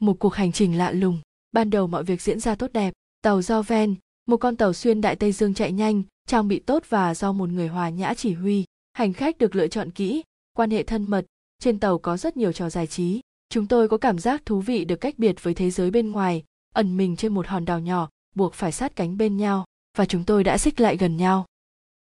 [0.00, 1.18] một cuộc hành trình lạ lùng.
[1.52, 3.94] Ban đầu mọi việc diễn ra tốt đẹp, tàu do Ven,
[4.26, 7.48] một con tàu xuyên đại Tây Dương chạy nhanh, trang bị tốt và do một
[7.48, 8.64] người hòa nhã chỉ huy.
[8.92, 10.22] Hành khách được lựa chọn kỹ,
[10.52, 11.26] quan hệ thân mật,
[11.58, 13.20] trên tàu có rất nhiều trò giải trí.
[13.48, 16.44] Chúng tôi có cảm giác thú vị được cách biệt với thế giới bên ngoài,
[16.74, 19.64] ẩn mình trên một hòn đảo nhỏ, buộc phải sát cánh bên nhau,
[19.98, 21.46] và chúng tôi đã xích lại gần nhau.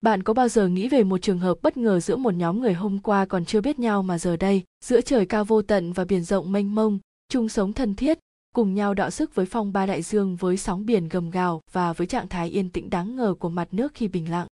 [0.00, 2.74] Bạn có bao giờ nghĩ về một trường hợp bất ngờ giữa một nhóm người
[2.74, 6.04] hôm qua còn chưa biết nhau mà giờ đây, giữa trời cao vô tận và
[6.04, 6.98] biển rộng mênh mông,
[7.28, 8.18] chung sống thân thiết,
[8.54, 11.92] cùng nhau đọ sức với phong ba đại dương với sóng biển gầm gào và
[11.92, 14.46] với trạng thái yên tĩnh đáng ngờ của mặt nước khi bình lặng.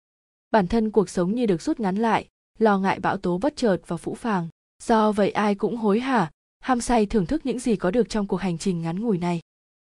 [0.52, 2.28] Bản thân cuộc sống như được rút ngắn lại,
[2.60, 4.48] lo ngại bão tố bất chợt và phũ phàng.
[4.84, 8.28] Do vậy ai cũng hối hả, ham say thưởng thức những gì có được trong
[8.28, 9.40] cuộc hành trình ngắn ngủi này.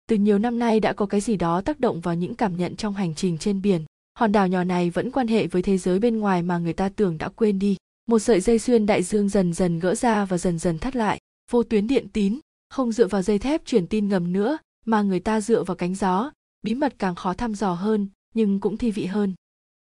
[0.08, 2.76] Từ nhiều năm nay đã có cái gì đó tác động vào những cảm nhận
[2.76, 3.84] trong hành trình trên biển.
[4.20, 6.88] Hòn đảo nhỏ này vẫn quan hệ với thế giới bên ngoài mà người ta
[6.88, 7.76] tưởng đã quên đi.
[8.06, 11.18] Một sợi dây xuyên đại dương dần dần gỡ ra và dần dần thắt lại.
[11.50, 12.40] Vô tuyến điện tín,
[12.70, 15.94] không dựa vào dây thép truyền tin ngầm nữa mà người ta dựa vào cánh
[15.94, 16.32] gió
[16.62, 19.34] bí mật càng khó thăm dò hơn nhưng cũng thi vị hơn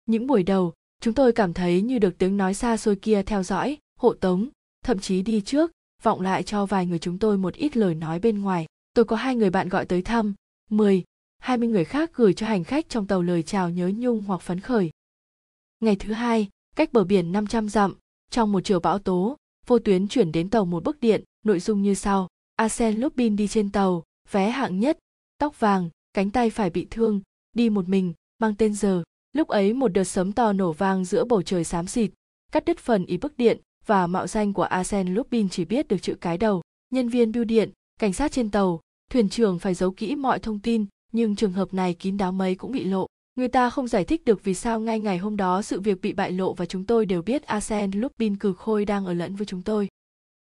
[0.07, 3.43] những buổi đầu chúng tôi cảm thấy như được tiếng nói xa xôi kia theo
[3.43, 4.49] dõi hộ tống
[4.85, 5.71] thậm chí đi trước
[6.03, 9.17] vọng lại cho vài người chúng tôi một ít lời nói bên ngoài tôi có
[9.17, 10.35] hai người bạn gọi tới thăm
[10.71, 11.03] 10,
[11.43, 14.61] 20 người khác gửi cho hành khách trong tàu lời chào nhớ nhung hoặc phấn
[14.61, 14.91] khởi.
[15.81, 17.95] Ngày thứ hai, cách bờ biển 500 dặm,
[18.31, 19.37] trong một chiều bão tố,
[19.67, 22.29] vô tuyến chuyển đến tàu một bức điện, nội dung như sau.
[22.57, 24.99] Arsene Lupin đi trên tàu, vé hạng nhất,
[25.39, 27.21] tóc vàng, cánh tay phải bị thương,
[27.53, 29.03] đi một mình, mang tên giờ.
[29.33, 32.11] Lúc ấy một đợt sấm to nổ vang giữa bầu trời xám xịt,
[32.53, 35.99] cắt đứt phần ý bức điện và mạo danh của Arsene Lupin chỉ biết được
[36.03, 36.63] chữ cái đầu.
[36.91, 37.71] Nhân viên bưu điện,
[38.01, 41.75] cảnh sát trên tàu, thuyền trưởng phải giấu kỹ mọi thông tin, nhưng trường hợp
[41.75, 43.07] này kín đáo mấy cũng bị lộ.
[43.35, 46.13] Người ta không giải thích được vì sao ngay ngày hôm đó sự việc bị
[46.13, 49.47] bại lộ và chúng tôi đều biết Arsène Lupin cừ khôi đang ở lẫn với
[49.47, 49.89] chúng tôi.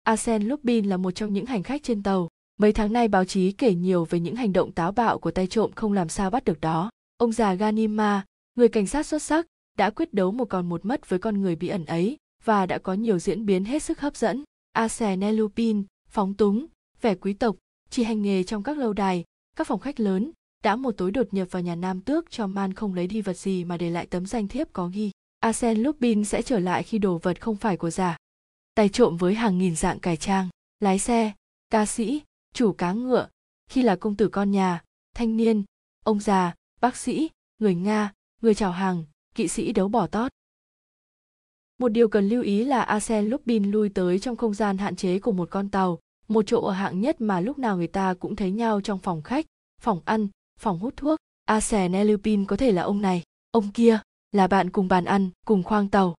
[0.04, 2.28] Arsène Lupin là một trong những hành khách trên tàu.
[2.60, 5.48] Mấy tháng nay báo chí kể nhiều về những hành động táo bạo của tay
[5.48, 6.90] trộm không làm sao bắt được đó.
[7.18, 8.26] Ông già Ganima,
[8.56, 9.46] người cảnh sát xuất sắc,
[9.78, 12.78] đã quyết đấu một còn một mất với con người bí ẩn ấy và đã
[12.78, 14.44] có nhiều diễn biến hết sức hấp dẫn.
[14.72, 16.66] Arsène Lupin, phóng túng,
[17.02, 17.56] vẻ quý tộc,
[17.90, 19.24] chỉ hành nghề trong các lâu đài,
[19.56, 20.32] các phòng khách lớn,
[20.64, 23.38] đã một tối đột nhập vào nhà nam tước cho man không lấy đi vật
[23.38, 26.98] gì mà để lại tấm danh thiếp có ghi Arsène Lupin sẽ trở lại khi
[26.98, 28.18] đồ vật không phải của giả.
[28.76, 30.50] Tay trộm với hàng nghìn dạng cải trang,
[30.80, 31.32] lái xe,
[31.70, 32.22] ca sĩ,
[32.54, 33.28] chủ cá ngựa,
[33.70, 34.84] khi là công tử con nhà,
[35.16, 35.64] thanh niên,
[36.06, 37.30] ông già, bác sĩ,
[37.60, 39.06] người Nga, người chào hàng,
[39.36, 40.32] kỵ sĩ đấu bỏ tót.
[41.78, 45.20] Một điều cần lưu ý là Arsène Lupin lui tới trong không gian hạn chế
[45.20, 48.36] của một con tàu, một chỗ ở hạng nhất mà lúc nào người ta cũng
[48.36, 49.46] thấy nhau trong phòng khách,
[49.82, 50.28] phòng ăn,
[50.60, 51.20] phòng hút thuốc.
[51.46, 54.00] Arsène Nelupin có thể là ông này, ông kia,
[54.32, 56.16] là bạn cùng bàn ăn, cùng khoang tàu.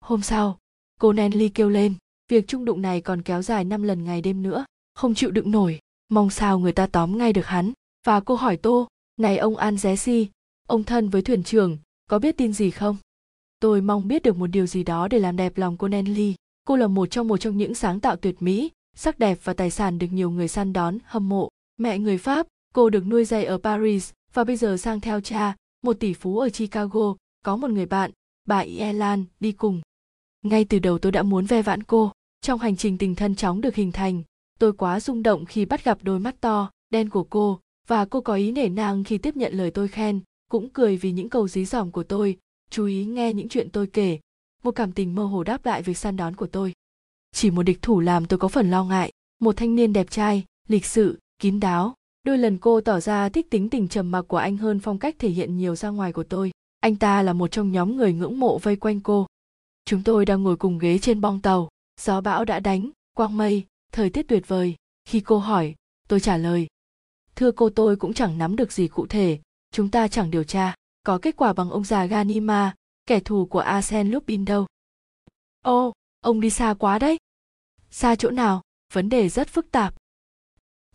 [0.00, 0.58] Hôm sau,
[1.00, 1.94] cô Nelly kêu lên,
[2.28, 4.64] việc trung đụng này còn kéo dài năm lần ngày đêm nữa,
[4.94, 7.72] không chịu đựng nổi, mong sao người ta tóm ngay được hắn.
[8.06, 8.88] Và cô hỏi Tô,
[9.20, 10.26] này ông An Jesse,
[10.68, 12.96] ông thân với thuyền trưởng, có biết tin gì không?
[13.60, 16.34] Tôi mong biết được một điều gì đó để làm đẹp lòng cô Nelly.
[16.64, 19.70] Cô là một trong một trong những sáng tạo tuyệt mỹ, sắc đẹp và tài
[19.70, 21.48] sản được nhiều người săn đón, hâm mộ.
[21.76, 22.46] Mẹ người Pháp,
[22.76, 26.38] cô được nuôi dạy ở Paris và bây giờ sang theo cha, một tỷ phú
[26.38, 28.10] ở Chicago, có một người bạn,
[28.46, 29.80] bà Ielan, đi cùng.
[30.42, 32.12] Ngay từ đầu tôi đã muốn ve vãn cô.
[32.40, 34.22] Trong hành trình tình thân chóng được hình thành,
[34.58, 38.20] tôi quá rung động khi bắt gặp đôi mắt to, đen của cô, và cô
[38.20, 40.20] có ý nể nang khi tiếp nhận lời tôi khen,
[40.50, 42.38] cũng cười vì những câu dí dỏm của tôi,
[42.70, 44.18] chú ý nghe những chuyện tôi kể,
[44.62, 46.72] một cảm tình mơ hồ đáp lại việc săn đón của tôi.
[47.32, 50.44] Chỉ một địch thủ làm tôi có phần lo ngại, một thanh niên đẹp trai,
[50.68, 51.94] lịch sự, kín đáo.
[52.26, 55.16] Đôi lần cô tỏ ra thích tính tình trầm mặc của anh hơn phong cách
[55.18, 56.50] thể hiện nhiều ra ngoài của tôi.
[56.80, 59.26] Anh ta là một trong nhóm người ngưỡng mộ vây quanh cô.
[59.84, 61.68] Chúng tôi đang ngồi cùng ghế trên bong tàu,
[62.00, 64.74] gió bão đã đánh, quang mây, thời tiết tuyệt vời.
[65.04, 65.74] Khi cô hỏi,
[66.08, 66.66] tôi trả lời.
[67.36, 69.38] Thưa cô tôi cũng chẳng nắm được gì cụ thể,
[69.70, 72.74] chúng ta chẳng điều tra, có kết quả bằng ông già Ganima,
[73.06, 74.66] kẻ thù của arsen Lupin đâu.
[75.62, 77.18] Ô, ông đi xa quá đấy.
[77.90, 78.62] Xa chỗ nào?
[78.92, 79.94] Vấn đề rất phức tạp.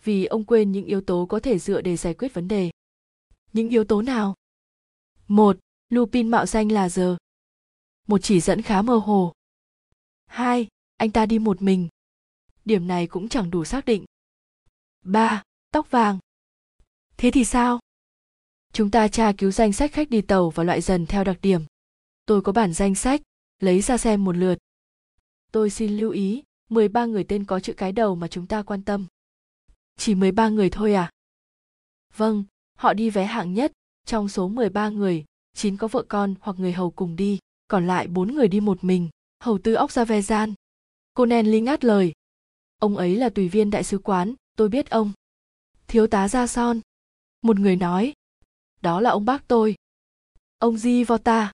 [0.03, 2.71] Vì ông quên những yếu tố có thể dựa để giải quyết vấn đề.
[3.53, 4.35] Những yếu tố nào?
[5.27, 5.59] Một,
[5.89, 7.17] Lupin mạo danh là giờ.
[8.07, 9.33] Một chỉ dẫn khá mơ hồ.
[10.25, 10.67] Hai,
[10.97, 11.87] anh ta đi một mình.
[12.65, 14.05] Điểm này cũng chẳng đủ xác định.
[15.01, 16.19] Ba, tóc vàng.
[17.17, 17.79] Thế thì sao?
[18.73, 21.61] Chúng ta tra cứu danh sách khách đi tàu và loại dần theo đặc điểm.
[22.25, 23.21] Tôi có bản danh sách,
[23.59, 24.57] lấy ra xem một lượt.
[25.51, 28.83] Tôi xin lưu ý, 13 người tên có chữ cái đầu mà chúng ta quan
[28.83, 29.07] tâm.
[30.03, 31.09] Chỉ 13 người thôi à?
[32.17, 32.43] Vâng,
[32.77, 33.71] họ đi vé hạng nhất,
[34.05, 38.07] trong số 13 người, 9 có vợ con hoặc người hầu cùng đi, còn lại
[38.07, 39.09] 4 người đi một mình,
[39.39, 40.53] hầu tư óc ra ve gian.
[41.13, 42.13] Cô Nen ngắt lời.
[42.79, 45.11] Ông ấy là tùy viên đại sứ quán, tôi biết ông.
[45.87, 46.79] Thiếu tá Gia Son.
[47.41, 48.13] Một người nói.
[48.81, 49.75] Đó là ông bác tôi.
[50.57, 51.51] Ông Di Vota.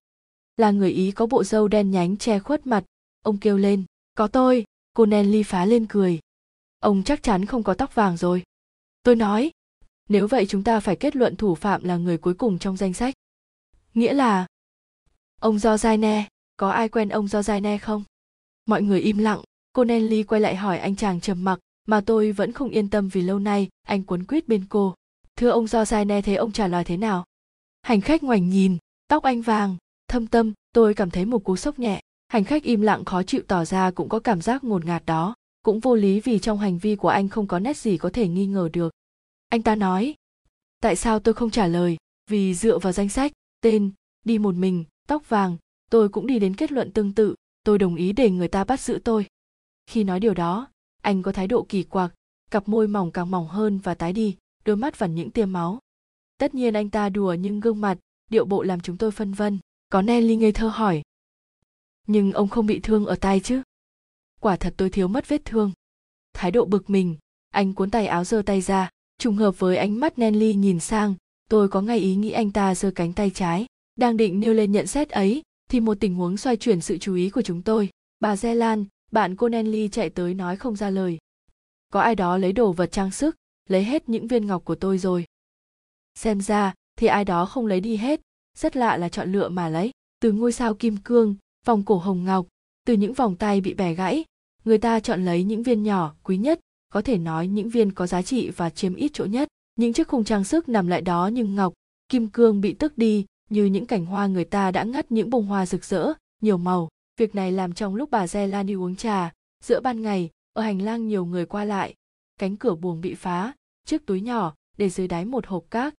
[0.58, 2.84] Là người Ý có bộ râu đen nhánh che khuất mặt.
[3.22, 3.86] Ông kêu lên.
[4.16, 4.66] Có tôi.
[4.94, 6.20] Cô Nen phá lên cười.
[6.80, 8.44] Ông chắc chắn không có tóc vàng rồi.
[9.04, 9.52] Tôi nói.
[10.10, 12.94] Nếu vậy chúng ta phải kết luận thủ phạm là người cuối cùng trong danh
[12.94, 13.14] sách.
[13.94, 14.48] Nghĩa là,
[15.42, 16.28] ông do dai ne
[16.58, 18.04] có ai quen ông do dai ne không?
[18.66, 19.42] Mọi người im lặng,
[19.74, 23.10] cô nelly quay lại hỏi anh chàng trầm mặc, mà tôi vẫn không yên tâm
[23.10, 24.96] vì lâu nay anh quấn quýt bên cô.
[25.36, 27.26] Thưa ông do dai ne thế ông trả lời thế nào?
[27.82, 28.78] Hành khách ngoảnh nhìn,
[29.08, 29.78] tóc anh vàng,
[30.08, 32.02] thâm tâm, tôi cảm thấy một cú sốc nhẹ.
[32.28, 35.36] Hành khách im lặng khó chịu tỏ ra cũng có cảm giác ngột ngạt đó
[35.68, 38.28] cũng vô lý vì trong hành vi của anh không có nét gì có thể
[38.28, 38.94] nghi ngờ được.
[39.50, 40.16] Anh ta nói,
[40.82, 41.98] tại sao tôi không trả lời?
[42.30, 43.32] Vì dựa vào danh sách,
[43.62, 43.92] tên,
[44.26, 45.58] đi một mình, tóc vàng,
[45.90, 48.80] tôi cũng đi đến kết luận tương tự, tôi đồng ý để người ta bắt
[48.80, 49.26] giữ tôi.
[49.86, 50.68] Khi nói điều đó,
[51.02, 52.14] anh có thái độ kỳ quặc,
[52.52, 55.80] cặp môi mỏng càng mỏng hơn và tái đi, đôi mắt vằn những tia máu.
[56.38, 57.98] Tất nhiên anh ta đùa nhưng gương mặt,
[58.30, 61.02] điệu bộ làm chúng tôi phân vân, có nelly ngây thơ hỏi,
[62.08, 63.62] nhưng ông không bị thương ở tay chứ?
[64.42, 65.72] Quả thật tôi thiếu mất vết thương.
[66.34, 67.16] Thái độ bực mình
[67.50, 71.16] anh cuốn tay áo giơ tay ra trùng hợp với ánh mắt Nelly nhìn sang
[71.50, 73.66] tôi có ngay ý nghĩ anh ta giơ cánh tay trái
[73.96, 77.16] đang định nêu lên nhận xét ấy thì một tình huống xoay chuyển sự chú
[77.16, 77.90] ý của chúng tôi.
[78.20, 81.18] Bà Zelan, bạn cô Nelly chạy tới nói không ra lời.
[81.94, 83.36] Có ai đó lấy đồ vật trang sức
[83.70, 85.26] lấy hết những viên ngọc của tôi rồi.
[86.16, 88.22] Xem ra thì ai đó không lấy đi hết
[88.58, 89.92] rất lạ là chọn lựa mà lấy.
[90.20, 91.36] Từ ngôi sao kim cương
[91.66, 92.48] vòng cổ hồng ngọc
[92.88, 94.26] từ những vòng tay bị bẻ gãy,
[94.66, 96.60] người ta chọn lấy những viên nhỏ, quý nhất,
[96.94, 99.48] có thể nói những viên có giá trị và chiếm ít chỗ nhất.
[99.76, 101.74] Những chiếc khung trang sức nằm lại đó nhưng ngọc,
[102.10, 105.46] kim cương bị tước đi, như những cảnh hoa người ta đã ngắt những bông
[105.46, 106.90] hoa rực rỡ, nhiều màu.
[107.20, 109.34] Việc này làm trong lúc bà Zelani đi uống trà,
[109.64, 111.94] giữa ban ngày, ở hành lang nhiều người qua lại.
[112.40, 113.54] Cánh cửa buồng bị phá,
[113.86, 115.94] chiếc túi nhỏ để dưới đáy một hộp cát.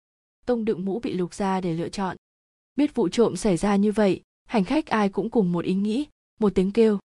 [0.47, 2.17] Tông đựng mũ bị lục ra để lựa chọn.
[2.77, 6.07] Biết vụ trộm xảy ra như vậy, hành khách ai cũng cùng một ý nghĩ
[6.39, 6.99] một tiếng kêu.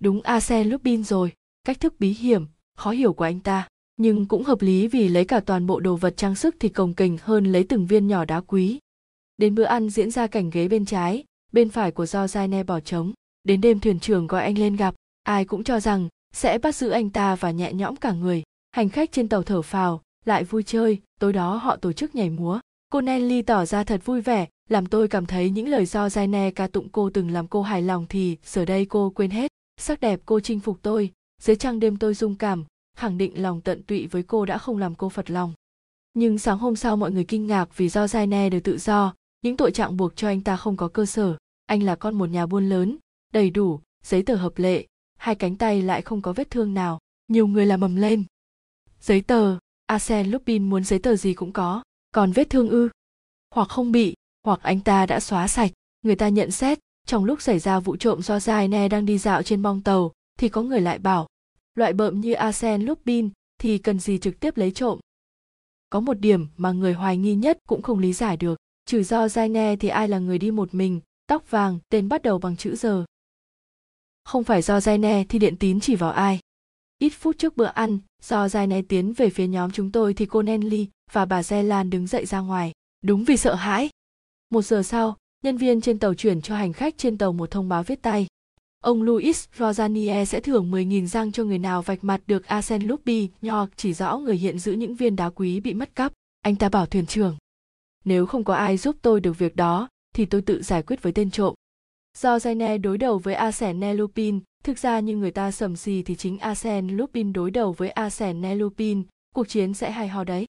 [0.00, 1.32] Đúng Arsène Lupin rồi,
[1.64, 2.46] cách thức bí hiểm,
[2.76, 3.68] khó hiểu của anh ta.
[3.96, 6.94] Nhưng cũng hợp lý vì lấy cả toàn bộ đồ vật trang sức thì cồng
[6.94, 8.78] kềnh hơn lấy từng viên nhỏ đá quý.
[9.36, 12.80] Đến bữa ăn diễn ra cảnh ghế bên trái, bên phải của do ne bỏ
[12.80, 13.12] trống.
[13.44, 16.90] Đến đêm thuyền trưởng gọi anh lên gặp, ai cũng cho rằng sẽ bắt giữ
[16.90, 18.42] anh ta và nhẹ nhõm cả người.
[18.70, 22.30] Hành khách trên tàu thở phào, lại vui chơi, tối đó họ tổ chức nhảy
[22.30, 26.06] múa cô Nelly tỏ ra thật vui vẻ, làm tôi cảm thấy những lời do
[26.06, 29.50] Jaine ca tụng cô từng làm cô hài lòng thì giờ đây cô quên hết.
[29.80, 31.12] Sắc đẹp cô chinh phục tôi,
[31.42, 32.64] dưới trăng đêm tôi dung cảm,
[32.96, 35.52] khẳng định lòng tận tụy với cô đã không làm cô phật lòng.
[36.14, 39.56] Nhưng sáng hôm sau mọi người kinh ngạc vì do Jaine được tự do, những
[39.56, 41.36] tội trạng buộc cho anh ta không có cơ sở.
[41.66, 42.96] Anh là con một nhà buôn lớn,
[43.32, 44.86] đầy đủ, giấy tờ hợp lệ,
[45.18, 46.98] hai cánh tay lại không có vết thương nào,
[47.28, 48.24] nhiều người làm mầm lên.
[49.00, 49.56] Giấy tờ
[49.86, 52.88] arsen lupin muốn giấy tờ gì cũng có còn vết thương ư?
[53.54, 54.14] Hoặc không bị,
[54.44, 55.70] hoặc anh ta đã xóa sạch.
[56.02, 59.42] Người ta nhận xét, trong lúc xảy ra vụ trộm do Jaine đang đi dạo
[59.42, 61.26] trên bong tàu, thì có người lại bảo,
[61.74, 64.98] loại bợm như arsen lupin thì cần gì trực tiếp lấy trộm?
[65.90, 68.58] Có một điểm mà người hoài nghi nhất cũng không lý giải được.
[68.86, 72.38] Trừ do Jaine thì ai là người đi một mình, tóc vàng, tên bắt đầu
[72.38, 73.04] bằng chữ giờ
[74.28, 76.40] không phải do Jaine thì điện tín chỉ vào ai?
[76.98, 80.42] Ít phút trước bữa ăn do Jaine tiến về phía nhóm chúng tôi thì cô
[80.42, 82.72] Nelly và bà Zelan đứng dậy ra ngoài
[83.04, 83.90] đúng vì sợ hãi
[84.50, 87.68] một giờ sau nhân viên trên tàu chuyển cho hành khách trên tàu một thông
[87.68, 88.26] báo viết tay
[88.84, 93.30] Ông Louis Rosanier sẽ thưởng 10.000 răng cho người nào vạch mặt được Arsene Lupin,
[93.42, 96.12] York chỉ rõ người hiện giữ những viên đá quý bị mất cắp.
[96.40, 97.36] Anh ta bảo thuyền trưởng.
[98.04, 101.12] Nếu không có ai giúp tôi được việc đó, thì tôi tự giải quyết với
[101.12, 101.54] tên trộm.
[102.18, 106.16] Do Jaine đối đầu với Arsene Lupin, thực ra như người ta sầm xì thì
[106.16, 109.02] chính arsen Lupin đối đầu với Arsène Lupin,
[109.34, 110.46] cuộc chiến sẽ hay ho đấy.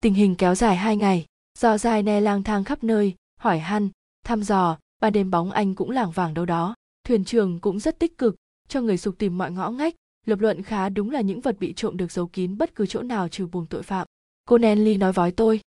[0.00, 1.26] Tình hình kéo dài hai ngày,
[1.58, 3.88] do dài ne lang thang khắp nơi, hỏi han,
[4.24, 6.74] thăm dò, ban đêm bóng anh cũng lảng vảng đâu đó.
[7.04, 8.36] Thuyền trưởng cũng rất tích cực
[8.68, 9.94] cho người sục tìm mọi ngõ ngách.
[10.26, 13.02] Lập luận khá đúng là những vật bị trộm được giấu kín bất cứ chỗ
[13.02, 14.06] nào trừ buồng tội phạm.
[14.44, 15.60] Cô Nelly nói vói tôi.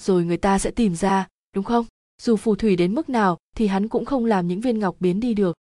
[0.00, 1.86] Rồi người ta sẽ tìm ra đúng không?
[2.22, 5.20] Dù phù thủy đến mức nào thì hắn cũng không làm những viên ngọc biến
[5.20, 5.56] đi được.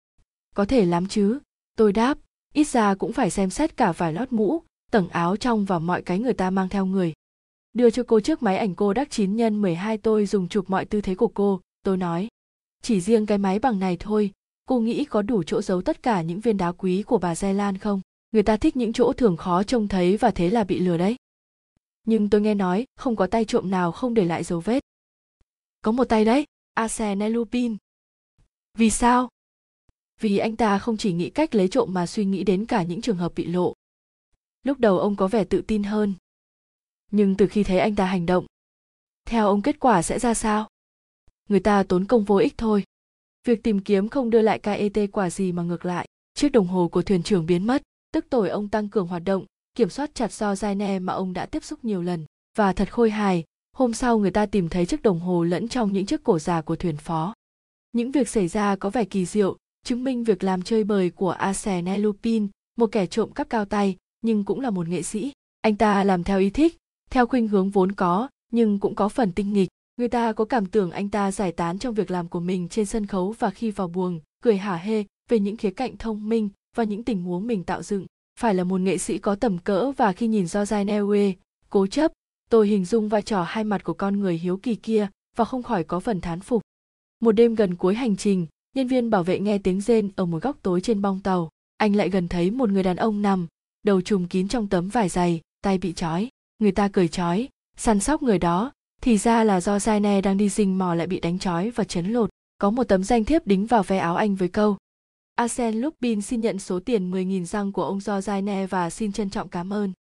[0.56, 1.40] Có thể lắm chứ?
[1.80, 2.18] Tôi đáp
[2.54, 6.02] ít ra cũng phải xem xét cả vải lót mũ tầng áo trong và mọi
[6.02, 7.14] cái người ta mang theo người
[7.74, 10.86] đưa cho cô chiếc máy ảnh cô đắc 9 nhân 12 tôi dùng chụp mọi
[10.86, 12.28] tư thế của cô tôi nói
[12.82, 14.32] chỉ riêng cái máy bằng này thôi
[14.66, 17.54] cô nghĩ có đủ chỗ giấu tất cả những viên đá quý của bà Giai
[17.54, 18.02] Lan không?
[18.32, 21.16] Người ta thích những chỗ thường khó trông thấy và thế là bị lừa đấy.
[22.06, 24.84] Nhưng tôi nghe nói không có tay trộm nào không để lại dấu vết.
[25.82, 27.78] Có một tay đấy, Arsene Lupin.
[28.78, 29.30] Vì sao?
[30.20, 33.02] Vì anh ta không chỉ nghĩ cách lấy trộm mà suy nghĩ đến cả những
[33.02, 33.74] trường hợp bị lộ.
[34.64, 36.14] Lúc đầu ông có vẻ tự tin hơn.
[37.12, 38.46] Nhưng từ khi thấy anh ta hành động,
[39.26, 40.68] theo ông kết quả sẽ ra sao?
[41.50, 42.84] Người ta tốn công vô ích thôi
[43.50, 46.08] việc tìm kiếm không đưa lại KET quả gì mà ngược lại.
[46.34, 47.82] Chiếc đồng hồ của thuyền trưởng biến mất,
[48.12, 51.46] tức tội ông tăng cường hoạt động, kiểm soát chặt do Jaine mà ông đã
[51.46, 52.26] tiếp xúc nhiều lần.
[52.58, 53.44] Và thật khôi hài,
[53.76, 56.62] hôm sau người ta tìm thấy chiếc đồng hồ lẫn trong những chiếc cổ già
[56.62, 57.34] của thuyền phó.
[57.92, 61.32] Những việc xảy ra có vẻ kỳ diệu, chứng minh việc làm chơi bời của
[61.32, 65.32] Arsène Lupin, một kẻ trộm cắp cao tay, nhưng cũng là một nghệ sĩ.
[65.62, 66.78] Anh ta làm theo ý thích,
[67.10, 69.70] theo khuynh hướng vốn có, nhưng cũng có phần tinh nghịch.
[69.98, 72.86] Người ta có cảm tưởng anh ta giải tán trong việc làm của mình trên
[72.86, 76.50] sân khấu và khi vào buồng cười hả hê về những khía cạnh thông minh
[76.76, 78.06] và những tình huống mình tạo dựng.
[78.40, 81.34] Phải là một nghệ sĩ có tầm cỡ và khi nhìn do Ewe,
[81.70, 82.12] cố chấp
[82.50, 85.64] tôi hình dung vai trò hai mặt của con người hiếu kỳ kia và không
[85.64, 86.62] khỏi có phần thán phục.
[87.22, 90.44] Một đêm gần cuối hành trình nhân viên bảo vệ nghe tiếng rên ở một
[90.44, 93.48] góc tối trên bong tàu anh lại gần thấy một người đàn ông nằm
[93.84, 98.00] đầu trùm kín trong tấm vải dày tay bị trói người ta cười trói săn
[98.00, 101.40] sóc người đó thì ra là do Jaine đang đi rình mò lại bị đánh
[101.40, 102.30] trói và chấn lột.
[102.58, 104.78] Có một tấm danh thiếp đính vào ve áo anh với câu
[105.36, 109.30] "Arsen Lupin xin nhận số tiền 10.000 răng của ông do Jaine và xin trân
[109.30, 109.94] trọng cảm ơn.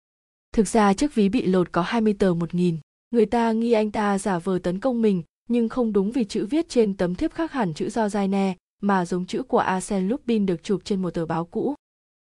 [0.52, 2.76] Thực ra chiếc ví bị lột có 20 tờ 1.000.
[3.10, 6.46] Người ta nghi anh ta giả vờ tấn công mình, nhưng không đúng vì chữ
[6.46, 10.46] viết trên tấm thiếp khác hẳn chữ do Jaine, mà giống chữ của Arsène Lupin
[10.46, 11.74] được chụp trên một tờ báo cũ.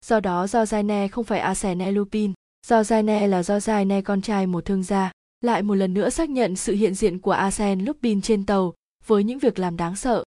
[0.06, 2.34] Do đó do Jaine không phải Arsène Lupin,
[2.68, 5.12] do Jaine là do Jaine con trai một thương gia
[5.46, 8.74] lại một lần nữa xác nhận sự hiện diện của Arsene Lupin trên tàu
[9.06, 10.24] với những việc làm đáng sợ.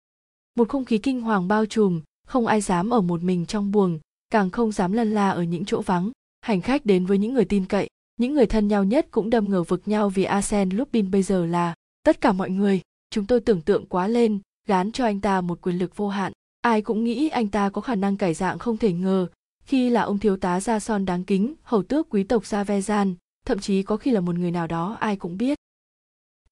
[0.56, 4.00] Một không khí kinh hoàng bao trùm, không ai dám ở một mình trong buồng,
[4.30, 6.12] càng không dám lân la ở những chỗ vắng.
[6.42, 7.88] Hành khách đến với những người tin cậy,
[8.20, 11.46] những người thân nhau nhất cũng đâm ngờ vực nhau vì Arsene Lupin bây giờ
[11.46, 11.74] là
[12.08, 12.82] tất cả mọi người.
[13.10, 16.34] Chúng tôi tưởng tượng quá lên, gán cho anh ta một quyền lực vô hạn.
[16.62, 19.28] Ai cũng nghĩ anh ta có khả năng cải dạng không thể ngờ,
[19.66, 23.14] khi là ông thiếu tá gia son đáng kính, hầu tước quý tộc gia vejan
[23.48, 25.58] thậm chí có khi là một người nào đó ai cũng biết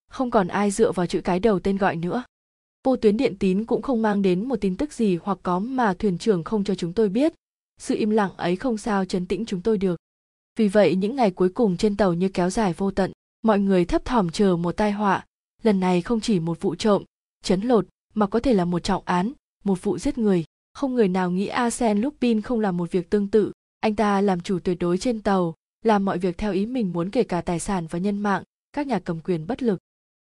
[0.10, 2.24] không còn ai dựa vào chữ cái đầu tên gọi nữa
[2.84, 5.94] vô tuyến điện tín cũng không mang đến một tin tức gì hoặc có mà
[5.94, 7.34] thuyền trưởng không cho chúng tôi biết
[7.80, 9.96] sự im lặng ấy không sao chấn tĩnh chúng tôi được
[10.58, 13.12] vì vậy những ngày cuối cùng trên tàu như kéo dài vô tận
[13.42, 15.26] mọi người thấp thỏm chờ một tai họa
[15.66, 17.04] lần này không chỉ một vụ trộm,
[17.44, 19.32] chấn lột, mà có thể là một trọng án,
[19.64, 20.44] một vụ giết người.
[20.74, 23.52] Không người nào nghĩ arsen Lupin không làm một việc tương tự.
[23.80, 27.10] Anh ta làm chủ tuyệt đối trên tàu, làm mọi việc theo ý mình muốn
[27.10, 29.80] kể cả tài sản và nhân mạng, các nhà cầm quyền bất lực.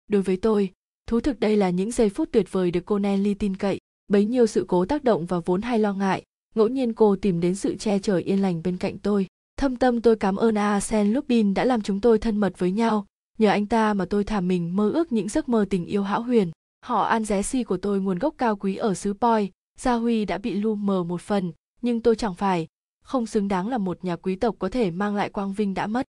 [0.08, 0.72] Đối với tôi,
[1.08, 4.26] thú thực đây là những giây phút tuyệt vời được cô Nelly tin cậy, bấy
[4.26, 6.24] nhiêu sự cố tác động và vốn hay lo ngại,
[6.56, 9.28] ngẫu nhiên cô tìm đến sự che chở yên lành bên cạnh tôi.
[9.58, 13.06] Thâm tâm tôi cảm ơn arsen Lupin đã làm chúng tôi thân mật với nhau
[13.38, 16.22] nhờ anh ta mà tôi thả mình mơ ước những giấc mơ tình yêu hão
[16.22, 16.52] huyền.
[16.86, 20.26] Họ an ré si của tôi nguồn gốc cao quý ở xứ Poi, gia huy
[20.26, 22.68] đã bị lu mờ một phần, nhưng tôi chẳng phải,
[23.04, 25.88] không xứng đáng là một nhà quý tộc có thể mang lại quang vinh đã
[25.88, 26.06] mất.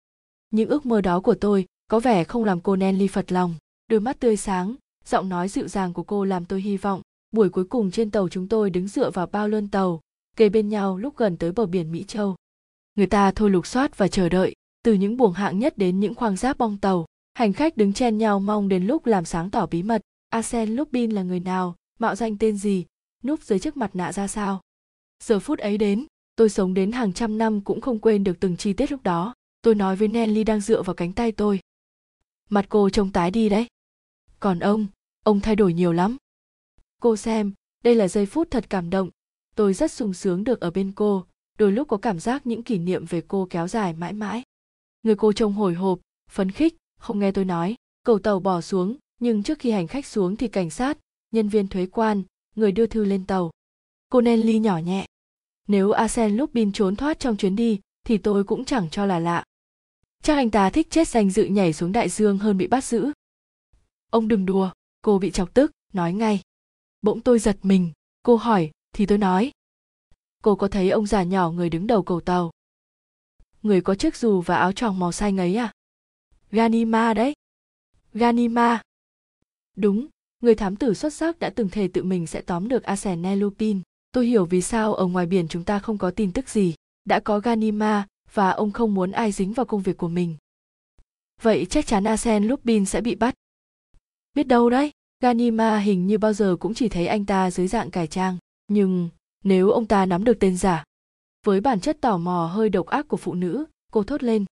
[0.50, 3.54] Những ước mơ đó của tôi có vẻ không làm cô Nelly phật lòng.
[3.90, 7.02] Đôi mắt tươi sáng, giọng nói dịu dàng của cô làm tôi hy vọng.
[7.32, 10.00] Buổi cuối cùng trên tàu chúng tôi đứng dựa vào bao lơn tàu,
[10.36, 12.36] kề bên nhau lúc gần tới bờ biển mỹ châu.
[12.94, 16.14] Người ta thôi lục soát và chờ đợi, từ những buồng hạng nhất đến những
[16.14, 19.66] khoang giáp bong tàu hành khách đứng chen nhau mong đến lúc làm sáng tỏ
[19.66, 20.02] bí mật.
[20.28, 21.76] Arsen lupin là người nào?
[21.98, 22.86] Mạo danh tên gì?
[23.24, 24.60] Núp dưới chiếc mặt nạ ra sao?
[25.22, 28.56] Giờ phút ấy đến, tôi sống đến hàng trăm năm cũng không quên được từng
[28.56, 29.34] chi tiết lúc đó.
[29.62, 31.60] Tôi nói với nelly đang dựa vào cánh tay tôi.
[32.50, 33.66] Mặt cô trông tái đi đấy.
[34.40, 34.86] Còn ông?
[35.24, 36.16] Ông thay đổi nhiều lắm.
[37.00, 37.52] Cô xem,
[37.84, 39.10] đây là giây phút thật cảm động.
[39.54, 41.26] Tôi rất sung sướng được ở bên cô.
[41.58, 44.42] Đôi lúc có cảm giác những kỷ niệm về cô kéo dài mãi mãi.
[45.02, 47.74] Người cô trông hồi hộp, phấn khích không nghe tôi nói,
[48.04, 50.98] cầu tàu bỏ xuống, nhưng trước khi hành khách xuống thì cảnh sát,
[51.30, 52.22] nhân viên thuế quan,
[52.56, 53.50] người đưa thư lên tàu.
[54.08, 55.06] Cô Nelly nhỏ nhẹ.
[55.68, 59.44] Nếu arsen Lupin trốn thoát trong chuyến đi, thì tôi cũng chẳng cho là lạ.
[60.22, 63.12] Chắc anh ta thích chết danh dự nhảy xuống đại dương hơn bị bắt giữ.
[64.10, 64.70] Ông đừng đùa,
[65.02, 66.40] cô bị chọc tức, nói ngay.
[67.02, 69.52] Bỗng tôi giật mình, cô hỏi, thì tôi nói.
[70.42, 72.50] Cô có thấy ông già nhỏ người đứng đầu cầu tàu?
[73.62, 75.72] Người có chiếc dù và áo choàng màu xanh ấy à?
[76.52, 77.34] Ganima đấy.
[78.14, 78.82] Ganima
[79.76, 80.06] đúng,
[80.40, 83.80] người thám tử xuất sắc đã từng thề tự mình sẽ tóm được arsene lupin.
[84.12, 86.74] Tôi hiểu vì sao ở ngoài biển chúng ta không có tin tức gì.
[87.04, 90.36] Đã có ganima và ông không muốn ai dính vào công việc của mình.
[91.42, 93.34] Vậy chắc chắn arsene lupin sẽ bị bắt.
[94.34, 97.90] Biết đâu đấy ganima hình như bao giờ cũng chỉ thấy anh ta dưới dạng
[97.90, 98.36] cải trang.
[98.68, 99.08] Nhưng
[99.44, 100.84] nếu ông ta nắm được tên giả,
[101.46, 104.44] với bản chất tò mò hơi độc ác của phụ nữ, cô thốt lên.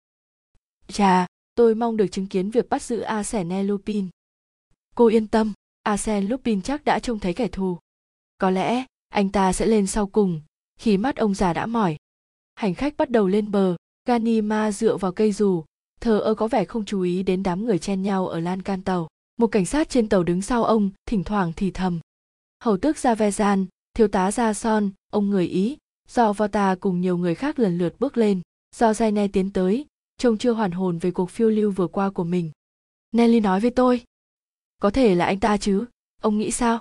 [0.88, 1.26] Chà
[1.60, 4.08] tôi mong được chứng kiến việc bắt giữ arsene lupin.
[4.94, 7.78] Cô yên tâm arsene lupin chắc đã trông thấy kẻ thù.
[8.38, 10.40] Có lẽ anh ta sẽ lên sau cùng
[10.80, 11.96] khi mắt ông già đã mỏi.
[12.54, 13.76] Hành khách bắt đầu lên bờ
[14.08, 15.64] ganima dựa vào cây dù.
[16.00, 18.82] Thờ ơ có vẻ không chú ý đến đám người chen nhau ở lan can
[18.82, 19.08] tàu.
[19.36, 22.00] Một cảnh sát trên tàu đứng sau ông thỉnh thoảng thì thầm.
[22.64, 25.76] Hầu tước Javezan, thiếu tá Gia Son, ông người Ý,
[26.08, 28.40] do Vota cùng nhiều người khác lần lượt bước lên,
[28.76, 29.86] do Jaine tiến tới,
[30.20, 32.50] trông chưa hoàn hồn về cuộc phiêu lưu vừa qua của mình.
[33.12, 34.04] Nelly nói với tôi,
[34.80, 35.84] có thể là anh ta chứ,
[36.22, 36.78] ông nghĩ sao?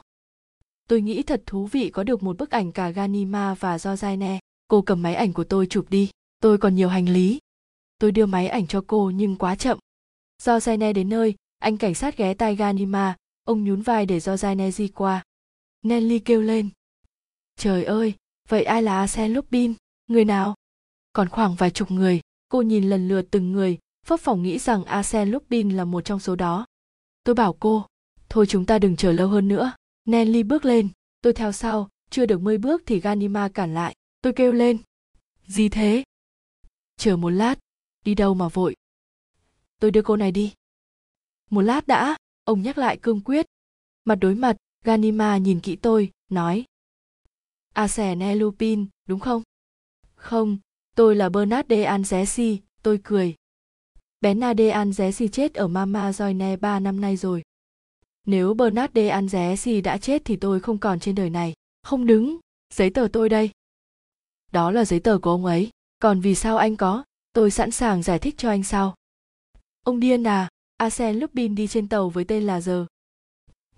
[0.87, 4.39] Tôi nghĩ thật thú vị có được một bức ảnh cả Ganima và do nè
[4.67, 6.09] Cô cầm máy ảnh của tôi chụp đi,
[6.39, 7.39] tôi còn nhiều hành lý.
[7.99, 9.79] Tôi đưa máy ảnh cho cô nhưng quá chậm.
[10.43, 14.53] Do nè đến nơi, anh cảnh sát ghé tai Ganima, ông nhún vai để do
[14.55, 15.23] nè di qua.
[15.81, 16.69] Nelly kêu lên.
[17.55, 18.13] Trời ơi,
[18.47, 19.73] vậy ai là Arsene Lupin?
[20.07, 20.55] Người nào?
[21.13, 24.83] Còn khoảng vài chục người, cô nhìn lần lượt từng người, phấp phỏng nghĩ rằng
[24.83, 26.65] Asen Lupin là một trong số đó.
[27.23, 27.85] Tôi bảo cô,
[28.29, 29.71] thôi chúng ta đừng chờ lâu hơn nữa.
[30.05, 30.89] Nelly bước lên,
[31.21, 33.95] tôi theo sau, chưa được mươi bước thì Ganima cản lại.
[34.21, 34.77] Tôi kêu lên.
[35.47, 36.03] Gì thế?
[36.97, 37.59] Chờ một lát,
[38.05, 38.75] đi đâu mà vội.
[39.79, 40.53] Tôi đưa cô này đi.
[41.49, 43.45] Một lát đã, ông nhắc lại cương quyết.
[44.05, 46.65] Mặt đối mặt, Ganima nhìn kỹ tôi, nói.
[47.73, 49.43] Arsene Lupin, đúng không?
[50.15, 50.57] Không,
[50.99, 53.35] tôi là Bernard de Anzesi, tôi cười.
[54.21, 57.41] Bernard de Anzesi chết ở Mama Joyne ba năm nay rồi.
[58.25, 61.53] Nếu Bernard de Anzesi đã chết thì tôi không còn trên đời này.
[61.83, 62.39] Không đứng,
[62.73, 63.49] giấy tờ tôi đây.
[64.51, 65.69] Đó là giấy tờ của ông ấy,
[65.99, 67.03] còn vì sao anh có,
[67.33, 68.95] tôi sẵn sàng giải thích cho anh sau.
[69.85, 72.85] Ông điên à, Arsene Lupin đi trên tàu với tên là giờ.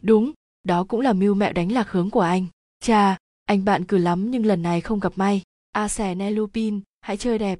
[0.01, 0.31] Đúng,
[0.63, 2.45] đó cũng là mưu mẹo đánh lạc hướng của anh.
[2.79, 5.41] Chà, anh bạn cử lắm nhưng lần này không gặp may.
[5.71, 7.59] Arsene Lupin, hãy chơi đẹp.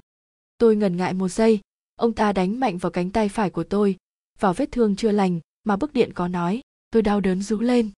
[0.58, 1.60] Tôi ngần ngại một giây,
[1.96, 3.96] ông ta đánh mạnh vào cánh tay phải của tôi,
[4.40, 7.90] vào vết thương chưa lành mà bức điện có nói, tôi đau đớn rú lên.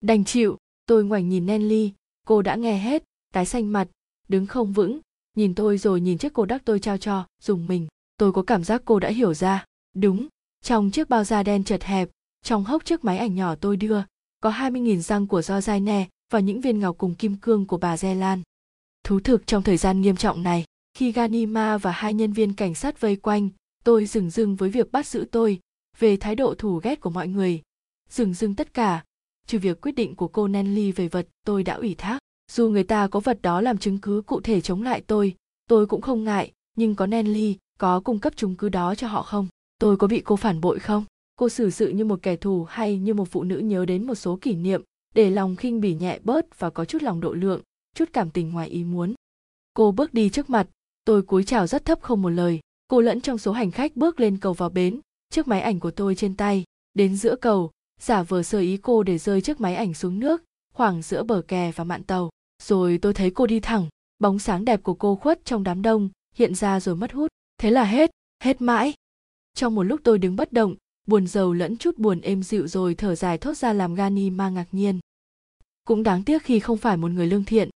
[0.00, 1.92] Đành chịu, tôi ngoảnh nhìn Nelly,
[2.26, 3.88] cô đã nghe hết, tái xanh mặt,
[4.28, 5.00] đứng không vững,
[5.36, 7.86] nhìn tôi rồi nhìn chiếc cô đắc tôi trao cho, dùng mình.
[8.16, 9.64] Tôi có cảm giác cô đã hiểu ra.
[9.94, 10.26] Đúng,
[10.62, 12.10] trong chiếc bao da đen chật hẹp,
[12.42, 14.02] trong hốc chiếc máy ảnh nhỏ tôi đưa,
[14.40, 17.76] có 20.000 răng của do dai nè và những viên ngọc cùng kim cương của
[17.76, 18.18] bà Zelan.
[18.18, 18.42] Lan.
[19.04, 22.74] Thú thực trong thời gian nghiêm trọng này, khi ganima và hai nhân viên cảnh
[22.74, 23.48] sát vây quanh,
[23.84, 25.60] tôi dừng dưng với việc bắt giữ tôi,
[25.98, 27.62] về thái độ thù ghét của mọi người.
[28.10, 29.04] Dừng dưng tất cả,
[29.46, 32.18] trừ việc quyết định của cô Nelly về vật tôi đã ủy thác.
[32.52, 35.34] Dù người ta có vật đó làm chứng cứ cụ thể chống lại tôi
[35.70, 39.22] tôi cũng không ngại, nhưng có Nelly, có cung cấp chứng cứ đó cho họ
[39.22, 39.48] không?
[39.78, 41.04] Tôi có bị cô phản bội không?
[41.36, 44.14] Cô xử sự như một kẻ thù hay như một phụ nữ nhớ đến một
[44.14, 44.82] số kỷ niệm,
[45.14, 47.60] để lòng khinh bỉ nhẹ bớt và có chút lòng độ lượng,
[47.94, 49.14] chút cảm tình ngoài ý muốn.
[49.74, 50.66] Cô bước đi trước mặt
[51.10, 52.60] tôi cúi chào rất thấp không một lời.
[52.88, 55.90] Cô lẫn trong số hành khách bước lên cầu vào bến, chiếc máy ảnh của
[55.90, 56.64] tôi trên tay.
[56.94, 60.42] Đến giữa cầu, giả vờ sơ ý cô để rơi chiếc máy ảnh xuống nước,
[60.74, 62.30] khoảng giữa bờ kè và mạn tàu.
[62.62, 66.08] Rồi tôi thấy cô đi thẳng, bóng sáng đẹp của cô khuất trong đám đông,
[66.34, 67.28] hiện ra rồi mất hút.
[67.58, 68.10] Thế là hết
[68.42, 68.94] hết mãi.
[69.54, 70.74] Trong một lúc tôi đứng bất động,
[71.06, 74.50] buồn rầu lẫn chút buồn êm dịu rồi thở dài thốt ra làm gani ma
[74.50, 75.00] ngạc nhiên.
[75.84, 77.70] Cũng đáng tiếc khi không phải một người lương thiện.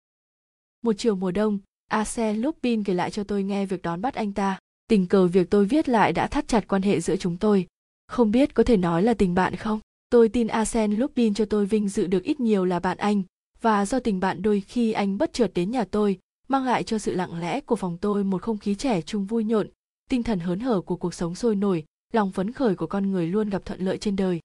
[0.82, 1.58] Một chiều mùa đông
[1.92, 4.58] Arsène Lupin kể lại cho tôi nghe việc đón bắt anh ta.
[4.88, 7.66] Tình cờ việc tôi viết lại đã thắt chặt quan hệ giữa chúng tôi.
[8.06, 9.80] Không biết có thể nói là tình bạn không?
[10.10, 13.22] Tôi tin Arsène Lupin cho tôi vinh dự được ít nhiều là bạn anh,
[13.60, 16.98] và do tình bạn đôi khi anh bất chợt đến nhà tôi, mang lại cho
[16.98, 19.68] sự lặng lẽ của phòng tôi một không khí trẻ trung vui nhộn,
[20.10, 23.26] tinh thần hớn hở của cuộc sống sôi nổi, lòng phấn khởi của con người
[23.26, 24.40] luôn gặp thuận lợi trên đời.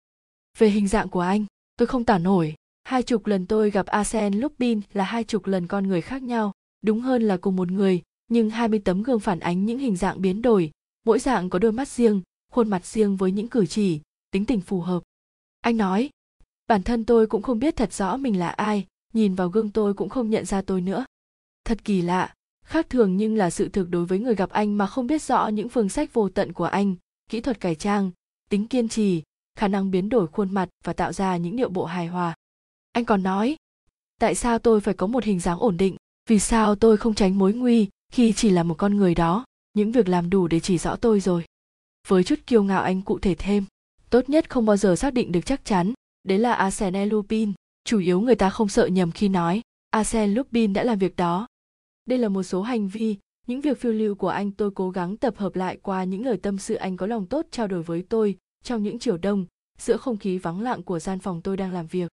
[0.58, 1.46] Về hình dạng của anh,
[1.78, 2.56] tôi không tả nổi.
[2.84, 6.52] Hai chục lần tôi gặp Arsène Lupin là hai chục lần con người khác nhau,
[6.82, 10.22] đúng hơn là cùng một người, nhưng 20 tấm gương phản ánh những hình dạng
[10.22, 10.72] biến đổi,
[11.06, 14.62] mỗi dạng có đôi mắt riêng, khuôn mặt riêng với những cử chỉ, tính tình
[14.62, 15.04] phù hợp.
[15.62, 16.10] Anh nói,
[16.68, 19.94] bản thân tôi cũng không biết thật rõ mình là ai, nhìn vào gương tôi
[19.94, 21.06] cũng không nhận ra tôi nữa.
[21.64, 22.34] Thật kỳ lạ,
[22.66, 25.48] khác thường nhưng là sự thực đối với người gặp anh mà không biết rõ
[25.48, 26.96] những phương sách vô tận của anh,
[27.30, 28.12] kỹ thuật cải trang,
[28.50, 29.24] tính kiên trì,
[29.56, 32.36] khả năng biến đổi khuôn mặt và tạo ra những điệu bộ hài hòa.
[32.92, 33.56] Anh còn nói,
[34.20, 35.96] tại sao tôi phải có một hình dáng ổn định,
[36.28, 39.46] vì sao tôi không tránh mối nguy khi chỉ là một con người đó?
[39.74, 41.46] Những việc làm đủ để chỉ rõ tôi rồi.
[42.08, 43.66] Với chút kiêu ngạo anh cụ thể thêm,
[44.10, 45.94] tốt nhất không bao giờ xác định được chắc chắn.
[46.24, 47.54] Đấy là arsene lupin.
[47.84, 51.48] Chủ yếu người ta không sợ nhầm khi nói arsene lupin đã làm việc đó.
[52.06, 53.16] Đây là một số hành vi.
[53.48, 56.38] Những việc phiêu lưu của anh tôi cố gắng tập hợp lại qua những lời
[56.38, 59.46] tâm sự anh có lòng tốt trao đổi với tôi trong những chiều đông,
[59.78, 62.12] giữa không khí vắng lặng của gian phòng tôi đang làm việc.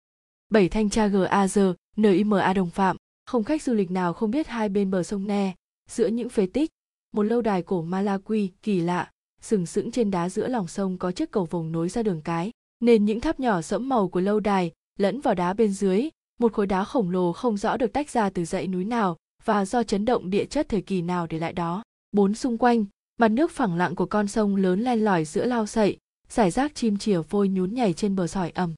[0.49, 2.97] Bảy thanh tra gaz nima đồng phạm
[3.30, 5.56] không khách du lịch nào không biết hai bên bờ sông ne,
[5.90, 6.69] giữa những phế tích,
[7.16, 11.11] một lâu đài cổ malawi kỳ lạ, sừng sững trên đá giữa lòng sông có
[11.11, 14.40] chiếc cầu vồng nối ra đường cái, nên những tháp nhỏ sẫm màu của lâu
[14.40, 16.09] đài lẫn vào đá bên dưới,
[16.40, 19.66] một khối đá khổng lồ không rõ được tách ra từ dãy núi nào và
[19.66, 21.83] do chấn động địa chất thời kỳ nào để lại đó.
[22.11, 22.85] Bốn xung quanh,
[23.17, 25.98] mặt nước phẳng lặng của con sông lớn len lỏi giữa lao sậy
[26.30, 28.74] giải rác chim chìa vôi nhún nhảy trên bờ sỏi ẩm.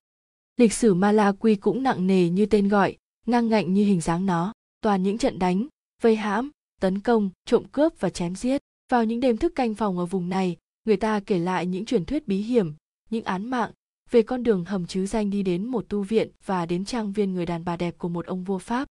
[0.57, 4.53] Lịch sử malawi cũng nặng nề như tên gọi ngang ngạnh như hình dáng nó,
[4.81, 5.67] toàn những trận đánh,
[6.01, 6.51] vây hãm,
[6.81, 8.61] tấn công, trộm cướp và chém giết.
[8.91, 12.05] Vào những đêm thức canh phòng ở vùng này, người ta kể lại những truyền
[12.05, 12.73] thuyết bí hiểm,
[13.09, 13.71] những án mạng
[14.11, 17.33] về con đường hầm chứ danh đi đến một tu viện và đến trang viên
[17.33, 18.87] người đàn bà đẹp của một ông vua pháp.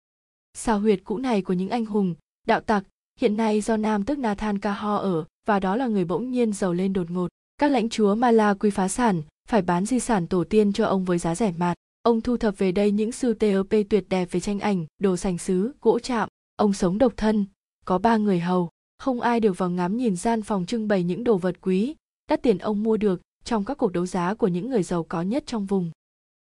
[0.54, 2.16] Sao huyệt cũ này của những anh hùng,
[2.48, 2.84] đạo tặc,
[3.20, 6.74] hiện nay do nam tức nathan kaho ở, và đó là người bỗng nhiên giàu
[6.74, 7.28] lên đột ngột.
[7.58, 11.06] Các lãnh chúa mala quy phá sản, phải bán di sản tổ tiên cho ông
[11.06, 11.78] với giá rẻ mạt.
[12.04, 15.38] Ông thu thập về đây những sưu TOP tuyệt đẹp về tranh ảnh, đồ sành
[15.38, 16.30] sứ, gỗ chạm.
[16.56, 17.46] Ông sống độc thân,
[17.86, 21.24] có ba người hầu, không ai được vào ngắm nhìn gian phòng trưng bày những
[21.24, 21.96] đồ vật quý,
[22.30, 25.22] đắt tiền ông mua được trong các cuộc đấu giá của những người giàu có
[25.22, 25.92] nhất trong vùng.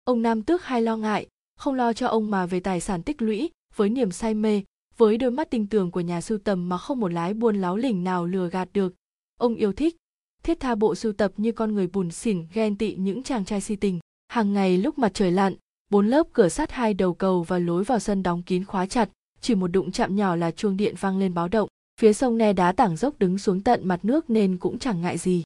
[0.04, 1.26] Ông Nam Tước hay lo ngại,
[1.56, 4.62] không lo cho ông mà về tài sản tích lũy, với niềm say mê,
[4.96, 7.76] với đôi mắt tinh tường của nhà sưu tầm mà không một lái buôn láo
[7.76, 8.94] lỉnh nào lừa gạt được.
[9.40, 9.96] Ông yêu thích,
[10.42, 13.60] thiết tha bộ sưu tập như con người bùn xỉn ghen tị những chàng trai
[13.60, 15.54] si tình hàng ngày lúc mặt trời lặn
[15.90, 19.08] bốn lớp cửa sắt hai đầu cầu và lối vào sân đóng kín khóa chặt
[19.44, 21.68] chỉ một đụng chạm nhỏ là chuông điện vang lên báo động.
[22.00, 25.18] Phía sông ne đá tảng dốc đứng xuống tận mặt nước nên cũng chẳng ngại
[25.18, 25.42] gì.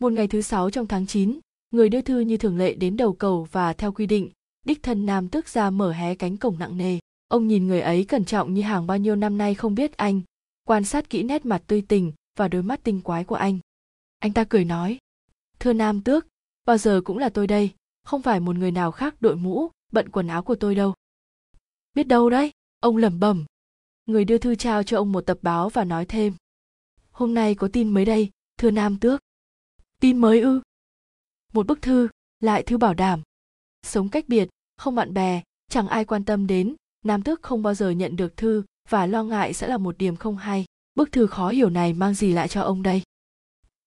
[0.00, 1.38] Một ngày thứ sáu trong tháng 9,
[1.70, 4.30] người đưa thư như thường lệ đến đầu cầu và theo quy định
[4.66, 6.98] đích thân nam tước ra mở hé cánh cổng nặng nề.
[7.28, 10.20] Ông nhìn người ấy cẩn trọng như hàng bao nhiêu năm nay không biết anh
[10.64, 13.58] quan sát kỹ nét mặt tươi tình và đôi mắt tinh quái của anh.
[14.18, 14.98] Anh ta cười nói
[15.58, 16.26] thưa nam tước
[16.64, 17.70] bao giờ cũng là tôi đây
[18.02, 20.94] không phải một người nào khác đội mũ, bận quần áo của tôi đâu.
[21.94, 23.44] Biết đâu đấy, ông lẩm bẩm.
[24.06, 26.34] Người đưa thư trao cho ông một tập báo và nói thêm.
[27.10, 29.20] Hôm nay có tin mới đây, thưa nam tước.
[30.00, 30.60] Tin mới ư?
[31.52, 32.08] Một bức thư,
[32.40, 33.22] lại thư bảo đảm.
[33.82, 37.74] Sống cách biệt, không bạn bè, chẳng ai quan tâm đến, nam tước không bao
[37.74, 40.64] giờ nhận được thư và lo ngại sẽ là một điểm không hay.
[40.94, 43.02] Bức thư khó hiểu này mang gì lại cho ông đây?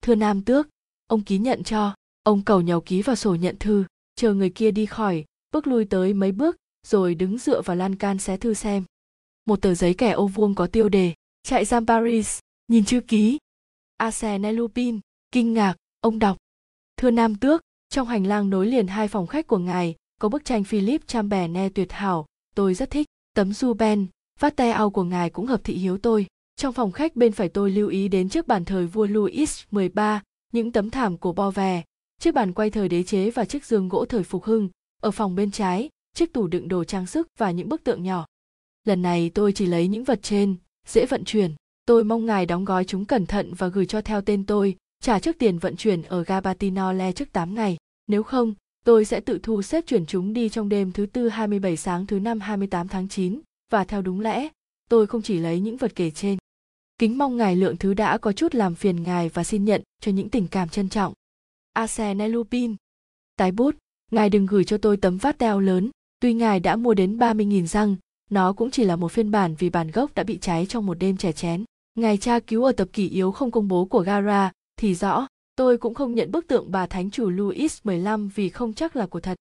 [0.02, 0.68] Thưa nam tước,
[1.08, 3.84] ông ký nhận cho, ông cầu nhầu ký vào sổ nhận thư
[4.16, 6.56] chờ người kia đi khỏi bước lui tới mấy bước
[6.88, 8.84] rồi đứng dựa vào lan can xé thư xem
[9.46, 11.14] một tờ giấy kẻ ô vuông có tiêu đề
[11.48, 13.38] Trại giam Paris, nhìn chữ ký.
[13.98, 15.00] Arsène Lupin,
[15.32, 16.38] kinh ngạc, ông đọc.
[16.98, 20.46] Thưa Nam Tước, trong hành lang nối liền hai phòng khách của ngài, có bức
[20.46, 22.26] tranh Philip Chamberne tuyệt hảo,
[22.56, 23.08] tôi rất thích.
[23.36, 24.08] Tấm Ruben,
[24.40, 26.26] vắt tay ao của ngài cũng hợp thị hiếu tôi.
[26.56, 29.90] Trong phòng khách bên phải tôi lưu ý đến trước bàn thời vua Louis XIII,
[30.54, 31.84] những tấm thảm của bo vè,
[32.24, 34.70] chiếc bàn quay thời đế chế và chiếc giường gỗ thời phục hưng.
[35.02, 38.26] Ở phòng bên trái, chiếc tủ đựng đồ trang sức và những bức tượng nhỏ.
[38.84, 40.56] Lần này tôi chỉ lấy những vật trên,
[40.88, 41.56] dễ vận chuyển.
[41.86, 45.20] Tôi mong ngài đóng gói chúng cẩn thận và gửi cho theo tên tôi, trả
[45.20, 47.78] trước tiền vận chuyển ở Gabatinole trước 8 ngày.
[48.08, 48.54] Nếu không,
[48.86, 52.20] tôi sẽ tự thu xếp chuyển chúng đi trong đêm thứ tư 27 sáng thứ
[52.20, 53.40] năm 28 tháng 9,
[53.72, 54.48] và theo đúng lẽ,
[54.90, 56.38] tôi không chỉ lấy những vật kể trên.
[56.98, 60.12] Kính mong ngài lượng thứ đã có chút làm phiền ngài và xin nhận cho
[60.12, 61.14] những tình cảm trân trọng.
[61.74, 62.76] Arsène Lupin
[63.36, 63.76] Tái bút,
[64.12, 67.66] ngài đừng gửi cho tôi tấm vát teo lớn, tuy ngài đã mua đến 30.000
[67.66, 67.96] răng,
[68.30, 70.94] nó cũng chỉ là một phiên bản vì bản gốc đã bị cháy trong một
[70.94, 71.64] đêm trẻ chén.
[71.96, 75.78] Ngài tra cứu ở tập kỷ yếu không công bố của Gara thì rõ, tôi
[75.78, 77.90] cũng không nhận bức tượng bà thánh chủ Louis XV
[78.36, 79.38] vì không chắc là của thật.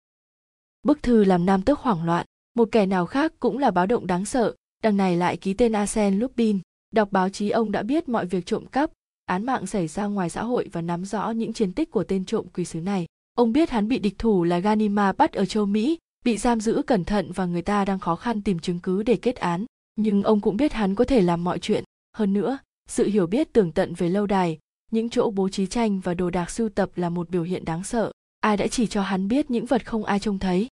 [0.84, 4.08] Bức thư làm nam tước hoảng loạn, một kẻ nào khác cũng là báo động
[4.08, 6.60] đáng sợ, đằng này lại ký tên Arsène Lupin.
[6.92, 8.92] Đọc báo chí ông đã biết mọi việc trộm cắp,
[9.32, 12.26] án mạng xảy ra ngoài xã hội và nắm rõ những chiến tích của tên
[12.26, 13.06] trộm quỷ sứ này.
[13.38, 16.82] Ông biết hắn bị địch thủ là Ganima bắt ở châu Mỹ, bị giam giữ
[16.88, 19.66] cẩn thận và người ta đang khó khăn tìm chứng cứ để kết án.
[19.96, 21.84] Nhưng ông cũng biết hắn có thể làm mọi chuyện.
[22.18, 22.58] Hơn nữa,
[22.90, 24.58] sự hiểu biết tường tận về lâu đài,
[24.92, 27.84] những chỗ bố trí tranh và đồ đạc sưu tập là một biểu hiện đáng
[27.84, 28.12] sợ.
[28.40, 30.68] Ai đã chỉ cho hắn biết những vật không ai trông thấy.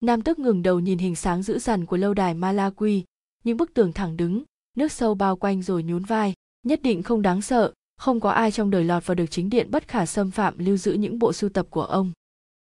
[0.00, 3.02] Nam tức ngừng đầu nhìn hình sáng dữ dằn của lâu đài Malawi,
[3.44, 4.42] những bức tường thẳng đứng,
[4.76, 6.34] nước sâu bao quanh rồi nhún vai,
[6.66, 9.70] nhất định không đáng sợ, không có ai trong đời lọt vào được chính điện
[9.70, 12.12] bất khả xâm phạm lưu giữ những bộ sưu tập của ông.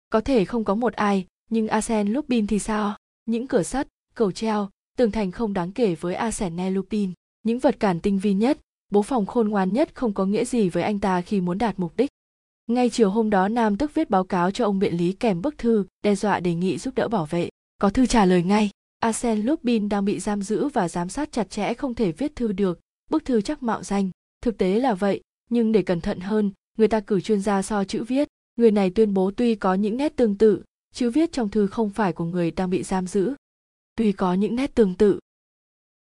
[0.09, 2.95] Có thể không có một ai, nhưng Arsène Lupin thì sao?
[3.25, 7.11] Những cửa sắt, cầu treo, tường thành không đáng kể với Arsène Lupin.
[7.43, 8.57] Những vật cản tinh vi nhất,
[8.91, 11.79] bố phòng khôn ngoan nhất không có nghĩa gì với anh ta khi muốn đạt
[11.79, 12.09] mục đích.
[12.67, 15.57] Ngay chiều hôm đó Nam tức viết báo cáo cho ông biện lý kèm bức
[15.57, 17.49] thư, đe dọa đề nghị giúp đỡ bảo vệ.
[17.81, 18.69] Có thư trả lời ngay.
[18.99, 22.51] Arsène Lupin đang bị giam giữ và giám sát chặt chẽ không thể viết thư
[22.51, 22.79] được,
[23.09, 24.09] bức thư chắc mạo danh.
[24.41, 27.83] Thực tế là vậy, nhưng để cẩn thận hơn, người ta cử chuyên gia so
[27.83, 28.27] chữ viết.
[28.55, 30.63] Người này tuyên bố tuy có những nét tương tự,
[30.93, 33.33] chữ viết trong thư không phải của người đang bị giam giữ.
[33.95, 35.19] Tuy có những nét tương tự.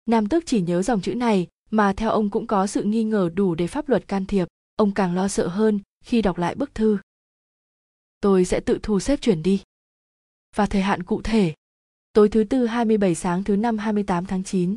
[0.06, 3.30] Nam tước chỉ nhớ dòng chữ này, mà theo ông cũng có sự nghi ngờ
[3.34, 4.48] đủ để pháp luật can thiệp.
[4.76, 6.98] Ông càng lo sợ hơn khi đọc lại bức thư.
[8.20, 9.62] Tôi sẽ tự thu xếp chuyển đi.
[10.56, 11.54] Và thời hạn cụ thể.
[12.12, 14.76] Tối thứ tư 27 sáng thứ năm 28 tháng 9.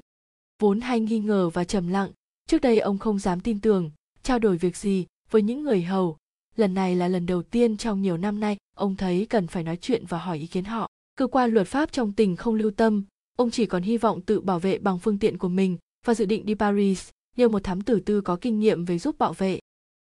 [0.60, 2.12] Vốn hay nghi ngờ và trầm lặng,
[2.52, 3.92] trước đây ông không dám tin tưởng,
[4.24, 6.18] trao đổi việc gì với những người hầu.
[6.56, 9.78] Lần này là lần đầu tiên trong nhiều năm nay ông thấy cần phải nói
[9.82, 10.90] chuyện và hỏi ý kiến họ.
[11.16, 13.04] Cơ quan luật pháp trong tỉnh không lưu tâm,
[13.38, 16.26] ông chỉ còn hy vọng tự bảo vệ bằng phương tiện của mình và dự
[16.26, 19.60] định đi Paris, nhờ một thám tử tư có kinh nghiệm về giúp bảo vệ.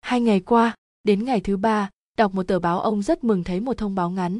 [0.00, 3.60] Hai ngày qua, đến ngày thứ ba, đọc một tờ báo ông rất mừng thấy
[3.60, 4.38] một thông báo ngắn.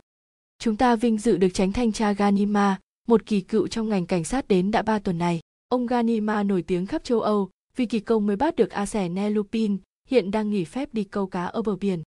[0.59, 4.25] Chúng ta vinh dự được tránh thanh tra Ganima, một kỳ cựu trong ngành cảnh
[4.25, 5.41] sát đến đã ba tuần này.
[5.69, 9.77] Ông Ganima nổi tiếng khắp châu Âu vì kỳ công mới bắt được Arsène Lupin,
[10.09, 12.03] hiện đang nghỉ phép đi câu cá ở bờ biển.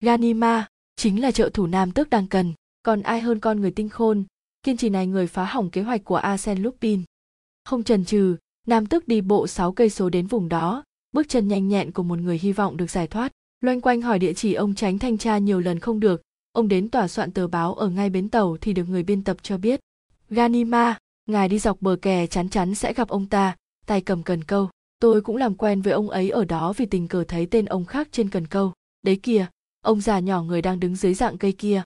[0.00, 0.66] Ganima
[0.96, 4.24] chính là trợ thủ nam tước đang cần, còn ai hơn con người tinh khôn,
[4.62, 7.02] kiên trì này người phá hỏng kế hoạch của Arsène Lupin.
[7.64, 11.48] Không chần chừ, nam tước đi bộ 6 cây số đến vùng đó, bước chân
[11.48, 13.32] nhanh nhẹn của một người hy vọng được giải thoát.
[13.60, 16.88] Loanh quanh hỏi địa chỉ ông tránh thanh tra nhiều lần không được, ông đến
[16.88, 19.80] tòa soạn tờ báo ở ngay bến tàu thì được người biên tập cho biết.
[20.30, 24.44] Ganima, ngài đi dọc bờ kè chắn chắn sẽ gặp ông ta, tay cầm cần
[24.44, 24.68] câu.
[25.02, 27.84] Tôi cũng làm quen với ông ấy ở đó vì tình cờ thấy tên ông
[27.84, 28.72] khác trên cần câu.
[29.02, 29.46] Đấy kìa,
[29.80, 31.82] ông già nhỏ người đang đứng dưới dạng cây kia.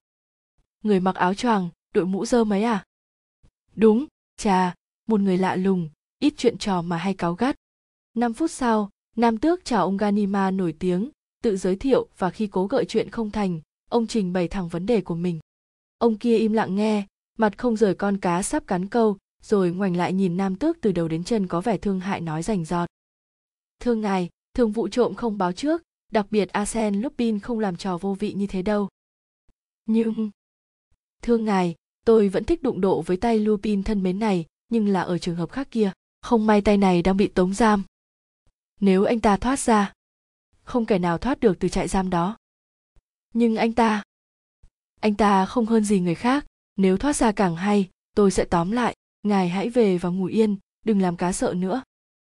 [0.85, 2.85] Người mặc áo choàng, đội mũ dơ mấy à?
[3.75, 4.75] Đúng, chà,
[5.09, 5.89] một người lạ lùng,
[6.19, 7.57] ít chuyện trò mà hay cáu gắt.
[8.15, 11.11] Năm phút sau, Nam Tước chào ông Ganima nổi tiếng,
[11.43, 14.87] tự giới thiệu và khi cố gợi chuyện không thành, ông trình bày thẳng vấn
[14.87, 15.41] đề của mình.
[15.99, 17.07] Ông kia im lặng nghe,
[17.39, 20.93] mặt không rời con cá sắp cắn câu, rồi ngoảnh lại nhìn Nam Tước từ
[20.93, 22.89] đầu đến chân có vẻ thương hại nói rành rọt
[23.81, 25.83] Thưa ngài, thường vụ trộm không báo trước,
[26.13, 28.89] đặc biệt Arsène Lupin không làm trò vô vị như thế đâu.
[29.87, 30.31] Nhưng...
[31.23, 31.75] Thưa ngài,
[32.05, 35.37] tôi vẫn thích đụng độ với tay Lupin thân mến này, nhưng là ở trường
[35.37, 35.93] hợp khác kia.
[36.23, 37.83] Không may tay này đang bị tống giam.
[38.81, 39.93] Nếu anh ta thoát ra,
[40.63, 42.37] không kẻ nào thoát được từ trại giam đó.
[43.35, 44.03] Nhưng anh ta...
[45.01, 46.47] Anh ta không hơn gì người khác,
[46.77, 50.57] nếu thoát ra càng hay, tôi sẽ tóm lại, ngài hãy về và ngủ yên,
[50.85, 51.83] đừng làm cá sợ nữa.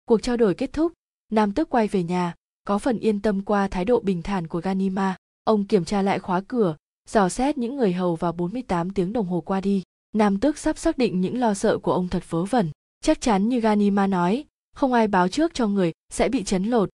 [0.04, 0.92] Cuộc trao đổi kết thúc,
[1.30, 2.34] Nam Tước quay về nhà,
[2.64, 5.16] có phần yên tâm qua thái độ bình thản của Ganima.
[5.44, 6.76] Ông kiểm tra lại khóa cửa,
[7.08, 9.82] dò xét những người hầu vào 48 tiếng đồng hồ qua đi.
[10.12, 12.70] Nam Tước sắp xác định những lo sợ của ông thật vớ vẩn.
[13.00, 14.44] Chắc chắn như Ganima nói,
[14.76, 16.90] không ai báo trước cho người sẽ bị chấn lột.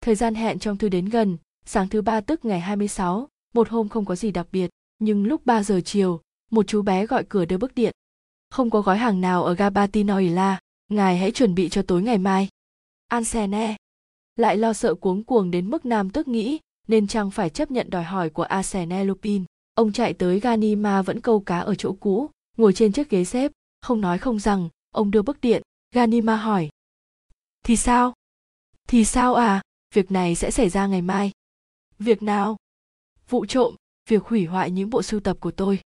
[0.00, 3.88] Thời gian hẹn trong thư đến gần, sáng thứ ba tức ngày 26, một hôm
[3.88, 6.20] không có gì đặc biệt, nhưng lúc 3 giờ chiều,
[6.50, 7.92] một chú bé gọi cửa đưa bức điện.
[8.50, 12.48] Không có gói hàng nào ở Gabatinoila, ngài hãy chuẩn bị cho tối ngày mai.
[13.12, 13.76] Ansene
[14.36, 16.58] lại lo sợ cuống cuồng đến mức nam tức nghĩ
[16.88, 19.44] nên chăng phải chấp nhận đòi hỏi của Arsene Lupin.
[19.74, 23.52] Ông chạy tới Ganima vẫn câu cá ở chỗ cũ, ngồi trên chiếc ghế xếp,
[23.80, 25.62] không nói không rằng, ông đưa bức điện.
[25.94, 26.68] Ganima hỏi.
[27.64, 28.12] Thì sao?
[28.88, 29.62] Thì sao à?
[29.94, 31.30] Việc này sẽ xảy ra ngày mai.
[31.98, 32.56] Việc nào?
[33.28, 33.74] Vụ trộm,
[34.08, 35.80] việc hủy hoại những bộ sưu tập của tôi.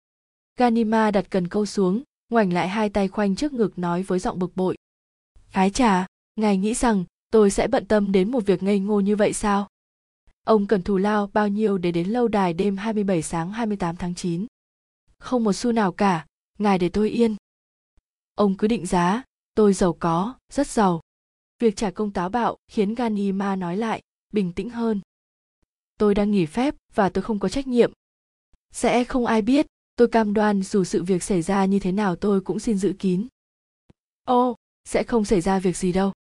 [0.57, 4.39] Ganima đặt cần câu xuống, ngoảnh lại hai tay khoanh trước ngực nói với giọng
[4.39, 4.75] bực bội.
[5.51, 7.05] Ái trà, ngài nghĩ rằng
[7.37, 9.67] tôi sẽ bận tâm đến một việc ngây ngô như vậy sao?
[10.43, 14.15] Ông cần thù lao bao nhiêu để đến lâu đài đêm 27 sáng 28 tháng
[14.15, 14.45] 9?
[15.19, 16.25] Không một xu nào cả,
[16.59, 17.35] ngài để tôi yên.
[18.35, 19.23] Ông cứ định giá,
[19.55, 21.01] tôi giàu có, rất giàu.
[21.59, 24.01] Việc trả công táo bạo khiến Ganima nói lại,
[24.33, 25.01] bình tĩnh hơn.
[25.99, 27.91] Tôi đang nghỉ phép và tôi không có trách nhiệm.
[28.71, 32.15] Sẽ không ai biết, tôi cam đoan dù sự việc xảy ra như thế nào
[32.15, 33.27] tôi cũng xin giữ kín.
[34.23, 36.13] Ô, sẽ không xảy ra việc gì đâu.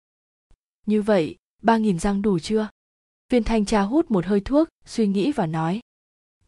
[0.85, 2.69] Như vậy, ba nghìn răng đủ chưa?
[3.29, 5.79] Viên thanh tra hút một hơi thuốc, suy nghĩ và nói.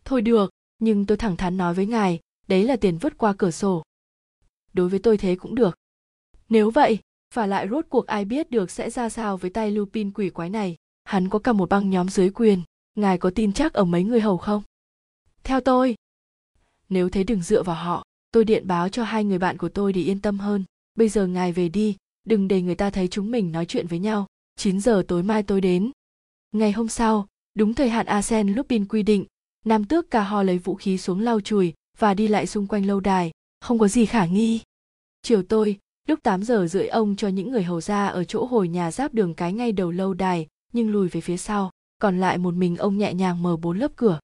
[0.06, 3.52] Thôi được, nhưng tôi thẳng thắn nói với ngài, đấy là tiền vứt qua cửa
[3.52, 3.84] sổ.
[4.74, 5.78] Đối với tôi thế cũng được.
[6.50, 7.00] Nếu vậy,
[7.34, 10.50] và lại rốt cuộc ai biết được sẽ ra sao với tay Lupin quỷ quái
[10.50, 10.76] này.
[11.04, 12.62] Hắn có cả một băng nhóm dưới quyền,
[12.96, 14.64] ngài có tin chắc ở mấy người hầu không?
[15.44, 15.96] Theo tôi.
[16.90, 19.94] Nếu thế đừng dựa vào họ, tôi điện báo cho hai người bạn của tôi
[19.94, 20.64] để yên tâm hơn.
[20.96, 21.96] Bây giờ ngài về đi,
[22.28, 24.26] đừng để người ta thấy chúng mình nói chuyện với nhau.
[24.56, 25.92] 9 giờ tối mai tôi đến.
[26.52, 29.26] Ngày hôm sau, đúng thời hạn Asen Lupin quy định,
[29.66, 32.86] Nam tước ca ho lấy vũ khí xuống lau chùi và đi lại xung quanh
[32.86, 33.32] lâu đài,
[33.62, 34.62] không có gì khả nghi.
[35.22, 38.68] Chiều tôi, lúc 8 giờ rưỡi ông cho những người hầu ra ở chỗ hồi
[38.68, 42.38] nhà giáp đường cái ngay đầu lâu đài, nhưng lùi về phía sau, còn lại
[42.38, 44.20] một mình ông nhẹ nhàng mở bốn lớp cửa.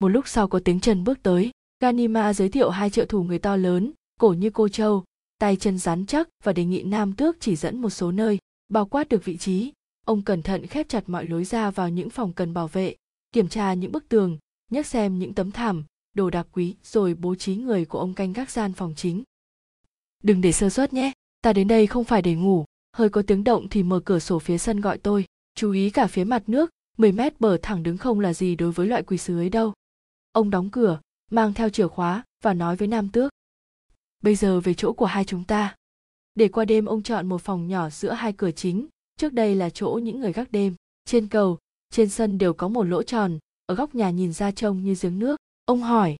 [0.00, 3.38] Một lúc sau có tiếng chân bước tới, Ganima giới thiệu hai trợ thủ người
[3.38, 5.04] to lớn, cổ như cô châu,
[5.38, 8.86] tay chân rắn chắc và đề nghị nam tước chỉ dẫn một số nơi, bao
[8.86, 9.72] quát được vị trí.
[10.06, 12.96] Ông cẩn thận khép chặt mọi lối ra vào những phòng cần bảo vệ,
[13.32, 14.38] kiểm tra những bức tường,
[14.70, 15.84] nhắc xem những tấm thảm,
[16.14, 19.22] đồ đạc quý rồi bố trí người của ông canh gác gian phòng chính.
[20.22, 22.64] Đừng để sơ suất nhé, ta đến đây không phải để ngủ,
[22.96, 26.06] hơi có tiếng động thì mở cửa sổ phía sân gọi tôi, chú ý cả
[26.06, 29.18] phía mặt nước, 10 mét bờ thẳng đứng không là gì đối với loại quỷ
[29.18, 29.72] sứ ấy đâu.
[30.32, 31.00] Ông đóng cửa,
[31.30, 33.32] mang theo chìa khóa và nói với Nam Tước.
[34.22, 35.74] Bây giờ về chỗ của hai chúng ta.
[36.34, 39.70] Để qua đêm ông chọn một phòng nhỏ giữa hai cửa chính, trước đây là
[39.70, 40.74] chỗ những người gác đêm.
[41.04, 41.58] Trên cầu,
[41.90, 45.18] trên sân đều có một lỗ tròn, ở góc nhà nhìn ra trông như giếng
[45.18, 45.36] nước.
[45.64, 46.16] Ông hỏi.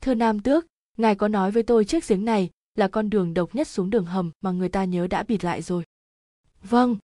[0.00, 3.54] Thưa Nam Tước, ngài có nói với tôi chiếc giếng này là con đường độc
[3.54, 5.84] nhất xuống đường hầm mà người ta nhớ đã bịt lại rồi.
[6.62, 6.96] Vâng.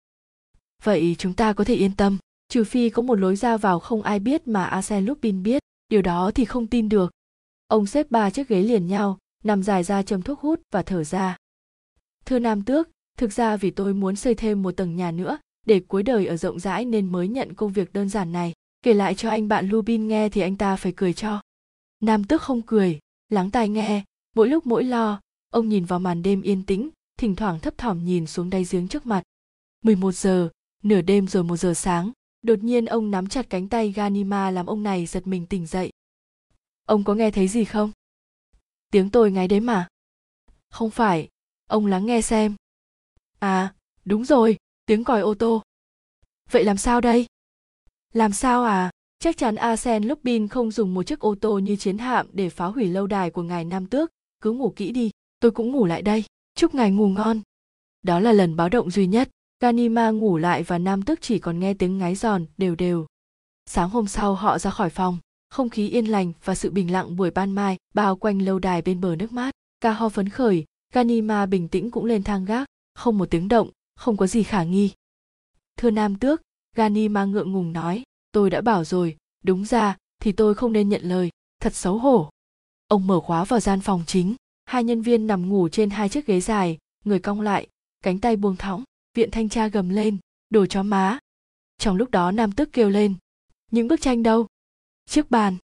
[0.83, 4.03] Vậy chúng ta có thể yên tâm, trừ phi có một lối ra vào không
[4.03, 7.11] ai biết mà arsen Lupin biết, điều đó thì không tin được.
[7.67, 11.05] Ông xếp ba chiếc ghế liền nhau, nằm dài ra châm thuốc hút và thở
[11.05, 11.37] ra.
[12.25, 15.81] Thưa Nam Tước, thực ra vì tôi muốn xây thêm một tầng nhà nữa, để
[15.81, 18.53] cuối đời ở rộng rãi nên mới nhận công việc đơn giản này.
[18.83, 21.43] Kể lại cho anh bạn Lubin nghe thì anh ta phải cười cho.
[22.01, 24.05] Nam Tước không cười, lắng tai nghe,
[24.37, 28.05] mỗi lúc mỗi lo, ông nhìn vào màn đêm yên tĩnh, thỉnh thoảng thấp thỏm
[28.05, 29.23] nhìn xuống đáy giếng trước mặt.
[29.85, 30.49] 11 giờ,
[30.83, 34.67] nửa đêm rồi một giờ sáng, đột nhiên ông nắm chặt cánh tay Ganima làm
[34.67, 35.91] ông này giật mình tỉnh dậy.
[36.87, 37.91] Ông có nghe thấy gì không?
[38.91, 39.89] Tiếng tôi ngáy đấy mà.
[40.71, 41.29] Không phải,
[41.69, 42.55] ông lắng nghe xem.
[43.39, 43.75] À,
[44.05, 44.57] đúng rồi,
[44.87, 45.63] tiếng còi ô tô.
[46.51, 47.27] Vậy làm sao đây?
[48.13, 48.91] Làm sao à?
[49.19, 52.67] Chắc chắn Arsène Lupin không dùng một chiếc ô tô như chiến hạm để phá
[52.67, 54.11] hủy lâu đài của ngài Nam Tước.
[54.43, 56.25] Cứ ngủ kỹ đi, tôi cũng ngủ lại đây.
[56.55, 57.41] Chúc ngài ngủ ngon.
[58.03, 59.29] Đó là lần báo động duy nhất.
[59.61, 63.07] Ganima ngủ lại và Nam Tước chỉ còn nghe tiếng ngáy giòn đều đều.
[63.67, 65.19] Sáng hôm sau họ ra khỏi phòng,
[65.51, 68.83] không khí yên lành và sự bình lặng buổi ban mai bao quanh lâu đài
[68.83, 69.51] bên bờ nước mát.
[69.81, 73.71] Ca ho phấn khởi, Ganima bình tĩnh cũng lên thang gác, không một tiếng động,
[73.97, 74.91] không có gì khả nghi.
[75.77, 76.43] Thưa Nam Tước,
[76.77, 78.03] Ganima ngượng ngùng nói,
[78.33, 82.31] tôi đã bảo rồi, đúng ra thì tôi không nên nhận lời, thật xấu hổ.
[82.89, 84.35] Ông mở khóa vào gian phòng chính,
[84.65, 87.69] hai nhân viên nằm ngủ trên hai chiếc ghế dài, người cong lại,
[88.03, 88.85] cánh tay buông thõng,
[89.15, 90.17] viện thanh tra gầm lên,
[90.51, 91.19] đồ chó má.
[91.79, 93.15] Trong lúc đó Nam Tước kêu lên,
[93.71, 94.47] những bức tranh đâu?
[95.07, 95.57] Chiếc bàn.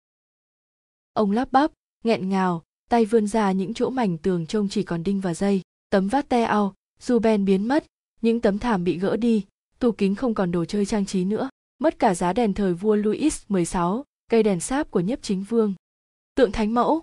[1.14, 1.72] Ông lắp bắp,
[2.04, 5.62] nghẹn ngào, tay vươn ra những chỗ mảnh tường trông chỉ còn đinh và dây,
[5.90, 6.74] tấm vát te ao,
[7.22, 7.86] ben biến mất,
[8.22, 9.46] những tấm thảm bị gỡ đi,
[9.80, 12.96] tủ kính không còn đồ chơi trang trí nữa, mất cả giá đèn thời vua
[12.96, 15.74] Louis 16, cây đèn sáp của nhiếp chính vương.
[16.36, 17.02] Tượng thánh mẫu.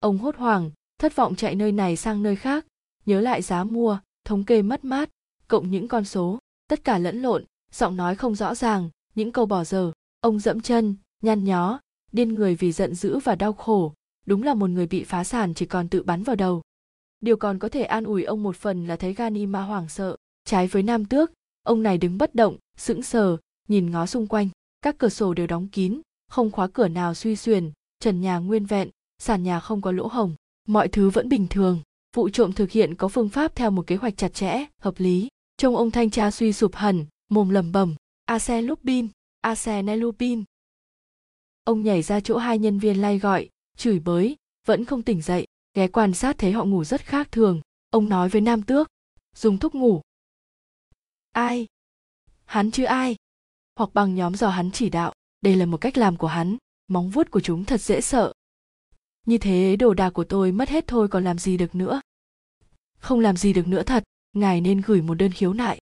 [0.00, 2.66] Ông hốt hoảng, thất vọng chạy nơi này sang nơi khác,
[3.06, 5.10] nhớ lại giá mua, thống kê mất mát,
[5.48, 6.38] cộng những con số
[6.68, 10.60] tất cả lẫn lộn giọng nói không rõ ràng những câu bỏ dở ông dẫm
[10.60, 11.80] chân nhăn nhó,
[12.12, 13.94] điên người vì giận dữ và đau khổ.
[14.26, 16.62] Đúng là một người bị phá sản chỉ còn tự bắn vào đầu.
[17.20, 20.16] Điều còn có thể an ủi ông một phần là thấy ganima hoảng sợ.
[20.44, 21.32] Trái với nam tước,
[21.62, 23.36] ông này đứng bất động, sững sờ,
[23.68, 24.48] nhìn ngó xung quanh.
[24.82, 28.66] Các cửa sổ đều đóng kín, không khóa cửa nào suy xuyển trần nhà nguyên
[28.66, 30.34] vẹn, sàn nhà không có lỗ hồng
[30.70, 31.80] mọi thứ vẫn bình thường.
[32.16, 35.28] Vụ trộm thực hiện có phương pháp theo một kế hoạch chặt chẽ, hợp lý.
[35.56, 37.72] Trông ông thanh tra suy sụp hẳn, mồm lầm
[38.24, 39.08] a xe lupin
[39.40, 40.44] asen lupin
[41.70, 45.46] ông nhảy ra chỗ hai nhân viên lay gọi, chửi bới, vẫn không tỉnh dậy.
[45.74, 48.88] Ghé quan sát thấy họ ngủ rất khác thường, ông nói với nam tước,
[49.34, 50.00] dùng thuốc ngủ.
[51.32, 51.66] Ai?
[52.44, 53.16] Hắn chứ ai?
[53.76, 56.56] Hoặc bằng nhóm do hắn chỉ đạo, đây là một cách làm của hắn,
[56.88, 58.32] móng vuốt của chúng thật dễ sợ.
[59.26, 62.00] Như thế đồ đạc của tôi mất hết thôi còn làm gì được nữa?
[62.98, 65.80] Không làm gì được nữa thật, ngài nên gửi một đơn khiếu nại.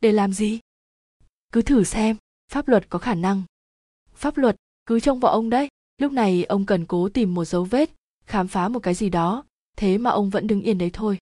[0.00, 0.60] Để làm gì?
[1.52, 2.16] Cứ thử xem,
[2.48, 3.42] pháp luật có khả năng.
[4.14, 4.56] Pháp luật?
[4.86, 5.68] Cứ trông vào ông đấy.
[5.98, 7.90] Lúc này ông cần cố tìm một dấu vết,
[8.26, 9.44] khám phá một cái gì đó.
[9.76, 11.18] Thế mà ông vẫn đứng yên đấy thôi.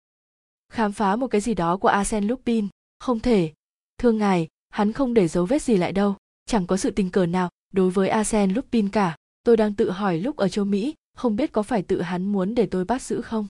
[0.73, 2.69] Khám phá một cái gì đó của arsen lupin.
[2.99, 3.53] Không thể.
[3.99, 6.17] Thưa ngài, hắn không để dấu vết gì lại đâu.
[6.47, 9.17] Chẳng có sự tình cờ nào đối với arsen lupin cả.
[9.43, 12.55] Tôi đang tự hỏi lúc ở châu mỹ, không biết có phải tự hắn muốn
[12.55, 13.47] để tôi bắt giữ không?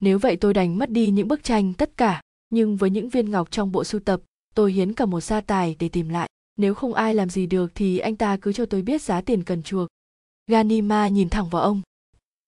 [0.00, 2.22] Nếu vậy tôi đành mất đi những bức tranh tất cả.
[2.50, 4.20] Nhưng với những viên ngọc trong bộ sưu tập,
[4.54, 7.72] tôi hiến cả một gia tài để tìm lại nếu không ai làm gì được
[7.74, 9.88] thì anh ta cứ cho tôi biết giá tiền cần chuộc.
[10.46, 11.82] Ganima nhìn thẳng vào ông.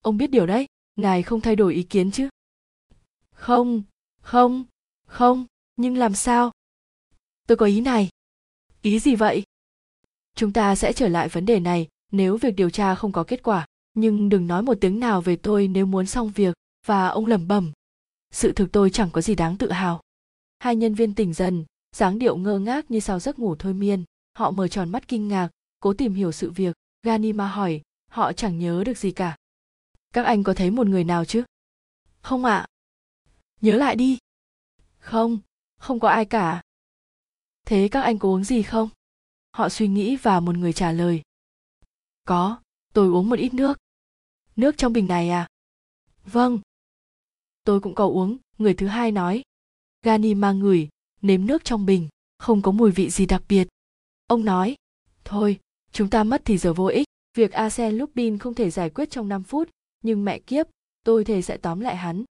[0.02, 2.28] Ông biết điều đấy, ngài không thay đổi ý kiến chứ?
[3.30, 3.82] Không
[4.20, 4.64] không
[5.06, 6.52] không, nhưng làm sao?
[7.46, 8.08] Tôi có ý này.
[8.82, 9.42] Ý gì vậy?
[10.34, 13.42] Chúng ta sẽ trở lại vấn đề này nếu việc điều tra không có kết
[13.42, 13.66] quả.
[13.94, 16.54] Nhưng đừng nói một tiếng nào về tôi nếu muốn xong việc
[16.86, 17.72] và ông lẩm bẩm.
[18.30, 20.00] Sự thực tôi chẳng có gì đáng tự hào.
[20.58, 21.64] Hai nhân viên tỉnh dần
[21.96, 24.04] dáng điệu ngơ ngác như sau giấc ngủ thôi miên.
[24.34, 25.48] Họ mở tròn mắt kinh ngạc,
[25.80, 26.76] cố tìm hiểu sự việc.
[27.02, 29.36] Ganima hỏi, họ chẳng nhớ được gì cả.
[30.12, 31.44] Các anh có thấy một người nào chứ?
[32.20, 32.56] Không ạ.
[32.56, 32.66] À?
[33.60, 34.18] nhớ lại đi.
[34.98, 35.38] Không
[35.78, 36.62] không có ai cả.
[37.66, 38.88] Thế các anh có uống gì không?
[39.52, 41.22] Họ suy nghĩ và một người trả lời.
[42.24, 42.60] Có,
[42.94, 43.78] tôi uống một ít nước.
[44.56, 45.48] Nước trong bình này à?
[46.24, 46.60] Vâng.
[47.64, 49.42] Tôi cũng có uống, người thứ hai nói.
[50.02, 50.88] Gani mang ngửi
[51.26, 53.68] nếm nước trong bình, không có mùi vị gì đặc biệt.
[54.26, 54.74] Ông nói,
[55.24, 55.58] thôi,
[55.92, 57.06] chúng ta mất thì giờ vô ích,
[57.36, 59.68] việc arsen lupin không thể giải quyết trong 5 phút,
[60.02, 60.66] nhưng mẹ kiếp,
[61.04, 62.24] tôi thề sẽ tóm lại hắn.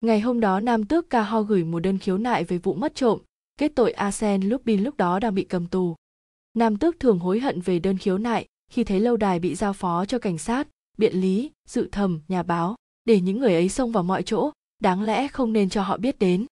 [0.00, 2.94] Ngày hôm đó, nam tước ca ho gửi một đơn khiếu nại về vụ mất
[2.94, 3.20] trộm,
[3.58, 5.96] kết tội arsen lupin lúc đó đang bị cầm tù.
[6.54, 9.72] Nam tước thường hối hận về đơn khiếu nại khi thấy lâu đài bị giao
[9.72, 12.74] phó cho cảnh sát, biện lý dự thẩm nhà báo.
[13.04, 16.18] Để những người ấy xông vào mọi chỗ, đáng lẽ không nên cho họ biết
[16.18, 16.46] đến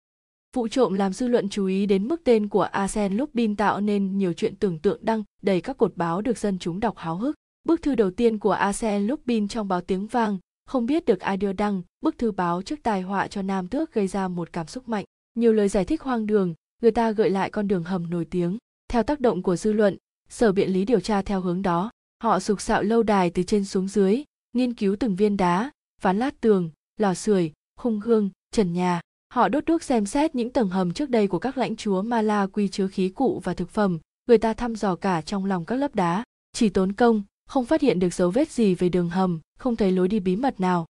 [0.57, 4.18] vụ trộm làm dư luận chú ý đến mức tên của Arsene Lupin tạo nên
[4.18, 7.35] nhiều chuyện tưởng tượng đăng đầy các cột báo được dân chúng đọc háo hức.
[7.65, 11.36] Bức thư đầu tiên của Arsene Lupin trong báo tiếng vang, không biết được ai
[11.36, 14.67] đưa đăng, bức thư báo trước tai họa cho Nam Tước gây ra một cảm
[14.67, 15.05] xúc mạnh.
[15.35, 18.59] Nhiều lời giải thích hoang đường, người ta gợi lại con đường hầm nổi tiếng.
[18.89, 19.97] Theo tác động của dư luận,
[20.28, 21.91] sở biện lý điều tra theo hướng đó.
[22.23, 25.70] Họ sục sạo lâu đài từ trên xuống dưới, nghiên cứu từng viên đá,
[26.02, 29.01] ván lát tường, lò sưởi, khung gương, trần nhà.
[29.34, 32.47] Họ đốt đuốc xem xét những tầng hầm trước đây của các lãnh chúa Mala
[32.47, 35.76] quy chứa khí cụ và thực phẩm, người ta thăm dò cả trong lòng các
[35.76, 39.40] lớp đá, chỉ tốn công, không phát hiện được dấu vết gì về đường hầm,
[39.58, 40.86] không thấy lối đi bí mật nào.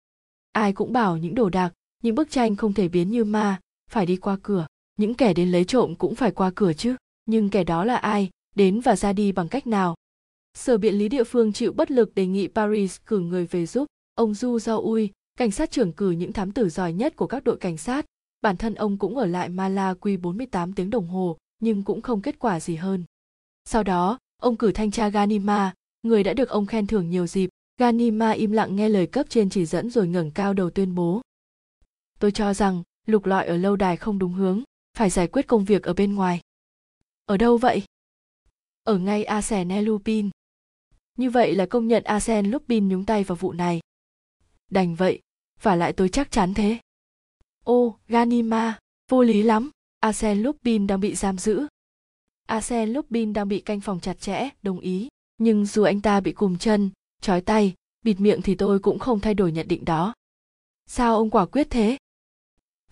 [0.52, 4.06] Ai cũng bảo những đồ đạc, những bức tranh không thể biến như ma, phải
[4.06, 4.66] đi qua cửa.
[4.98, 8.30] Những kẻ đến lấy trộm cũng phải qua cửa chứ, nhưng kẻ đó là ai,
[8.56, 9.94] đến và ra đi bằng cách nào?
[10.54, 13.86] Sở biện lý địa phương chịu bất lực đề nghị Paris cử người về giúp.
[14.14, 17.44] Ông Du Giao Ui, cảnh sát trưởng cử những thám tử giỏi nhất của các
[17.44, 18.06] đội cảnh sát.
[18.46, 22.22] Bản thân ông cũng ở lại Mala quy 48 tiếng đồng hồ, nhưng cũng không
[22.22, 23.04] kết quả gì hơn.
[23.64, 27.50] Sau đó, ông cử thanh tra Ganima, người đã được ông khen thưởng nhiều dịp.
[27.78, 31.20] Ganima im lặng nghe lời cấp trên chỉ dẫn rồi ngẩng cao đầu tuyên bố.
[32.18, 34.62] Tôi cho rằng, lục lọi ở lâu đài không đúng hướng,
[34.96, 36.40] phải giải quyết công việc ở bên ngoài.
[37.24, 37.82] Ở đâu vậy?
[38.82, 40.30] Ở ngay Asen Lupin.
[41.16, 43.80] Như vậy là công nhận Asen Lupin nhúng tay vào vụ này.
[44.70, 45.20] Đành vậy,
[45.62, 46.78] và lại tôi chắc chắn thế.
[47.66, 48.78] Ô, Ganima,
[49.10, 49.70] vô lý lắm,
[50.00, 51.66] Arsene Lupin đang bị giam giữ.
[52.46, 55.08] Arsene Lupin đang bị canh phòng chặt chẽ, đồng ý.
[55.38, 59.20] Nhưng dù anh ta bị cùm chân, trói tay, bịt miệng thì tôi cũng không
[59.20, 60.14] thay đổi nhận định đó.
[60.86, 61.96] Sao ông quả quyết thế?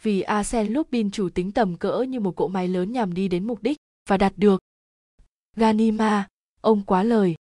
[0.03, 3.47] Vì Arsene Lupin chủ tính tầm cỡ như một cỗ máy lớn nhằm đi đến
[3.47, 3.77] mục đích
[4.09, 4.61] và đạt được.
[5.57, 6.29] Ganima,
[6.61, 7.35] ông quá lời.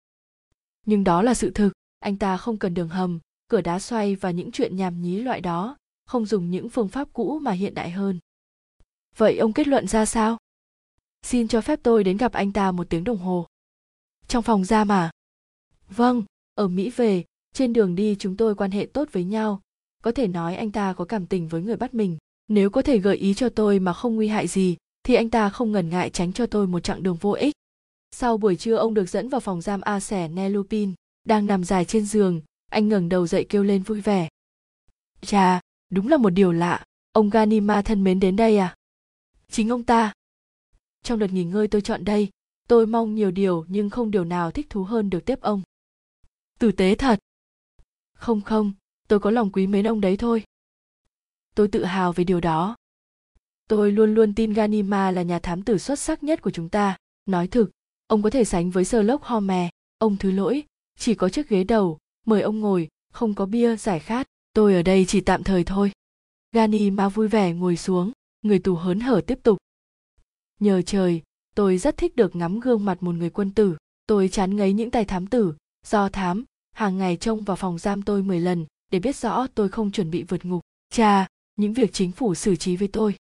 [0.87, 3.19] Nhưng đó là sự thực, anh ta không cần đường hầm,
[3.49, 5.77] cửa đá xoay và những chuyện nhảm nhí loại đó,
[6.11, 8.19] không dùng những phương pháp cũ mà hiện đại hơn.
[9.17, 10.39] Vậy ông kết luận ra sao?
[11.23, 13.47] Xin cho phép tôi đến gặp anh ta một tiếng đồng hồ.
[14.29, 15.11] Trong phòng ra mà.
[15.89, 16.23] Vâng
[16.55, 17.25] ở mỹ về,
[17.55, 19.61] trên đường đi chúng tôi quan hệ tốt với nhau.
[20.03, 22.19] Có thể nói anh ta có cảm tình với người bắt mình.
[22.49, 25.49] Nếu có thể gợi ý cho tôi mà không nguy hại gì, thì anh ta
[25.51, 27.55] không ngần ngại tránh cho tôi một chặng đường vô ích.
[28.11, 31.85] Sau buổi trưa ông được dẫn vào phòng giam a sẻ nelupin đang nằm dài
[31.85, 32.41] trên giường,
[32.71, 34.29] anh ngẩng đầu dậy kêu lên vui vẻ.
[35.21, 36.85] Chà đúng là một điều lạ.
[37.13, 38.75] Ông ganima thân mến đến đây à?
[39.49, 40.13] Chính ông ta.
[41.03, 42.29] Trong đợt nghỉ ngơi tôi chọn đây,
[42.69, 45.63] tôi mong nhiều điều nhưng không điều nào thích thú hơn được tiếp ông.
[46.59, 47.19] Tử tế thật.
[48.15, 48.73] Không không,
[49.09, 50.45] tôi có lòng quý mến ông đấy thôi.
[51.55, 52.77] Tôi tự hào về điều đó.
[53.69, 56.97] Tôi luôn luôn tin ganima là nhà thám tử xuất sắc nhất của chúng ta.
[57.27, 57.71] Nói thực,
[58.07, 59.71] ông có thể sánh với sherlock holmes
[60.01, 60.63] ông thứ lỗi,
[60.99, 64.83] chỉ có chiếc ghế đầu, mời ông ngồi, không có bia giải khát tôi ở
[64.83, 65.93] đây chỉ tạm thời thôi.
[66.53, 68.13] Gani ma vui vẻ ngồi xuống,
[68.43, 69.59] người tù hớn hở tiếp tục.
[70.61, 71.23] Nhờ trời,
[71.55, 73.77] tôi rất thích được ngắm gương mặt một người quân tử.
[74.07, 75.55] Tôi chán ngấy những tay thám tử,
[75.87, 79.69] do thám, hàng ngày trông vào phòng giam tôi 10 lần, để biết rõ tôi
[79.69, 80.61] không chuẩn bị vượt ngục.
[80.93, 83.15] Cha những việc chính phủ xử trí với tôi.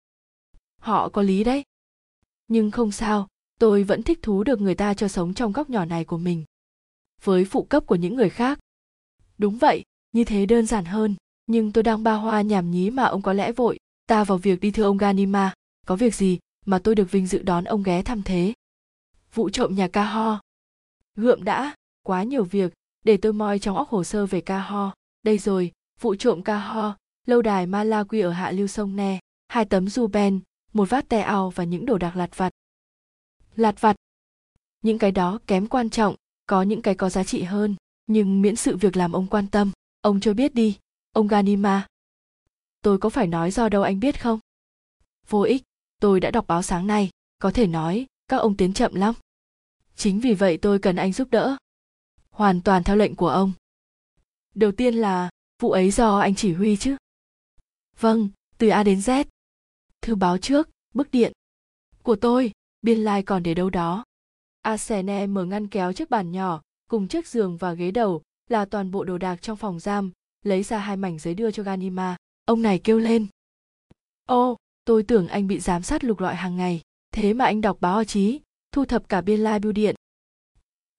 [0.81, 1.63] Họ có lý đấy.
[2.47, 3.27] Nhưng không sao,
[3.59, 6.45] tôi vẫn thích thú được người ta cho sống trong góc nhỏ này của mình.
[7.23, 8.59] Với phụ cấp của những người khác.
[9.37, 9.83] Đúng vậy
[10.17, 11.15] như thế đơn giản hơn,
[11.47, 13.77] nhưng tôi đang ba hoa nhảm nhí mà ông có lẽ vội.
[14.07, 15.53] Ta vào việc đi thưa ông ganima.
[15.85, 18.53] Có việc gì mà tôi được vinh dự đón ông ghé thăm thế?
[19.33, 20.41] Vụ trộm nhà ca ho.
[21.15, 22.73] Gượm đã, quá nhiều việc,
[23.05, 24.93] để tôi moi trong óc hồ sơ về ca ho.
[25.23, 25.71] Đây rồi
[26.01, 30.07] vụ trộm ca ho, lâu đài malawi ở hạ lưu sông ne, hai tấm du
[30.07, 30.39] ben,
[30.73, 32.53] một vát te ao và những đồ đạc lặt vặt.
[33.55, 33.95] Lặt vặt.
[34.81, 36.15] Những cái đó kém quan trọng,
[36.47, 37.75] có những cái có giá trị hơn,
[38.07, 39.71] nhưng miễn sự việc làm ông quan tâm
[40.07, 40.77] ông cho biết đi,
[41.11, 41.87] ông ganima.
[42.81, 44.39] Tôi có phải nói do đâu anh biết không?
[45.29, 45.63] Vô ích,
[46.01, 49.15] tôi đã đọc báo sáng nay, có thể nói các ông tiến chậm lắm.
[49.95, 51.57] Chính vì vậy tôi cần anh giúp đỡ.
[52.29, 53.51] Hoàn toàn theo lệnh của ông.
[54.55, 55.29] Đầu tiên là,
[55.61, 56.97] vụ ấy do anh chỉ huy chứ?
[57.99, 59.25] Vâng từ a đến z.
[60.01, 61.33] Thư báo trước, bức điện.
[62.03, 64.03] Của tôi, biên lai like còn để đâu đó.
[64.61, 68.91] Arsene mở ngăn kéo chiếc bàn nhỏ cùng chiếc giường và ghế đầu là toàn
[68.91, 70.11] bộ đồ đạc trong phòng giam
[70.43, 73.27] lấy ra hai mảnh giấy đưa cho ganima ông này kêu lên
[74.25, 77.77] ô tôi tưởng anh bị giám sát lục lọi hàng ngày thế mà anh đọc
[77.81, 79.95] báo báo chí thu thập cả biên lai bưu điện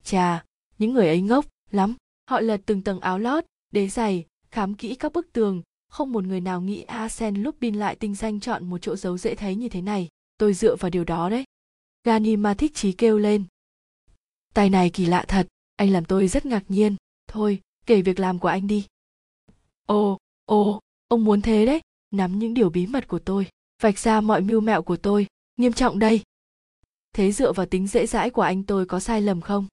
[0.03, 0.43] chà
[0.77, 1.95] những người ấy ngốc lắm
[2.29, 6.23] họ lật từng tầng áo lót đế giày khám kỹ các bức tường không một
[6.23, 6.85] người nào nghĩ
[7.19, 10.07] lúc Lupin lại tinh danh chọn một chỗ giấu dễ thấy như thế này.
[10.37, 11.43] Tôi dựa vào điều đó đấy.
[12.03, 13.43] Ganima thích chí kêu lên.
[14.53, 16.95] Tay này kỳ lạ thật, anh làm tôi rất ngạc nhiên.
[17.31, 18.87] Thôi, kể việc làm của anh đi.
[19.85, 23.47] Ồ, ồ, ông muốn thế đấy, nắm những điều bí mật của tôi,
[23.81, 25.27] vạch ra mọi mưu mẹo của tôi,
[25.57, 26.21] nghiêm trọng đây.
[27.13, 29.67] Thế dựa vào tính dễ dãi của anh tôi có sai lầm không?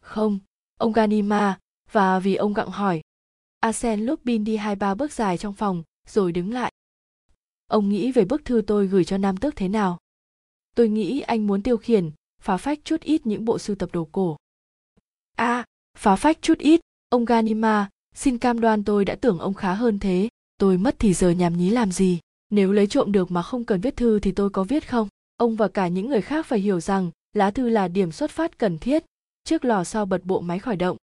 [0.00, 0.38] Không,
[0.78, 1.58] ông Ganima,
[1.92, 3.00] và vì ông gặng hỏi,
[3.60, 6.72] Arsene Lupin đi hai ba bước dài trong phòng, rồi đứng lại.
[7.66, 9.98] Ông nghĩ về bức thư tôi gửi cho Nam Tước thế nào?
[10.74, 12.10] Tôi nghĩ anh muốn tiêu khiển,
[12.42, 14.36] phá phách chút ít những bộ sưu tập đồ cổ.
[15.36, 15.64] A, à,
[15.96, 19.98] phá phách chút ít, ông Ganima, xin cam đoan tôi đã tưởng ông khá hơn
[19.98, 22.18] thế, tôi mất thì giờ nhảm nhí làm gì,
[22.50, 25.08] nếu lấy trộm được mà không cần viết thư thì tôi có viết không?
[25.36, 28.58] Ông và cả những người khác phải hiểu rằng lá thư là điểm xuất phát
[28.58, 29.04] cần thiết,
[29.44, 30.96] trước lò sau bật bộ máy khởi động.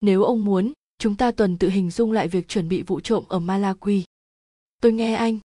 [0.00, 3.24] Nếu ông muốn, chúng ta tuần tự hình dung lại việc chuẩn bị vụ trộm
[3.28, 4.02] ở Malawi.
[4.82, 5.38] Tôi nghe anh.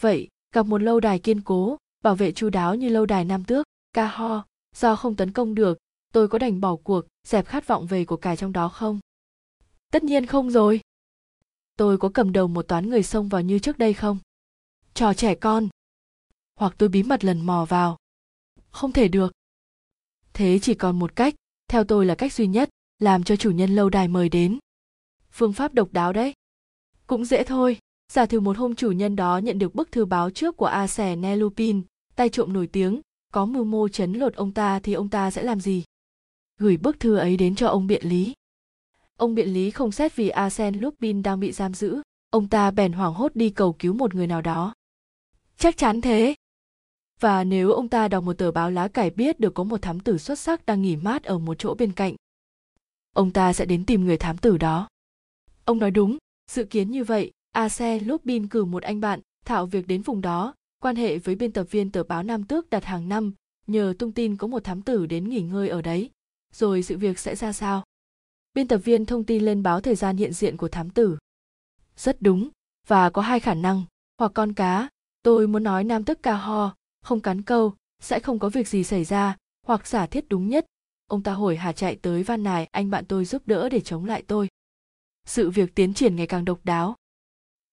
[0.00, 3.44] Vậy, gặp một lâu đài kiên cố, bảo vệ chu đáo như lâu đài Nam
[3.44, 4.44] Tước, Ca Ho,
[4.76, 5.78] do không tấn công được,
[6.12, 9.00] tôi có đành bỏ cuộc, dẹp khát vọng về của cải trong đó không?
[9.90, 10.80] Tất nhiên không rồi.
[11.76, 14.18] Tôi có cầm đầu một toán người xông vào như trước đây không?
[14.94, 15.68] Trò trẻ con.
[16.54, 17.96] Hoặc tôi bí mật lần mò vào.
[18.70, 19.32] Không thể được.
[20.32, 21.34] Thế chỉ còn một cách,
[21.68, 22.68] theo tôi là cách duy nhất,
[23.02, 24.58] làm cho chủ nhân lâu đài mời đến
[25.30, 26.32] phương pháp độc đáo đấy
[27.06, 27.78] cũng dễ thôi
[28.12, 30.86] giả thử một hôm chủ nhân đó nhận được bức thư báo trước của a
[30.86, 31.82] sẻ nelupin
[32.16, 33.00] tay trộm nổi tiếng
[33.32, 35.84] có mưu mô chấn lột ông ta thì ông ta sẽ làm gì
[36.62, 38.32] gửi bức thư ấy đến cho ông biện lý.
[39.18, 42.02] Ông biện lý không xét vì arsen lupin đang bị giam giữ.
[42.30, 44.74] Ông ta bèn hoảng hốt đi cầu cứu một người nào đó.
[45.56, 46.34] Chắc chắn thế.
[47.20, 50.00] Và nếu ông ta đọc một tờ báo lá cải biết được có một thám
[50.00, 52.16] tử xuất sắc đang nghỉ mát ở một chỗ bên cạnh,
[53.14, 54.88] ông ta sẽ đến tìm người thám tử đó.
[55.64, 56.18] Ông nói đúng,
[56.50, 60.54] dự kiến như vậy ace lupin cử một anh bạn thạo việc đến vùng đó,
[60.82, 63.32] quan hệ với biên tập viên tờ báo nam tước đặt hàng năm,
[63.66, 66.10] nhờ tung tin có một thám tử đến nghỉ ngơi ở đấy
[66.52, 67.84] rồi sự việc sẽ ra sao?
[68.54, 71.18] Biên tập viên thông tin lên báo thời gian hiện diện của thám tử.
[71.96, 72.48] Rất đúng,
[72.86, 73.84] và có hai khả năng,
[74.18, 74.88] hoặc con cá.
[75.22, 78.84] Tôi muốn nói nam tức ca ho, không cắn câu, sẽ không có việc gì
[78.84, 80.66] xảy ra, hoặc giả thiết đúng nhất.
[81.06, 84.04] Ông ta hồi hà chạy tới van nài, anh bạn tôi giúp đỡ để chống
[84.04, 84.48] lại tôi.
[85.26, 86.96] Sự việc tiến triển ngày càng độc đáo.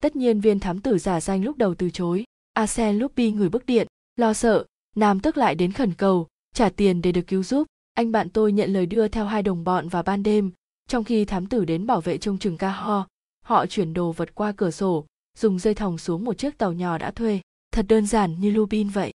[0.01, 2.23] Tất nhiên viên thám tử giả danh lúc đầu từ chối.
[2.53, 7.01] Arsen luppi người bức điện, lo sợ, nam tức lại đến khẩn cầu, trả tiền
[7.01, 7.67] để được cứu giúp
[7.99, 10.51] anh bạn tôi nhận lời đưa theo hai đồng bọn vào ban đêm.
[10.87, 13.07] Trong khi thám tử đến bảo vệ trông chừng ca ho
[13.45, 15.05] họ chuyển đồ vật qua cửa sổ
[15.37, 17.41] dùng dây thòng xuống một chiếc tàu nhỏ đã thuê.
[17.71, 19.13] Thật đơn giản như lupin vậy.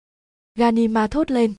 [0.54, 1.54] Ganima thốt lên.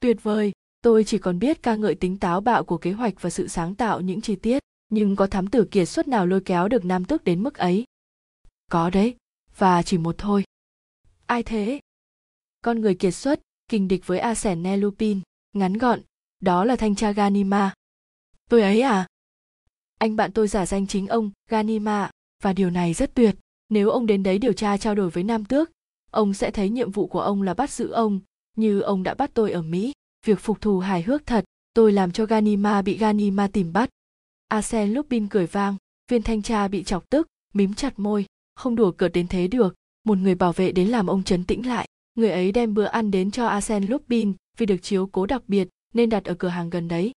[0.00, 0.52] Tuyệt vời
[0.82, 3.74] tôi chỉ còn biết ca ngợi tính táo bạo của kế hoạch và sự sáng
[3.74, 7.04] tạo những chi tiết nhưng có thám tử kiệt xuất nào lôi kéo được nam
[7.04, 7.84] tước đến mức ấy?
[8.70, 9.16] Có đấy
[9.56, 10.44] và chỉ một thôi.
[11.26, 11.80] Ai thế?
[12.62, 15.20] Con người kiệt xuất kình địch với Arsene Lupin,
[15.52, 16.00] ngắn gọn,
[16.44, 17.74] đó là thanh tra Ganima.
[18.50, 19.06] Tôi ấy à?
[19.98, 22.10] Anh bạn tôi giả danh chính ông Ganima,
[22.42, 23.36] và điều này rất tuyệt.
[23.68, 25.70] Nếu ông đến đấy điều tra trao đổi với Nam Tước,
[26.10, 28.20] ông sẽ thấy nhiệm vụ của ông là bắt giữ ông,
[28.56, 29.92] như ông đã bắt tôi ở Mỹ.
[30.26, 33.88] Việc phục thù hài hước thật, tôi làm cho Ganima bị Ganima tìm bắt.
[34.48, 35.76] Arsene Lupin cười vang,
[36.10, 39.74] viên thanh tra bị chọc tức, mím chặt môi, không đùa cợt đến thế được,
[40.04, 43.10] một người bảo vệ đến làm ông chấn tĩnh lại người ấy đem bữa ăn
[43.10, 46.70] đến cho Arsene Lupin vì được chiếu cố đặc biệt nên đặt ở cửa hàng
[46.70, 47.12] gần đấy.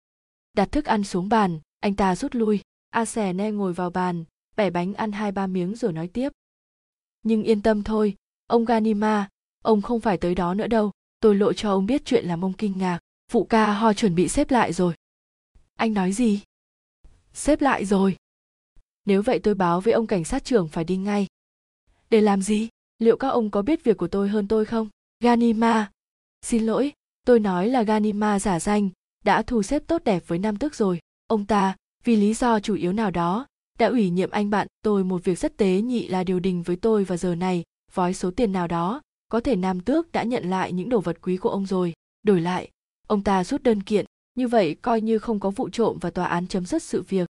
[0.52, 2.60] Đặt thức ăn xuống bàn, anh ta rút lui.
[2.90, 4.24] a xẻ ne ngồi vào bàn,
[4.56, 6.32] bẻ bánh ăn hai ba miếng rồi nói tiếp.
[7.22, 9.28] Nhưng yên tâm thôi, ông Ganima,
[9.62, 10.90] ông không phải tới đó nữa đâu.
[11.20, 12.98] Tôi lộ cho ông biết chuyện làm ông kinh ngạc.
[13.32, 14.94] Phụ ca ho chuẩn bị xếp lại rồi.
[15.74, 16.40] Anh nói gì?
[17.32, 18.16] Xếp lại rồi.
[19.04, 21.26] Nếu vậy tôi báo với ông cảnh sát trưởng phải đi ngay.
[22.10, 22.68] Để làm gì?
[22.98, 24.88] liệu các ông có biết việc của tôi hơn tôi không
[25.20, 25.90] ganima
[26.42, 26.92] xin lỗi
[27.26, 28.90] tôi nói là ganima giả danh,
[29.24, 30.98] đã thu xếp tốt đẹp với nam tước rồi.
[31.26, 33.46] Ông ta, vì lý do chủ yếu nào đó,
[33.78, 36.76] đã ủy nhiệm anh bạn tôi một việc rất tế nhị là điều đình với
[36.76, 37.64] tôi và giờ này
[37.94, 41.18] vói số tiền nào đó, có thể nam tước đã nhận lại những đồ vật
[41.22, 41.92] quý của ông rồi.
[42.22, 42.70] Đổi lại,
[43.06, 46.26] ông ta rút đơn kiện, như vậy coi như không có vụ trộm và tòa
[46.26, 47.28] án chấm dứt sự việc.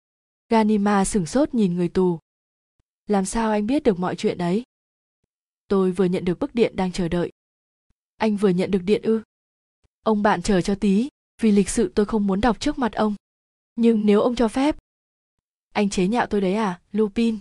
[0.48, 2.18] Ganima sửng sốt nhìn người tù.
[3.06, 4.62] Làm sao anh biết được mọi chuyện ấy?
[5.68, 7.30] Tôi vừa nhận được bức điện đang chờ đợi.
[8.16, 9.20] Anh vừa nhận được điện ư?
[10.02, 11.08] Ông bạn chờ cho tí
[11.42, 13.14] vì lịch sự tôi không muốn đọc trước mặt ông.
[13.76, 14.76] Nhưng nếu ông cho phép
[15.72, 17.38] anh chế nhạo tôi đấy à lupin?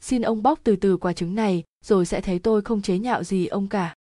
[0.00, 3.24] Xin ông bóc từ từ quả trứng này rồi sẽ thấy tôi không chế nhạo
[3.24, 3.94] gì ông cả.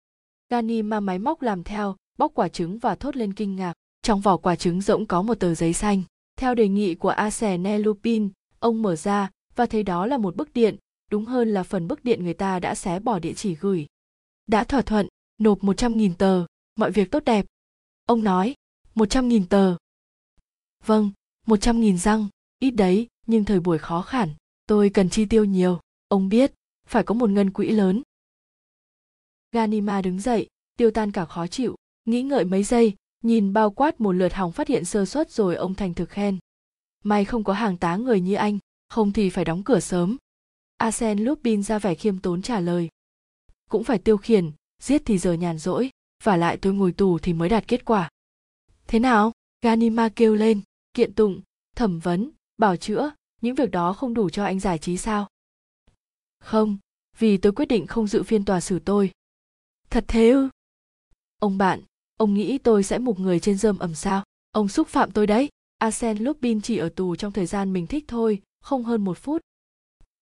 [0.49, 3.74] Gani ma máy móc làm theo bóc quả trứng và thốt lên kinh ngạc.
[4.01, 6.03] Trong vỏ quả trứng rỗng có một tờ giấy xanh.
[6.35, 10.53] Theo đề nghị của arsene lupin ông mở ra và thấy đó là một bức
[10.53, 10.75] điện
[11.11, 13.88] đúng hơn là phần bức điện người ta đã xé bỏ địa chỉ gửi.
[14.48, 15.07] Đã thỏa thuận,
[15.38, 17.45] nộp 100.000 tờ, mọi việc tốt đẹp.
[18.07, 18.55] Ông nói,
[18.95, 19.75] 100.000 tờ.
[20.85, 21.11] Vâng,
[21.45, 22.27] 100.000 răng,
[22.59, 24.29] ít đấy, nhưng thời buổi khó khăn,
[24.67, 26.53] tôi cần chi tiêu nhiều, ông biết,
[26.87, 28.01] phải có một ngân quỹ lớn.
[29.51, 34.01] Ganima đứng dậy, tiêu tan cả khó chịu, nghĩ ngợi mấy giây, nhìn bao quát
[34.01, 36.37] một lượt hỏng phát hiện sơ suất rồi ông thành thực khen.
[37.03, 40.17] May không có hàng tá người như anh, không thì phải đóng cửa sớm.
[40.77, 42.89] Asen Lupin ra vẻ khiêm tốn trả lời.
[43.69, 44.51] Cũng phải tiêu khiển,
[44.83, 45.89] giết thì giờ nhàn rỗi,
[46.23, 48.09] và lại tôi ngồi tù thì mới đạt kết quả.
[48.87, 49.31] Thế nào?
[49.61, 50.61] Ganima kêu lên,
[50.93, 51.41] kiện tụng,
[51.75, 55.27] thẩm vấn, bảo chữa, những việc đó không đủ cho anh giải trí sao?
[56.39, 56.77] Không,
[57.17, 59.11] vì tôi quyết định không dự phiên tòa xử tôi.
[59.89, 60.49] Thật thế ư?
[61.39, 61.81] Ông bạn,
[62.17, 64.23] ông nghĩ tôi sẽ mục người trên rơm ẩm sao?
[64.51, 65.49] Ông xúc phạm tôi đấy.
[65.77, 69.41] arsen Lupin chỉ ở tù trong thời gian mình thích thôi, không hơn một phút,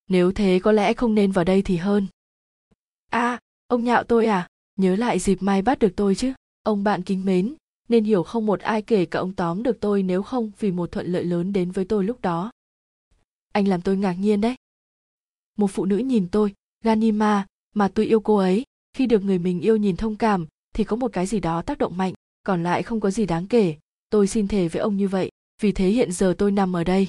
[0.08, 2.08] nếu thế có lẽ không nên vào đây thì hơn
[3.10, 6.34] a à, ông nhạo tôi à nhớ lại dịp mai bắt được tôi chứ.
[6.64, 7.56] Ông bạn kính mến,
[7.90, 10.92] nên hiểu không một ai kể cả ông tóm được tôi nếu không vì một
[10.92, 12.52] thuận lợi lớn đến với tôi lúc đó.
[13.52, 14.56] Anh làm tôi ngạc nhiên đấy.
[15.58, 18.64] Một phụ nữ nhìn tôi, ganima, mà tôi yêu cô ấy.
[18.94, 21.78] Khi được người mình yêu nhìn thông cảm, thì có một cái gì đó tác
[21.78, 22.14] động mạnh,
[22.44, 23.76] còn lại không có gì đáng kể.
[24.10, 25.30] Tôi xin thề với ông như vậy,
[25.62, 27.08] vì thế hiện giờ tôi nằm ở đây.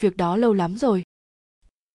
[0.00, 1.02] Việc đó lâu lắm rồi.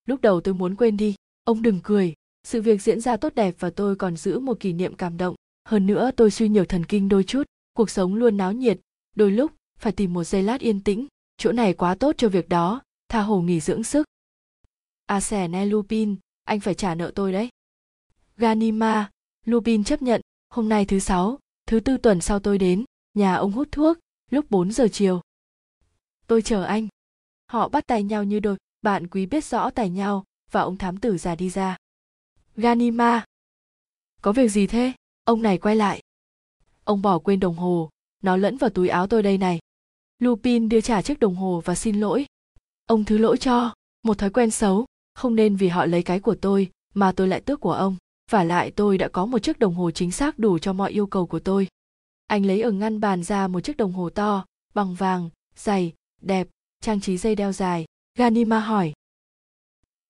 [0.05, 3.55] Lúc đầu tôi muốn quên đi, ông đừng cười sự việc diễn ra tốt đẹp
[3.59, 5.35] và tôi còn giữ một kỷ niệm cảm động.
[5.65, 8.79] Hơn nữa tôi suy nhiều thần kinh đôi chút cuộc sống luôn náo nhiệt.
[9.15, 11.07] Đôi lúc phải tìm một giây lát yên tĩnh.
[11.37, 12.81] Chỗ này quá tốt cho việc đó.
[13.09, 14.07] Tha hồ nghỉ dưỡng sức.
[15.05, 17.49] Arsene Lupin, anh phải trả nợ tôi đấy.
[18.37, 19.09] Ganima,
[19.45, 23.51] Lupin chấp nhận, hôm nay thứ sáu, thứ tư tuần sau tôi đến, nhà ông
[23.51, 23.97] hút thuốc,
[24.29, 25.21] lúc 4 giờ chiều.
[26.27, 26.87] Tôi chờ anh.
[27.47, 30.97] Họ bắt tay nhau như đôi, bạn quý biết rõ tài nhau và ông thám
[30.97, 31.77] tử già đi ra
[32.55, 33.25] ganima.
[34.21, 34.93] Có việc gì thế?
[35.23, 36.01] Ông này quay lại.
[36.83, 37.89] Ông bỏ quên đồng hồ.
[38.23, 39.59] Nó lẫn vào túi áo tôi đây này.
[40.19, 42.25] Lupin đưa trả chiếc đồng hồ và xin lỗi.
[42.85, 43.73] Ông thứ lỗi cho.
[44.03, 44.85] Một thói quen xấu.
[45.13, 47.95] Không nên vì họ lấy cái của tôi, mà tôi lại tước của ông.
[48.31, 51.07] Và lại tôi đã có một chiếc đồng hồ chính xác đủ cho mọi yêu
[51.07, 51.67] cầu của tôi.
[52.27, 56.47] Anh lấy ở ngăn bàn ra một chiếc đồng hồ to, bằng vàng, dày, đẹp,
[56.81, 57.85] trang trí dây đeo dài.
[58.17, 58.93] Ganima hỏi.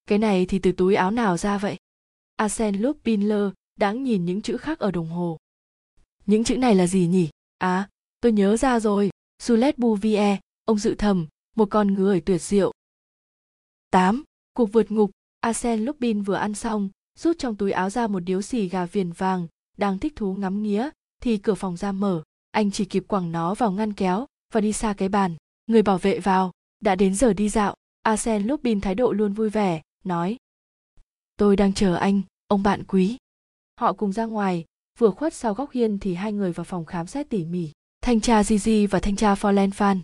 [0.08, 1.78] Cái này thì từ túi áo nào ra vậy?
[2.42, 5.38] Arsène Lupin lơ đãng nhìn những chữ khác ở đồng hồ
[6.26, 7.90] những chữ này là gì nhỉ à
[8.22, 9.10] tôi nhớ ra rồi
[9.42, 12.72] Sulet Bouvier, ông dự thầm, một con người tuyệt diệu.
[13.92, 14.24] 8.
[14.54, 16.90] Cuộc vượt ngục, Arsène Lupin vừa ăn xong,
[17.20, 19.48] rút trong túi áo ra một điếu xì gà viền vàng,
[19.78, 20.90] đang thích thú ngắm nghía,
[21.22, 24.74] thì cửa phòng ra mở, anh chỉ kịp quẳng nó vào ngăn kéo và đi
[24.74, 25.36] xa cái bàn.
[25.66, 29.50] Người bảo vệ vào, đã đến giờ đi dạo, Arsène Lupin thái độ luôn vui
[29.50, 30.38] vẻ, nói.
[31.38, 32.22] Tôi đang chờ anh,
[32.52, 33.18] ông bạn quý.
[33.82, 34.66] Họ cùng ra ngoài,
[35.00, 37.72] vừa khuất sau góc hiên thì hai người vào phòng khám xét tỉ mỉ
[38.02, 40.00] thanh tra Gigi và thanh tra Forlen Fan.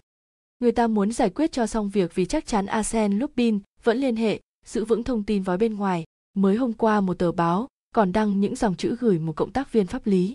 [0.60, 4.16] Người ta muốn giải quyết cho xong việc vì chắc chắn Arsen Lupin vẫn liên
[4.16, 6.04] hệ, giữ vững thông tin vói bên ngoài.
[6.34, 9.72] Mới hôm qua một tờ báo còn đăng những dòng chữ gửi một cộng tác
[9.72, 10.34] viên pháp lý.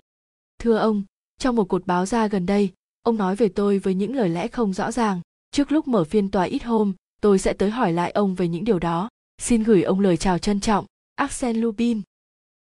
[0.59, 1.03] Thưa ông,
[1.39, 2.69] trong một cột báo ra gần đây,
[3.03, 5.21] ông nói về tôi với những lời lẽ không rõ ràng.
[5.51, 8.63] Trước lúc mở phiên tòa ít hôm, tôi sẽ tới hỏi lại ông về những
[8.63, 9.09] điều đó.
[9.41, 10.85] Xin gửi ông lời chào trân trọng,
[11.15, 12.01] Arsène Lupin.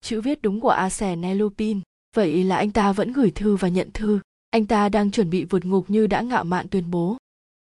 [0.02, 1.82] Chữ viết đúng của Arsène Lupin,
[2.16, 4.20] vậy là anh ta vẫn gửi thư và nhận thư.
[4.50, 7.18] Anh ta đang chuẩn bị vượt ngục như đã ngạo mạn tuyên bố.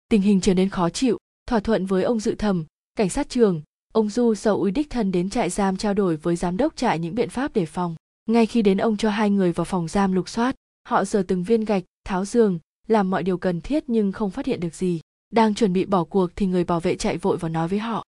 [0.10, 1.18] Tình hình trở nên khó chịu.
[1.48, 3.62] Thỏa thuận với ông dự thẩm cảnh sát trường.
[3.94, 7.00] Ông du sầu ui đích thân đến trại giam trao đổi với giám đốc trại
[7.00, 7.96] những biện pháp đề phòng.
[8.26, 10.56] Ngay khi đến ông cho hai người vào phòng giam lục soát
[10.88, 14.46] họ giờ từng viên gạch tháo giường làm mọi điều cần thiết nhưng không phát
[14.46, 15.02] hiện được gì.
[15.32, 18.04] Đang chuẩn bị bỏ cuộc thì người bảo vệ chạy vội vào nói với họ.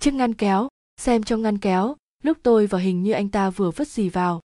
[0.00, 0.68] Chiếc ngăn kéo
[1.02, 4.40] xem trong ngăn kéo, lúc tôi vào hình như anh ta vừa vứt gì vào.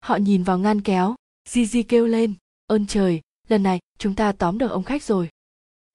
[0.00, 1.14] Họ nhìn vào ngăn kéo
[1.48, 2.34] Gigi kêu lên,
[2.66, 5.28] ơn trời, lần này, chúng ta tóm được ông khách rồi.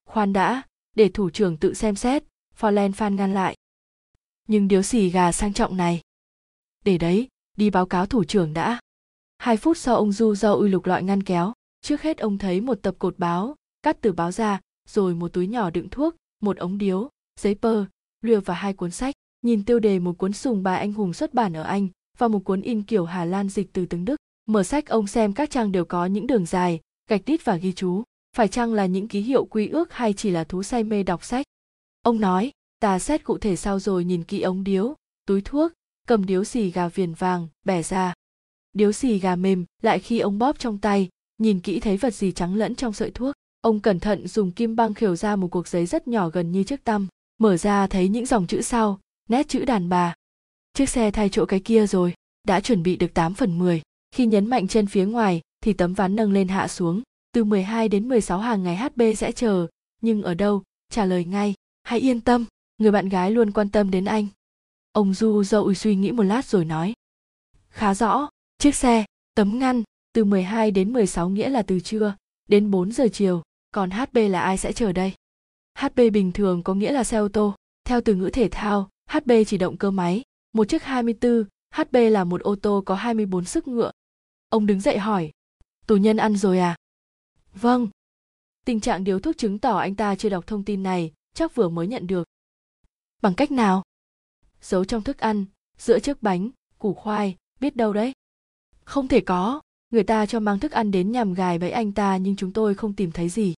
[0.05, 0.61] Khoan đã,
[0.95, 2.23] để thủ trưởng tự xem xét
[2.59, 3.55] Forlen phan ngăn lại.
[4.47, 6.01] Nhưng điếu xì gà sang trọng này.
[6.85, 8.79] Để đấy, đi báo cáo thủ trưởng đã.
[9.37, 12.61] Hai phút sau ông du do ui lục loại ngăn kéo, trước hết ông thấy
[12.61, 16.57] một tập cột báo, cắt từ báo ra, rồi một túi nhỏ đựng thuốc, một
[16.57, 17.85] ống điếu, giấy pơ
[18.21, 21.33] lừa và hai cuốn sách nhìn tiêu đề một cuốn sùng bài anh hùng xuất
[21.33, 21.87] bản ở anh
[22.17, 25.33] và một cuốn in kiểu hà lan dịch từ tiếng đức, mở sách ông xem
[25.33, 28.03] các trang đều có những đường dài, gạch đít và ghi chú,
[28.35, 31.23] phải chăng là những ký hiệu quy ước hay chỉ là thú say mê đọc
[31.23, 31.45] sách?
[32.01, 34.95] Ông nói ta xét cụ thể sau rồi nhìn kỹ ống điếu,
[35.25, 35.71] túi thuốc,
[36.07, 38.13] cầm điếu xì gà viền vàng, bẻ ra.
[38.73, 42.31] Điếu xì gà mềm, lại khi ông bóp trong tay, nhìn kỹ thấy vật gì
[42.31, 43.35] trắng lẫn trong sợi thuốc.
[43.61, 46.63] Ông cẩn thận dùng kim băng khều ra một cuộc giấy rất nhỏ gần như
[46.63, 47.07] chiếc tăm,
[47.39, 48.99] mở ra thấy những dòng chữ sau
[49.29, 50.15] nét chữ đàn bà
[50.73, 52.13] chiếc xe thay chỗ cái kia rồi
[52.47, 55.93] đã chuẩn bị được 8 phần 10 khi nhấn mạnh chân phía ngoài thì tấm
[55.93, 57.01] ván nâng lên hạ xuống.
[57.31, 59.67] Từ 12 đến 16 hàng ngày HB sẽ chờ,
[60.01, 60.63] nhưng ở đâu?
[60.91, 62.45] Trả lời ngay, hãy yên tâm,
[62.77, 64.27] người bạn gái luôn quan tâm đến anh.
[64.91, 66.93] Ông Du dậu suy nghĩ một lát rồi nói.
[67.69, 69.83] Khá rõ, chiếc xe, tấm ngăn,
[70.13, 72.15] từ 12 đến 16 nghĩa là từ trưa
[72.47, 73.41] đến 4 giờ chiều,
[73.71, 75.13] còn HB là ai sẽ chờ đây?
[75.79, 79.31] HB bình thường có nghĩa là xe ô tô, theo từ ngữ thể thao, HB
[79.47, 80.23] chỉ động cơ máy,
[80.53, 81.43] một chiếc 24,
[81.75, 83.91] HB là một ô tô có 24 sức ngựa,
[84.49, 85.31] Ông đứng dậy hỏi,
[85.87, 86.75] tù nhân ăn rồi à?
[87.53, 87.87] Vâng.
[88.65, 91.69] Tình trạng điếu thuốc chứng tỏ anh ta chưa đọc thông tin này, chắc vừa
[91.69, 92.27] mới nhận được.
[93.21, 93.83] Bằng cách nào?
[94.61, 95.45] Giấu trong thức ăn,
[95.77, 98.13] giữa chiếc bánh, củ khoai, biết đâu đấy.
[98.83, 102.17] Không thể có, người ta cho mang thức ăn đến nhằm gài bẫy anh ta
[102.17, 103.53] nhưng chúng tôi không tìm thấy gì.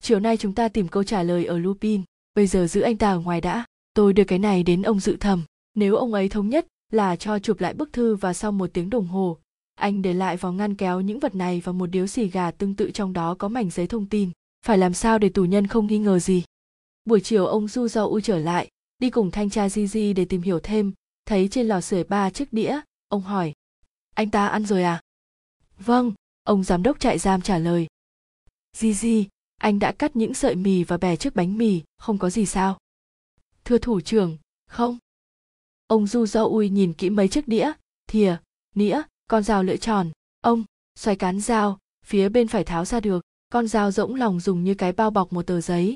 [0.00, 2.02] Chiều nay chúng ta tìm câu trả lời ở Lupin,
[2.34, 3.64] bây giờ giữ anh ta ở ngoài đã.
[3.94, 5.44] Tôi đưa cái này đến ông dự thẩm.
[5.74, 8.90] Nếu ông ấy thống nhất là cho chụp lại bức thư và sau một tiếng
[8.90, 9.38] đồng hồ
[9.80, 12.74] anh để lại vào ngăn kéo những vật này và một điếu xì gà tương
[12.74, 14.30] tự trong đó có mảnh giấy thông tin.
[14.66, 16.44] Phải làm sao để tù nhân không nghi ngờ gì?
[17.04, 20.42] Buổi chiều ông du do u trở lại đi cùng thanh tra Gigi để tìm
[20.42, 20.92] hiểu thêm.
[21.26, 23.52] Thấy trên lò sưởi ba chiếc đĩa ông hỏi
[24.14, 25.00] anh ta ăn rồi à?
[25.78, 26.12] Vâng
[26.42, 27.86] ông giám đốc trại giam trả lời.
[28.76, 32.46] Gigi, anh đã cắt những sợi mì và bẻ chiếc bánh mì không có gì
[32.46, 32.78] sao?
[33.70, 34.98] Thưa thủ trưởng, không.
[35.86, 37.72] Ông du do ui nhìn kỹ mấy chiếc đĩa,
[38.06, 38.36] thìa,
[38.74, 40.10] nĩa, con dao lưỡi tròn.
[40.40, 40.64] Ông,
[40.98, 44.74] xoay cán dao, phía bên phải tháo ra được, con dao rỗng lòng dùng như
[44.74, 45.94] cái bao bọc một tờ giấy.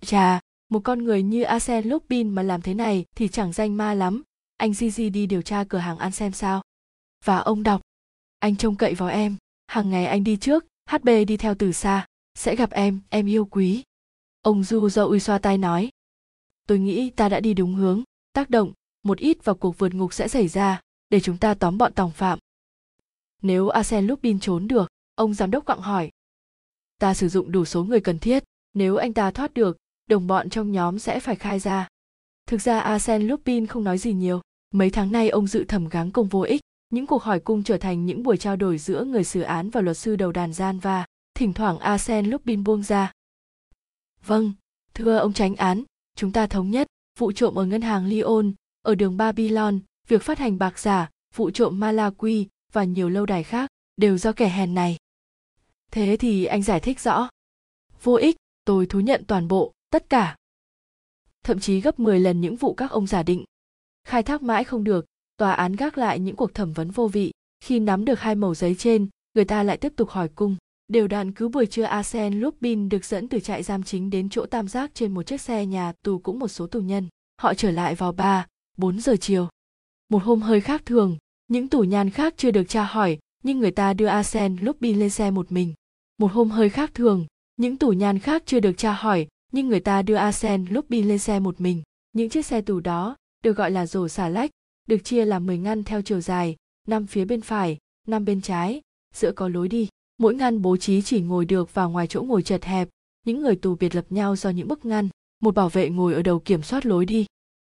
[0.00, 3.94] Chà, một con người như Asen Lupin mà làm thế này thì chẳng danh ma
[3.94, 4.22] lắm.
[4.56, 6.62] Anh Gigi đi điều tra cửa hàng ăn xem sao.
[7.24, 7.80] Và ông đọc.
[8.38, 9.36] Anh trông cậy vào em.
[9.66, 12.06] Hàng ngày anh đi trước hb đi theo từ xa.
[12.34, 13.82] Sẽ gặp em em yêu quý.
[14.40, 15.90] Ông du do uy xoa tay nói
[16.72, 18.02] tôi nghĩ ta đã đi đúng hướng
[18.32, 21.78] tác động một ít vào cuộc vượt ngục sẽ xảy ra để chúng ta tóm
[21.78, 22.38] bọn tòng phạm.
[23.42, 26.10] Nếu arsen Lupin trốn được, ông giám đốc gặng hỏi.
[26.98, 28.44] Ta sử dụng đủ số người cần thiết,
[28.74, 29.76] nếu anh ta thoát được,
[30.06, 31.88] đồng bọn trong nhóm sẽ phải khai ra.
[32.46, 34.40] Thực ra arsen Lupin không nói gì nhiều,
[34.74, 36.60] mấy tháng nay ông dự thẩm gắng công vô ích
[36.90, 39.80] những cuộc hỏi cung trở thành những buổi trao đổi giữa người xử án và
[39.80, 43.12] luật sư đầu đàn gian và thỉnh thoảng arsen lupin buông ra.
[44.26, 44.52] Vâng,
[44.94, 45.82] thưa ông tránh án,
[46.14, 46.86] chúng ta thống nhất,
[47.18, 51.50] vụ trộm ở ngân hàng Lyon, ở đường Babylon, việc phát hành bạc giả, vụ
[51.50, 54.96] trộm Malawi và nhiều lâu đài khác đều do kẻ hèn này.
[55.90, 57.28] Thế thì anh giải thích rõ.
[58.02, 60.36] Vô ích, tôi thú nhận toàn bộ, tất cả.
[61.44, 63.44] Thậm chí gấp 10 lần những vụ các ông giả định.
[64.04, 65.04] Khai thác mãi không được,
[65.36, 67.32] tòa án gác lại những cuộc thẩm vấn vô vị.
[67.60, 70.56] Khi nắm được hai mẩu giấy trên, người ta lại tiếp tục hỏi cung.
[70.92, 74.46] Đều đặn cứ buổi trưa Arsen Lupin được dẫn từ trại giam chính đến chỗ
[74.46, 77.08] tam giác trên một chiếc xe nhà tù cũng một số tù nhân.
[77.42, 78.46] Họ trở lại vào 3,
[78.76, 79.48] 4 giờ chiều.
[80.08, 83.70] Một hôm hơi khác thường, những tù nhân khác chưa được tra hỏi, nhưng người
[83.70, 85.74] ta đưa Arsen Lupin lên xe một mình.
[86.18, 89.80] Một hôm hơi khác thường, những tù nhân khác chưa được tra hỏi, nhưng người
[89.80, 91.82] ta đưa Arsen Lupin lên xe một mình.
[92.12, 94.50] Những chiếc xe tù đó được gọi là rổ xà lách,
[94.88, 96.56] được chia làm 10 ngăn theo chiều dài,
[96.88, 98.80] năm phía bên phải, năm bên trái,
[99.14, 99.88] giữa có lối đi.
[100.22, 102.88] Mỗi ngăn bố trí chỉ ngồi được vào ngoài chỗ ngồi chật hẹp,
[103.26, 105.08] những người tù biệt lập nhau do những bức ngăn,
[105.40, 107.26] một bảo vệ ngồi ở đầu kiểm soát lối đi.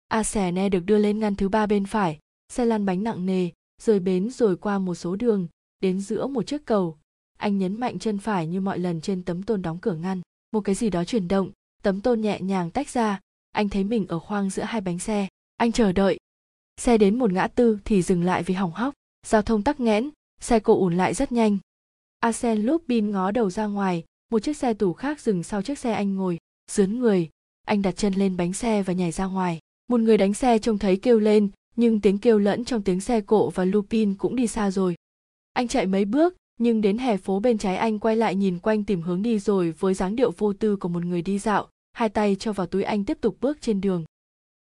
[0.07, 3.25] A xẻ ne được đưa lên ngăn thứ ba bên phải, xe lăn bánh nặng
[3.25, 3.49] nề,
[3.82, 5.48] rời bến rồi qua một số đường,
[5.80, 6.98] đến giữa một chiếc cầu.
[7.38, 10.22] Anh nhấn mạnh chân phải như mọi lần trên tấm tôn đóng cửa ngăn.
[10.51, 11.51] Một cái gì đó chuyển động,
[11.83, 13.19] tấm tôn nhẹ nhàng tách ra,
[13.51, 15.27] anh thấy mình ở khoang giữa hai bánh xe.
[15.57, 16.17] Anh chờ đợi.
[16.77, 18.93] Xe đến một ngã tư thì dừng lại vì hỏng hóc,
[19.25, 20.09] giao thông tắc nghẽn,
[20.41, 21.57] xe cộ ùn lại rất nhanh.
[22.26, 25.92] Asen Lupin ngó đầu ra ngoài, một chiếc xe tủ khác dừng sau chiếc xe
[25.92, 26.38] anh ngồi,
[26.72, 27.30] dướn người,
[27.68, 29.60] anh đặt chân lên bánh xe và nhảy ra ngoài.
[29.88, 33.22] Một người đánh xe trông thấy kêu lên, nhưng tiếng kêu lẫn trong tiếng xe
[33.22, 34.95] cộ và Lupin cũng đi xa rồi.
[35.54, 38.84] Anh chạy mấy bước, nhưng đến hè phố bên trái anh quay lại nhìn quanh
[38.84, 42.10] tìm hướng đi rồi với dáng điệu vô tư của một người đi dạo, hai
[42.10, 44.04] tay cho vào túi anh tiếp tục bước trên đường.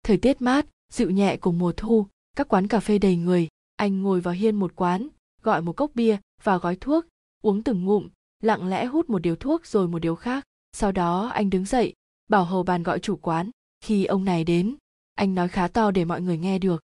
[0.04, 4.02] Thời tiết mát, dịu nhẹ của mùa thu, các quán cà phê đầy người, anh
[4.02, 5.08] ngồi vào hiên một quán,
[5.42, 7.06] gọi một cốc bia và gói thuốc,
[7.44, 8.08] uống từng ngụm,
[8.42, 10.46] lặng lẽ hút một điếu thuốc rồi một điếu khác.
[10.74, 11.94] Sau đó anh đứng dậy,
[12.28, 13.50] bảo hầu bàn gọi chủ quán.
[13.82, 14.76] Khi ông này đến,
[15.16, 16.84] anh nói khá to để mọi người nghe được.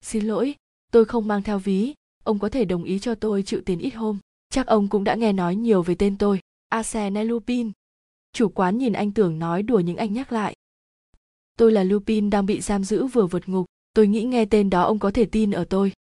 [0.00, 0.54] Xin lỗi,
[0.92, 3.90] tôi không mang theo ví, ông có thể đồng ý cho tôi chịu tiền ít
[3.90, 4.18] hôm.
[4.50, 7.72] Chắc ông cũng đã nghe nói nhiều về tên tôi, Arsene Lupin.
[8.32, 10.56] Chủ quán nhìn anh tưởng nói đùa nhưng anh nhắc lại.
[11.58, 14.82] Tôi là Lupin đang bị giam giữ vừa vượt ngục, tôi nghĩ nghe tên đó
[14.82, 15.92] ông có thể tin ở tôi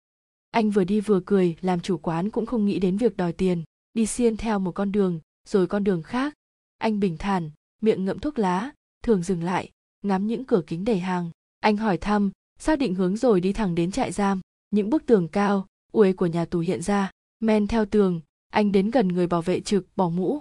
[0.51, 3.63] anh vừa đi vừa cười, làm chủ quán cũng không nghĩ đến việc đòi tiền.
[3.93, 6.33] Đi xiên theo một con đường, rồi con đường khác.
[6.77, 8.71] Anh bình thản, miệng ngậm thuốc lá,
[9.03, 9.71] thường dừng lại,
[10.01, 11.31] ngắm những cửa kính đầy hàng.
[11.59, 14.41] Anh hỏi thăm, xác định hướng rồi đi thẳng đến trại giam.
[14.71, 18.21] Những bức tường cao, uế của nhà tù hiện ra, men theo tường.
[18.49, 20.39] Anh đến gần người bảo vệ trực, bỏ mũ.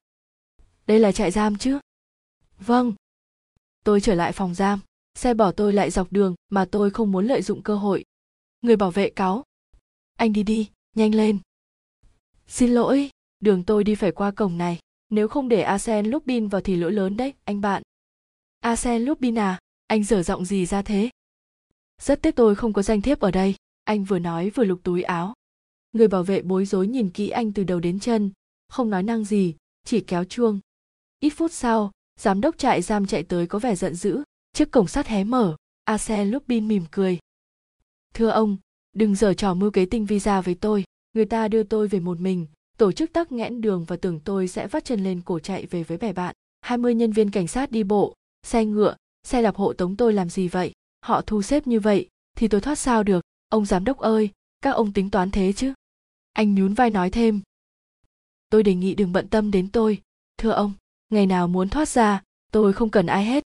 [0.86, 1.78] Đây là trại giam chứ?
[2.58, 2.92] Vâng.
[3.84, 4.80] Tôi trở lại phòng giam.
[5.14, 8.04] Xe bỏ tôi lại dọc đường, mà tôi không muốn lợi dụng cơ hội.
[8.62, 9.44] Người bảo vệ cáo
[10.20, 11.38] anh đi đi, nhanh lên.
[12.46, 14.78] Xin lỗi, đường tôi đi phải qua cổng này.
[15.10, 17.82] Nếu không để arsen lupin vào thì lỗi lớn đấy, anh bạn.
[18.60, 21.10] Arsen lupin à anh dở giọng gì ra thế?
[22.02, 25.02] Rất tiếc tôi không có danh thiếp ở đây, anh vừa nói vừa lục túi
[25.02, 25.34] áo.
[25.92, 28.30] Người bảo vệ bối rối nhìn kỹ anh từ đầu đến chân,
[28.68, 30.60] không nói năng gì, chỉ kéo chuông.
[31.20, 31.90] Ít phút sau,
[32.20, 35.56] giám đốc trại giam chạy tới có vẻ giận dữ, chiếc cổng sắt hé mở
[35.84, 37.18] arsen lupin mỉm cười.
[38.14, 38.56] Thưa ông
[38.92, 40.84] đừng giở trò mưu kế tinh visa với tôi.
[41.12, 42.46] Người ta đưa tôi về một mình,
[42.78, 45.82] tổ chức tắc nghẽn đường và tưởng tôi sẽ vắt chân lên cổ chạy về
[45.82, 46.34] với bè bạn.
[46.60, 50.30] 20 nhân viên cảnh sát đi bộ, xe ngựa, xe đạp hộ tống tôi làm
[50.30, 50.72] gì vậy?
[51.00, 53.24] Họ thu xếp như vậy thì tôi thoát sao được?
[53.48, 55.72] Ông giám đốc ơi, các ông tính toán thế chứ?
[56.32, 57.40] Anh nhún vai nói thêm.
[58.50, 60.02] Tôi đề nghị đừng bận tâm đến tôi.
[60.38, 60.72] Thưa ông,
[61.08, 63.44] ngày nào muốn thoát ra, tôi không cần ai hết.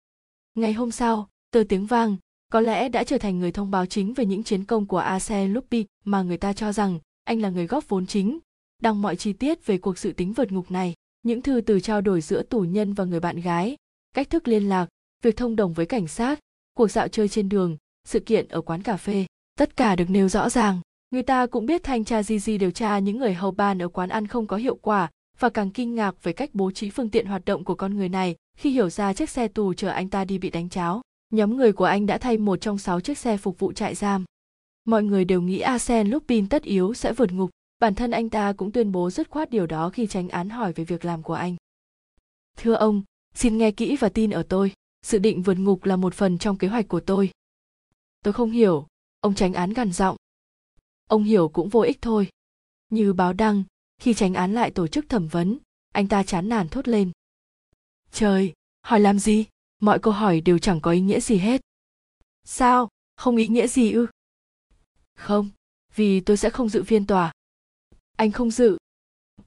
[0.55, 2.17] Ngày hôm sau, từ tiếng vang
[2.55, 5.47] có lẽ đã trở thành người thông báo chính về những chiến công của Ace
[5.47, 8.39] Lupi mà người ta cho rằng anh là người góp vốn chính,
[8.83, 12.00] đăng mọi chi tiết về cuộc sự tính vượt ngục này, những thư từ trao
[12.00, 13.76] đổi giữa tù nhân và người bạn gái,
[14.15, 14.86] cách thức liên lạc,
[15.23, 16.39] việc thông đồng với cảnh sát,
[16.74, 17.76] cuộc dạo chơi trên đường,
[18.08, 19.26] sự kiện ở quán cà phê,
[19.58, 20.81] tất cả được nêu rõ ràng.
[21.10, 24.08] Người ta cũng biết thanh tra Gigi điều tra những người hầu bàn ở quán
[24.08, 27.26] ăn không có hiệu quả và càng kinh ngạc về cách bố trí phương tiện
[27.26, 30.24] hoạt động của con người này khi hiểu ra chiếc xe tù chở anh ta
[30.24, 31.02] đi bị đánh cháo
[31.35, 34.25] nhóm người của anh đã thay một trong sáu chiếc xe phục vụ trại giam.
[34.85, 38.53] Mọi người đều nghĩ Asen Lupin tất yếu sẽ vượt ngục, bản thân anh ta
[38.53, 41.35] cũng tuyên bố dứt khoát điều đó khi tránh án hỏi về việc làm của
[41.35, 41.57] anh.
[42.57, 43.03] Thưa ông,
[43.35, 44.73] xin nghe kỹ và tin ở tôi,
[45.03, 47.31] sự định vượt ngục là một phần trong kế hoạch của tôi.
[48.23, 48.87] Tôi không hiểu,
[49.21, 50.17] ông tránh án gằn giọng.
[51.09, 52.29] Ông hiểu cũng vô ích thôi.
[52.91, 53.65] Như báo đăng,
[53.99, 55.59] khi tránh án lại tổ chức thẩm vấn,
[55.93, 57.11] anh ta chán nản thốt lên.
[58.13, 59.45] Trời, hỏi làm gì?
[59.85, 61.61] Mọi câu hỏi đều chẳng có ý nghĩa gì hết.
[62.45, 62.89] Sao?
[63.17, 64.07] Không ý nghĩa gì ư?
[65.17, 65.49] Không,
[65.95, 67.33] vì tôi sẽ không dự phiên tòa.
[68.17, 68.79] Anh không dự.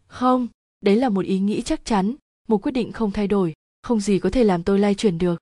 [0.07, 0.47] Không,
[0.81, 2.15] đấy là một ý nghĩ chắc chắn,
[2.47, 5.41] một quyết định không thay đổi, không gì có thể làm tôi lay chuyển được.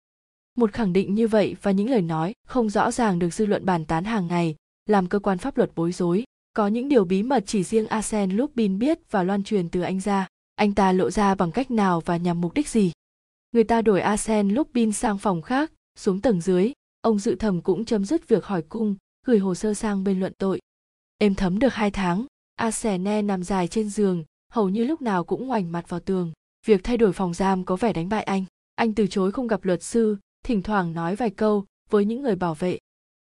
[0.58, 3.66] Một khẳng định như vậy và những lời nói không rõ ràng được dư luận
[3.66, 6.24] bàn tán hàng ngày, làm cơ quan pháp luật bối rối.
[6.54, 10.00] Có những điều bí mật chỉ riêng Arsene Lupin biết và loan truyền từ anh
[10.00, 10.28] ra.
[10.56, 12.92] Anh ta lộ ra bằng cách nào và nhằm mục đích gì?
[13.56, 16.72] Người ta đổi Arsene Lupin sang phòng khác, xuống tầng dưới.
[17.02, 20.34] Ông dự thẩm cũng chấm dứt việc hỏi cung, gửi hồ sơ sang bên luận
[20.38, 20.60] tội.
[21.18, 22.26] Êm thấm được hai tháng
[22.56, 26.32] Arsene nằm dài trên giường, hầu như lúc nào cũng ngoảnh mặt vào tường.
[26.66, 28.46] Việc thay đổi phòng giam có vẻ đánh bại anh.
[28.76, 32.36] Anh từ chối không gặp luật sư, thỉnh thoảng nói vài câu với những người
[32.36, 32.78] bảo vệ.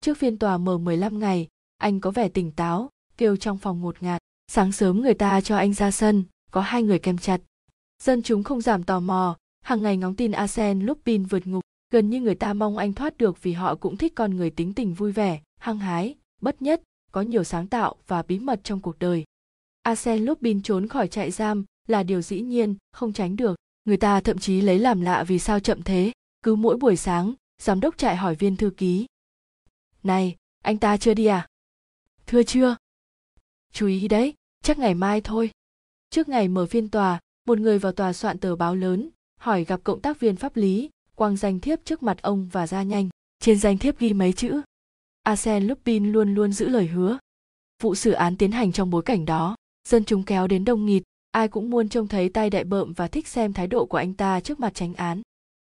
[0.00, 4.02] Trước phiên tòa mở 15 ngày, anh có vẻ tỉnh táo, kêu trong phòng ngột
[4.02, 4.22] ngạt.
[4.52, 7.40] Sáng sớm người ta cho anh ra sân, có hai người kem chặt.
[8.02, 12.10] Dân chúng không giảm tò mò hàng ngày ngóng tin Arsene Lupin vượt ngục, gần
[12.10, 14.94] như người ta mong anh thoát được vì họ cũng thích con người tính tình
[14.94, 18.98] vui vẻ, hăng hái, bất nhất, có nhiều sáng tạo và bí mật trong cuộc
[18.98, 19.24] đời.
[19.82, 23.56] Arsene Lupin trốn khỏi trại giam là điều dĩ nhiên, không tránh được.
[23.84, 26.12] Người ta thậm chí lấy làm lạ vì sao chậm thế.
[26.42, 29.06] Cứ mỗi buổi sáng, giám đốc trại hỏi viên thư ký.
[30.02, 31.46] Này, anh ta chưa đi à?
[32.26, 32.76] Thưa chưa.
[33.72, 35.50] Chú ý đấy, chắc ngày mai thôi.
[36.10, 39.80] Trước ngày mở phiên tòa, một người vào tòa soạn tờ báo lớn hỏi gặp
[39.84, 43.08] cộng tác viên pháp lý quăng danh thiếp trước mặt ông và ra nhanh.
[43.40, 44.60] Trên danh thiếp ghi mấy chữ?
[45.22, 47.18] Arsene Lupin luôn luôn giữ lời hứa.
[47.82, 49.56] Vụ xử án tiến hành trong bối cảnh đó,
[49.88, 53.08] dân chúng kéo đến đông nghịt, ai cũng muốn trông thấy tay đại bợm và
[53.08, 55.22] thích xem thái độ của anh ta trước mặt tránh án.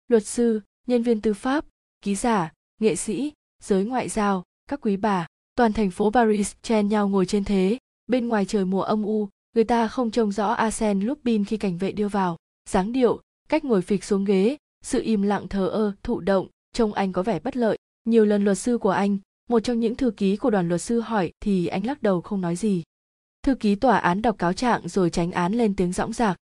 [0.08, 1.64] Luật sư, nhân viên tư pháp,
[2.02, 5.26] ký giả, nghệ sĩ, giới ngoại giao, các quý bà,
[5.56, 9.28] toàn thành phố paris chen nhau ngồi trên thế, bên ngoài trời mùa âm u,
[9.54, 12.36] người ta không trông rõ Arsene Lupin khi cảnh vệ đưa vào.
[12.68, 16.92] Dáng điệu cách ngồi phịch xuống ghế, sự im lặng thờ ơ, thụ động, trông
[16.92, 17.78] anh có vẻ bất lợi.
[18.04, 21.00] Nhiều lần luật sư của anh, một trong những thư ký của đoàn luật sư
[21.00, 22.82] hỏi thì anh lắc đầu không nói gì.
[23.42, 26.36] Thư ký tòa án đọc cáo trạng rồi tránh án lên tiếng dõng dạc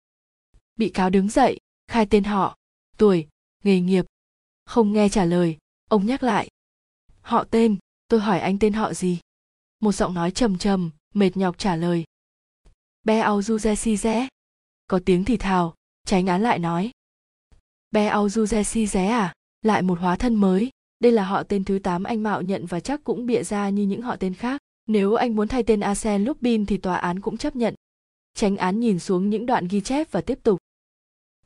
[0.77, 1.59] bị cáo đứng dậy,
[1.89, 2.57] khai tên họ.
[2.99, 3.29] Tuổi,
[3.65, 4.05] nghề nghiệp.
[4.65, 5.57] Không nghe trả lời,
[5.91, 6.49] ông nhắc lại.
[7.21, 7.77] Họ tên,
[8.09, 9.19] tôi hỏi anh tên họ gì?
[9.81, 12.05] Một giọng nói trầm trầm, mệt nhọc trả lời.
[13.03, 14.29] Be au du si rẽ
[14.87, 15.75] có tiếng thì thào
[16.05, 16.91] tránh án lại nói
[17.91, 19.33] "Bé au du si à
[19.63, 22.81] lại một hóa thân mới đây là họ tên thứ 8 anh mạo nhận và
[22.81, 26.25] chắc cũng bịa ra như những họ tên khác nếu anh muốn thay tên Arsene
[26.25, 27.75] Lupin thì tòa án cũng chấp nhận.
[28.35, 30.59] Tránh án nhìn xuống những đoạn ghi chép và tiếp tục.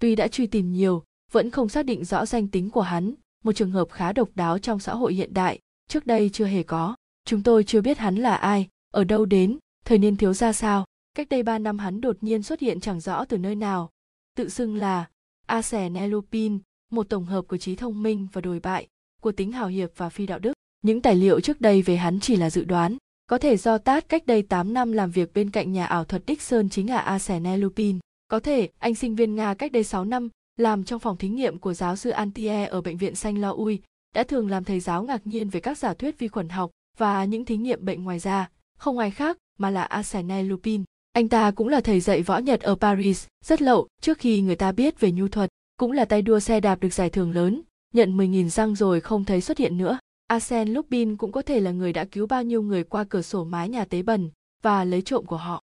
[0.00, 1.02] Tuy đã truy tìm nhiều,
[1.32, 4.58] vẫn không xác định rõ danh tính của hắn, một trường hợp khá độc đáo
[4.58, 6.96] trong xã hội hiện đại, trước đây chưa hề có.
[7.24, 10.84] Chúng tôi chưa biết hắn là ai, ở đâu đến, thời niên thiếu ra sao.
[11.14, 13.90] Cách đây ba năm hắn đột nhiên xuất hiện chẳng rõ từ nơi nào.
[14.36, 15.04] Tự xưng là
[15.46, 16.58] Arsene Lupin,
[16.90, 18.86] một tổng hợp của trí thông minh và đồi bại,
[19.20, 20.52] của tính hào hiệp và phi đạo đức.
[20.82, 24.08] Những tài liệu trước đây về hắn chỉ là dự đoán, có thể do Tát
[24.08, 27.56] cách đây 8 năm làm việc bên cạnh nhà ảo thuật Dixon chính là Arsene
[27.56, 27.98] Lupin.
[28.28, 31.58] Có thể anh sinh viên Nga cách đây 6 năm làm trong phòng thí nghiệm
[31.58, 33.80] của giáo sư Antie ở bệnh viện Xanh Lo Ui
[34.14, 37.24] đã thường làm thầy giáo ngạc nhiên về các giả thuyết vi khuẩn học và
[37.24, 40.84] những thí nghiệm bệnh ngoài da, không ai khác mà là Arsene Lupin.
[41.16, 44.56] Anh ta cũng là thầy dạy võ Nhật ở Paris, rất lậu trước khi người
[44.56, 47.62] ta biết về nhu thuật, cũng là tay đua xe đạp được giải thưởng lớn,
[47.94, 49.98] nhận 10.000 răng rồi không thấy xuất hiện nữa.
[50.26, 53.44] Arsène Lupin cũng có thể là người đã cứu bao nhiêu người qua cửa sổ
[53.44, 54.30] mái nhà tế bần
[54.62, 55.62] và lấy trộm của họ.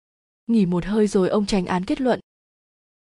[0.46, 2.20] Nghỉ một hơi rồi ông tránh án kết luận.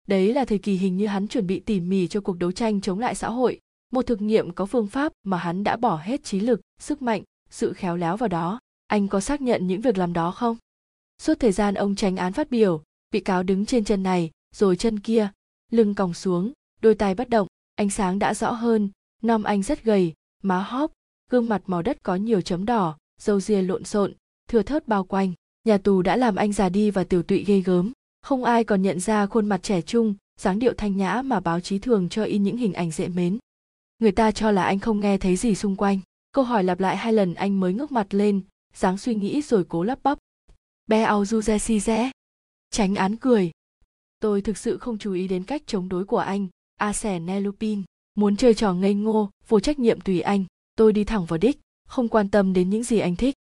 [0.06, 2.80] Đấy là thời kỳ hình như hắn chuẩn bị tỉ mỉ cho cuộc đấu tranh
[2.80, 3.60] chống lại xã hội,
[3.92, 7.22] một thực nghiệm có phương pháp mà hắn đã bỏ hết trí lực, sức mạnh,
[7.50, 8.60] sự khéo léo vào đó.
[8.86, 10.56] Anh có xác nhận những việc làm đó không?
[11.18, 14.76] Suốt thời gian ông tránh án phát biểu, bị cáo đứng trên chân này, rồi
[14.76, 15.28] chân kia,
[15.72, 18.90] lưng còng xuống, đôi tay bất động, ánh sáng đã rõ hơn,
[19.22, 20.92] nom anh rất gầy, má hóp,
[21.30, 24.14] gương mặt màu đất có nhiều chấm đỏ râu ria lộn xộn
[24.48, 25.32] thừa thớt bao quanh.
[25.64, 27.92] Nhà tù đã làm anh già đi và tiểu tụy ghê gớm.
[28.22, 31.60] Không ai còn nhận ra khuôn mặt trẻ trung dáng điệu thanh nhã mà báo
[31.60, 33.38] chí thường cho in những hình ảnh dễ mến.
[33.98, 35.98] Người ta cho là anh không nghe thấy gì xung quanh.
[36.32, 38.40] Câu hỏi lặp lại hai lần anh mới ngước mặt lên
[38.74, 40.18] dáng suy nghĩ rồi cố lắp bắp
[40.86, 42.10] be au du si rẽ
[42.70, 43.50] tránh án cười.
[44.20, 47.82] Tôi thực sự không chú ý đến cách chống đối của anh arsene lupin
[48.14, 50.44] muốn chơi trò ngây ngô, vô trách nhiệm tùy anh.
[50.76, 53.34] Tôi đi thẳng vào đích, không quan tâm đến những gì anh thích.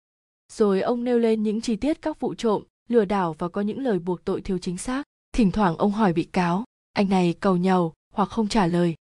[0.53, 3.79] Rồi ông nêu lên những chi tiết các vụ trộm, lừa đảo và có những
[3.79, 5.03] lời buộc tội thiếu chính xác.
[5.33, 8.95] Thỉnh thoảng ông hỏi bị cáo, anh này cầu nhầu hoặc không trả lời?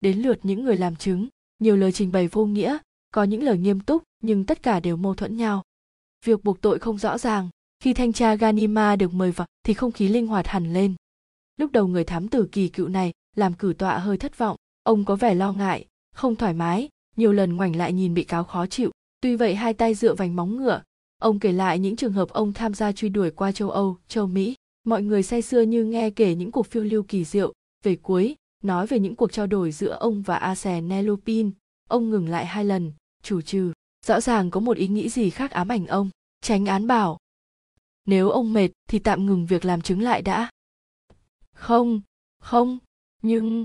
[0.00, 1.28] Đến lượt những người làm chứng.
[1.58, 2.78] Nhiều lời trình bày vô nghĩa,
[3.14, 5.62] có những lời nghiêm túc nhưng tất cả đều mâu thuẫn nhau.
[6.24, 7.50] Việc buộc tội không rõ ràng
[7.80, 10.94] khi thanh tra ganima được mời vào thì không khí linh hoạt hẳn lên
[11.56, 15.04] lúc đầu người thám tử kỳ cựu này làm cử tọa hơi thất vọng ông
[15.04, 18.66] có vẻ lo ngại không thoải mái nhiều lần ngoảnh lại nhìn bị cáo khó
[18.66, 18.90] chịu
[19.20, 20.82] tuy vậy hai tay dựa vành móng ngựa
[21.18, 24.26] Ông kể lại những trường hợp ông tham gia truy đuổi qua châu Âu, châu
[24.26, 24.54] Mỹ.
[24.84, 27.52] Mọi người say sưa như nghe kể những cuộc phiêu lưu kỳ diệu.
[27.84, 31.50] Về cuối, nói về những cuộc trao đổi giữa ông và Arsène Lupin,
[31.88, 32.92] ông ngừng lại hai lần,
[33.22, 33.72] chủ trừ.
[34.06, 36.10] Rõ ràng có một ý nghĩ gì khác ám ảnh ông.
[36.42, 37.18] Tránh án bảo.
[38.08, 40.50] Nếu ông mệt thì tạm ngừng việc làm chứng lại đã.
[41.52, 42.00] Không,
[42.40, 42.78] không,
[43.22, 43.64] nhưng...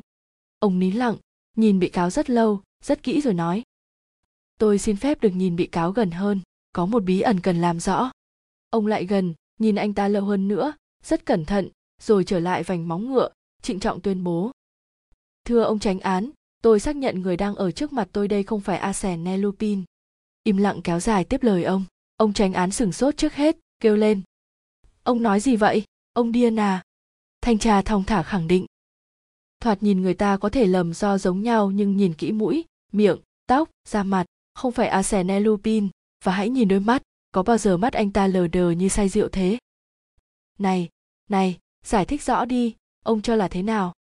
[0.59, 1.17] Ông nín lặng,
[1.57, 3.63] nhìn bị cáo rất lâu, rất kỹ rồi nói.
[4.59, 6.41] Tôi xin phép được nhìn bị cáo gần hơn,
[6.73, 8.11] có một bí ẩn cần làm rõ.
[8.69, 10.73] Ông lại gần, nhìn anh ta lâu hơn nữa,
[11.03, 11.69] rất cẩn thận,
[12.01, 13.29] rồi trở lại vành móng ngựa,
[13.61, 14.51] trịnh trọng tuyên bố.
[15.45, 16.29] Thưa ông tránh án,
[16.61, 19.83] tôi xác nhận người đang ở trước mặt tôi đây không phải Arsène nelupin
[20.43, 21.85] Im lặng kéo dài tiếp lời ông,
[22.17, 24.21] ông tránh án sửng sốt trước hết, kêu lên.
[25.03, 25.83] Ông nói gì vậy,
[26.13, 26.83] ông điên à?
[27.41, 28.65] Thanh tra thong thả khẳng định.
[29.59, 33.19] Thoạt nhìn người ta có thể lầm do giống nhau nhưng nhìn kỹ mũi, miệng,
[33.47, 35.89] tóc, da mặt, không phải arsene Lupin,
[36.23, 39.09] và hãy nhìn đôi mắt, có bao giờ mắt anh ta lờ đờ như say
[39.09, 39.57] rượu thế?
[40.59, 40.89] Này,
[41.29, 43.93] này, giải thích rõ đi, ông cho là thế nào?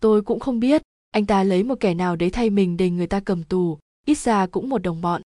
[0.00, 3.06] Tôi cũng không biết, anh ta lấy một kẻ nào đấy thay mình để người
[3.06, 5.22] ta cầm tù, ít ra cũng một đồng bọn.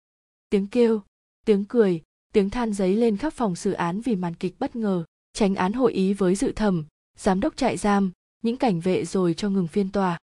[0.49, 1.01] Tiếng kêu,
[1.45, 2.01] tiếng cười,
[2.33, 5.73] tiếng than giấy lên khắp phòng xử án vì màn kịch bất ngờ, tránh án
[5.73, 6.85] hội ý với dự thẩm,
[7.17, 10.17] giám đốc trại giam, những cảnh vệ rồi cho ngừng phiên tòa.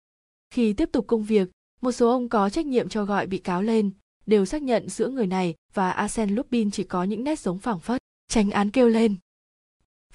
[0.52, 1.50] Khi tiếp tục công việc,
[1.82, 3.92] một số ông có trách nhiệm cho gọi bị cáo lên,
[4.26, 7.80] đều xác nhận giữa người này và Arsen Lupin chỉ có những nét giống phảng
[7.80, 8.02] phất.
[8.28, 9.16] Tránh án kêu lên.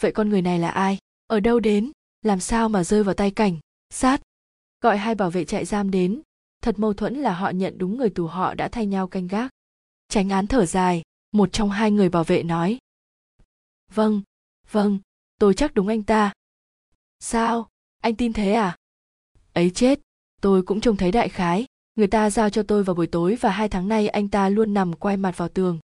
[0.00, 0.98] Vậy con người này là ai?
[1.26, 1.92] Ở đâu đến?
[2.22, 3.56] Làm sao mà rơi vào tay cảnh?
[3.90, 4.22] Sát.
[4.80, 6.22] Gọi hai bảo vệ trại giam đến.
[6.62, 9.50] Thật mâu thuẫn là họ nhận đúng người tù họ đã thay nhau canh gác.
[10.08, 12.78] Tránh án thở dài, một trong hai người bảo vệ nói.
[13.94, 14.22] Vâng,
[14.70, 14.98] vâng,
[15.38, 16.32] tôi chắc đúng anh ta.
[17.20, 17.68] Sao?
[18.02, 18.76] Anh tin thế à?
[19.52, 20.00] Ấy chết,
[20.40, 21.66] tôi cũng trông thấy đại khái
[21.98, 24.74] người ta giao cho tôi vào buổi tối và hai tháng nay anh ta luôn
[24.74, 25.78] nằm quay mặt vào tường.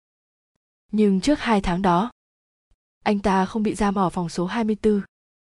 [0.91, 2.11] Nhưng trước hai tháng đó,
[3.03, 5.01] anh ta không bị giam ở phòng số 24.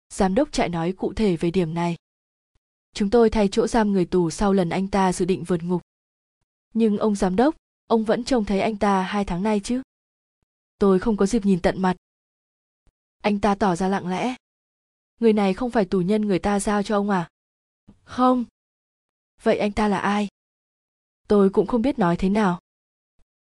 [0.08, 1.96] Giám đốc trại nói cụ thể về điểm này.
[2.94, 5.82] Chúng tôi thay chỗ giam người tù sau lần anh ta dự định vượt ngục.
[6.74, 7.56] Nhưng ông giám đốc,
[7.88, 9.82] ông vẫn trông thấy anh ta hai tháng nay chứ?
[10.78, 11.96] Tôi không có dịp nhìn tận mặt.
[13.22, 14.34] Anh ta tỏ ra lặng lẽ.
[15.20, 17.28] Người này không phải tù nhân người ta giao cho ông à?
[18.04, 18.44] Không.
[19.42, 20.28] Vậy anh ta là ai?
[21.28, 22.60] tôi cũng không biết nói thế nào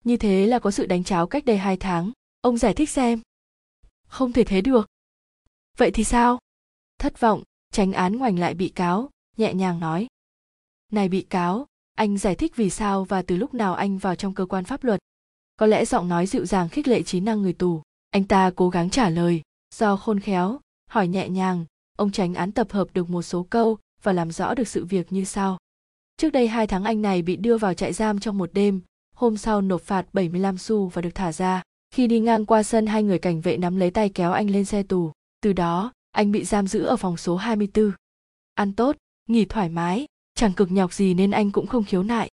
[0.03, 2.11] như thế là có sự đánh cháo cách đây hai tháng
[2.41, 3.21] ông giải thích xem
[4.07, 4.87] không thể thế được
[5.77, 6.39] vậy thì sao
[6.97, 10.07] thất vọng, tránh án ngoảnh lại bị cáo, nhẹ nhàng nói
[10.91, 11.67] này bị cáo
[12.01, 14.83] anh giải thích vì sao và từ lúc nào anh vào trong cơ quan pháp
[14.83, 14.99] luật
[15.57, 18.69] có lẽ giọng nói dịu dàng khích lệ trí năng người tù anh ta cố
[18.69, 19.41] gắng trả lời
[19.75, 21.65] do khôn khéo hỏi nhẹ nhàng
[21.97, 25.11] ông tránh án tập hợp được một số câu và làm rõ được sự việc
[25.11, 25.57] như sau
[26.17, 28.81] Trước đây hai tháng anh này bị đưa vào trại giam trong một đêm,
[29.15, 31.61] hôm sau nộp phạt 75 xu và được thả ra.
[31.93, 34.65] Khi đi ngang qua sân hai người cảnh vệ nắm lấy tay kéo anh lên
[34.65, 35.11] xe tù.
[35.41, 37.91] Từ đó, anh bị giam giữ ở phòng số 24.
[38.53, 38.97] Ăn tốt,
[39.27, 40.05] nghỉ thoải mái,
[40.41, 42.29] chẳng cực nhọc gì nên anh cũng không khiếu nại.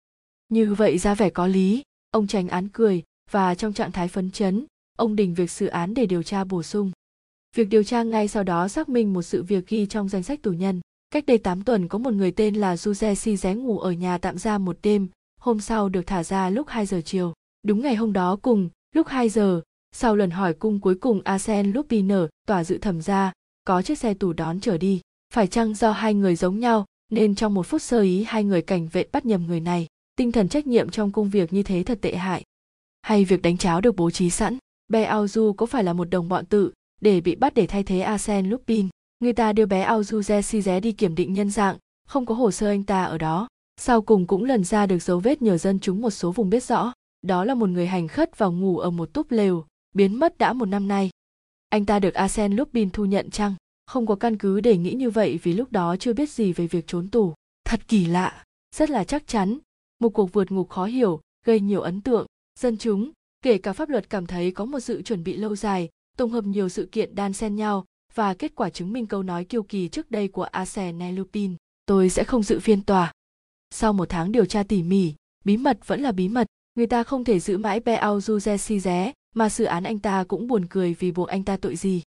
[0.48, 4.30] Như vậy ra vẻ có lý, ông tránh án cười và trong trạng thái phấn
[4.30, 4.64] chấn,
[4.98, 6.92] ông đình việc xử án để điều tra bổ sung.
[7.56, 10.42] Việc điều tra ngay sau đó xác minh một sự việc ghi trong danh sách
[10.42, 10.80] tù nhân.
[11.10, 14.18] Cách đây 8 tuần có một người tên là Juze Si ré ngủ ở nhà
[14.18, 15.08] tạm giam một đêm,
[15.40, 17.32] hôm sau được thả ra lúc 2 giờ chiều.
[17.62, 19.60] Đúng ngày hôm đó cùng, lúc 2 giờ,
[19.92, 21.72] sau lần hỏi cung cuối cùng Arsène
[22.02, 23.32] nở tòa dự thẩm ra,
[23.64, 25.00] có chiếc xe tù đón trở đi.
[25.34, 28.62] Phải chăng do hai người giống nhau, nên trong một phút sơ ý hai người
[28.62, 29.86] cảnh vệ bắt nhầm người này.
[30.16, 32.42] Tinh thần trách nhiệm trong công việc như thế thật tệ hại.
[33.02, 34.58] Hay việc đánh cháo được bố trí sẵn,
[34.88, 38.00] bé Aozu có phải là một đồng bọn tự, để bị bắt để thay thế
[38.00, 38.88] Asen Lupin?
[39.20, 41.76] người ta đưa bé Auzuze si ré đi kiểm định nhân dạng,
[42.06, 43.48] không có hồ sơ anh ta ở đó.
[43.80, 46.64] Sau cùng cũng lần ra được dấu vết nhờ dân chúng một số vùng biết
[46.64, 46.92] rõ.
[47.22, 50.52] Đó là một người hành khất vào ngủ ở một túp lều, biến mất đã
[50.52, 51.10] một năm nay.
[51.68, 53.54] Anh ta được Asen Lupin thu nhận chăng?
[53.86, 56.66] Không có căn cứ để nghĩ như vậy vì lúc đó chưa biết gì về
[56.66, 57.34] việc trốn tù.
[57.64, 58.44] Thật kỳ lạ,
[58.76, 59.58] rất là chắc chắn.
[60.00, 62.26] Một cuộc vượt ngục khó hiểu, gây nhiều ấn tượng.
[62.60, 63.10] Dân chúng,
[63.42, 66.44] kể cả pháp luật cảm thấy có một sự chuẩn bị lâu dài, tổng hợp
[66.44, 69.88] nhiều sự kiện đan xen nhau, và kết quả chứng minh câu nói kiêu kỳ
[69.88, 73.12] trước đây của Arsène Lupin, tôi sẽ không dự phiên tòa.
[73.70, 77.02] Sau một tháng điều tra tỉ mỉ, bí mật vẫn là bí mật, người ta
[77.02, 80.66] không thể giữ mãi Beau Juze si ré, mà sự án anh ta cũng buồn
[80.70, 82.02] cười vì buộc anh ta tội gì.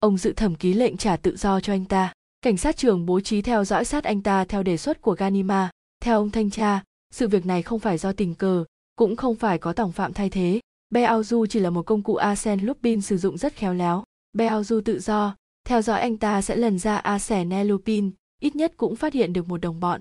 [0.00, 2.12] Ông dự thẩm ký lệnh trả tự do cho anh ta.
[2.42, 5.70] Cảnh sát trưởng bố trí theo dõi sát anh ta theo đề xuất của Ganima.
[6.02, 8.64] Theo ông thanh tra, sự việc này không phải do tình cờ,
[8.96, 10.60] cũng không phải có tổng phạm thay thế.
[10.94, 14.04] Beauju chỉ là một công cụ Asen Lupin sử dụng rất khéo léo.
[14.38, 18.96] Beauju tự do, theo dõi anh ta sẽ lần ra Asen Lupin, ít nhất cũng
[18.96, 20.00] phát hiện được một đồng bọn.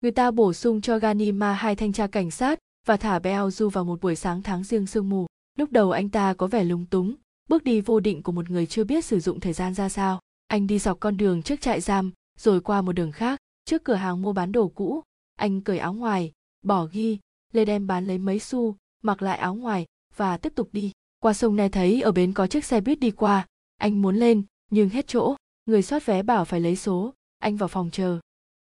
[0.00, 3.84] Người ta bổ sung cho Ganima hai thanh tra cảnh sát và thả Beauju vào
[3.84, 5.26] một buổi sáng tháng riêng sương mù.
[5.58, 7.14] lúc đầu anh ta có vẻ lúng túng
[7.48, 10.20] bước đi vô định của một người chưa biết sử dụng thời gian ra sao.
[10.46, 13.94] Anh đi dọc con đường trước trại giam, rồi qua một đường khác, trước cửa
[13.94, 15.02] hàng mua bán đồ cũ.
[15.36, 17.18] Anh cởi áo ngoài, bỏ ghi
[17.52, 20.92] lên đem bán lấy mấy xu, mặc lại áo ngoài, và tiếp tục đi.
[21.20, 23.46] Qua sông này thấy ở bến có chiếc xe buýt đi qua.
[23.76, 25.36] Anh muốn lên, nhưng hết chỗ.
[25.66, 27.14] Người soát vé bảo phải lấy số.
[27.38, 28.18] Anh vào phòng chờ.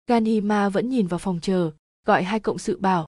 [0.08, 1.72] Ganima vẫn nhìn vào phòng chờ,
[2.06, 3.08] gọi hai cộng sự bảo.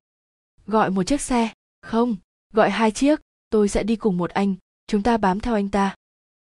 [0.66, 1.54] Gọi một chiếc xe.
[1.82, 2.16] Không,
[2.54, 3.22] gọi hai chiếc.
[3.50, 4.56] Tôi sẽ đi cùng một anh
[4.92, 5.96] chúng ta bám theo anh ta.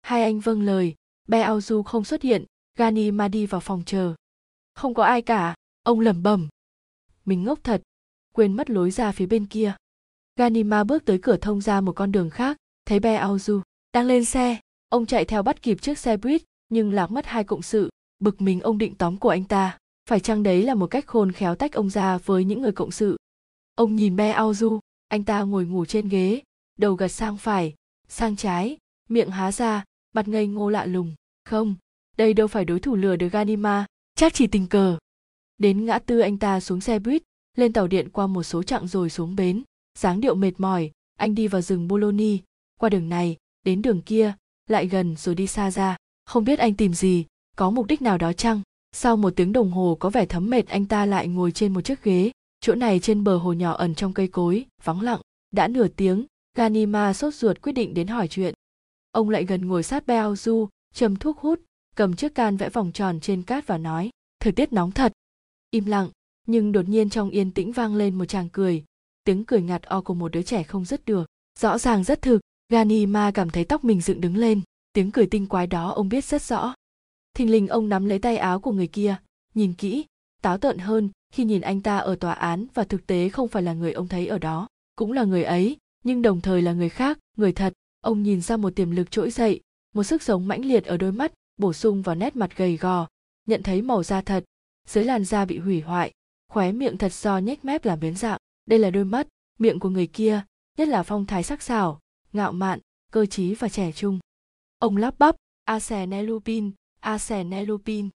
[0.03, 0.95] Hai anh vâng lời.
[1.29, 2.45] Be Du không xuất hiện.
[2.79, 4.15] Gani Ma đi vào phòng chờ.
[4.75, 5.55] Không có ai cả.
[5.83, 6.49] Ông lẩm bẩm.
[7.25, 7.83] Mình ngốc thật.
[8.35, 9.73] Quên mất lối ra phía bên kia.
[10.37, 12.57] Ganima bước tới cửa thông ra một con đường khác.
[12.85, 13.61] Thấy be Du
[13.93, 14.61] đang lên xe.
[14.89, 17.91] Ông chạy theo bắt kịp chiếc xe buýt nhưng lạc mất hai cộng sự.
[18.19, 19.79] Bực mình ông định tóm của anh ta.
[20.09, 22.91] Phải chăng đấy là một cách khôn khéo tách ông ra với những người cộng
[22.91, 23.17] sự?
[23.75, 26.43] Ông nhìn be Du, anh ta ngồi ngủ trên ghế.
[26.79, 27.75] Đầu gật sang phải
[28.11, 28.77] sang trái,
[29.09, 31.15] miệng há ra, mặt ngây ngô lạ lùng.
[31.45, 31.75] Không,
[32.17, 34.99] đây đâu phải đối thủ lừa được ganima, chắc chỉ tình cờ.
[35.59, 37.23] Đến ngã tư anh ta xuống xe buýt,
[37.57, 39.63] lên tàu điện qua một số chặng rồi xuống bến.
[39.99, 42.37] Dáng điệu mệt mỏi, anh đi vào rừng bologna.
[42.81, 44.33] Qua đường này, đến đường kia,
[44.69, 45.97] lại gần rồi đi xa ra.
[46.27, 48.63] Không biết anh tìm gì, có mục đích nào đó chăng?
[48.93, 51.81] Sau một tiếng đồng hồ có vẻ thấm mệt, anh ta lại ngồi trên một
[51.81, 52.31] chiếc ghế.
[52.61, 55.21] Chỗ này trên bờ hồ nhỏ ẩn trong cây cối, vắng lặng.
[55.51, 58.55] Đã nửa tiếng ganima sốt ruột quyết định đến hỏi chuyện.
[59.11, 61.61] Ông lại gần ngồi sát beo du châm thuốc hút,
[61.97, 65.13] cầm chiếc can vẽ vòng tròn trên cát và nói, thời tiết nóng thật.
[65.71, 66.09] Im lặng,
[66.47, 68.85] nhưng đột nhiên trong yên tĩnh vang lên một chàng cười.
[69.25, 71.27] Tiếng cười ngặt o của một đứa trẻ không dứt được.
[71.59, 74.61] Rõ ràng rất thực, ganima cảm thấy tóc mình dựng đứng lên.
[74.93, 76.75] Tiếng cười tinh quái đó ông biết rất rõ.
[77.35, 79.17] Thình lình ông nắm lấy tay áo của người kia,
[79.55, 80.05] nhìn kỹ,
[80.43, 83.63] táo tợn hơn khi nhìn anh ta ở tòa án và thực tế không phải
[83.63, 86.89] là người ông thấy ở đó, cũng là người ấy nhưng đồng thời là người
[86.89, 87.73] khác, người thật.
[88.01, 89.61] Ông nhìn ra một tiềm lực trỗi dậy,
[89.95, 93.09] một sức sống mãnh liệt ở đôi mắt, bổ sung vào nét mặt gầy gò,
[93.47, 94.45] nhận thấy màu da thật.
[94.87, 96.13] Dưới làn da bị hủy hoại,
[96.49, 98.39] khóe miệng thật do nhếch mép làm biến dạng.
[98.67, 100.43] Đây là đôi mắt, miệng của người kia,
[100.79, 102.01] nhất là phong thái sắc sảo,
[102.33, 102.81] ngạo mạn,
[103.13, 104.19] cơ trí và trẻ trung.
[104.79, 106.71] Ông lắp bắp arsene lupin
[107.01, 108.09] arsene lupin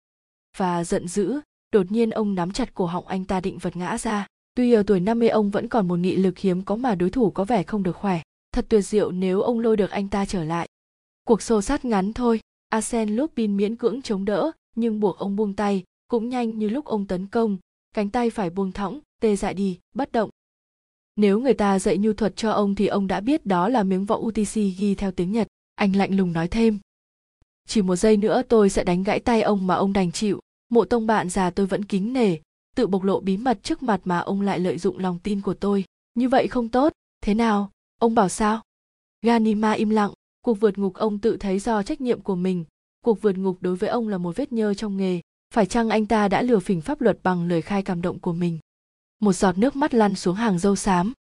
[0.57, 1.39] và giận dữ,
[1.71, 4.83] đột nhiên ông nắm chặt cổ họng anh ta định vật ngã ra tuy ở
[4.83, 7.63] tuổi 50 ông vẫn còn một nghị lực hiếm có mà đối thủ có vẻ
[7.63, 10.67] không được khỏe thật tuyệt diệu nếu ông lôi được anh ta trở lại
[11.23, 15.53] cuộc xô sát ngắn thôi Arsene Lupin miễn cưỡng chống đỡ nhưng buộc ông buông
[15.53, 17.57] tay cũng nhanh như lúc ông tấn công
[17.95, 20.29] cánh tay phải buông thõng tê dại đi bất động
[21.15, 24.05] nếu người ta dạy nhu thuật cho ông thì ông đã biết đó là miếng
[24.05, 25.47] võ UTC ghi theo tiếng Nhật.
[25.75, 26.79] Anh lạnh lùng nói thêm.
[27.67, 30.39] Chỉ một giây nữa tôi sẽ đánh gãy tay ông mà ông đành chịu.
[30.69, 32.37] Mộ tông bạn già tôi vẫn kính nể,
[32.75, 35.53] tự bộc lộ bí mật trước mặt mà ông lại lợi dụng lòng tin của
[35.53, 35.85] tôi.
[36.13, 38.61] Như vậy không tốt, thế nào, ông bảo sao?
[39.21, 40.11] Ganima im lặng,
[40.41, 42.65] cuộc vượt ngục ông tự thấy do trách nhiệm của mình.
[43.05, 45.21] Cuộc vượt ngục đối với ông là một vết nhơ trong nghề.
[45.53, 48.33] Phải chăng anh ta đã lừa phỉnh pháp luật bằng lời khai cảm động của
[48.33, 48.59] mình?
[49.23, 51.13] một giọt nước mắt lăn xuống hàng dâu xám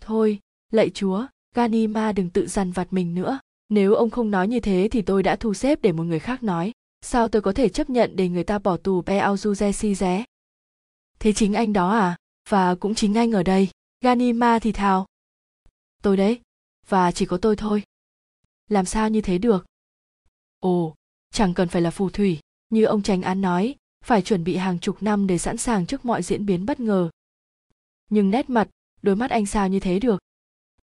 [0.00, 0.38] thôi
[0.70, 4.88] lạy chúa ganima đừng tự dằn vặt mình nữa nếu ông không nói như thế
[4.90, 7.90] thì tôi đã thu xếp để một người khác nói sao tôi có thể chấp
[7.90, 10.24] nhận để người ta bỏ tù pe auzuzesi ré
[11.22, 12.16] thế chính anh đó à?
[12.48, 13.68] Và cũng chính anh ở đây.
[14.00, 15.06] Ganima thì thào.
[16.02, 16.40] Tôi đấy.
[16.88, 17.82] Và chỉ có tôi thôi.
[18.68, 19.66] Làm sao như thế được?
[20.60, 20.94] Ồ,
[21.30, 22.38] chẳng cần phải là phù thủy.
[22.70, 26.04] Như ông tránh án nói, phải chuẩn bị hàng chục năm để sẵn sàng trước
[26.04, 27.10] mọi diễn biến bất ngờ.
[28.10, 28.68] Nhưng nét mặt,
[29.02, 30.20] đôi mắt anh sao như thế được?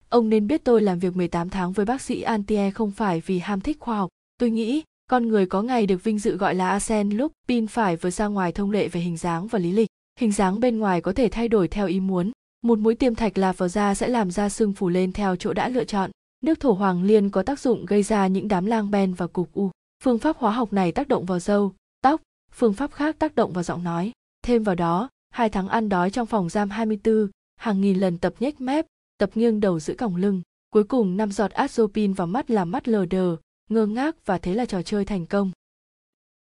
[0.10, 3.40] Ông nên biết tôi làm việc 18 tháng với bác sĩ Antie không phải vì
[3.40, 4.10] ham thích khoa học.
[4.38, 7.96] Tôi nghĩ, con người có ngày được vinh dự gọi là Asen lúc pin phải
[7.96, 11.02] vượt ra ngoài thông lệ về hình dáng và lý lịch hình dáng bên ngoài
[11.02, 12.32] có thể thay đổi theo ý muốn
[12.62, 15.54] một mũi tiêm thạch lạp vào da sẽ làm da sưng phủ lên theo chỗ
[15.54, 16.12] đã lựa chọn
[16.44, 19.54] nước thổ hoàng liên có tác dụng gây ra những đám lang ben và cục
[19.54, 19.72] u
[20.04, 22.22] phương pháp hóa học này tác động vào râu tóc
[22.58, 24.12] phương pháp khác tác động vào giọng nói.
[24.44, 28.34] Thêm vào đó, hai tháng ăn đói trong phòng giam 24, hàng nghìn lần tập
[28.40, 28.86] nhếch mép,
[29.18, 30.42] tập nghiêng đầu giữ còng lưng.
[30.70, 33.38] Cuối cùng năm giọt azopin vào mắt làm mắt lờ đờ,
[33.70, 35.52] ngơ ngác và thế là trò chơi thành công.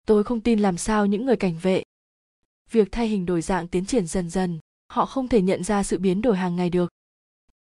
[0.07, 1.83] Tôi không tin làm sao những người cảnh vệ.
[2.71, 4.59] Việc thay hình đổi dạng tiến triển dần dần,
[4.93, 6.89] họ không thể nhận ra sự biến đổi hàng ngày được.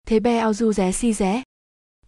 [0.08, 1.44] Thế be ao du ré si ré.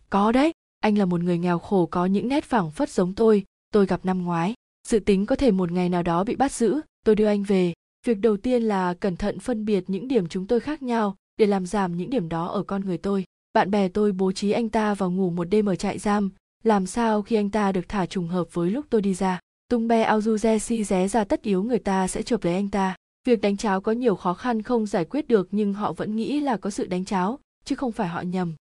[0.09, 3.43] Có đấy, anh là một người nghèo khổ có những nét phẳng phất giống tôi,
[3.71, 4.53] tôi gặp năm ngoái
[4.87, 7.73] dự tính có thể một ngày nào đó bị bắt giữ tôi đưa anh về
[8.05, 11.45] việc đầu tiên là cẩn thận phân biệt những điểm chúng tôi khác nhau để
[11.45, 14.69] làm giảm những điểm đó ở con người tôi bạn bè tôi bố trí anh
[14.69, 16.29] ta vào ngủ một đêm ở trại giam
[16.63, 19.87] làm sao khi anh ta được thả trùng hợp với lúc tôi đi ra tung
[19.87, 22.95] be auzuze si ré ra tất yếu người ta sẽ chụp lấy anh ta.
[23.27, 26.39] Việc đánh cháo có nhiều khó khăn không giải quyết được nhưng họ vẫn nghĩ
[26.39, 28.55] là có sự đánh cháo, chứ không phải họ nhầm.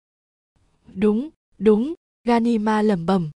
[0.95, 3.31] Đúng đúng ganima lẩm bẩm.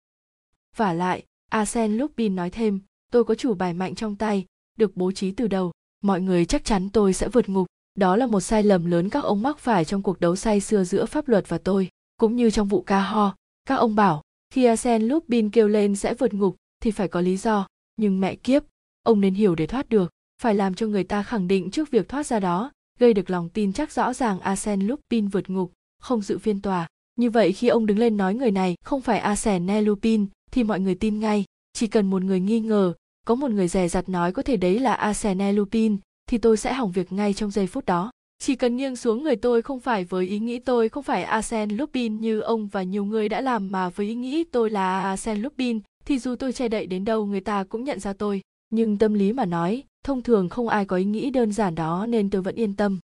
[0.76, 2.80] Vả lại arsen lupin nói thêm,
[3.12, 4.46] tôi có chủ bài mạnh trong tay,
[4.78, 5.72] được bố trí từ đầu.
[6.02, 7.68] Mọi người chắc chắn tôi sẽ vượt ngục.
[7.96, 10.84] Đó là một sai lầm lớn các ông mắc phải trong cuộc đấu say xưa
[10.84, 11.90] giữa pháp luật và tôi.
[12.18, 13.36] Cũng như trong vụ ca ho,
[13.66, 17.38] các ông bảo, khi arsen lupin kêu lên sẽ vượt ngục thì phải có lý
[17.38, 17.68] do.
[17.98, 18.64] Nhưng mẹ kiếp,
[19.04, 22.10] ông nên hiểu để thoát được, phải làm cho người ta khẳng định trước việc
[22.10, 26.22] thoát ra đó, gây được lòng tin chắc rõ ràng Asen lupin vượt ngục, không
[26.22, 26.88] dự phiên tòa.
[27.16, 30.80] Như vậy khi ông đứng lên nói người này không phải arsene lupin, thì mọi
[30.80, 31.46] người tin ngay.
[31.74, 32.94] Chỉ cần một người nghi ngờ,
[33.26, 35.98] có một người dè dặt nói có thể đấy là arsene lupin,
[36.30, 38.12] thì tôi sẽ hỏng việc ngay trong giây phút đó.
[38.40, 41.76] Chỉ cần nghiêng xuống người tôi không phải với ý nghĩ tôi không phải arsene
[41.76, 45.40] lupin như ông và nhiều người đã làm mà với ý nghĩ tôi là arsene
[45.40, 48.42] lupin thì dù tôi che đậy đến đâu người ta cũng nhận ra tôi.
[48.70, 52.06] Nhưng tâm lý mà nói, thông thường không ai có ý nghĩ đơn giản đó
[52.06, 53.00] nên tôi vẫn yên tâm.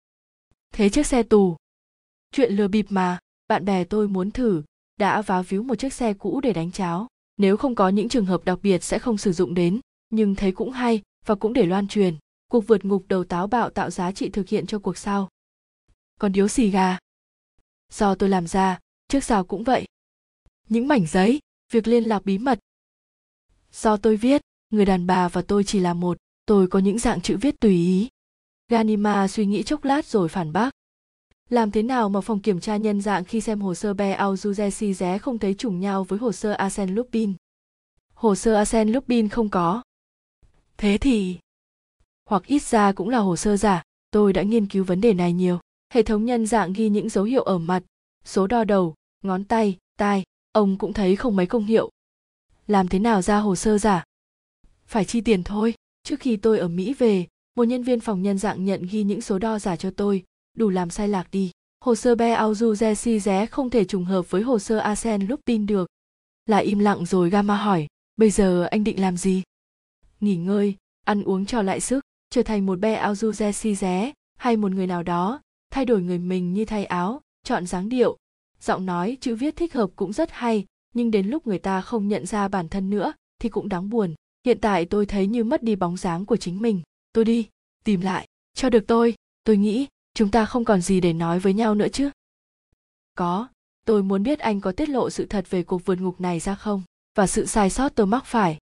[0.75, 1.57] Thế chiếc xe tù.
[2.33, 3.19] Chuyện lừa bịp mà,
[3.49, 4.63] bạn bè tôi muốn thử,
[4.97, 7.07] đã vá víu một chiếc xe cũ để đánh cháo.
[7.37, 10.53] Nếu không có những trường hợp đặc biệt sẽ không sử dụng đến, nhưng thấy
[10.53, 12.17] cũng hay và cũng để loan truyền.
[12.51, 15.29] Cuộc vượt ngục đầu táo bạo tạo giá trị thực hiện cho cuộc sau.
[16.21, 16.99] Còn điếu xì gà.
[17.93, 19.87] Do tôi làm ra, trước sau cũng vậy.
[20.69, 21.39] Những mảnh giấy,
[21.73, 22.59] việc liên lạc bí mật
[23.83, 27.21] do tôi viết người đàn bà và tôi chỉ là một tôi có những dạng
[27.21, 28.09] chữ viết tùy ý
[28.69, 30.71] ganima suy nghĩ chốc lát rồi phản bác
[31.49, 34.93] làm thế nào mà phòng kiểm tra nhân dạng khi xem hồ sơ Be Auzuzesi
[34.93, 37.35] ré không thấy trùng nhau với hồ sơ arsen Lupin?
[38.15, 39.83] Hồ sơ arsen Lupin không có.
[40.77, 41.39] Thế thì...
[42.29, 45.33] Hoặc ít ra cũng là hồ sơ giả, tôi đã nghiên cứu vấn đề này
[45.33, 45.59] nhiều.
[45.95, 47.83] Hệ thống nhân dạng ghi những dấu hiệu ở mặt,
[48.25, 50.23] số đo đầu, ngón tay, tai,
[50.53, 51.91] ông cũng thấy không mấy công hiệu.
[52.67, 54.05] Làm thế nào ra hồ sơ giả?
[54.87, 55.75] Phải chi tiền thôi.
[56.03, 59.21] Trước khi tôi ở Mỹ về, một nhân viên phòng nhân dạng nhận ghi những
[59.21, 60.25] số đo giả cho tôi,
[60.57, 61.51] đủ làm sai lạc đi.
[61.81, 65.67] Hồ sơ Be Auzu Jesse ré không thể trùng hợp với hồ sơ Arsène Lupin
[65.67, 65.89] được.
[66.47, 67.87] Lại im lặng rồi Gamma hỏi,
[68.17, 69.43] bây giờ anh định làm gì?
[70.21, 74.57] Nghỉ ngơi, ăn uống cho lại sức, trở thành một Be Auzu Jesse ré hay
[74.57, 78.17] một người nào đó, thay đổi người mình như thay áo, chọn dáng điệu.
[78.61, 80.65] Giọng nói, chữ viết thích hợp cũng rất hay,
[80.97, 84.15] nhưng đến lúc người ta không nhận ra bản thân nữa thì cũng đáng buồn.
[84.47, 86.83] Hiện tại tôi thấy như mất đi bóng dáng của chính mình.
[87.13, 87.49] Tôi đi,
[87.85, 91.55] tìm lại, cho được tôi, tôi nghĩ chúng ta không còn gì để nói với
[91.55, 92.11] nhau nữa chứ.
[93.15, 93.49] Có
[93.85, 96.55] tôi muốn biết anh có tiết lộ sự thật về cuộc vượt ngục này ra
[96.55, 96.83] không?
[97.15, 98.59] Và sự sai sót tôi mắc phải.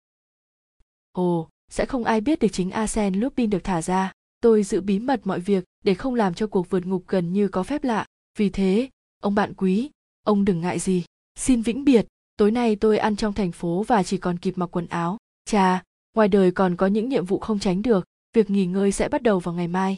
[1.12, 4.12] Ồ sẽ không ai biết được chính arsen lupin được thả ra.
[4.40, 7.48] Tôi giữ bí mật mọi việc để không làm cho cuộc vượt ngục gần như
[7.48, 8.06] có phép lạ.
[8.38, 8.88] Vì thế
[9.22, 9.90] ông bạn quý
[10.22, 11.04] ông đừng ngại gì.
[11.34, 12.06] Xin vĩnh biệt
[12.38, 15.82] tối nay tôi ăn trong thành phố và chỉ còn kịp mặc quần áo chà
[16.14, 19.22] ngoài đời còn có những nhiệm vụ không tránh được việc nghỉ ngơi sẽ bắt
[19.22, 19.96] đầu vào ngày mai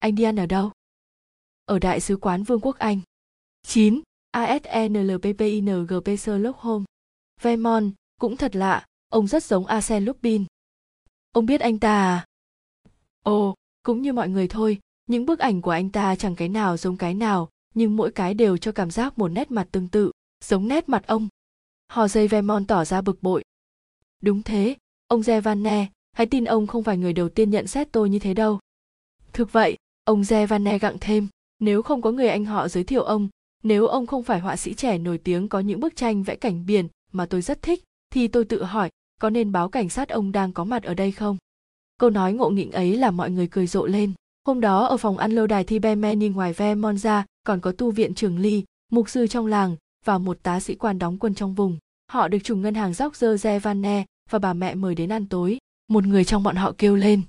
[0.00, 0.70] anh đi ăn ở đâu?
[1.64, 3.00] Ở Đại sứ quán Vương quốc Anh.
[3.62, 4.00] 9.
[4.30, 6.86] ASNLPPINGP Sherlock Holmes.
[7.42, 10.44] Vermont, cũng thật lạ, ông rất giống Arsène Lupin.
[11.32, 12.24] Ông biết anh ta à?
[13.22, 16.76] Ồ, cũng như mọi người thôi, những bức ảnh của anh ta chẳng cái nào
[16.76, 20.10] giống cái nào, nhưng mỗi cái đều cho cảm giác một nét mặt tương tự,
[20.44, 21.28] giống nét mặt ông.
[21.88, 23.44] Hò dây Vermont tỏ ra bực bội.
[24.22, 28.10] Đúng thế, ông Giovanne, hãy tin ông không phải người đầu tiên nhận xét tôi
[28.10, 28.58] như thế đâu.
[29.32, 29.76] Thực vậy,
[30.10, 31.28] Ông Giovanne gặng thêm,
[31.58, 33.28] nếu không có người anh họ giới thiệu ông,
[33.62, 36.66] nếu ông không phải họa sĩ trẻ nổi tiếng có những bức tranh vẽ cảnh
[36.66, 40.32] biển mà tôi rất thích, thì tôi tự hỏi, có nên báo cảnh sát ông
[40.32, 41.36] đang có mặt ở đây không?
[41.98, 44.12] Câu nói ngộ nghĩnh ấy làm mọi người cười rộ lên.
[44.46, 48.14] Hôm đó ở phòng ăn lâu đài thi Bermeni ngoài Vermonza còn có tu viện
[48.14, 51.78] trường ly, mục sư trong làng và một tá sĩ quan đóng quân trong vùng.
[52.10, 55.58] Họ được chủ ngân hàng George Vanne và bà mẹ mời đến ăn tối.
[55.88, 57.22] Một người trong bọn họ kêu lên,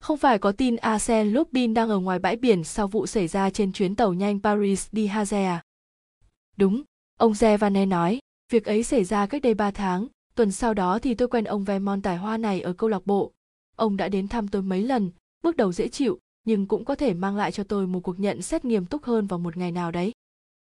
[0.00, 3.50] không phải có tin Arsène Lupin đang ở ngoài bãi biển sau vụ xảy ra
[3.50, 5.62] trên chuyến tàu nhanh Paris đi Haze à?
[6.56, 6.82] Đúng,
[7.18, 8.18] ông Zevane nói,
[8.52, 11.64] việc ấy xảy ra cách đây 3 tháng, tuần sau đó thì tôi quen ông
[11.64, 13.32] Vermont tài hoa này ở câu lạc bộ.
[13.76, 15.10] Ông đã đến thăm tôi mấy lần,
[15.42, 18.42] bước đầu dễ chịu, nhưng cũng có thể mang lại cho tôi một cuộc nhận
[18.42, 20.12] xét nghiêm túc hơn vào một ngày nào đấy.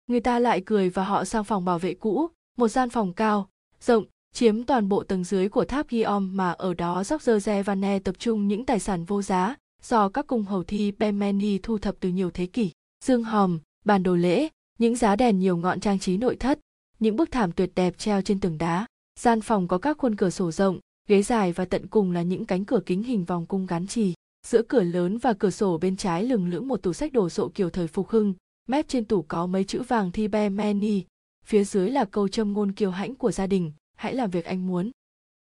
[0.06, 2.28] Người ta lại cười và họ sang phòng bảo vệ cũ,
[2.58, 3.48] một gian phòng cao,
[3.80, 7.98] rộng, chiếm toàn bộ tầng dưới của tháp Giom mà ở đó Zogzere và Ne
[7.98, 11.96] tập trung những tài sản vô giá do các cung hầu thi Bemeni thu thập
[12.00, 12.70] từ nhiều thế kỷ.
[13.04, 16.58] Dương hòm, bàn đồ lễ, những giá đèn nhiều ngọn trang trí nội thất,
[16.98, 18.86] những bức thảm tuyệt đẹp treo trên tường đá.
[19.20, 20.78] Gian phòng có các khuôn cửa sổ rộng,
[21.08, 24.14] ghế dài và tận cùng là những cánh cửa kính hình vòng cung gắn chì.
[24.46, 27.48] Giữa cửa lớn và cửa sổ bên trái lừng lững một tủ sách đồ sộ
[27.48, 28.34] kiểu thời phục hưng,
[28.66, 31.04] mép trên tủ có mấy chữ vàng thi Bemeni,
[31.44, 34.66] phía dưới là câu châm ngôn kiêu hãnh của gia đình, hãy làm việc anh
[34.66, 34.90] muốn.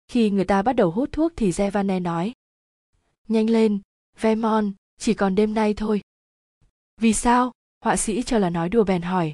[0.07, 2.33] Khi người ta bắt đầu hút thuốc thì Jevane nói.
[3.27, 3.79] Nhanh lên,
[4.19, 6.01] Vemon, chỉ còn đêm nay thôi.
[7.01, 7.51] Vì sao?
[7.81, 9.33] Họa sĩ cho là nói đùa bèn hỏi.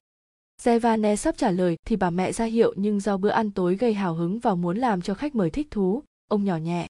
[0.64, 3.94] Jevane sắp trả lời thì bà mẹ ra hiệu nhưng do bữa ăn tối gây
[3.94, 6.88] hào hứng và muốn làm cho khách mời thích thú, ông nhỏ nhẹ.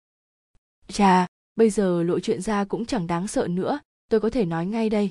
[0.87, 4.65] Chà, bây giờ lộ chuyện ra cũng chẳng đáng sợ nữa, tôi có thể nói
[4.65, 5.09] ngay đây.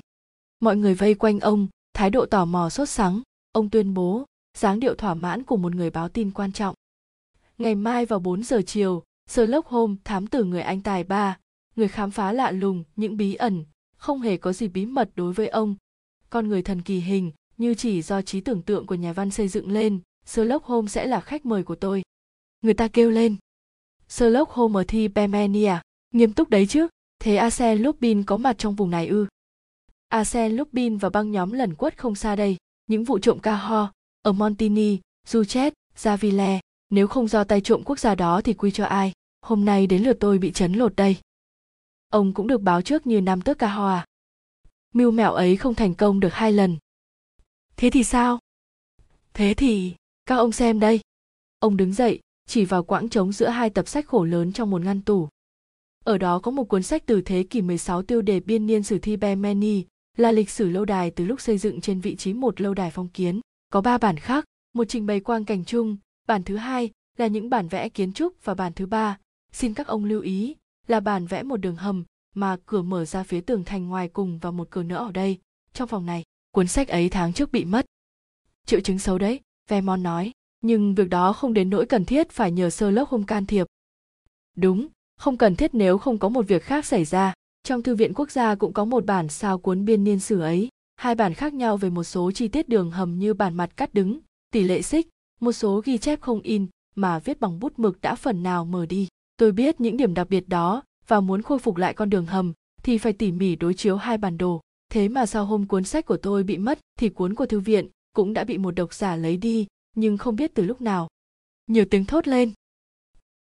[0.59, 4.25] Mọi người vây quanh ông, thái độ tò mò sốt sắng, ông tuyên bố,
[4.57, 6.75] dáng điệu thỏa mãn của một người báo tin quan trọng.
[7.57, 11.37] Ngày mai vào 4 giờ chiều, Sherlock Holmes thám tử người Anh tài ba,
[11.75, 13.65] người khám phá lạ lùng những bí ẩn,
[13.97, 15.75] không hề có gì bí mật đối với ông.
[16.29, 19.47] Con người thần kỳ hình, như chỉ do trí tưởng tượng của nhà văn xây
[19.47, 22.03] dựng lên, Sherlock Holmes sẽ là khách mời của tôi.
[22.61, 23.35] Người ta kêu lên.
[24.09, 25.75] Sherlock Holmes ở thi Bemenia,
[26.13, 26.87] nghiêm túc đấy chứ,
[27.19, 29.27] thế Arsène Lupin có mặt trong vùng này ư?
[30.09, 33.93] Arsène Lupin và băng nhóm lần quất không xa đây, những vụ trộm ca ho,
[34.21, 38.85] ở Montini, Duchet, Javile, nếu không do tay trộm quốc gia đó thì quy cho
[38.85, 41.17] ai, hôm nay đến lượt tôi bị chấn lột đây.
[42.09, 44.05] Ông cũng được báo trước như năm tước ca ho à?
[44.93, 46.77] Mưu mẹo ấy không thành công được hai lần.
[47.75, 48.39] Thế thì sao?
[49.33, 49.95] Thế thì,
[50.25, 50.99] các ông xem đây.
[51.59, 54.81] Ông đứng dậy, chỉ vào quãng trống giữa hai tập sách khổ lớn trong một
[54.81, 55.29] ngăn tủ.
[56.05, 58.99] Ở đó có một cuốn sách từ thế kỷ 16 tiêu đề biên niên sử
[58.99, 59.83] thi Bemeni,
[60.17, 62.91] là lịch sử lâu đài từ lúc xây dựng trên vị trí một lâu đài
[62.91, 63.41] phong kiến.
[63.71, 65.97] Có ba bản khác, một trình bày quang cảnh chung,
[66.27, 69.17] bản thứ hai là những bản vẽ kiến trúc và bản thứ ba,
[69.51, 70.55] xin các ông lưu ý,
[70.87, 72.03] là bản vẽ một đường hầm
[72.35, 75.37] mà cửa mở ra phía tường thành ngoài cùng và một cửa nữa ở đây,
[75.73, 76.23] trong phòng này.
[76.51, 77.85] Cuốn sách ấy tháng trước bị mất.
[78.65, 79.39] Triệu chứng xấu đấy,
[79.69, 80.31] Vermont nói,
[80.61, 83.67] nhưng việc đó không đến nỗi cần thiết phải nhờ sơ lốc không can thiệp.
[84.55, 84.87] Đúng,
[85.17, 87.33] không cần thiết nếu không có một việc khác xảy ra.
[87.67, 90.69] Trong Thư viện Quốc gia cũng có một bản sao cuốn biên niên sử ấy,
[90.95, 93.93] hai bản khác nhau về một số chi tiết đường hầm như bản mặt cắt
[93.93, 94.19] đứng,
[94.51, 95.07] tỷ lệ xích,
[95.39, 98.85] một số ghi chép không in mà viết bằng bút mực đã phần nào mờ
[98.85, 99.07] đi.
[99.37, 102.53] Tôi biết những điểm đặc biệt đó và muốn khôi phục lại con đường hầm
[102.83, 104.61] thì phải tỉ mỉ đối chiếu hai bản đồ.
[104.91, 107.87] Thế mà sau hôm cuốn sách của tôi bị mất thì cuốn của thư viện
[108.15, 111.07] cũng đã bị một độc giả lấy đi, nhưng không biết từ lúc nào.
[111.67, 112.51] Nhiều tiếng thốt lên.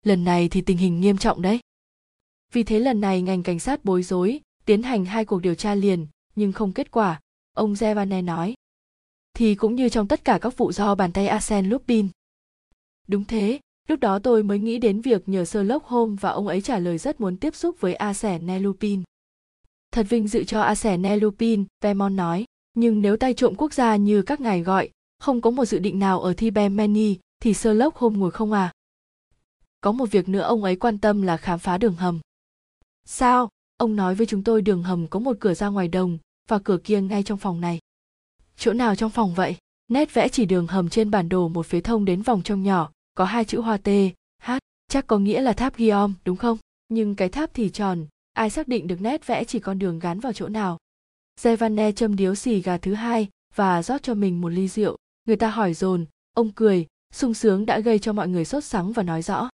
[0.03, 1.61] Lần này thì tình hình nghiêm trọng đấy.
[2.55, 5.75] Vì thế lần này ngành cảnh sát bối rối, tiến hành hai cuộc điều tra
[5.75, 7.21] liền, nhưng không kết quả,
[7.53, 8.55] ông Zevane nói.
[9.35, 12.09] Thì cũng như trong tất cả các vụ do bàn tay Arsene Lupin.
[13.09, 16.61] Đúng thế, lúc đó tôi mới nghĩ đến việc nhờ Sherlock Holmes và ông ấy
[16.61, 19.03] trả lời rất muốn tiếp xúc với Arsene Lupin.
[19.93, 24.23] Thật vinh dự cho Arsene Lupin, Vermont nói, nhưng nếu tay trộm quốc gia như
[24.23, 28.31] các ngài gọi, không có một dự định nào ở Thibemeni thì Sherlock Holmes ngồi
[28.31, 28.73] không à?
[29.81, 32.21] Có một việc nữa ông ấy quan tâm là khám phá đường hầm.
[33.05, 33.49] Sao?
[33.77, 36.19] Ông nói với chúng tôi đường hầm có một cửa ra ngoài đồng
[36.49, 37.79] và cửa kia ngay trong phòng này.
[38.57, 39.57] Chỗ nào trong phòng vậy?
[39.89, 42.91] Nét vẽ chỉ đường hầm trên bản đồ một phía thông đến vòng trong nhỏ,
[43.15, 43.89] có hai chữ hoa T,
[44.43, 44.53] H,
[44.89, 46.59] chắc có nghĩa là tháp Guillaume, đúng không?
[46.89, 50.21] Nhưng cái tháp thì tròn, ai xác định được nét vẽ chỉ con đường gắn
[50.21, 50.79] vào chỗ nào.
[51.41, 54.97] Giovanne châm điếu xì gà thứ hai và rót cho mình một ly rượu.
[55.25, 58.93] Người ta hỏi dồn, ông cười, sung sướng đã gây cho mọi người sốt sắng
[58.93, 59.49] và nói rõ.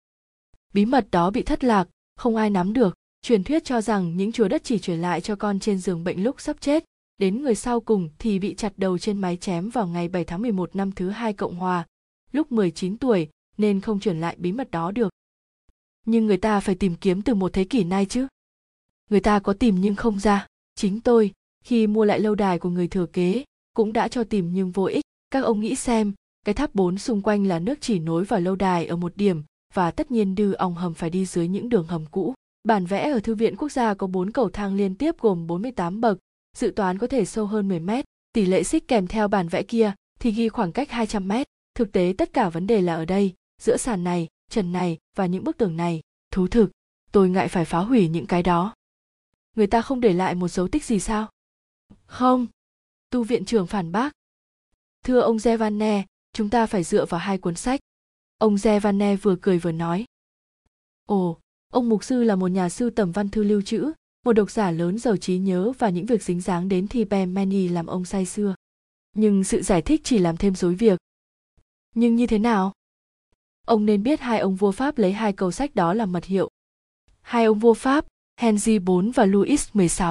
[0.74, 2.97] Bí mật đó bị thất lạc, không ai nắm được.
[3.22, 6.22] Truyền thuyết cho rằng những chúa đất chỉ truyền lại cho con trên giường bệnh
[6.22, 6.84] lúc sắp chết,
[7.18, 10.42] đến người sau cùng thì bị chặt đầu trên máy chém vào ngày 7 tháng
[10.42, 11.86] 11 năm thứ hai Cộng Hòa,
[12.32, 15.12] lúc 19 tuổi nên không truyền lại bí mật đó được.
[16.06, 18.26] Nhưng người ta phải tìm kiếm từ một thế kỷ nay chứ.
[19.10, 20.46] Người ta có tìm nhưng không ra.
[20.74, 21.32] Chính tôi
[21.64, 24.84] khi mua lại lâu đài của người thừa kế cũng đã cho tìm nhưng vô
[24.84, 25.04] ích.
[25.30, 26.12] Các ông nghĩ xem
[26.44, 29.42] cái tháp bốn xung quanh là nước chỉ nối vào lâu đài ở một điểm
[29.74, 32.34] và tất nhiên đư ong hầm phải đi dưới những đường hầm cũ.
[32.68, 36.00] Bản vẽ ở Thư viện Quốc gia có bốn cầu thang liên tiếp gồm 48
[36.00, 36.18] bậc,
[36.56, 38.04] dự toán có thể sâu hơn 10 mét.
[38.32, 41.46] Tỷ lệ xích kèm theo bản vẽ kia thì ghi khoảng cách 200 mét.
[41.74, 45.26] Thực tế tất cả vấn đề là ở đây, giữa sàn này, trần này và
[45.26, 46.00] những bức tường này.
[46.30, 46.70] Thú thực,
[47.12, 48.74] tôi ngại phải phá hủy những cái đó
[49.56, 51.28] người ta không để lại một dấu tích gì sao
[52.06, 52.46] không
[53.10, 54.12] tu viện trưởng phản bác
[55.04, 57.80] thưa ông Zevanne, chúng ta phải dựa vào hai cuốn sách
[58.38, 60.04] ông Zevanne vừa cười vừa nói
[61.06, 61.38] ồ
[61.72, 63.92] ông mục sư là một nhà sưu tầm văn thư lưu trữ
[64.26, 67.34] một độc giả lớn giàu trí nhớ và những việc dính dáng đến thi Ben
[67.34, 68.54] Many làm ông say xưa
[69.18, 70.98] nhưng sự giải thích chỉ làm thêm rối việc.
[71.94, 72.72] Nhưng như thế nào?
[73.66, 76.48] Ông nên biết hai ông vua pháp lấy hai cầu sách đó làm mật hiệu.
[77.20, 78.06] Hai ông vua pháp
[78.40, 80.06] Henry IV và Louis XVI.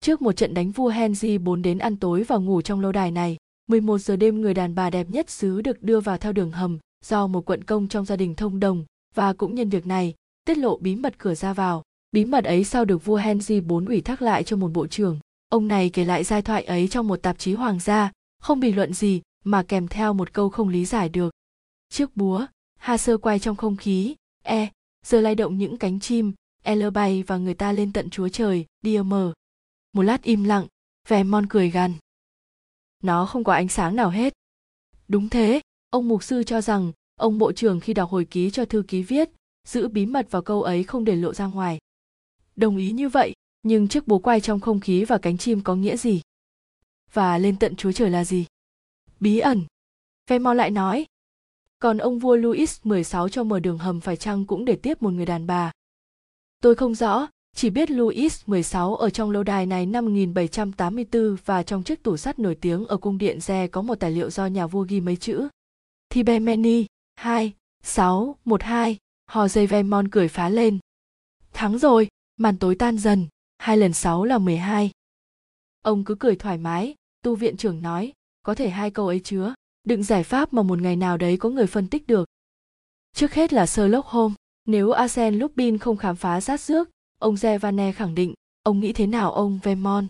[0.00, 3.10] Trước một trận đánh vua Henry IV đến ăn tối và ngủ trong lâu đài
[3.10, 6.50] này, 11 giờ đêm người đàn bà đẹp nhất xứ được đưa vào theo đường
[6.50, 8.84] hầm do một quận công trong gia đình thông đồng
[9.14, 11.82] và cũng nhân việc này, tiết lộ bí mật cửa ra vào.
[12.12, 15.18] Bí mật ấy sau được vua Henry IV ủy thác lại cho một bộ trưởng.
[15.48, 18.76] Ông này kể lại giai thoại ấy trong một tạp chí hoàng gia, không bình
[18.76, 21.34] luận gì mà kèm theo một câu không lý giải được.
[21.88, 22.46] Chiếc búa,
[22.78, 24.70] ha sơ quay trong không khí, e,
[25.06, 26.32] giờ lay động những cánh chim,
[26.64, 29.32] L bay và người ta lên tận chúa trời, đi mờ.
[29.92, 30.66] Một lát im lặng,
[31.08, 31.92] vẻ mon cười gằn.
[33.02, 34.32] Nó không có ánh sáng nào hết,
[35.08, 38.64] đúng thế ông mục sư cho rằng ông bộ trưởng khi đọc hồi ký cho
[38.64, 39.30] thư ký viết
[39.68, 41.78] giữ bí mật vào câu ấy không để lộ ra ngoài.
[42.56, 43.32] Đồng ý như vậy
[43.62, 46.20] nhưng chiếc búa quay trong không khí và cánh chim có nghĩa gì?
[47.12, 48.46] Và lên tận chúa trời là gì?
[49.20, 49.64] Bí ẩn.
[50.28, 51.06] Vermont lại nói
[51.82, 55.10] còn ông vua Louis XVI cho mở đường hầm phải chăng cũng để tiếp một
[55.10, 55.72] người đàn bà?
[56.60, 61.62] Tôi không rõ chỉ biết Louis XVI ở trong lâu đài này năm 1784 và
[61.62, 64.46] trong chiếc tủ sắt nổi tiếng ở cung điện Re có một tài liệu do
[64.46, 65.48] nhà vua ghi mấy chữ.
[66.10, 68.62] Thibemeni, 2, 6, 1,
[69.26, 70.78] hò dây Vermont cười phá lên.
[71.52, 73.28] Thắng rồi, màn tối tan dần,
[73.58, 74.90] hai lần sáu là 12.
[75.82, 79.54] Ông cứ cười thoải mái, tu viện trưởng nói, có thể hai câu ấy chứa,
[79.84, 82.28] đựng giải pháp mà một ngày nào đấy có người phân tích được.
[83.12, 87.92] Trước hết là Sherlock Holmes, nếu Arsène Lupin không khám phá sát rước, ông Zevane
[87.92, 90.06] khẳng định, ông nghĩ thế nào ông vemon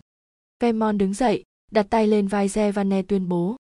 [0.59, 3.55] vemon đứng dậy, đặt tay lên vai Zevane tuyên bố.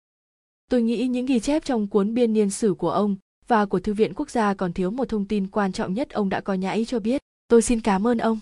[0.71, 3.17] Tôi nghĩ những ghi chép trong cuốn biên niên sử của ông
[3.49, 6.29] và của Thư viện Quốc gia còn thiếu một thông tin quan trọng nhất ông
[6.29, 7.23] đã có nhãi cho biết.
[7.49, 8.39] Tôi xin cảm ơn ông.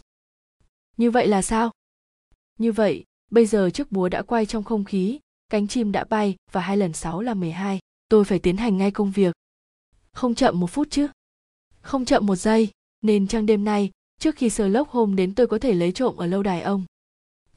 [0.97, 1.71] Như vậy là sao?
[2.59, 5.19] Như vậy, bây giờ chiếc búa đã quay trong không khí,
[5.49, 7.79] cánh chim đã bay và hai lần sáu là 12.
[8.09, 9.35] Tôi phải tiến hành ngay công việc.
[10.13, 11.09] Không chậm một phút chứ.
[11.81, 12.71] Không chậm một giây,
[13.03, 16.27] nên trăng đêm nay, trước khi Sherlock Holmes đến tôi có thể lấy trộm ở
[16.27, 16.85] lâu đài ông.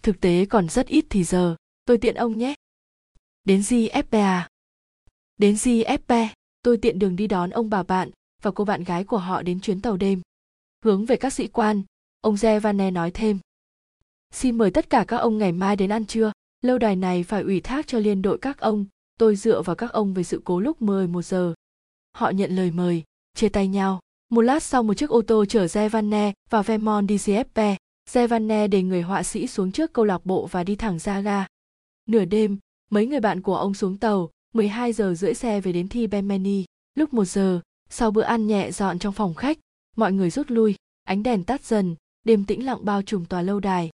[0.01, 1.55] Thực tế còn rất ít thì giờ,
[1.85, 2.55] tôi tiện ông nhé.
[3.43, 4.49] Đến GFP à?
[5.37, 6.27] Đến GFP,
[6.61, 8.09] tôi tiện đường đi đón ông bà bạn
[8.41, 10.21] và cô bạn gái của họ đến chuyến tàu đêm.
[10.85, 11.83] Hướng về các sĩ quan,
[12.21, 13.39] ông Zevane nói thêm.
[14.33, 16.31] Xin mời tất cả các ông ngày mai đến ăn trưa.
[16.61, 18.85] Lâu đài này phải ủy thác cho liên đội các ông,
[19.17, 21.53] tôi dựa vào các ông về sự cố lúc 11 giờ.
[22.11, 23.99] Họ nhận lời mời, chia tay nhau.
[24.29, 27.75] Một lát sau một chiếc ô tô chở Zevane và Vermont đi CFP.
[28.09, 31.45] Zevane để người họa sĩ xuống trước câu lạc bộ và đi thẳng ra ga.
[32.07, 32.57] Nửa đêm,
[32.91, 36.65] mấy người bạn của ông xuống tàu, 12 giờ rưỡi xe về đến Thi Benmeni.
[36.95, 39.59] Lúc 1 giờ, sau bữa ăn nhẹ dọn trong phòng khách,
[39.95, 43.59] mọi người rút lui, ánh đèn tắt dần, đêm tĩnh lặng bao trùm tòa lâu
[43.59, 43.89] đài.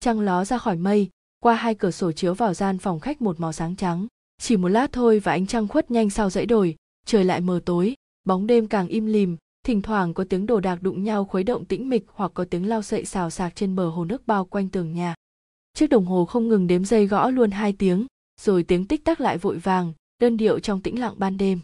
[0.00, 1.08] Trăng ló ra khỏi mây,
[1.40, 4.06] qua hai cửa sổ chiếu vào gian phòng khách một màu sáng trắng.
[4.38, 7.60] Chỉ một lát thôi và ánh trăng khuất nhanh sau dãy đồi, trời lại mờ
[7.64, 11.44] tối, bóng đêm càng im lìm, thỉnh thoảng có tiếng đồ đạc đụng nhau khuấy
[11.44, 14.44] động tĩnh mịch hoặc có tiếng lao sậy xào xạc trên bờ hồ nước bao
[14.44, 15.14] quanh tường nhà.
[15.74, 18.06] Chiếc đồng hồ không ngừng đếm giây gõ luôn hai tiếng,
[18.40, 21.60] rồi tiếng tích tắc lại vội vàng, đơn điệu trong tĩnh lặng ban đêm.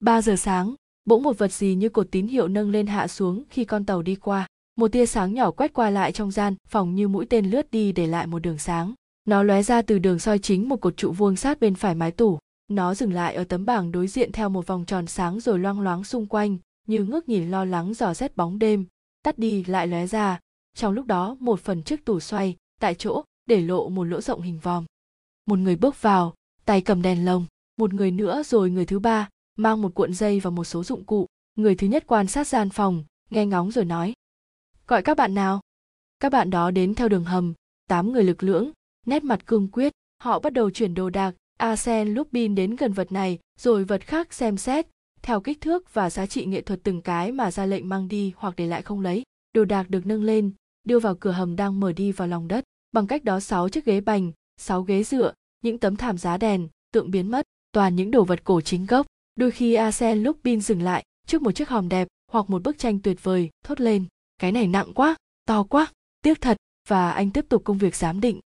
[0.00, 0.74] Ba giờ sáng,
[1.04, 4.02] bỗng một vật gì như cột tín hiệu nâng lên hạ xuống khi con tàu
[4.02, 4.46] đi qua.
[4.76, 7.92] Một tia sáng nhỏ quét qua lại trong gian, phòng như mũi tên lướt đi
[7.92, 8.94] để lại một đường sáng.
[9.24, 12.10] Nó lóe ra từ đường soi chính một cột trụ vuông sát bên phải mái
[12.10, 12.38] tủ.
[12.68, 15.80] Nó dừng lại ở tấm bảng đối diện theo một vòng tròn sáng rồi loang
[15.80, 16.56] loáng xung quanh,
[16.86, 18.86] như ngước nhìn lo lắng dò xét bóng đêm,
[19.22, 20.40] tắt đi lại lóe ra.
[20.74, 24.42] Trong lúc đó một phần chiếc tủ xoay, tại chỗ, để lộ một lỗ rộng
[24.42, 24.84] hình vòm.
[25.48, 27.46] Một người bước vào, tay cầm đèn lồng,
[27.78, 31.04] một người nữa rồi người thứ ba, mang một cuộn dây và một số dụng
[31.04, 31.26] cụ.
[31.54, 34.12] Người thứ nhất quan sát gian phòng, nghe ngóng rồi nói.
[34.86, 35.60] Gọi các bạn nào?
[36.20, 37.54] Các bạn đó đến theo đường hầm,
[37.88, 38.70] tám người lực lưỡng,
[39.06, 43.12] nét mặt cương quyết, họ bắt đầu chuyển đồ đạc, Arsene Lupin đến gần vật
[43.12, 44.86] này, rồi vật khác xem xét,
[45.22, 48.32] theo kích thước và giá trị nghệ thuật từng cái mà ra lệnh mang đi
[48.36, 49.22] hoặc để lại không lấy.
[49.52, 50.52] Đồ đạc được nâng lên,
[50.84, 52.64] đưa vào cửa hầm đang mở đi vào lòng đất.
[52.92, 56.68] Bằng cách đó sáu chiếc ghế bành, sáu ghế dựa, những tấm thảm giá đèn,
[56.92, 59.06] tượng biến mất, toàn những đồ vật cổ chính gốc.
[59.36, 62.78] Đôi khi Acel lúc pin dừng lại trước một chiếc hòm đẹp hoặc một bức
[62.78, 64.04] tranh tuyệt vời, thốt lên,
[64.38, 66.56] cái này nặng quá, to quá, tiếc thật,
[66.88, 68.40] và anh tiếp tục công việc giám định.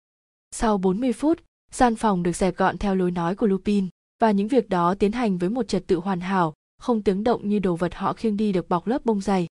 [0.51, 3.87] Sau 40 phút, gian phòng được dẹp gọn theo lối nói của Lupin,
[4.19, 7.49] và những việc đó tiến hành với một trật tự hoàn hảo, không tiếng động
[7.49, 9.47] như đồ vật họ khiêng đi được bọc lớp bông dày.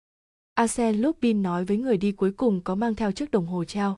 [0.55, 3.97] Arsene Lupin nói với người đi cuối cùng có mang theo chiếc đồng hồ treo.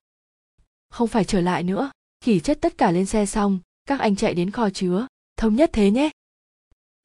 [0.91, 1.91] Không phải trở lại nữa,
[2.21, 5.71] khỉ chất tất cả lên xe xong, các anh chạy đến kho chứa, thống nhất
[5.73, 6.11] thế nhé.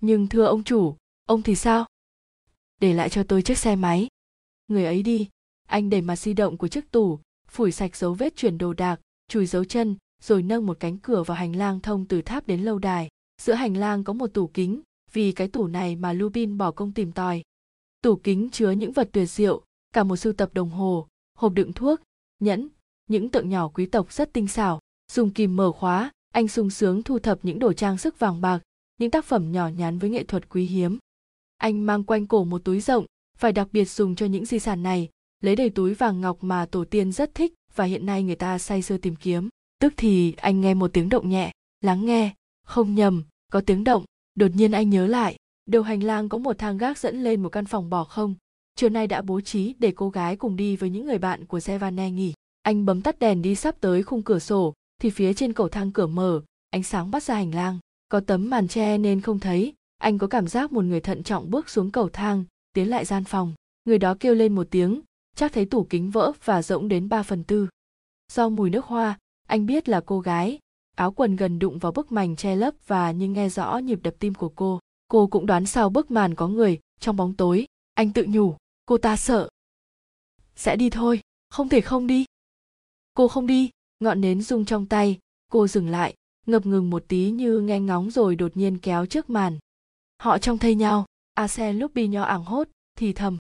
[0.02, 0.96] Nhưng thưa ông chủ,
[1.26, 1.86] ông thì sao?
[2.82, 4.08] Để lại cho tôi chiếc xe máy.
[4.68, 5.30] Người ấy đi,
[5.68, 9.00] anh đẩy mặt di động của chiếc tủ, phủi sạch dấu vết chuyển đồ đạc,
[9.28, 12.62] chùi dấu chân, rồi nâng một cánh cửa vào hành lang thông từ tháp đến
[12.62, 13.10] lâu đài.
[13.42, 14.82] Giữa hành lang có một tủ kính,
[15.14, 17.44] vì cái tủ này mà Lubin bỏ công tìm tòi.
[18.02, 19.64] Tủ kính chứa những vật tuyệt diệu,
[19.94, 22.02] cả một sưu tập đồng hồ, hộp đựng thuốc,
[22.40, 22.68] nhẫn,
[23.08, 24.80] những tượng nhỏ quý tộc rất tinh xảo.
[25.12, 28.60] Dùng kìm mở khóa, anh sung sướng thu thập những đồ trang sức vàng bạc,
[28.98, 30.98] những tác phẩm nhỏ nhắn với nghệ thuật quý hiếm.
[31.58, 33.06] Anh mang quanh cổ một túi rộng,
[33.38, 35.10] phải đặc biệt dùng cho những di sản này,
[35.42, 38.58] lấy đầy túi vàng ngọc mà tổ tiên rất thích và hiện nay người ta
[38.58, 39.50] say sưa tìm kiếm.
[39.80, 41.52] Tức thì anh nghe một tiếng động nhẹ,
[41.82, 42.34] lắng nghe,
[42.66, 45.36] không nhầm, có tiếng động, đột nhiên anh nhớ lại,
[45.66, 48.36] đầu hành lang có một thang gác dẫn lên một căn phòng bỏ không.
[48.76, 51.60] Chiều nay đã bố trí để cô gái cùng đi với những người bạn của
[51.60, 52.34] Sevane nghỉ.
[52.62, 55.92] Anh bấm tắt đèn đi sắp tới khung cửa sổ, thì phía trên cầu thang
[55.92, 57.80] cửa mở, ánh sáng bắt ra hành lang.
[58.10, 59.74] có tấm màn che nên không thấy.
[59.98, 62.44] Anh có cảm giác một người thận trọng bước xuống cầu thang
[62.74, 63.54] tiến lại gian phòng.
[63.86, 65.02] Người đó kêu lên một tiếng
[65.36, 67.68] chắc thấy tủ kính vỡ và rỗng đến ba phần tư.
[68.34, 69.18] Do mùi nước hoa
[69.48, 70.60] anh biết là cô gái.
[70.96, 74.14] Áo quần gần đụng vào bức màn che lấp và nhưng nghe rõ nhịp đập
[74.20, 74.80] tim của cô.
[75.08, 77.66] Cô cũng đoán sau bức màn có người trong bóng tối.
[77.94, 79.50] Anh tự nhủ cô ta sợ.
[80.56, 81.20] Sẽ đi thôi.
[81.50, 82.26] Không thể không đi.
[83.14, 83.70] Cô không đi
[84.06, 85.18] ngọn nến rung trong tay.
[85.52, 86.14] Cô dừng lại,
[86.48, 89.58] ngập ngừng một tí như nghe ngóng rồi đột nhiên kéo trước màn.
[90.18, 92.68] Họ trông thấy nhau arsen lúc bi nho ảng hốt,
[92.98, 93.38] thì thầm.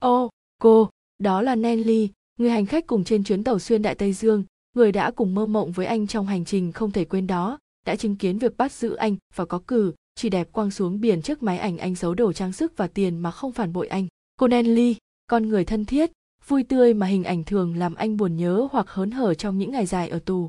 [0.00, 2.08] Ô, cô, đó là nelly,
[2.38, 4.44] người hành khách cùng trên chuyến tàu xuyên đại tây dương,
[4.76, 7.96] người đã cùng mơ mộng với anh trong hành trình không thể quên đó, đã
[7.96, 11.42] chứng kiến việc bắt giữ anh và có cử, chỉ đẹp quăng xuống biển trước
[11.42, 14.06] máy ảnh anh giấu đồ trang sức và tiền mà không phản bội anh.
[14.36, 16.10] Cô nelly, con người thân thiết
[16.50, 19.70] vui tươi mà hình ảnh thường làm anh buồn nhớ hoặc hớn hở trong những
[19.70, 20.48] ngày dài ở tù.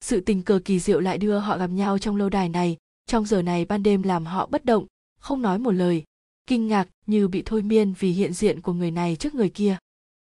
[0.00, 3.26] Sự tình cờ kỳ diệu lại đưa họ gặp nhau trong lâu đài này, trong
[3.26, 4.86] giờ này ban đêm làm họ bất động,
[5.20, 6.04] không nói một lời,
[6.46, 9.76] kinh ngạc như bị thôi miên vì hiện diện của người này trước người kia.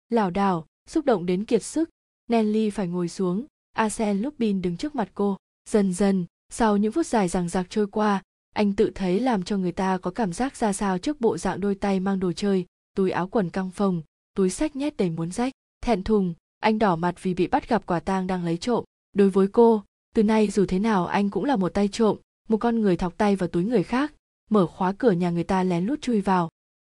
[0.09, 1.91] Lảo đảo, xúc động đến kiệt sức,
[2.31, 5.37] nelly phải ngồi xuống arsen lupin đứng trước mặt cô.
[5.69, 8.23] Dần dần, sau những phút dài rằng rạc trôi qua,
[8.55, 11.61] anh tự thấy làm cho người ta có cảm giác ra sao trước bộ dạng
[11.61, 14.03] đôi tay mang đồ chơi, túi áo quần căng phồng
[14.35, 15.53] túi sách nhét đầy muốn rách.
[15.83, 18.85] Thẹn thùng, anh đỏ mặt vì bị bắt gặp quả tang đang lấy trộm.
[19.13, 19.83] Đối với cô,
[20.15, 22.17] từ nay dù thế nào anh cũng là một tay trộm,
[22.49, 24.13] một con người thọc tay vào túi người khác.
[24.51, 26.49] Mở khóa cửa nhà người ta lén lút chui vào.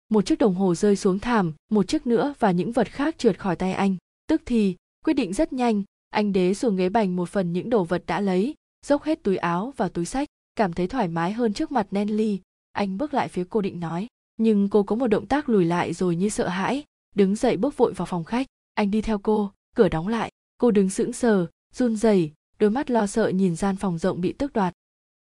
[0.10, 3.40] Một chiếc đồng hồ rơi xuống thảm, một chiếc nữa và những vật khác trượt
[3.40, 3.96] khỏi tay anh.
[4.28, 7.84] Tức thì, quyết định rất nhanh, anh đế xuống ghế bành một phần những đồ
[7.84, 8.56] vật đã lấy,
[8.86, 12.40] dốc hết túi áo và túi sách, cảm thấy thoải mái hơn trước mặt Nelly.
[12.72, 14.08] Anh bước lại phía cô định nói,
[14.38, 16.84] nhưng cô có một động tác lùi lại rồi như sợ hãi
[17.16, 18.48] đứng dậy bước vội vào phòng khách.
[18.74, 20.32] Anh đi theo cô, cửa đóng lại.
[20.58, 24.34] Cô đứng sững sờ, run rẩy, đôi mắt lo sợ nhìn gian phòng rộng bị
[24.34, 24.74] tước đoạt.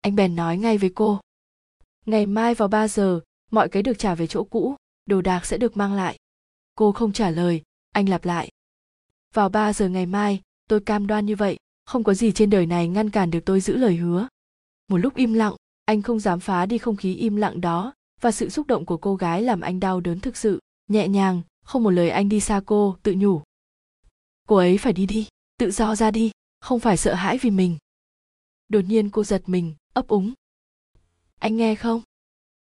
[0.00, 1.20] Anh bèn nói ngay với cô.
[2.06, 5.58] Ngày mai vào 3 giờ, mọi cái được trả về chỗ cũ, đồ đạc sẽ
[5.58, 6.16] được mang lại.
[6.74, 8.48] Cô không trả lời, anh lặp lại.
[9.34, 12.66] Vào 3 giờ ngày mai, tôi cam đoan như vậy, không có gì trên đời
[12.66, 14.28] này ngăn cản được tôi giữ lời hứa.
[14.88, 18.30] Một lúc im lặng, anh không dám phá đi không khí im lặng đó, và
[18.30, 21.82] sự xúc động của cô gái làm anh đau đớn thực sự, nhẹ nhàng không
[21.82, 23.42] một lời anh đi xa cô, tự nhủ.
[24.46, 25.28] Cô ấy phải đi đi,
[25.58, 26.30] tự do ra đi,
[26.60, 27.78] không phải sợ hãi vì mình.
[28.68, 30.32] Đột nhiên cô giật mình, ấp úng.
[31.40, 32.02] Anh nghe không?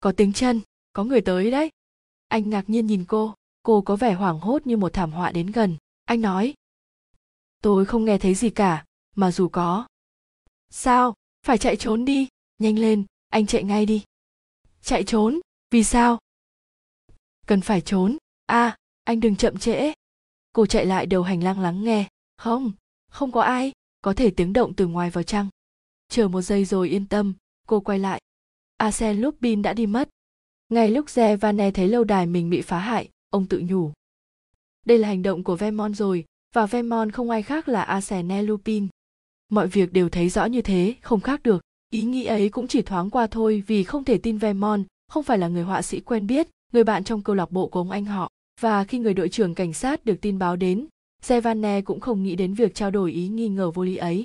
[0.00, 0.60] Có tiếng chân,
[0.92, 1.70] có người tới đấy.
[2.28, 3.34] Anh ngạc nhiên nhìn cô
[3.64, 5.76] cô có vẻ hoảng hốt như một thảm họa đến gần.
[6.04, 6.54] Anh nói.
[7.62, 8.84] Tôi không nghe thấy gì cả,
[9.16, 9.86] mà dù có.
[10.70, 11.14] Sao?
[11.42, 12.28] Phải chạy trốn đi.
[12.58, 14.04] Nhanh lên, anh chạy ngay đi.
[14.82, 15.40] Chạy trốn?
[15.70, 16.18] Vì sao?
[17.46, 18.16] Cần phải trốn?
[18.46, 19.92] À anh đừng chậm trễ.
[20.52, 22.08] Cô chạy lại đầu hành lang lắng nghe.
[22.36, 22.72] Không
[23.10, 25.48] không có ai có thể tiếng động từ ngoài vào chăng?
[26.08, 27.34] Chờ một giây rồi yên tâm
[27.66, 28.20] cô quay lại.
[28.76, 30.08] Arsen lupin đã đi mất.
[30.68, 33.92] Ngay lúc re vane thấy lâu đài mình bị phá hại ông tự nhủ.
[34.86, 36.24] Đây là hành động của Vemon rồi
[36.54, 38.88] và Vemon không ai khác là arsene lupin.
[39.48, 41.62] Mọi việc đều thấy rõ như thế không khác được.
[41.90, 45.38] Ý nghĩ ấy cũng chỉ thoáng qua thôi vì không thể tin Vemon, không phải
[45.38, 48.04] là người họa sĩ quen biết người bạn trong câu lạc bộ của ông anh
[48.04, 50.86] họ và khi người đội trưởng cảnh sát được tin báo đến
[51.22, 54.24] Giovanne cũng không nghĩ đến việc trao đổi ý nghi ngờ vô lý ấy.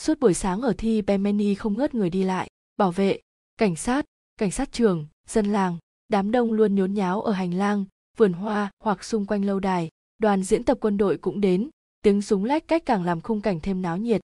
[0.00, 3.20] Suốt buổi sáng ở thi Bemeni không ngớt người đi lại, bảo vệ,
[3.56, 4.04] cảnh sát,
[4.36, 5.78] cảnh sát trường, dân làng,
[6.08, 7.84] đám đông luôn nhốn nháo ở hành lang,
[8.16, 9.88] vườn hoa hoặc xung quanh lâu đài,
[10.18, 11.70] đoàn diễn tập quân đội cũng đến,
[12.02, 14.20] tiếng súng lách cách càng làm khung cảnh thêm náo nhiệt.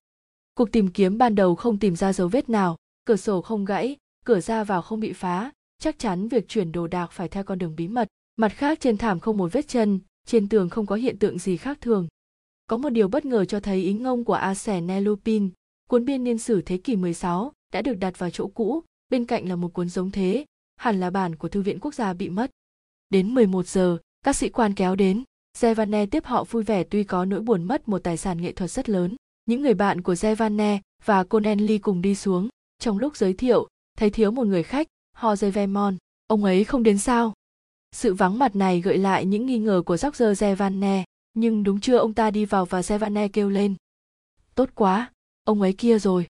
[0.54, 3.96] Cuộc tìm kiếm ban đầu không tìm ra dấu vết nào, cửa sổ không gãy,
[4.24, 7.58] cửa ra vào không bị phá, chắc chắn việc chuyển đồ đạc phải theo con
[7.58, 8.08] đường bí mật.
[8.42, 11.56] Mặt khác trên thảm không một vết chân, trên tường không có hiện tượng gì
[11.56, 12.08] khác thường.
[12.66, 15.50] Có một điều bất ngờ cho thấy ý ngông của Arsène Lupin,
[15.88, 19.48] cuốn biên niên sử thế kỷ 16 đã được đặt vào chỗ cũ, bên cạnh
[19.48, 20.44] là một cuốn giống thế,
[20.76, 22.50] hẳn là bản của Thư viện Quốc gia bị mất.
[23.10, 25.24] Đến 11 giờ, các sĩ quan kéo đến,
[25.58, 28.70] Giovanne tiếp họ vui vẻ tuy có nỗi buồn mất một tài sản nghệ thuật
[28.70, 29.16] rất lớn.
[29.46, 32.48] Những người bạn của Giovanne và Conenly cùng đi xuống,
[32.78, 34.86] trong lúc giới thiệu, thấy thiếu một người khách,
[35.20, 35.98] Jose Vermont.
[36.26, 37.32] Ông ấy không đến sao?
[37.92, 41.04] Sự vắng mặt này gợi lại những nghi ngờ của George Zevanne,
[41.34, 43.74] nhưng đúng chưa ông ta đi vào và Zevanne kêu lên.
[44.54, 45.12] Tốt quá,
[45.44, 46.26] ông ấy kia rồi.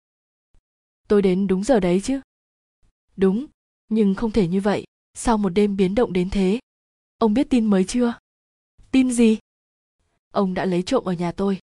[1.07, 2.21] Tôi đến đúng giờ đấy chứ.
[3.17, 3.45] Đúng,
[3.89, 6.59] nhưng không thể như vậy, sau một đêm biến động đến thế.
[7.17, 8.13] Ông biết tin mới chưa?
[8.91, 9.37] Tin gì?
[10.33, 11.59] Ông đã lấy trộm ở nhà tôi.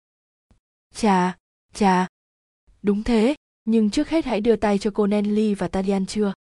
[0.95, 1.37] Chà,
[1.75, 2.07] chà.
[2.83, 6.33] Đúng thế, nhưng trước hết hãy đưa tay cho cô Nelly và Tadian chưa?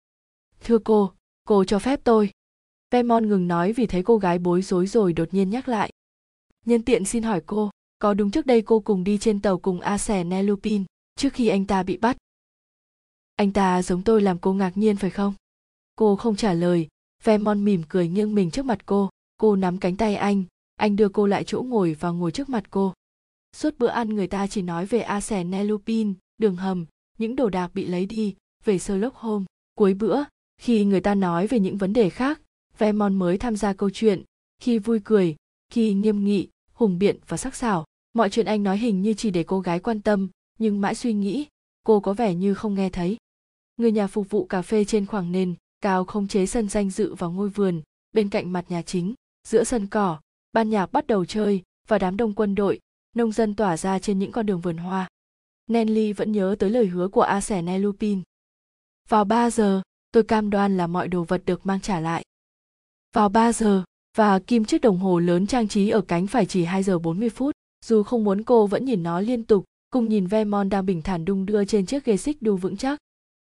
[0.60, 1.12] Thưa cô,
[1.44, 2.30] cô cho phép tôi.
[2.90, 5.92] Vemon ngừng nói vì thấy cô gái bối rối rồi đột nhiên nhắc lại.
[6.66, 9.80] Nhân tiện xin hỏi cô, có đúng trước đây cô cùng đi trên tàu cùng
[9.80, 10.84] Aser Nelupin
[11.16, 12.16] trước khi anh ta bị bắt?
[13.38, 15.34] anh ta giống tôi làm cô ngạc nhiên phải không
[15.96, 16.88] cô không trả lời
[17.24, 20.44] Vemon mỉm cười nghiêng mình trước mặt cô cô nắm cánh tay anh
[20.76, 22.94] anh đưa cô lại chỗ ngồi và ngồi trước mặt cô
[23.56, 26.86] suốt bữa ăn người ta chỉ nói về Aser Nelupin, đường hầm
[27.18, 28.34] những đồ đạc bị lấy đi
[28.64, 30.22] về sherlock holmes cuối bữa
[30.60, 32.40] khi người ta nói về những vấn đề khác
[32.78, 34.22] Vemon mới tham gia câu chuyện
[34.60, 35.36] khi vui cười
[35.70, 39.30] khi nghiêm nghị hùng biện và sắc sảo mọi chuyện anh nói hình như chỉ
[39.30, 41.46] để cô gái quan tâm nhưng mãi suy nghĩ
[41.84, 43.16] cô có vẻ như không nghe thấy
[43.76, 47.14] người nhà phục vụ cà phê trên khoảng nền cao không chế sân danh dự
[47.14, 47.82] vào ngôi vườn
[48.12, 49.14] bên cạnh mặt nhà chính
[49.48, 50.20] giữa sân cỏ
[50.52, 52.80] ban nhạc bắt đầu chơi và đám đông quân đội
[53.16, 55.08] nông dân tỏa ra trên những con đường vườn hoa
[55.68, 58.22] Nelly vẫn nhớ tới lời hứa của Ase Nelupin.
[59.08, 59.82] Vào 3 giờ,
[60.12, 62.24] tôi cam đoan là mọi đồ vật được mang trả lại.
[63.14, 63.82] Vào 3 giờ,
[64.16, 67.30] và kim chiếc đồng hồ lớn trang trí ở cánh phải chỉ 2 giờ 40
[67.30, 67.54] phút.
[67.84, 71.24] Dù không muốn cô vẫn nhìn nó liên tục, cùng nhìn Vemon đang bình thản
[71.24, 72.98] đung đưa trên chiếc ghế xích đu vững chắc.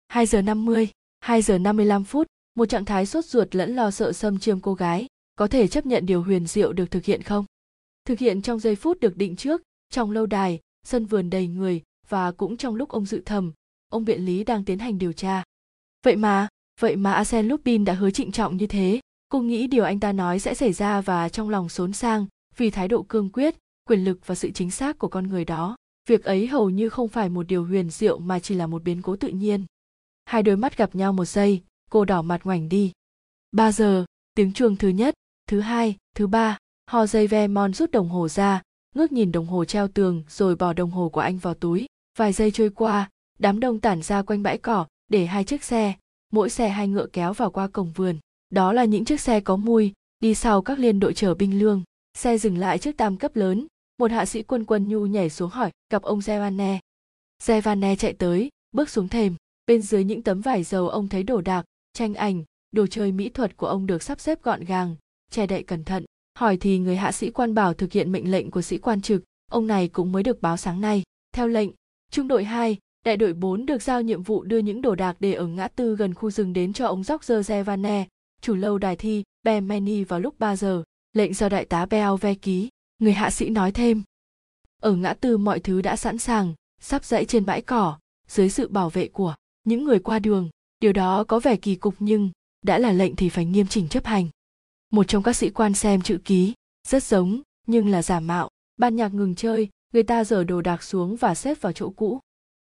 [0.08, 0.88] 2 giờ 50,
[1.20, 4.74] 2 giờ 55 phút, một trạng thái sốt ruột lẫn lo sợ xâm chiêm cô
[4.74, 5.06] gái,
[5.36, 7.44] có thể chấp nhận điều huyền diệu được thực hiện không?
[8.04, 11.82] Thực hiện trong giây phút được định trước, trong lâu đài, sân vườn đầy người
[12.08, 13.52] và cũng trong lúc ông dự thầm,
[13.88, 15.42] ông biện lý đang tiến hành điều tra.
[16.04, 16.48] Vậy mà,
[16.80, 20.12] vậy mà Arsene Lupin đã hứa trịnh trọng như thế, cô nghĩ điều anh ta
[20.12, 22.26] nói sẽ xảy ra và trong lòng xốn sang
[22.56, 23.54] vì thái độ cương quyết,
[23.88, 25.76] quyền lực và sự chính xác của con người đó.
[26.08, 29.02] Việc ấy hầu như không phải một điều huyền diệu mà chỉ là một biến
[29.02, 29.64] cố tự nhiên.
[30.24, 32.92] Hai đôi mắt gặp nhau một giây, cô đỏ mặt ngoảnh đi.
[33.52, 35.14] Ba giờ, tiếng chuông thứ nhất,
[35.46, 38.62] thứ hai, thứ ba, Ho dây mon rút đồng hồ ra,
[38.94, 41.86] ngước nhìn đồng hồ treo tường rồi bỏ đồng hồ của anh vào túi.
[42.18, 45.94] Vài giây trôi qua, đám đông tản ra quanh bãi cỏ để hai chiếc xe,
[46.32, 48.18] mỗi xe hai ngựa kéo vào qua cổng vườn.
[48.50, 51.82] Đó là những chiếc xe có mui, đi sau các liên đội chở binh lương.
[52.18, 53.66] Xe dừng lại trước tam cấp lớn,
[53.98, 56.78] một hạ sĩ quân quân nhu nhảy xuống hỏi gặp ông Zevane.
[57.42, 59.34] Zevane chạy tới, bước xuống thềm.
[59.66, 63.28] Bên dưới những tấm vải dầu ông thấy đồ đạc, tranh ảnh, đồ chơi mỹ
[63.28, 64.96] thuật của ông được sắp xếp gọn gàng,
[65.30, 66.04] che đậy cẩn thận.
[66.38, 69.22] Hỏi thì người hạ sĩ quan bảo thực hiện mệnh lệnh của sĩ quan trực,
[69.50, 71.02] ông này cũng mới được báo sáng nay.
[71.32, 71.70] Theo lệnh,
[72.10, 75.32] trung đội 2, đại đội 4 được giao nhiệm vụ đưa những đồ đạc để
[75.32, 78.04] ở ngã tư gần khu rừng đến cho ông George Zevane,
[78.40, 82.68] chủ lâu đài thi Bermeni vào lúc 3 giờ, lệnh do đại tá Belve ký,
[82.98, 84.02] người hạ sĩ nói thêm.
[84.82, 88.68] Ở ngã tư mọi thứ đã sẵn sàng, sắp dãy trên bãi cỏ, dưới sự
[88.68, 90.48] bảo vệ của những người qua đường.
[90.80, 92.30] Điều đó có vẻ kỳ cục nhưng
[92.62, 94.28] đã là lệnh thì phải nghiêm chỉnh chấp hành.
[94.90, 96.54] Một trong các sĩ quan xem chữ ký,
[96.88, 98.48] rất giống nhưng là giả mạo.
[98.76, 102.20] Ban nhạc ngừng chơi, người ta dở đồ đạc xuống và xếp vào chỗ cũ.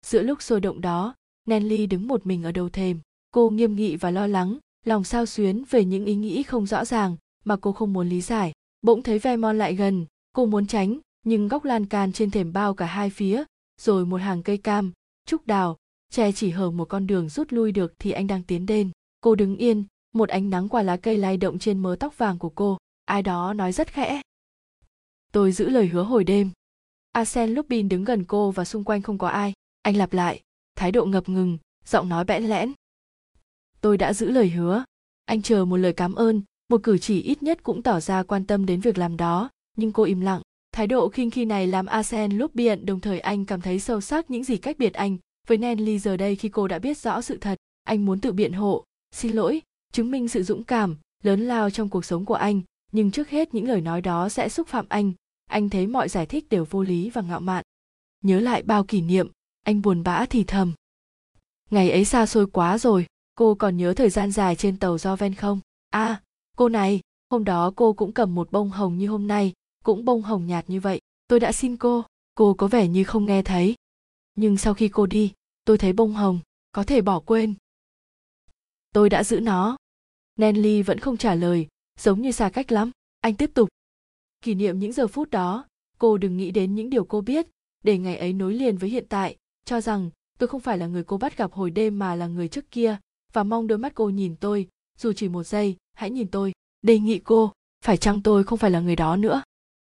[0.05, 2.99] Giữa lúc sôi động đó, Nelly đứng một mình ở đầu thềm.
[3.31, 6.85] Cô nghiêm nghị và lo lắng, lòng sao xuyến về những ý nghĩ không rõ
[6.85, 8.53] ràng mà cô không muốn lý giải.
[8.81, 12.73] Bỗng thấy Vermont lại gần, cô muốn tránh, nhưng góc lan can trên thềm bao
[12.73, 13.43] cả hai phía,
[13.81, 14.91] rồi một hàng cây cam,
[15.25, 15.77] trúc đào,
[16.09, 18.91] che chỉ hở một con đường rút lui được thì anh đang tiến đến
[19.23, 22.37] cô đứng yên, một ánh nắng qua lá cây lay động trên mớ tóc vàng
[22.37, 22.77] của cô.
[23.05, 24.21] Ai đó nói rất khẽ.
[25.31, 26.51] Tôi giữ lời hứa hồi đêm.
[27.11, 29.53] Arsen Lupin đứng gần cô và xung quanh không có ai.
[29.81, 30.41] Anh lặp lại,
[30.75, 32.73] thái độ ngập ngừng, giọng nói bẽn lẽn
[33.83, 34.83] tôi đã giữ lời hứa.
[35.25, 38.45] Anh chờ một lời cảm ơn, một cử chỉ ít nhất cũng tỏ ra quan
[38.45, 39.49] tâm đến việc làm đó.
[39.77, 40.41] Nhưng cô im lặng.
[40.71, 44.01] Thái độ khinh khi này làm asean lúc biện, đồng thời anh cảm thấy sâu
[44.01, 47.21] sắc những gì cách biệt anh với Nelly giờ đây khi cô đã biết rõ
[47.21, 47.57] sự thật.
[47.83, 48.83] Anh muốn tự biện hộ.
[49.11, 49.61] Xin lỗi,
[49.93, 52.61] chứng minh sự dũng cảm, lớn lao trong cuộc sống của anh.
[52.91, 55.13] Nhưng trước hết những lời nói đó sẽ xúc phạm anh.
[55.49, 57.63] Anh thấy mọi giải thích đều vô lý và ngạo mạn.
[58.21, 59.31] Nhớ lại bao kỷ niệm,
[59.63, 60.73] anh buồn bã thì thầm.
[61.71, 63.05] Ngày ấy xa xôi quá rồi
[63.35, 65.59] cô còn nhớ thời gian dài trên tàu do ven không?
[65.89, 66.21] À
[66.57, 69.53] cô này, hôm đó cô cũng cầm một bông hồng như hôm nay,
[69.83, 71.01] cũng bông hồng nhạt như vậy.
[71.27, 72.03] Tôi đã xin cô
[72.35, 73.75] cô có vẻ như không nghe thấy.
[74.35, 75.33] Nhưng sau khi cô đi,
[75.65, 76.39] tôi thấy bông hồng,
[76.71, 77.53] có thể bỏ quên.
[78.93, 79.77] Tôi đã giữ nó.
[80.35, 81.67] Nelly vẫn không trả lời,
[81.99, 82.91] giống như xa cách lắm.
[83.21, 83.69] Anh tiếp tục.
[84.41, 85.65] Kỷ niệm những giờ phút đó,
[85.97, 87.47] cô đừng nghĩ đến những điều cô biết.
[87.83, 91.03] Để ngày ấy nối liền với hiện tại, cho rằng tôi không phải là người
[91.03, 92.97] cô bắt gặp hồi đêm mà là người trước kia
[93.33, 94.67] và mong đôi mắt cô nhìn tôi.
[94.97, 96.51] Dù chỉ một giây, hãy nhìn tôi.
[96.81, 97.51] Đề nghị cô,
[97.85, 99.43] phải chăng tôi không phải là người đó nữa?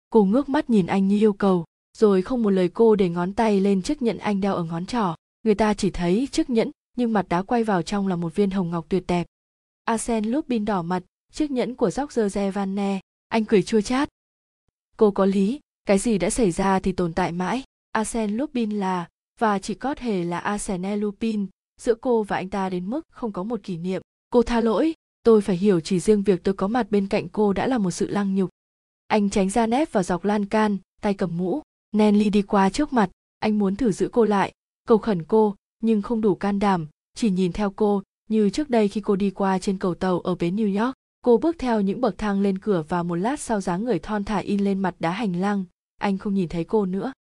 [0.10, 1.66] Cô ngước mắt nhìn anh như yêu cầu,
[1.98, 4.86] rồi không một lời cô để ngón tay lên chiếc nhẫn anh đeo ở ngón
[4.86, 5.16] trỏ.
[5.44, 8.50] Người ta chỉ thấy chiếc nhẫn, nhưng mặt đá quay vào trong là một viên
[8.52, 9.28] hồng ngọc tuyệt đẹp.
[9.86, 13.00] Arsene Lupin đỏ mặt, chiếc nhẫn của George Vanne
[13.32, 14.10] anh cười chua chát.
[14.98, 17.64] Cô có lý, cái gì đã xảy ra thì tồn tại mãi.
[17.92, 19.08] Arsene Lupin là,
[19.40, 21.48] và chỉ có thể là Arsene Lupin
[21.82, 24.01] giữa cô và anh ta đến mức không có một kỷ niệm.
[24.30, 24.93] Cô tha lỗi.
[25.24, 27.92] Tôi phải hiểu chỉ riêng việc tôi có mặt bên cạnh cô đã là một
[27.92, 28.50] sự lăng nhục.
[29.08, 31.61] Anh tránh ra nép vào dọc lan can tay cầm mũ.
[31.92, 33.10] Nelly đi qua trước mặt.
[33.40, 34.53] Anh muốn thử giữ cô lại.
[34.88, 36.88] Cầu khẩn cô nhưng không đủ can đảm.
[37.16, 40.35] Chỉ nhìn theo cô như trước đây khi cô đi qua trên cầu tàu ở
[40.35, 40.95] bến New York.
[41.22, 44.24] Cô bước theo những bậc thang lên cửa và một lát sau dáng người thon
[44.24, 45.66] thả in lên mặt đá hành lang,
[45.98, 47.14] anh không nhìn thấy cô nữa.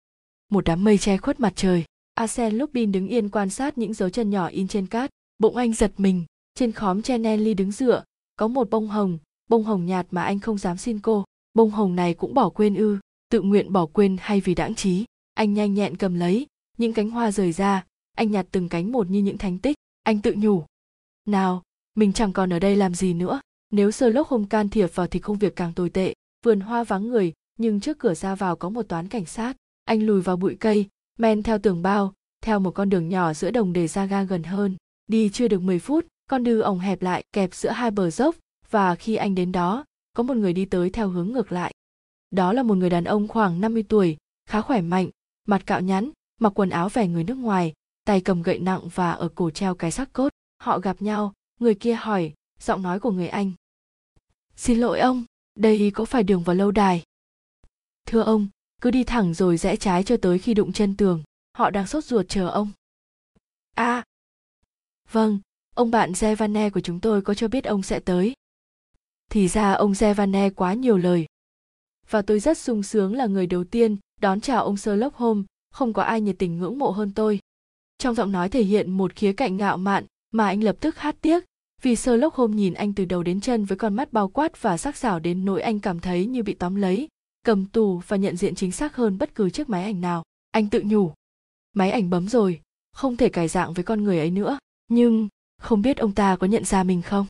[0.50, 1.84] Một đám mây che khuất mặt trời,
[2.18, 5.72] Arsen Lupin đứng yên quan sát những dấu chân nhỏ in trên cát, bỗng anh
[5.72, 6.24] giật mình,
[6.54, 8.04] trên khóm Chenelly đứng dựa,
[8.36, 11.24] có một bông hồng, bông hồng nhạt mà anh không dám xin cô,
[11.54, 12.98] bông hồng này cũng bỏ quên ư,
[13.30, 16.46] tự nguyện bỏ quên hay vì đãng trí, anh nhanh nhẹn cầm lấy,
[16.78, 17.84] những cánh hoa rời ra,
[18.16, 20.64] anh nhặt từng cánh một như những thánh tích, anh tự nhủ.
[21.26, 21.62] Nào,
[21.94, 23.40] mình chẳng còn ở đây làm gì nữa,
[23.70, 26.14] nếu Sherlock không can thiệp vào thì công việc càng tồi tệ,
[26.44, 30.02] vườn hoa vắng người, nhưng trước cửa ra vào có một toán cảnh sát, anh
[30.02, 30.86] lùi vào bụi cây,
[31.18, 34.42] men theo tường bao, theo một con đường nhỏ giữa đồng để ra ga gần
[34.42, 34.76] hơn.
[35.06, 38.36] Đi chưa được 10 phút, con đường ổng hẹp lại kẹp giữa hai bờ dốc
[38.70, 41.72] và khi anh đến đó, có một người đi tới theo hướng ngược lại.
[42.30, 44.16] Đó là một người đàn ông khoảng 50 tuổi,
[44.46, 45.10] khá khỏe mạnh,
[45.46, 47.72] mặt cạo nhắn, mặc quần áo vẻ người nước ngoài,
[48.04, 50.28] tay cầm gậy nặng và ở cổ treo cái sắc cốt.
[50.62, 53.52] Họ gặp nhau, người kia hỏi, giọng nói của người Anh.
[54.56, 55.24] Xin lỗi ông,
[55.54, 57.02] đây có phải đường vào lâu đài?
[58.06, 58.48] Thưa ông,
[58.82, 61.22] cứ đi thẳng rồi rẽ trái cho tới khi đụng chân tường,
[61.58, 62.68] họ đang sốt ruột chờ ông.
[63.74, 64.04] À,
[65.12, 65.38] vâng,
[65.74, 68.34] ông bạn Zevane của chúng tôi có cho biết ông sẽ tới.
[69.30, 71.26] Thì ra ông Zevane quá nhiều lời.
[72.10, 75.92] Và tôi rất sung sướng là người đầu tiên đón chào ông Sherlock Holmes, không
[75.92, 77.40] có ai nhiệt tình ngưỡng mộ hơn tôi.
[77.98, 81.16] Trong giọng nói thể hiện một khía cạnh ngạo mạn mà anh lập tức hát
[81.20, 81.44] tiếc,
[81.82, 84.76] vì Sherlock Holmes nhìn anh từ đầu đến chân với con mắt bao quát và
[84.76, 87.08] sắc sảo đến nỗi anh cảm thấy như bị tóm lấy,
[87.48, 90.22] cầm tù và nhận diện chính xác hơn bất cứ chiếc máy ảnh nào.
[90.50, 91.12] Anh tự nhủ,
[91.72, 92.60] máy ảnh bấm rồi,
[92.92, 94.58] không thể cải dạng với con người ấy nữa.
[94.88, 95.28] Nhưng,
[95.62, 97.26] không biết ông ta có nhận ra mình không?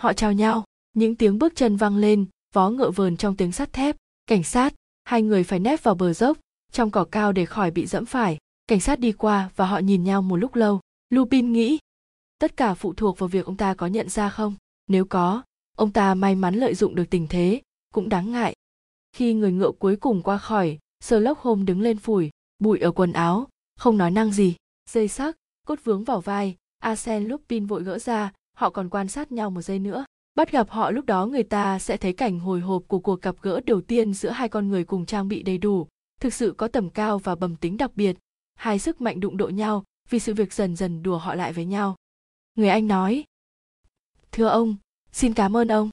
[0.00, 3.72] Họ chào nhau, những tiếng bước chân vang lên, vó ngựa vờn trong tiếng sắt
[3.72, 3.96] thép.
[4.26, 6.38] Cảnh sát, hai người phải nép vào bờ dốc,
[6.72, 8.38] trong cỏ cao để khỏi bị dẫm phải.
[8.66, 10.80] Cảnh sát đi qua và họ nhìn nhau một lúc lâu.
[11.10, 11.78] Lupin nghĩ,
[12.38, 14.54] tất cả phụ thuộc vào việc ông ta có nhận ra không.
[14.86, 15.42] Nếu có,
[15.76, 17.60] ông ta may mắn lợi dụng được tình thế,
[17.94, 18.54] cũng đáng ngại.
[19.18, 23.12] Khi người ngựa cuối cùng qua khỏi, Sherlock Holmes đứng lên phủi, bụi ở quần
[23.12, 23.48] áo,
[23.78, 24.56] không nói năng gì.
[24.90, 29.32] Dây sắc, cốt vướng vào vai, Arsène Lupin vội gỡ ra, họ còn quan sát
[29.32, 30.04] nhau một giây nữa.
[30.34, 33.36] Bắt gặp họ lúc đó người ta sẽ thấy cảnh hồi hộp của cuộc gặp
[33.42, 35.88] gỡ đầu tiên giữa hai con người cùng trang bị đầy đủ,
[36.20, 38.16] thực sự có tầm cao và bẩm tính đặc biệt.
[38.54, 41.64] Hai sức mạnh đụng độ nhau vì sự việc dần dần đùa họ lại với
[41.64, 41.96] nhau.
[42.54, 43.24] Người Anh nói,
[44.32, 44.76] Thưa ông,
[45.12, 45.90] xin cảm ơn ông.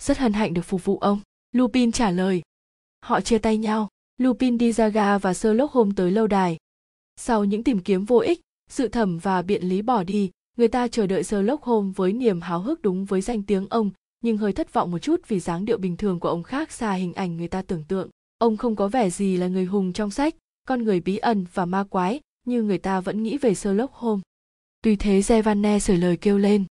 [0.00, 1.20] Rất hân hạnh được phục vụ ông.
[1.52, 2.42] Lupin trả lời.
[3.00, 3.88] Họ chia tay nhau.
[4.18, 6.56] Lupin đi ra ga và Sherlock Holmes tới lâu đài.
[7.16, 10.88] Sau những tìm kiếm vô ích, sự thẩm và biện lý bỏ đi, người ta
[10.88, 14.52] chờ đợi Sherlock Holmes với niềm háo hức đúng với danh tiếng ông, nhưng hơi
[14.52, 17.36] thất vọng một chút vì dáng điệu bình thường của ông khác xa hình ảnh
[17.36, 18.10] người ta tưởng tượng.
[18.38, 21.64] Ông không có vẻ gì là người hùng trong sách, con người bí ẩn và
[21.64, 24.22] ma quái, như người ta vẫn nghĩ về Sherlock Holmes.
[24.82, 26.64] Tuy thế Giovanne sửa lời kêu lên.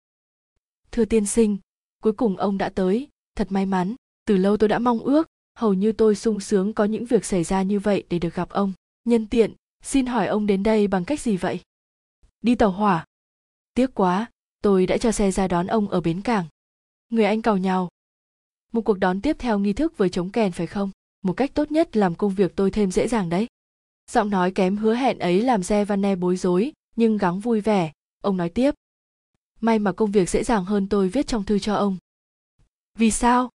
[0.92, 1.58] Thưa tiên sinh,
[2.04, 3.96] cuối cùng ông đã tới, thật may mắn,
[4.28, 7.44] từ lâu tôi đã mong ước, hầu như tôi sung sướng có những việc xảy
[7.44, 8.74] ra như vậy để được gặp ông.
[9.06, 11.60] Nhân tiện, xin hỏi ông đến đây bằng cách gì vậy?
[12.42, 13.06] Đi tàu hỏa.
[13.74, 14.32] Tiếc quá,
[14.62, 16.46] tôi đã cho xe ra đón ông ở bến cảng.
[17.10, 17.90] Người anh cào nhào.
[18.72, 20.92] Một cuộc đón tiếp theo nghi thức với chống kèn phải không?
[21.22, 23.48] Một cách tốt nhất làm công việc tôi thêm dễ dàng đấy.
[24.12, 27.92] Giọng nói kém hứa hẹn ấy làm Giovanne bối rối, nhưng gắng vui vẻ,
[28.24, 28.72] ông nói tiếp.
[29.62, 31.98] May mà công việc dễ dàng hơn tôi viết trong thư cho ông.
[32.98, 33.50] Vì sao?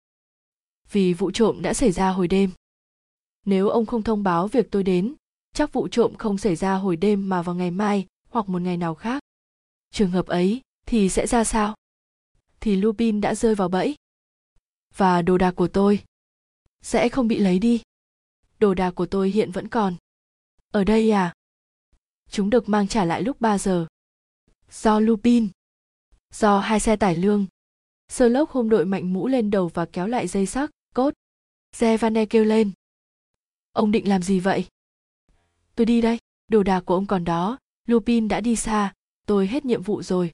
[0.92, 2.52] Vì vụ trộm đã xảy ra hồi đêm.
[3.46, 5.16] Nếu ông không thông báo việc tôi đến,
[5.54, 8.78] chắc vụ trộm không xảy ra hồi đêm mà vào ngày mai hoặc một ngày
[8.78, 9.24] nào khác.
[9.92, 11.76] Trường hợp ấy thì sẽ ra sao?
[12.60, 13.96] Thì Lupin đã rơi vào bẫy.
[14.96, 16.04] Và đồ đạc của tôi
[16.82, 17.82] sẽ không bị lấy đi.
[18.60, 19.96] Đồ đạc của tôi hiện vẫn còn.
[20.72, 21.34] Ở đây à?
[22.30, 23.88] Chúng được mang trả lại lúc 3 giờ.
[24.72, 25.48] Do Lupin.
[26.34, 27.46] Do hai xe tải lương.
[28.08, 31.14] Sherlock hôm đội mạnh mũ lên đầu và kéo lại dây sắc, cốt.
[31.76, 32.72] Zevane kêu lên.
[33.72, 34.66] Ông định làm gì vậy?
[35.76, 38.94] Tôi đi đây, đồ đạc của ông còn đó, Lupin đã đi xa,
[39.26, 40.32] tôi hết nhiệm vụ rồi.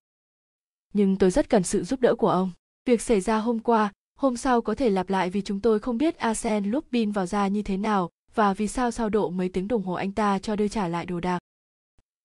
[0.93, 2.51] Nhưng tôi rất cần sự giúp đỡ của ông.
[2.85, 5.97] Việc xảy ra hôm qua, hôm sau có thể lặp lại vì chúng tôi không
[5.97, 9.67] biết Arsène Lupin vào ra như thế nào và vì sao sao độ mấy tiếng
[9.67, 11.39] đồng hồ anh ta cho đưa trả lại đồ đạc.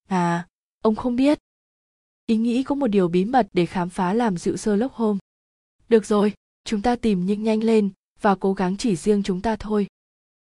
[0.09, 0.47] À,
[0.83, 1.39] ông không biết.
[2.27, 5.19] Ý nghĩ có một điều bí mật để khám phá làm dịu sơ lốc hôm.
[5.89, 6.33] Được rồi,
[6.65, 9.87] chúng ta tìm nhưng nhanh lên và cố gắng chỉ riêng chúng ta thôi.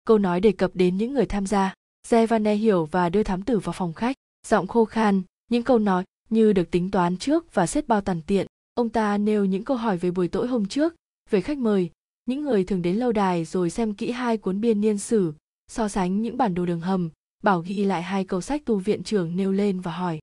[0.04, 1.74] Câu nói đề cập đến những người tham gia.
[2.08, 4.16] Giovanni hiểu và đưa thám tử vào phòng khách.
[4.46, 8.22] Giọng khô khan, những câu nói như được tính toán trước và xếp bao tàn
[8.22, 8.46] tiện.
[8.74, 10.94] Ông ta nêu những câu hỏi về buổi tối hôm trước.
[11.30, 11.90] Về khách mời,
[12.26, 15.32] những người thường đến lâu đài rồi xem kỹ hai cuốn biên niên sử,
[15.68, 17.10] so sánh những bản đồ đường hầm,
[17.42, 20.18] bảo ghi lại hai câu sách tu viện trưởng nêu lên và hỏi.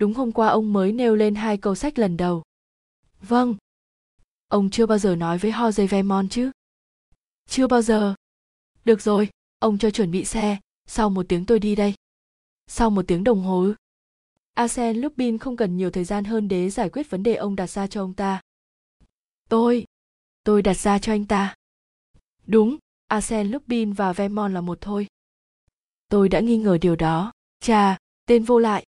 [0.00, 2.42] Đúng hôm qua ông mới nêu lên hai câu sách lần đầu.
[3.20, 3.54] Vâng.
[4.48, 6.50] Ông chưa bao giờ nói với Jose vemon chứ?
[7.52, 8.14] Chưa bao giờ
[8.84, 11.94] được rồi ông cho chuẩn bị xe sau một tiếng tôi đi đây
[12.66, 13.74] sau một tiếng đồng hồ ư
[14.54, 17.70] Arsene Lupin không cần nhiều thời gian hơn để giải quyết vấn đề ông đặt
[17.70, 18.40] ra cho ông ta.
[19.48, 19.84] Tôi,
[20.44, 21.54] tôi đặt ra cho anh ta.
[22.46, 25.06] Đúng, Arsene Lupin và Vermont là một thôi.
[26.08, 27.32] Tôi đã nghi ngờ điều đó.
[27.60, 28.84] Chà, tên vô lại.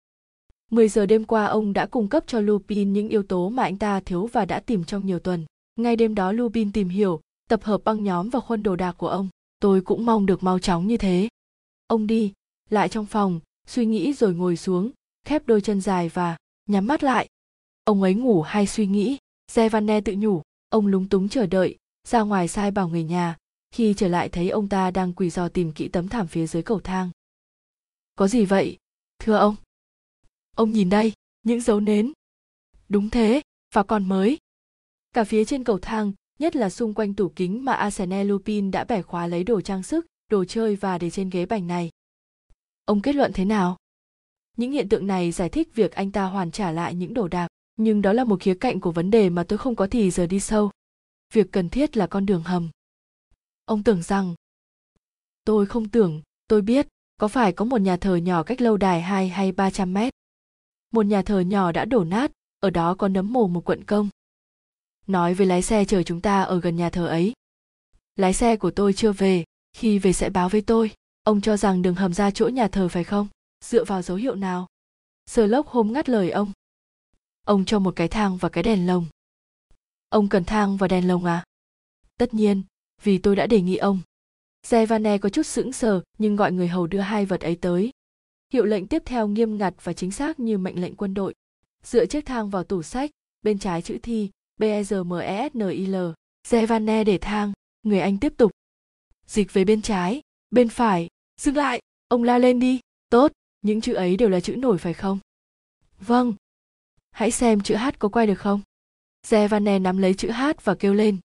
[0.70, 3.78] 10 giờ đêm qua ông đã cung cấp cho Lupin những yếu tố mà anh
[3.78, 5.46] ta thiếu và đã tìm trong nhiều tuần.
[5.76, 9.08] Ngay đêm đó Lupin tìm hiểu, tập hợp băng nhóm và khuôn đồ đạc của
[9.08, 9.28] ông.
[9.60, 11.28] Tôi cũng mong được mau chóng như thế.
[11.86, 12.32] Ông đi,
[12.70, 14.90] lại trong phòng, suy nghĩ rồi ngồi xuống,
[15.24, 16.36] khép đôi chân dài và
[16.66, 17.28] nhắm mắt lại.
[17.84, 19.18] Ông ấy ngủ hay suy nghĩ,
[19.52, 21.76] Giovanne tự nhủ, ông lúng túng chờ đợi,
[22.08, 23.36] ra ngoài sai bảo người nhà,
[23.70, 26.62] khi trở lại thấy ông ta đang quỳ dò tìm kỹ tấm thảm phía dưới
[26.62, 27.10] cầu thang.
[28.14, 28.76] Có gì vậy,
[29.18, 29.56] thưa ông?
[30.56, 31.12] Ông nhìn đây,
[31.42, 32.12] những dấu nến.
[32.88, 33.42] Đúng thế,
[33.74, 34.38] và còn mới.
[35.12, 38.84] Cả phía trên cầu thang, nhất là xung quanh tủ kính mà Arsene Lupin đã
[38.84, 41.90] bẻ khóa lấy đồ trang sức, đồ chơi và để trên ghế bành này.
[42.84, 43.76] Ông kết luận thế nào?
[44.58, 47.48] những hiện tượng này giải thích việc anh ta hoàn trả lại những đồ đạc
[47.76, 50.26] nhưng đó là một khía cạnh của vấn đề mà tôi không có thì giờ
[50.26, 50.70] đi sâu
[51.34, 52.70] việc cần thiết là con đường hầm
[53.64, 54.34] ông tưởng rằng
[55.44, 56.88] tôi không tưởng tôi biết
[57.20, 60.12] có phải có một nhà thờ nhỏ cách lâu đài hai hay ba trăm mét
[60.90, 64.08] một nhà thờ nhỏ đã đổ nát ở đó có nấm mồ một quận công
[65.08, 67.32] nói với lái xe chờ chúng ta ở gần nhà thờ ấy.
[68.16, 70.90] Lái xe của tôi chưa về khi về sẽ báo với tôi.
[71.22, 73.28] Ông cho rằng đường hầm ra chỗ nhà thờ phải không?
[73.64, 74.66] Dựa vào dấu hiệu nào?
[75.26, 76.52] Sờ lốc hôm ngắt lời ông.
[77.44, 79.06] Ông cho một cái thang và cái đèn lồng.
[80.08, 81.44] Ông cần thang và đèn lồng à?
[82.18, 82.62] Tất nhiên
[83.02, 84.00] vì tôi đã đề nghị ông.
[84.66, 87.90] Zevane có chút sững sờ nhưng gọi người hầu đưa hai vật ấy tới.
[88.52, 91.34] Hiệu lệnh tiếp theo nghiêm ngặt và chính xác như mệnh lệnh quân đội.
[91.82, 93.10] Dựa chiếc thang vào tủ sách,
[93.42, 95.96] bên trái chữ thi, b e r m e s n i l
[96.48, 98.50] Zevane để thang, người anh tiếp tục.
[99.26, 100.20] Dịch về bên trái,
[100.50, 101.08] bên phải,
[101.40, 102.80] dừng lại, ông la lên đi,
[103.10, 105.18] tốt, những chữ ấy đều là chữ nổi phải không?
[106.00, 106.34] Vâng.
[107.10, 108.60] Hãy xem chữ h có quay được không?
[109.26, 111.18] Gievane nắm lấy chữ h và kêu lên.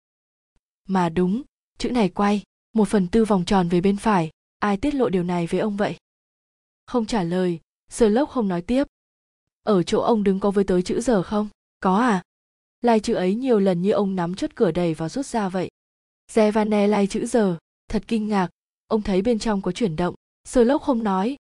[0.88, 1.44] Mà đúng
[1.78, 5.24] chữ này quay một phần tư vòng tròn về bên phải ai tiết lộ điều
[5.24, 5.98] này với ông vậy?
[6.86, 8.88] Không trả lời Sherlock không nói tiếp.
[9.64, 11.50] Ở chỗ ông đứng có với tới chữ giờ không?
[11.80, 12.24] Có à?
[12.84, 15.70] Lai chữ ấy nhiều lần như ông nắm chốt cửa đầy và rút ra vậy.
[16.32, 17.58] Gievane lai chữ giờ.
[17.88, 18.50] Thật kinh ngạc.
[18.88, 20.16] Ông thấy bên trong có chuyển động.
[20.48, 21.36] Sơ lốc không nói.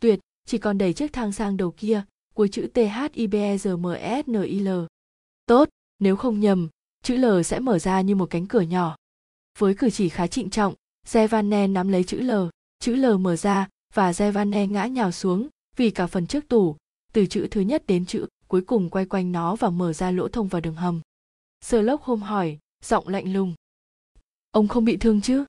[0.00, 2.02] Tuyệt, chỉ còn đẩy chiếc thang sang đầu kia,
[2.34, 4.68] cuối chữ t h i b e r m s n i l.
[5.46, 6.68] Tốt, nếu không nhầm,
[7.02, 8.96] chữ l sẽ mở ra như một cánh cửa nhỏ.
[9.58, 10.74] Với cử chỉ khá trịnh trọng
[11.06, 12.30] Zevanen nắm lấy chữ l.
[12.78, 16.76] Chữ l mở ra, và Zevanen ngã nhào xuống, vì cả phần trước tủ,
[17.12, 20.28] từ chữ thứ nhất đến chữ cuối cùng quay quanh nó và mở ra lỗ
[20.28, 21.00] thông vào đường hầm.
[21.60, 23.54] Sherlock hôm hỏi, giọng lạnh lùng.
[24.50, 25.44] Ông không bị thương chứ?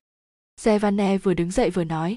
[0.61, 2.16] Zevane vừa đứng dậy vừa nói.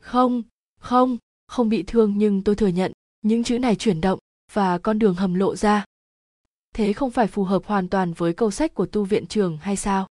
[0.00, 0.42] Không
[0.80, 4.18] không không bị thương nhưng tôi thừa nhận, những chữ này chuyển động
[4.52, 5.84] và con đường hầm lộ ra.
[6.74, 9.76] Thế không phải phù hợp hoàn toàn với câu sách của tu viện trường hay
[9.76, 10.06] sao?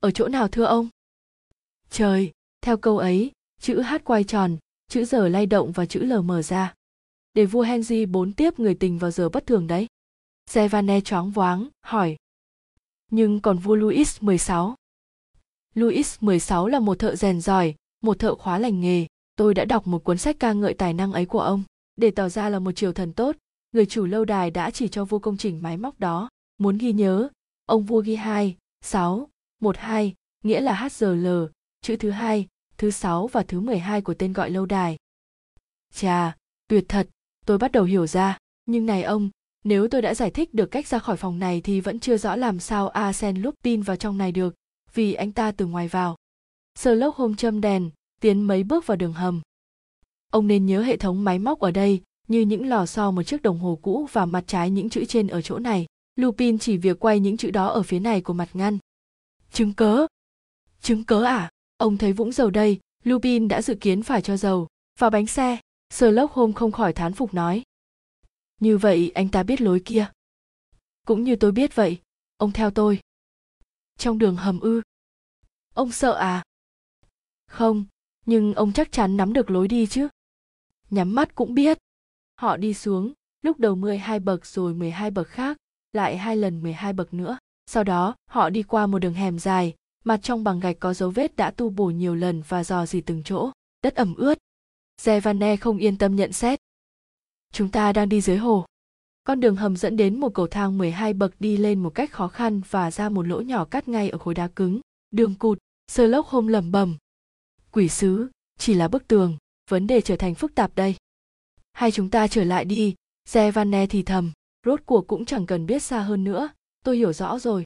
[0.00, 0.88] Ở chỗ nào thưa ông?
[1.90, 4.56] Trời, theo câu ấy, chữ h quay tròn,
[4.88, 6.74] chữ giờ lay động và chữ l mở ra
[7.34, 9.86] để vua henry bốn tiếp người tình vào giờ bất thường đấy.
[10.46, 12.16] Sevane choáng váng hỏi.
[13.10, 14.74] Nhưng còn vua Louis XVI.
[15.74, 19.86] Louis XVI là một thợ rèn giỏi, một thợ khóa lành nghề, tôi đã đọc
[19.86, 21.62] một cuốn sách ca ngợi tài năng ấy của ông.
[21.96, 23.36] Để tỏ ra là một triều thần tốt
[23.72, 26.28] người chủ lâu đài đã chỉ cho vua công trình máy móc đó.
[26.58, 27.28] Muốn ghi nhớ
[27.66, 29.28] ông vua ghi hai sáu
[29.60, 31.26] một hai nghĩa là HGL,
[31.80, 34.96] chữ thứ hai, thứ sáu và thứ 12 của tên gọi lâu đài.
[35.92, 36.36] Chà,
[36.68, 37.08] tuyệt thật,
[37.48, 39.30] tôi bắt đầu hiểu ra, nhưng này ông,
[39.64, 42.36] nếu tôi đã giải thích được cách ra khỏi phòng này thì vẫn chưa rõ
[42.36, 44.54] làm sao Arsene Lupin vào trong này được,
[44.94, 46.16] vì anh ta từ ngoài vào.
[46.78, 49.40] Sherlock hôm châm đèn, tiến mấy bước vào đường hầm.
[50.32, 53.42] Ông nên nhớ hệ thống máy móc ở đây, như những lò xo một chiếc
[53.42, 55.86] đồng hồ cũ và mặt trái những chữ trên ở chỗ này.
[56.16, 58.78] Lupin chỉ việc quay những chữ đó ở phía này của mặt ngăn.
[59.52, 60.06] Chứng cớ?
[60.80, 61.50] Chứng cớ à?
[61.76, 64.66] Ông thấy vũng dầu đây, Lupin đã dự kiến phải cho dầu
[64.98, 65.58] vào bánh xe.
[65.90, 67.62] Sherlock Holmes không khỏi thán phục nói.
[68.60, 70.10] Như vậy anh ta biết lối kia.
[71.06, 71.98] Cũng như tôi biết vậy,
[72.36, 73.00] ông theo tôi.
[73.98, 74.82] Trong đường hầm ư.
[75.74, 76.42] Ông sợ à?
[77.46, 77.84] Không,
[78.26, 80.08] nhưng ông chắc chắn nắm được lối đi chứ.
[80.90, 81.78] Nhắm mắt cũng biết.
[82.36, 85.56] Họ đi xuống, lúc đầu 12 bậc rồi 12 bậc khác,
[85.92, 87.38] lại hai lần 12 bậc nữa.
[87.66, 91.10] Sau đó, họ đi qua một đường hẻm dài, mặt trong bằng gạch có dấu
[91.10, 93.50] vết đã tu bổ nhiều lần và dò dỉ từng chỗ,
[93.82, 94.38] đất ẩm ướt.
[95.02, 96.58] Gievane không yên tâm nhận xét.
[97.52, 98.66] chúng ta đang đi dưới hồ.
[99.24, 102.28] Con đường hầm dẫn đến một cầu thang 12 bậc đi lên một cách khó
[102.28, 104.80] khăn và ra một lỗ nhỏ cắt ngay ở khối đá cứng.
[105.10, 105.58] Đường cụt,
[105.96, 106.96] lốc hồn lầm bầm.
[107.72, 109.36] Quỷ sứ, chỉ là bức tường,
[109.70, 110.96] vấn đề trở thành phức tạp đây.
[111.72, 112.94] Hay chúng ta trở lại đi,
[113.28, 114.32] Giovanne thì thầm,
[114.66, 116.48] rốt cuộc cũng chẳng cần biết xa hơn nữa,
[116.84, 117.64] tôi hiểu rõ rồi.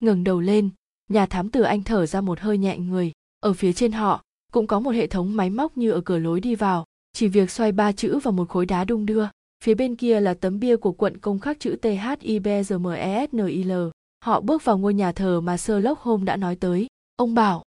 [0.00, 0.70] Ngẩng đầu lên,
[1.08, 4.23] nhà thám tử anh thở ra một hơi nhẹ người, ở phía trên họ
[4.54, 7.50] cũng có một hệ thống máy móc như ở cửa lối đi vào, chỉ việc
[7.50, 9.26] xoay ba chữ vào một khối đá đung đưa.
[9.64, 12.46] Phía bên kia là tấm bia của quận công khắc chữ T H I B
[12.78, 13.72] M E S N I L.
[14.24, 16.86] Họ bước vào ngôi nhà thờ mà Sherlock Holmes đã nói tới.
[17.16, 17.62] Ông bảo.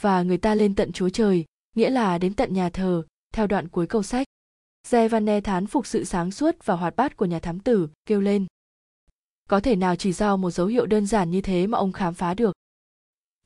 [0.00, 1.44] Và người ta lên tận chúa trời,
[1.76, 3.02] nghĩa là đến tận nhà thờ,
[3.34, 4.26] theo đoạn cuối câu sách.
[4.88, 8.46] Giovanne thán phục sự sáng suốt và hoạt bát của nhà thám tử, kêu lên.
[9.48, 12.14] Có thể nào chỉ do một dấu hiệu đơn giản như thế mà ông khám
[12.14, 12.54] phá được?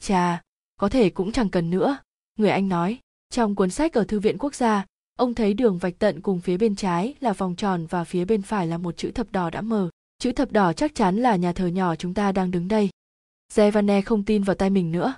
[0.00, 0.42] Chà,
[0.76, 1.98] có thể cũng chẳng cần nữa,
[2.36, 2.98] người anh nói.
[3.30, 4.84] Trong cuốn sách ở Thư viện Quốc gia,
[5.18, 8.42] ông thấy đường vạch tận cùng phía bên trái là vòng tròn và phía bên
[8.42, 9.90] phải là một chữ thập đỏ đã mờ.
[10.18, 12.90] Chữ thập đỏ chắc chắn là nhà thờ nhỏ chúng ta đang đứng đây.
[13.52, 15.14] Giovanne không tin vào tay mình nữa.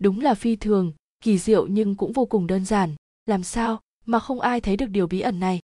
[0.00, 2.94] Đúng là phi thường, kỳ diệu nhưng cũng vô cùng đơn giản.
[3.26, 5.60] Làm sao mà không ai thấy được điều bí ẩn này?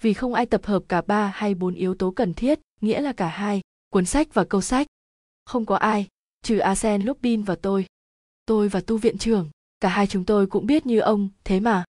[0.00, 3.12] Vì không ai tập hợp cả ba hay bốn yếu tố cần thiết, nghĩa là
[3.12, 4.86] cả hai, cuốn sách và câu sách.
[5.44, 6.06] Không có ai,
[6.42, 7.86] trừ asen Lupin và tôi.
[8.46, 9.50] Tôi và tu viện trưởng,
[9.80, 11.84] cả hai chúng tôi cũng biết như ông, thế mà.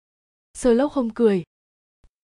[0.54, 1.44] Sherlock không cười.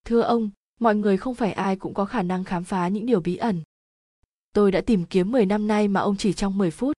[0.05, 3.19] Thưa ông, mọi người không phải ai cũng có khả năng khám phá những điều
[3.19, 3.63] bí ẩn.
[4.53, 6.97] Tôi đã tìm kiếm 10 năm nay mà ông chỉ trong 10 phút.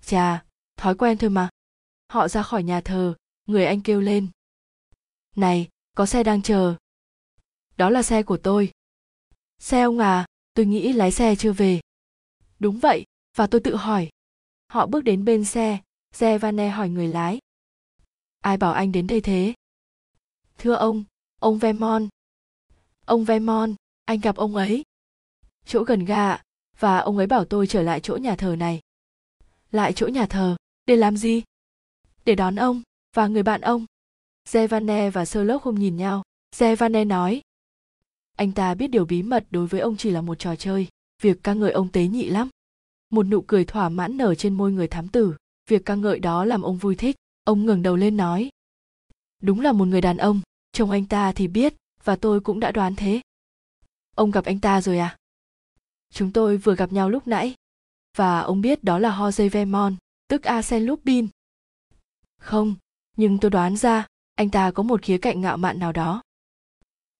[0.00, 0.44] Chà,
[0.76, 1.48] thói quen thôi mà.
[2.08, 3.14] Họ ra khỏi nhà thờ,
[3.46, 4.28] người anh kêu lên.
[5.36, 6.74] Này, có xe đang chờ.
[7.76, 8.72] Đó là xe của tôi.
[9.58, 11.80] Xe ông à, tôi nghĩ lái xe chưa về.
[12.58, 13.04] Đúng vậy,
[13.36, 14.08] và tôi tự hỏi.
[14.68, 15.78] Họ bước đến bên xe,
[16.12, 17.38] xe Vane hỏi người lái.
[18.44, 19.54] Ai bảo anh đến đây thế?
[20.58, 21.04] Thưa ông,
[21.40, 22.08] ông Vermont.
[23.04, 24.82] Ông Vermont, anh gặp ông ấy.
[25.66, 26.38] Chỗ gần ga
[26.78, 28.80] và ông ấy bảo tôi trở lại chỗ nhà thờ này.
[29.70, 30.56] Lại chỗ nhà thờ,
[30.86, 31.42] để làm gì?
[32.24, 32.82] Để đón ông
[33.14, 33.86] và người bạn ông.
[34.48, 36.22] Zevane và Sherlock không nhìn nhau.
[36.56, 37.42] Zevane nói,
[38.36, 40.88] anh ta biết điều bí mật đối với ông chỉ là một trò chơi,
[41.22, 42.48] việc ca ngợi ông tế nhị lắm.
[43.10, 45.34] Một nụ cười thỏa mãn nở trên môi người thám tử,
[45.68, 47.16] việc ca ngợi đó làm ông vui thích.
[47.44, 48.50] Ông ngẩng đầu lên nói,
[49.42, 50.40] đúng là một người đàn ông,
[50.72, 51.74] chồng anh ta thì biết,
[52.04, 53.20] và tôi cũng đã đoán thế.
[54.14, 55.16] Ông gặp anh ta rồi à?
[56.10, 57.54] Chúng tôi vừa gặp nhau lúc nãy,
[58.16, 59.96] và ông biết đó là Jose Vermont,
[60.28, 61.28] tức Arsène Lupin.
[62.40, 62.74] Không,
[63.16, 66.22] nhưng tôi đoán ra, anh ta có một khía cạnh ngạo mạn nào đó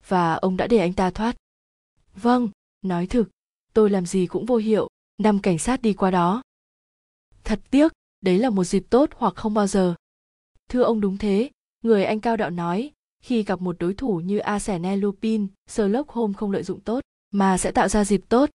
[0.07, 1.37] và ông đã để anh ta thoát
[2.15, 2.49] vâng
[2.83, 3.29] nói thực
[3.73, 4.89] tôi làm gì cũng vô hiệu
[5.19, 6.43] năm cảnh sát đi qua đó
[7.45, 9.95] thật tiếc đấy là một dịp tốt hoặc không bao giờ
[10.69, 11.51] thưa ông đúng thế.
[11.83, 12.91] Người anh cao đạo nói
[13.25, 17.59] khi gặp một đối thủ như Arsène Lupin, Sherlock Holmes không lợi dụng tốt, mà
[17.59, 18.51] sẽ tạo ra dịp tốt.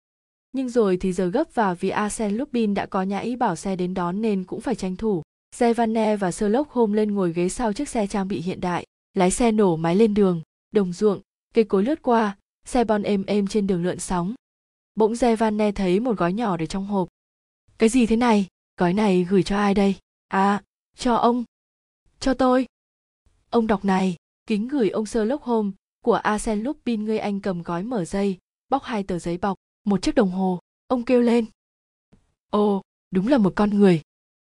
[0.51, 3.75] Nhưng rồi thì giờ gấp vào vì Arsène Lupin đã có nhã ý bảo xe
[3.75, 5.21] đến đón nên cũng phải tranh thủ.
[5.55, 9.31] Giovanne và Sherlock Holmes lên ngồi ghế sau chiếc xe trang bị hiện đại, lái
[9.31, 11.21] xe nổ máy lên đường, đồng ruộng,
[11.53, 14.33] cây cối lướt qua xe bon êm êm trên đường lượn sóng.
[14.95, 15.35] Bỗng dè
[15.75, 17.07] thấy một gói nhỏ để trong hộp.
[17.77, 18.47] Cái gì thế này?
[18.77, 19.95] Gói này gửi cho ai đây?
[20.27, 20.61] À
[20.97, 21.43] cho ông
[22.19, 22.65] cho tôi.
[23.49, 24.15] Ông đọc này,
[24.47, 25.73] kính gửi ông Sherlock Holmes
[26.03, 28.37] của Arsène Lupin người anh cầm gói mở dây,
[28.69, 30.59] bóc hai tờ giấy bọc, một chiếc đồng hồ.
[30.87, 31.45] Ông kêu lên.
[32.51, 32.81] Ồ,
[33.11, 34.01] đúng là một con người.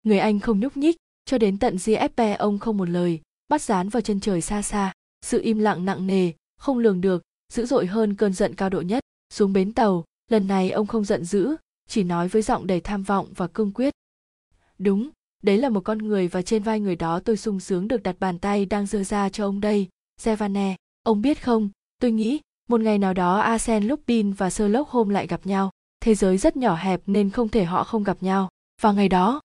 [0.04, 3.90] Người anh không nhúc nhích, cho đến tận GFP ông không một lời, bắt dán
[3.90, 4.94] vào chân trời xa xa.
[5.22, 7.24] Sự im lặng nặng nề, không lường được,
[7.54, 9.04] dữ dội hơn cơn giận cao độ nhất.
[9.34, 11.56] Xuống bến tàu, lần này ông không giận dữ,
[11.88, 13.94] chỉ nói với giọng đầy tham vọng và cương quyết.
[14.78, 15.10] Đúng
[15.44, 18.16] đấy là một con người và trên vai người đó tôi sung sướng được đặt
[18.20, 19.88] bàn tay đang giơ ra cho ông đây.
[20.18, 21.70] Sevane, ông biết không?
[22.02, 25.70] Tôi nghĩ một ngày nào đó Arsène Lupin và Sherlock Holmes lại gặp nhau.
[26.02, 28.50] Thế giới rất nhỏ hẹp nên không thể họ không gặp nhau.
[28.82, 29.42] Và ngày đó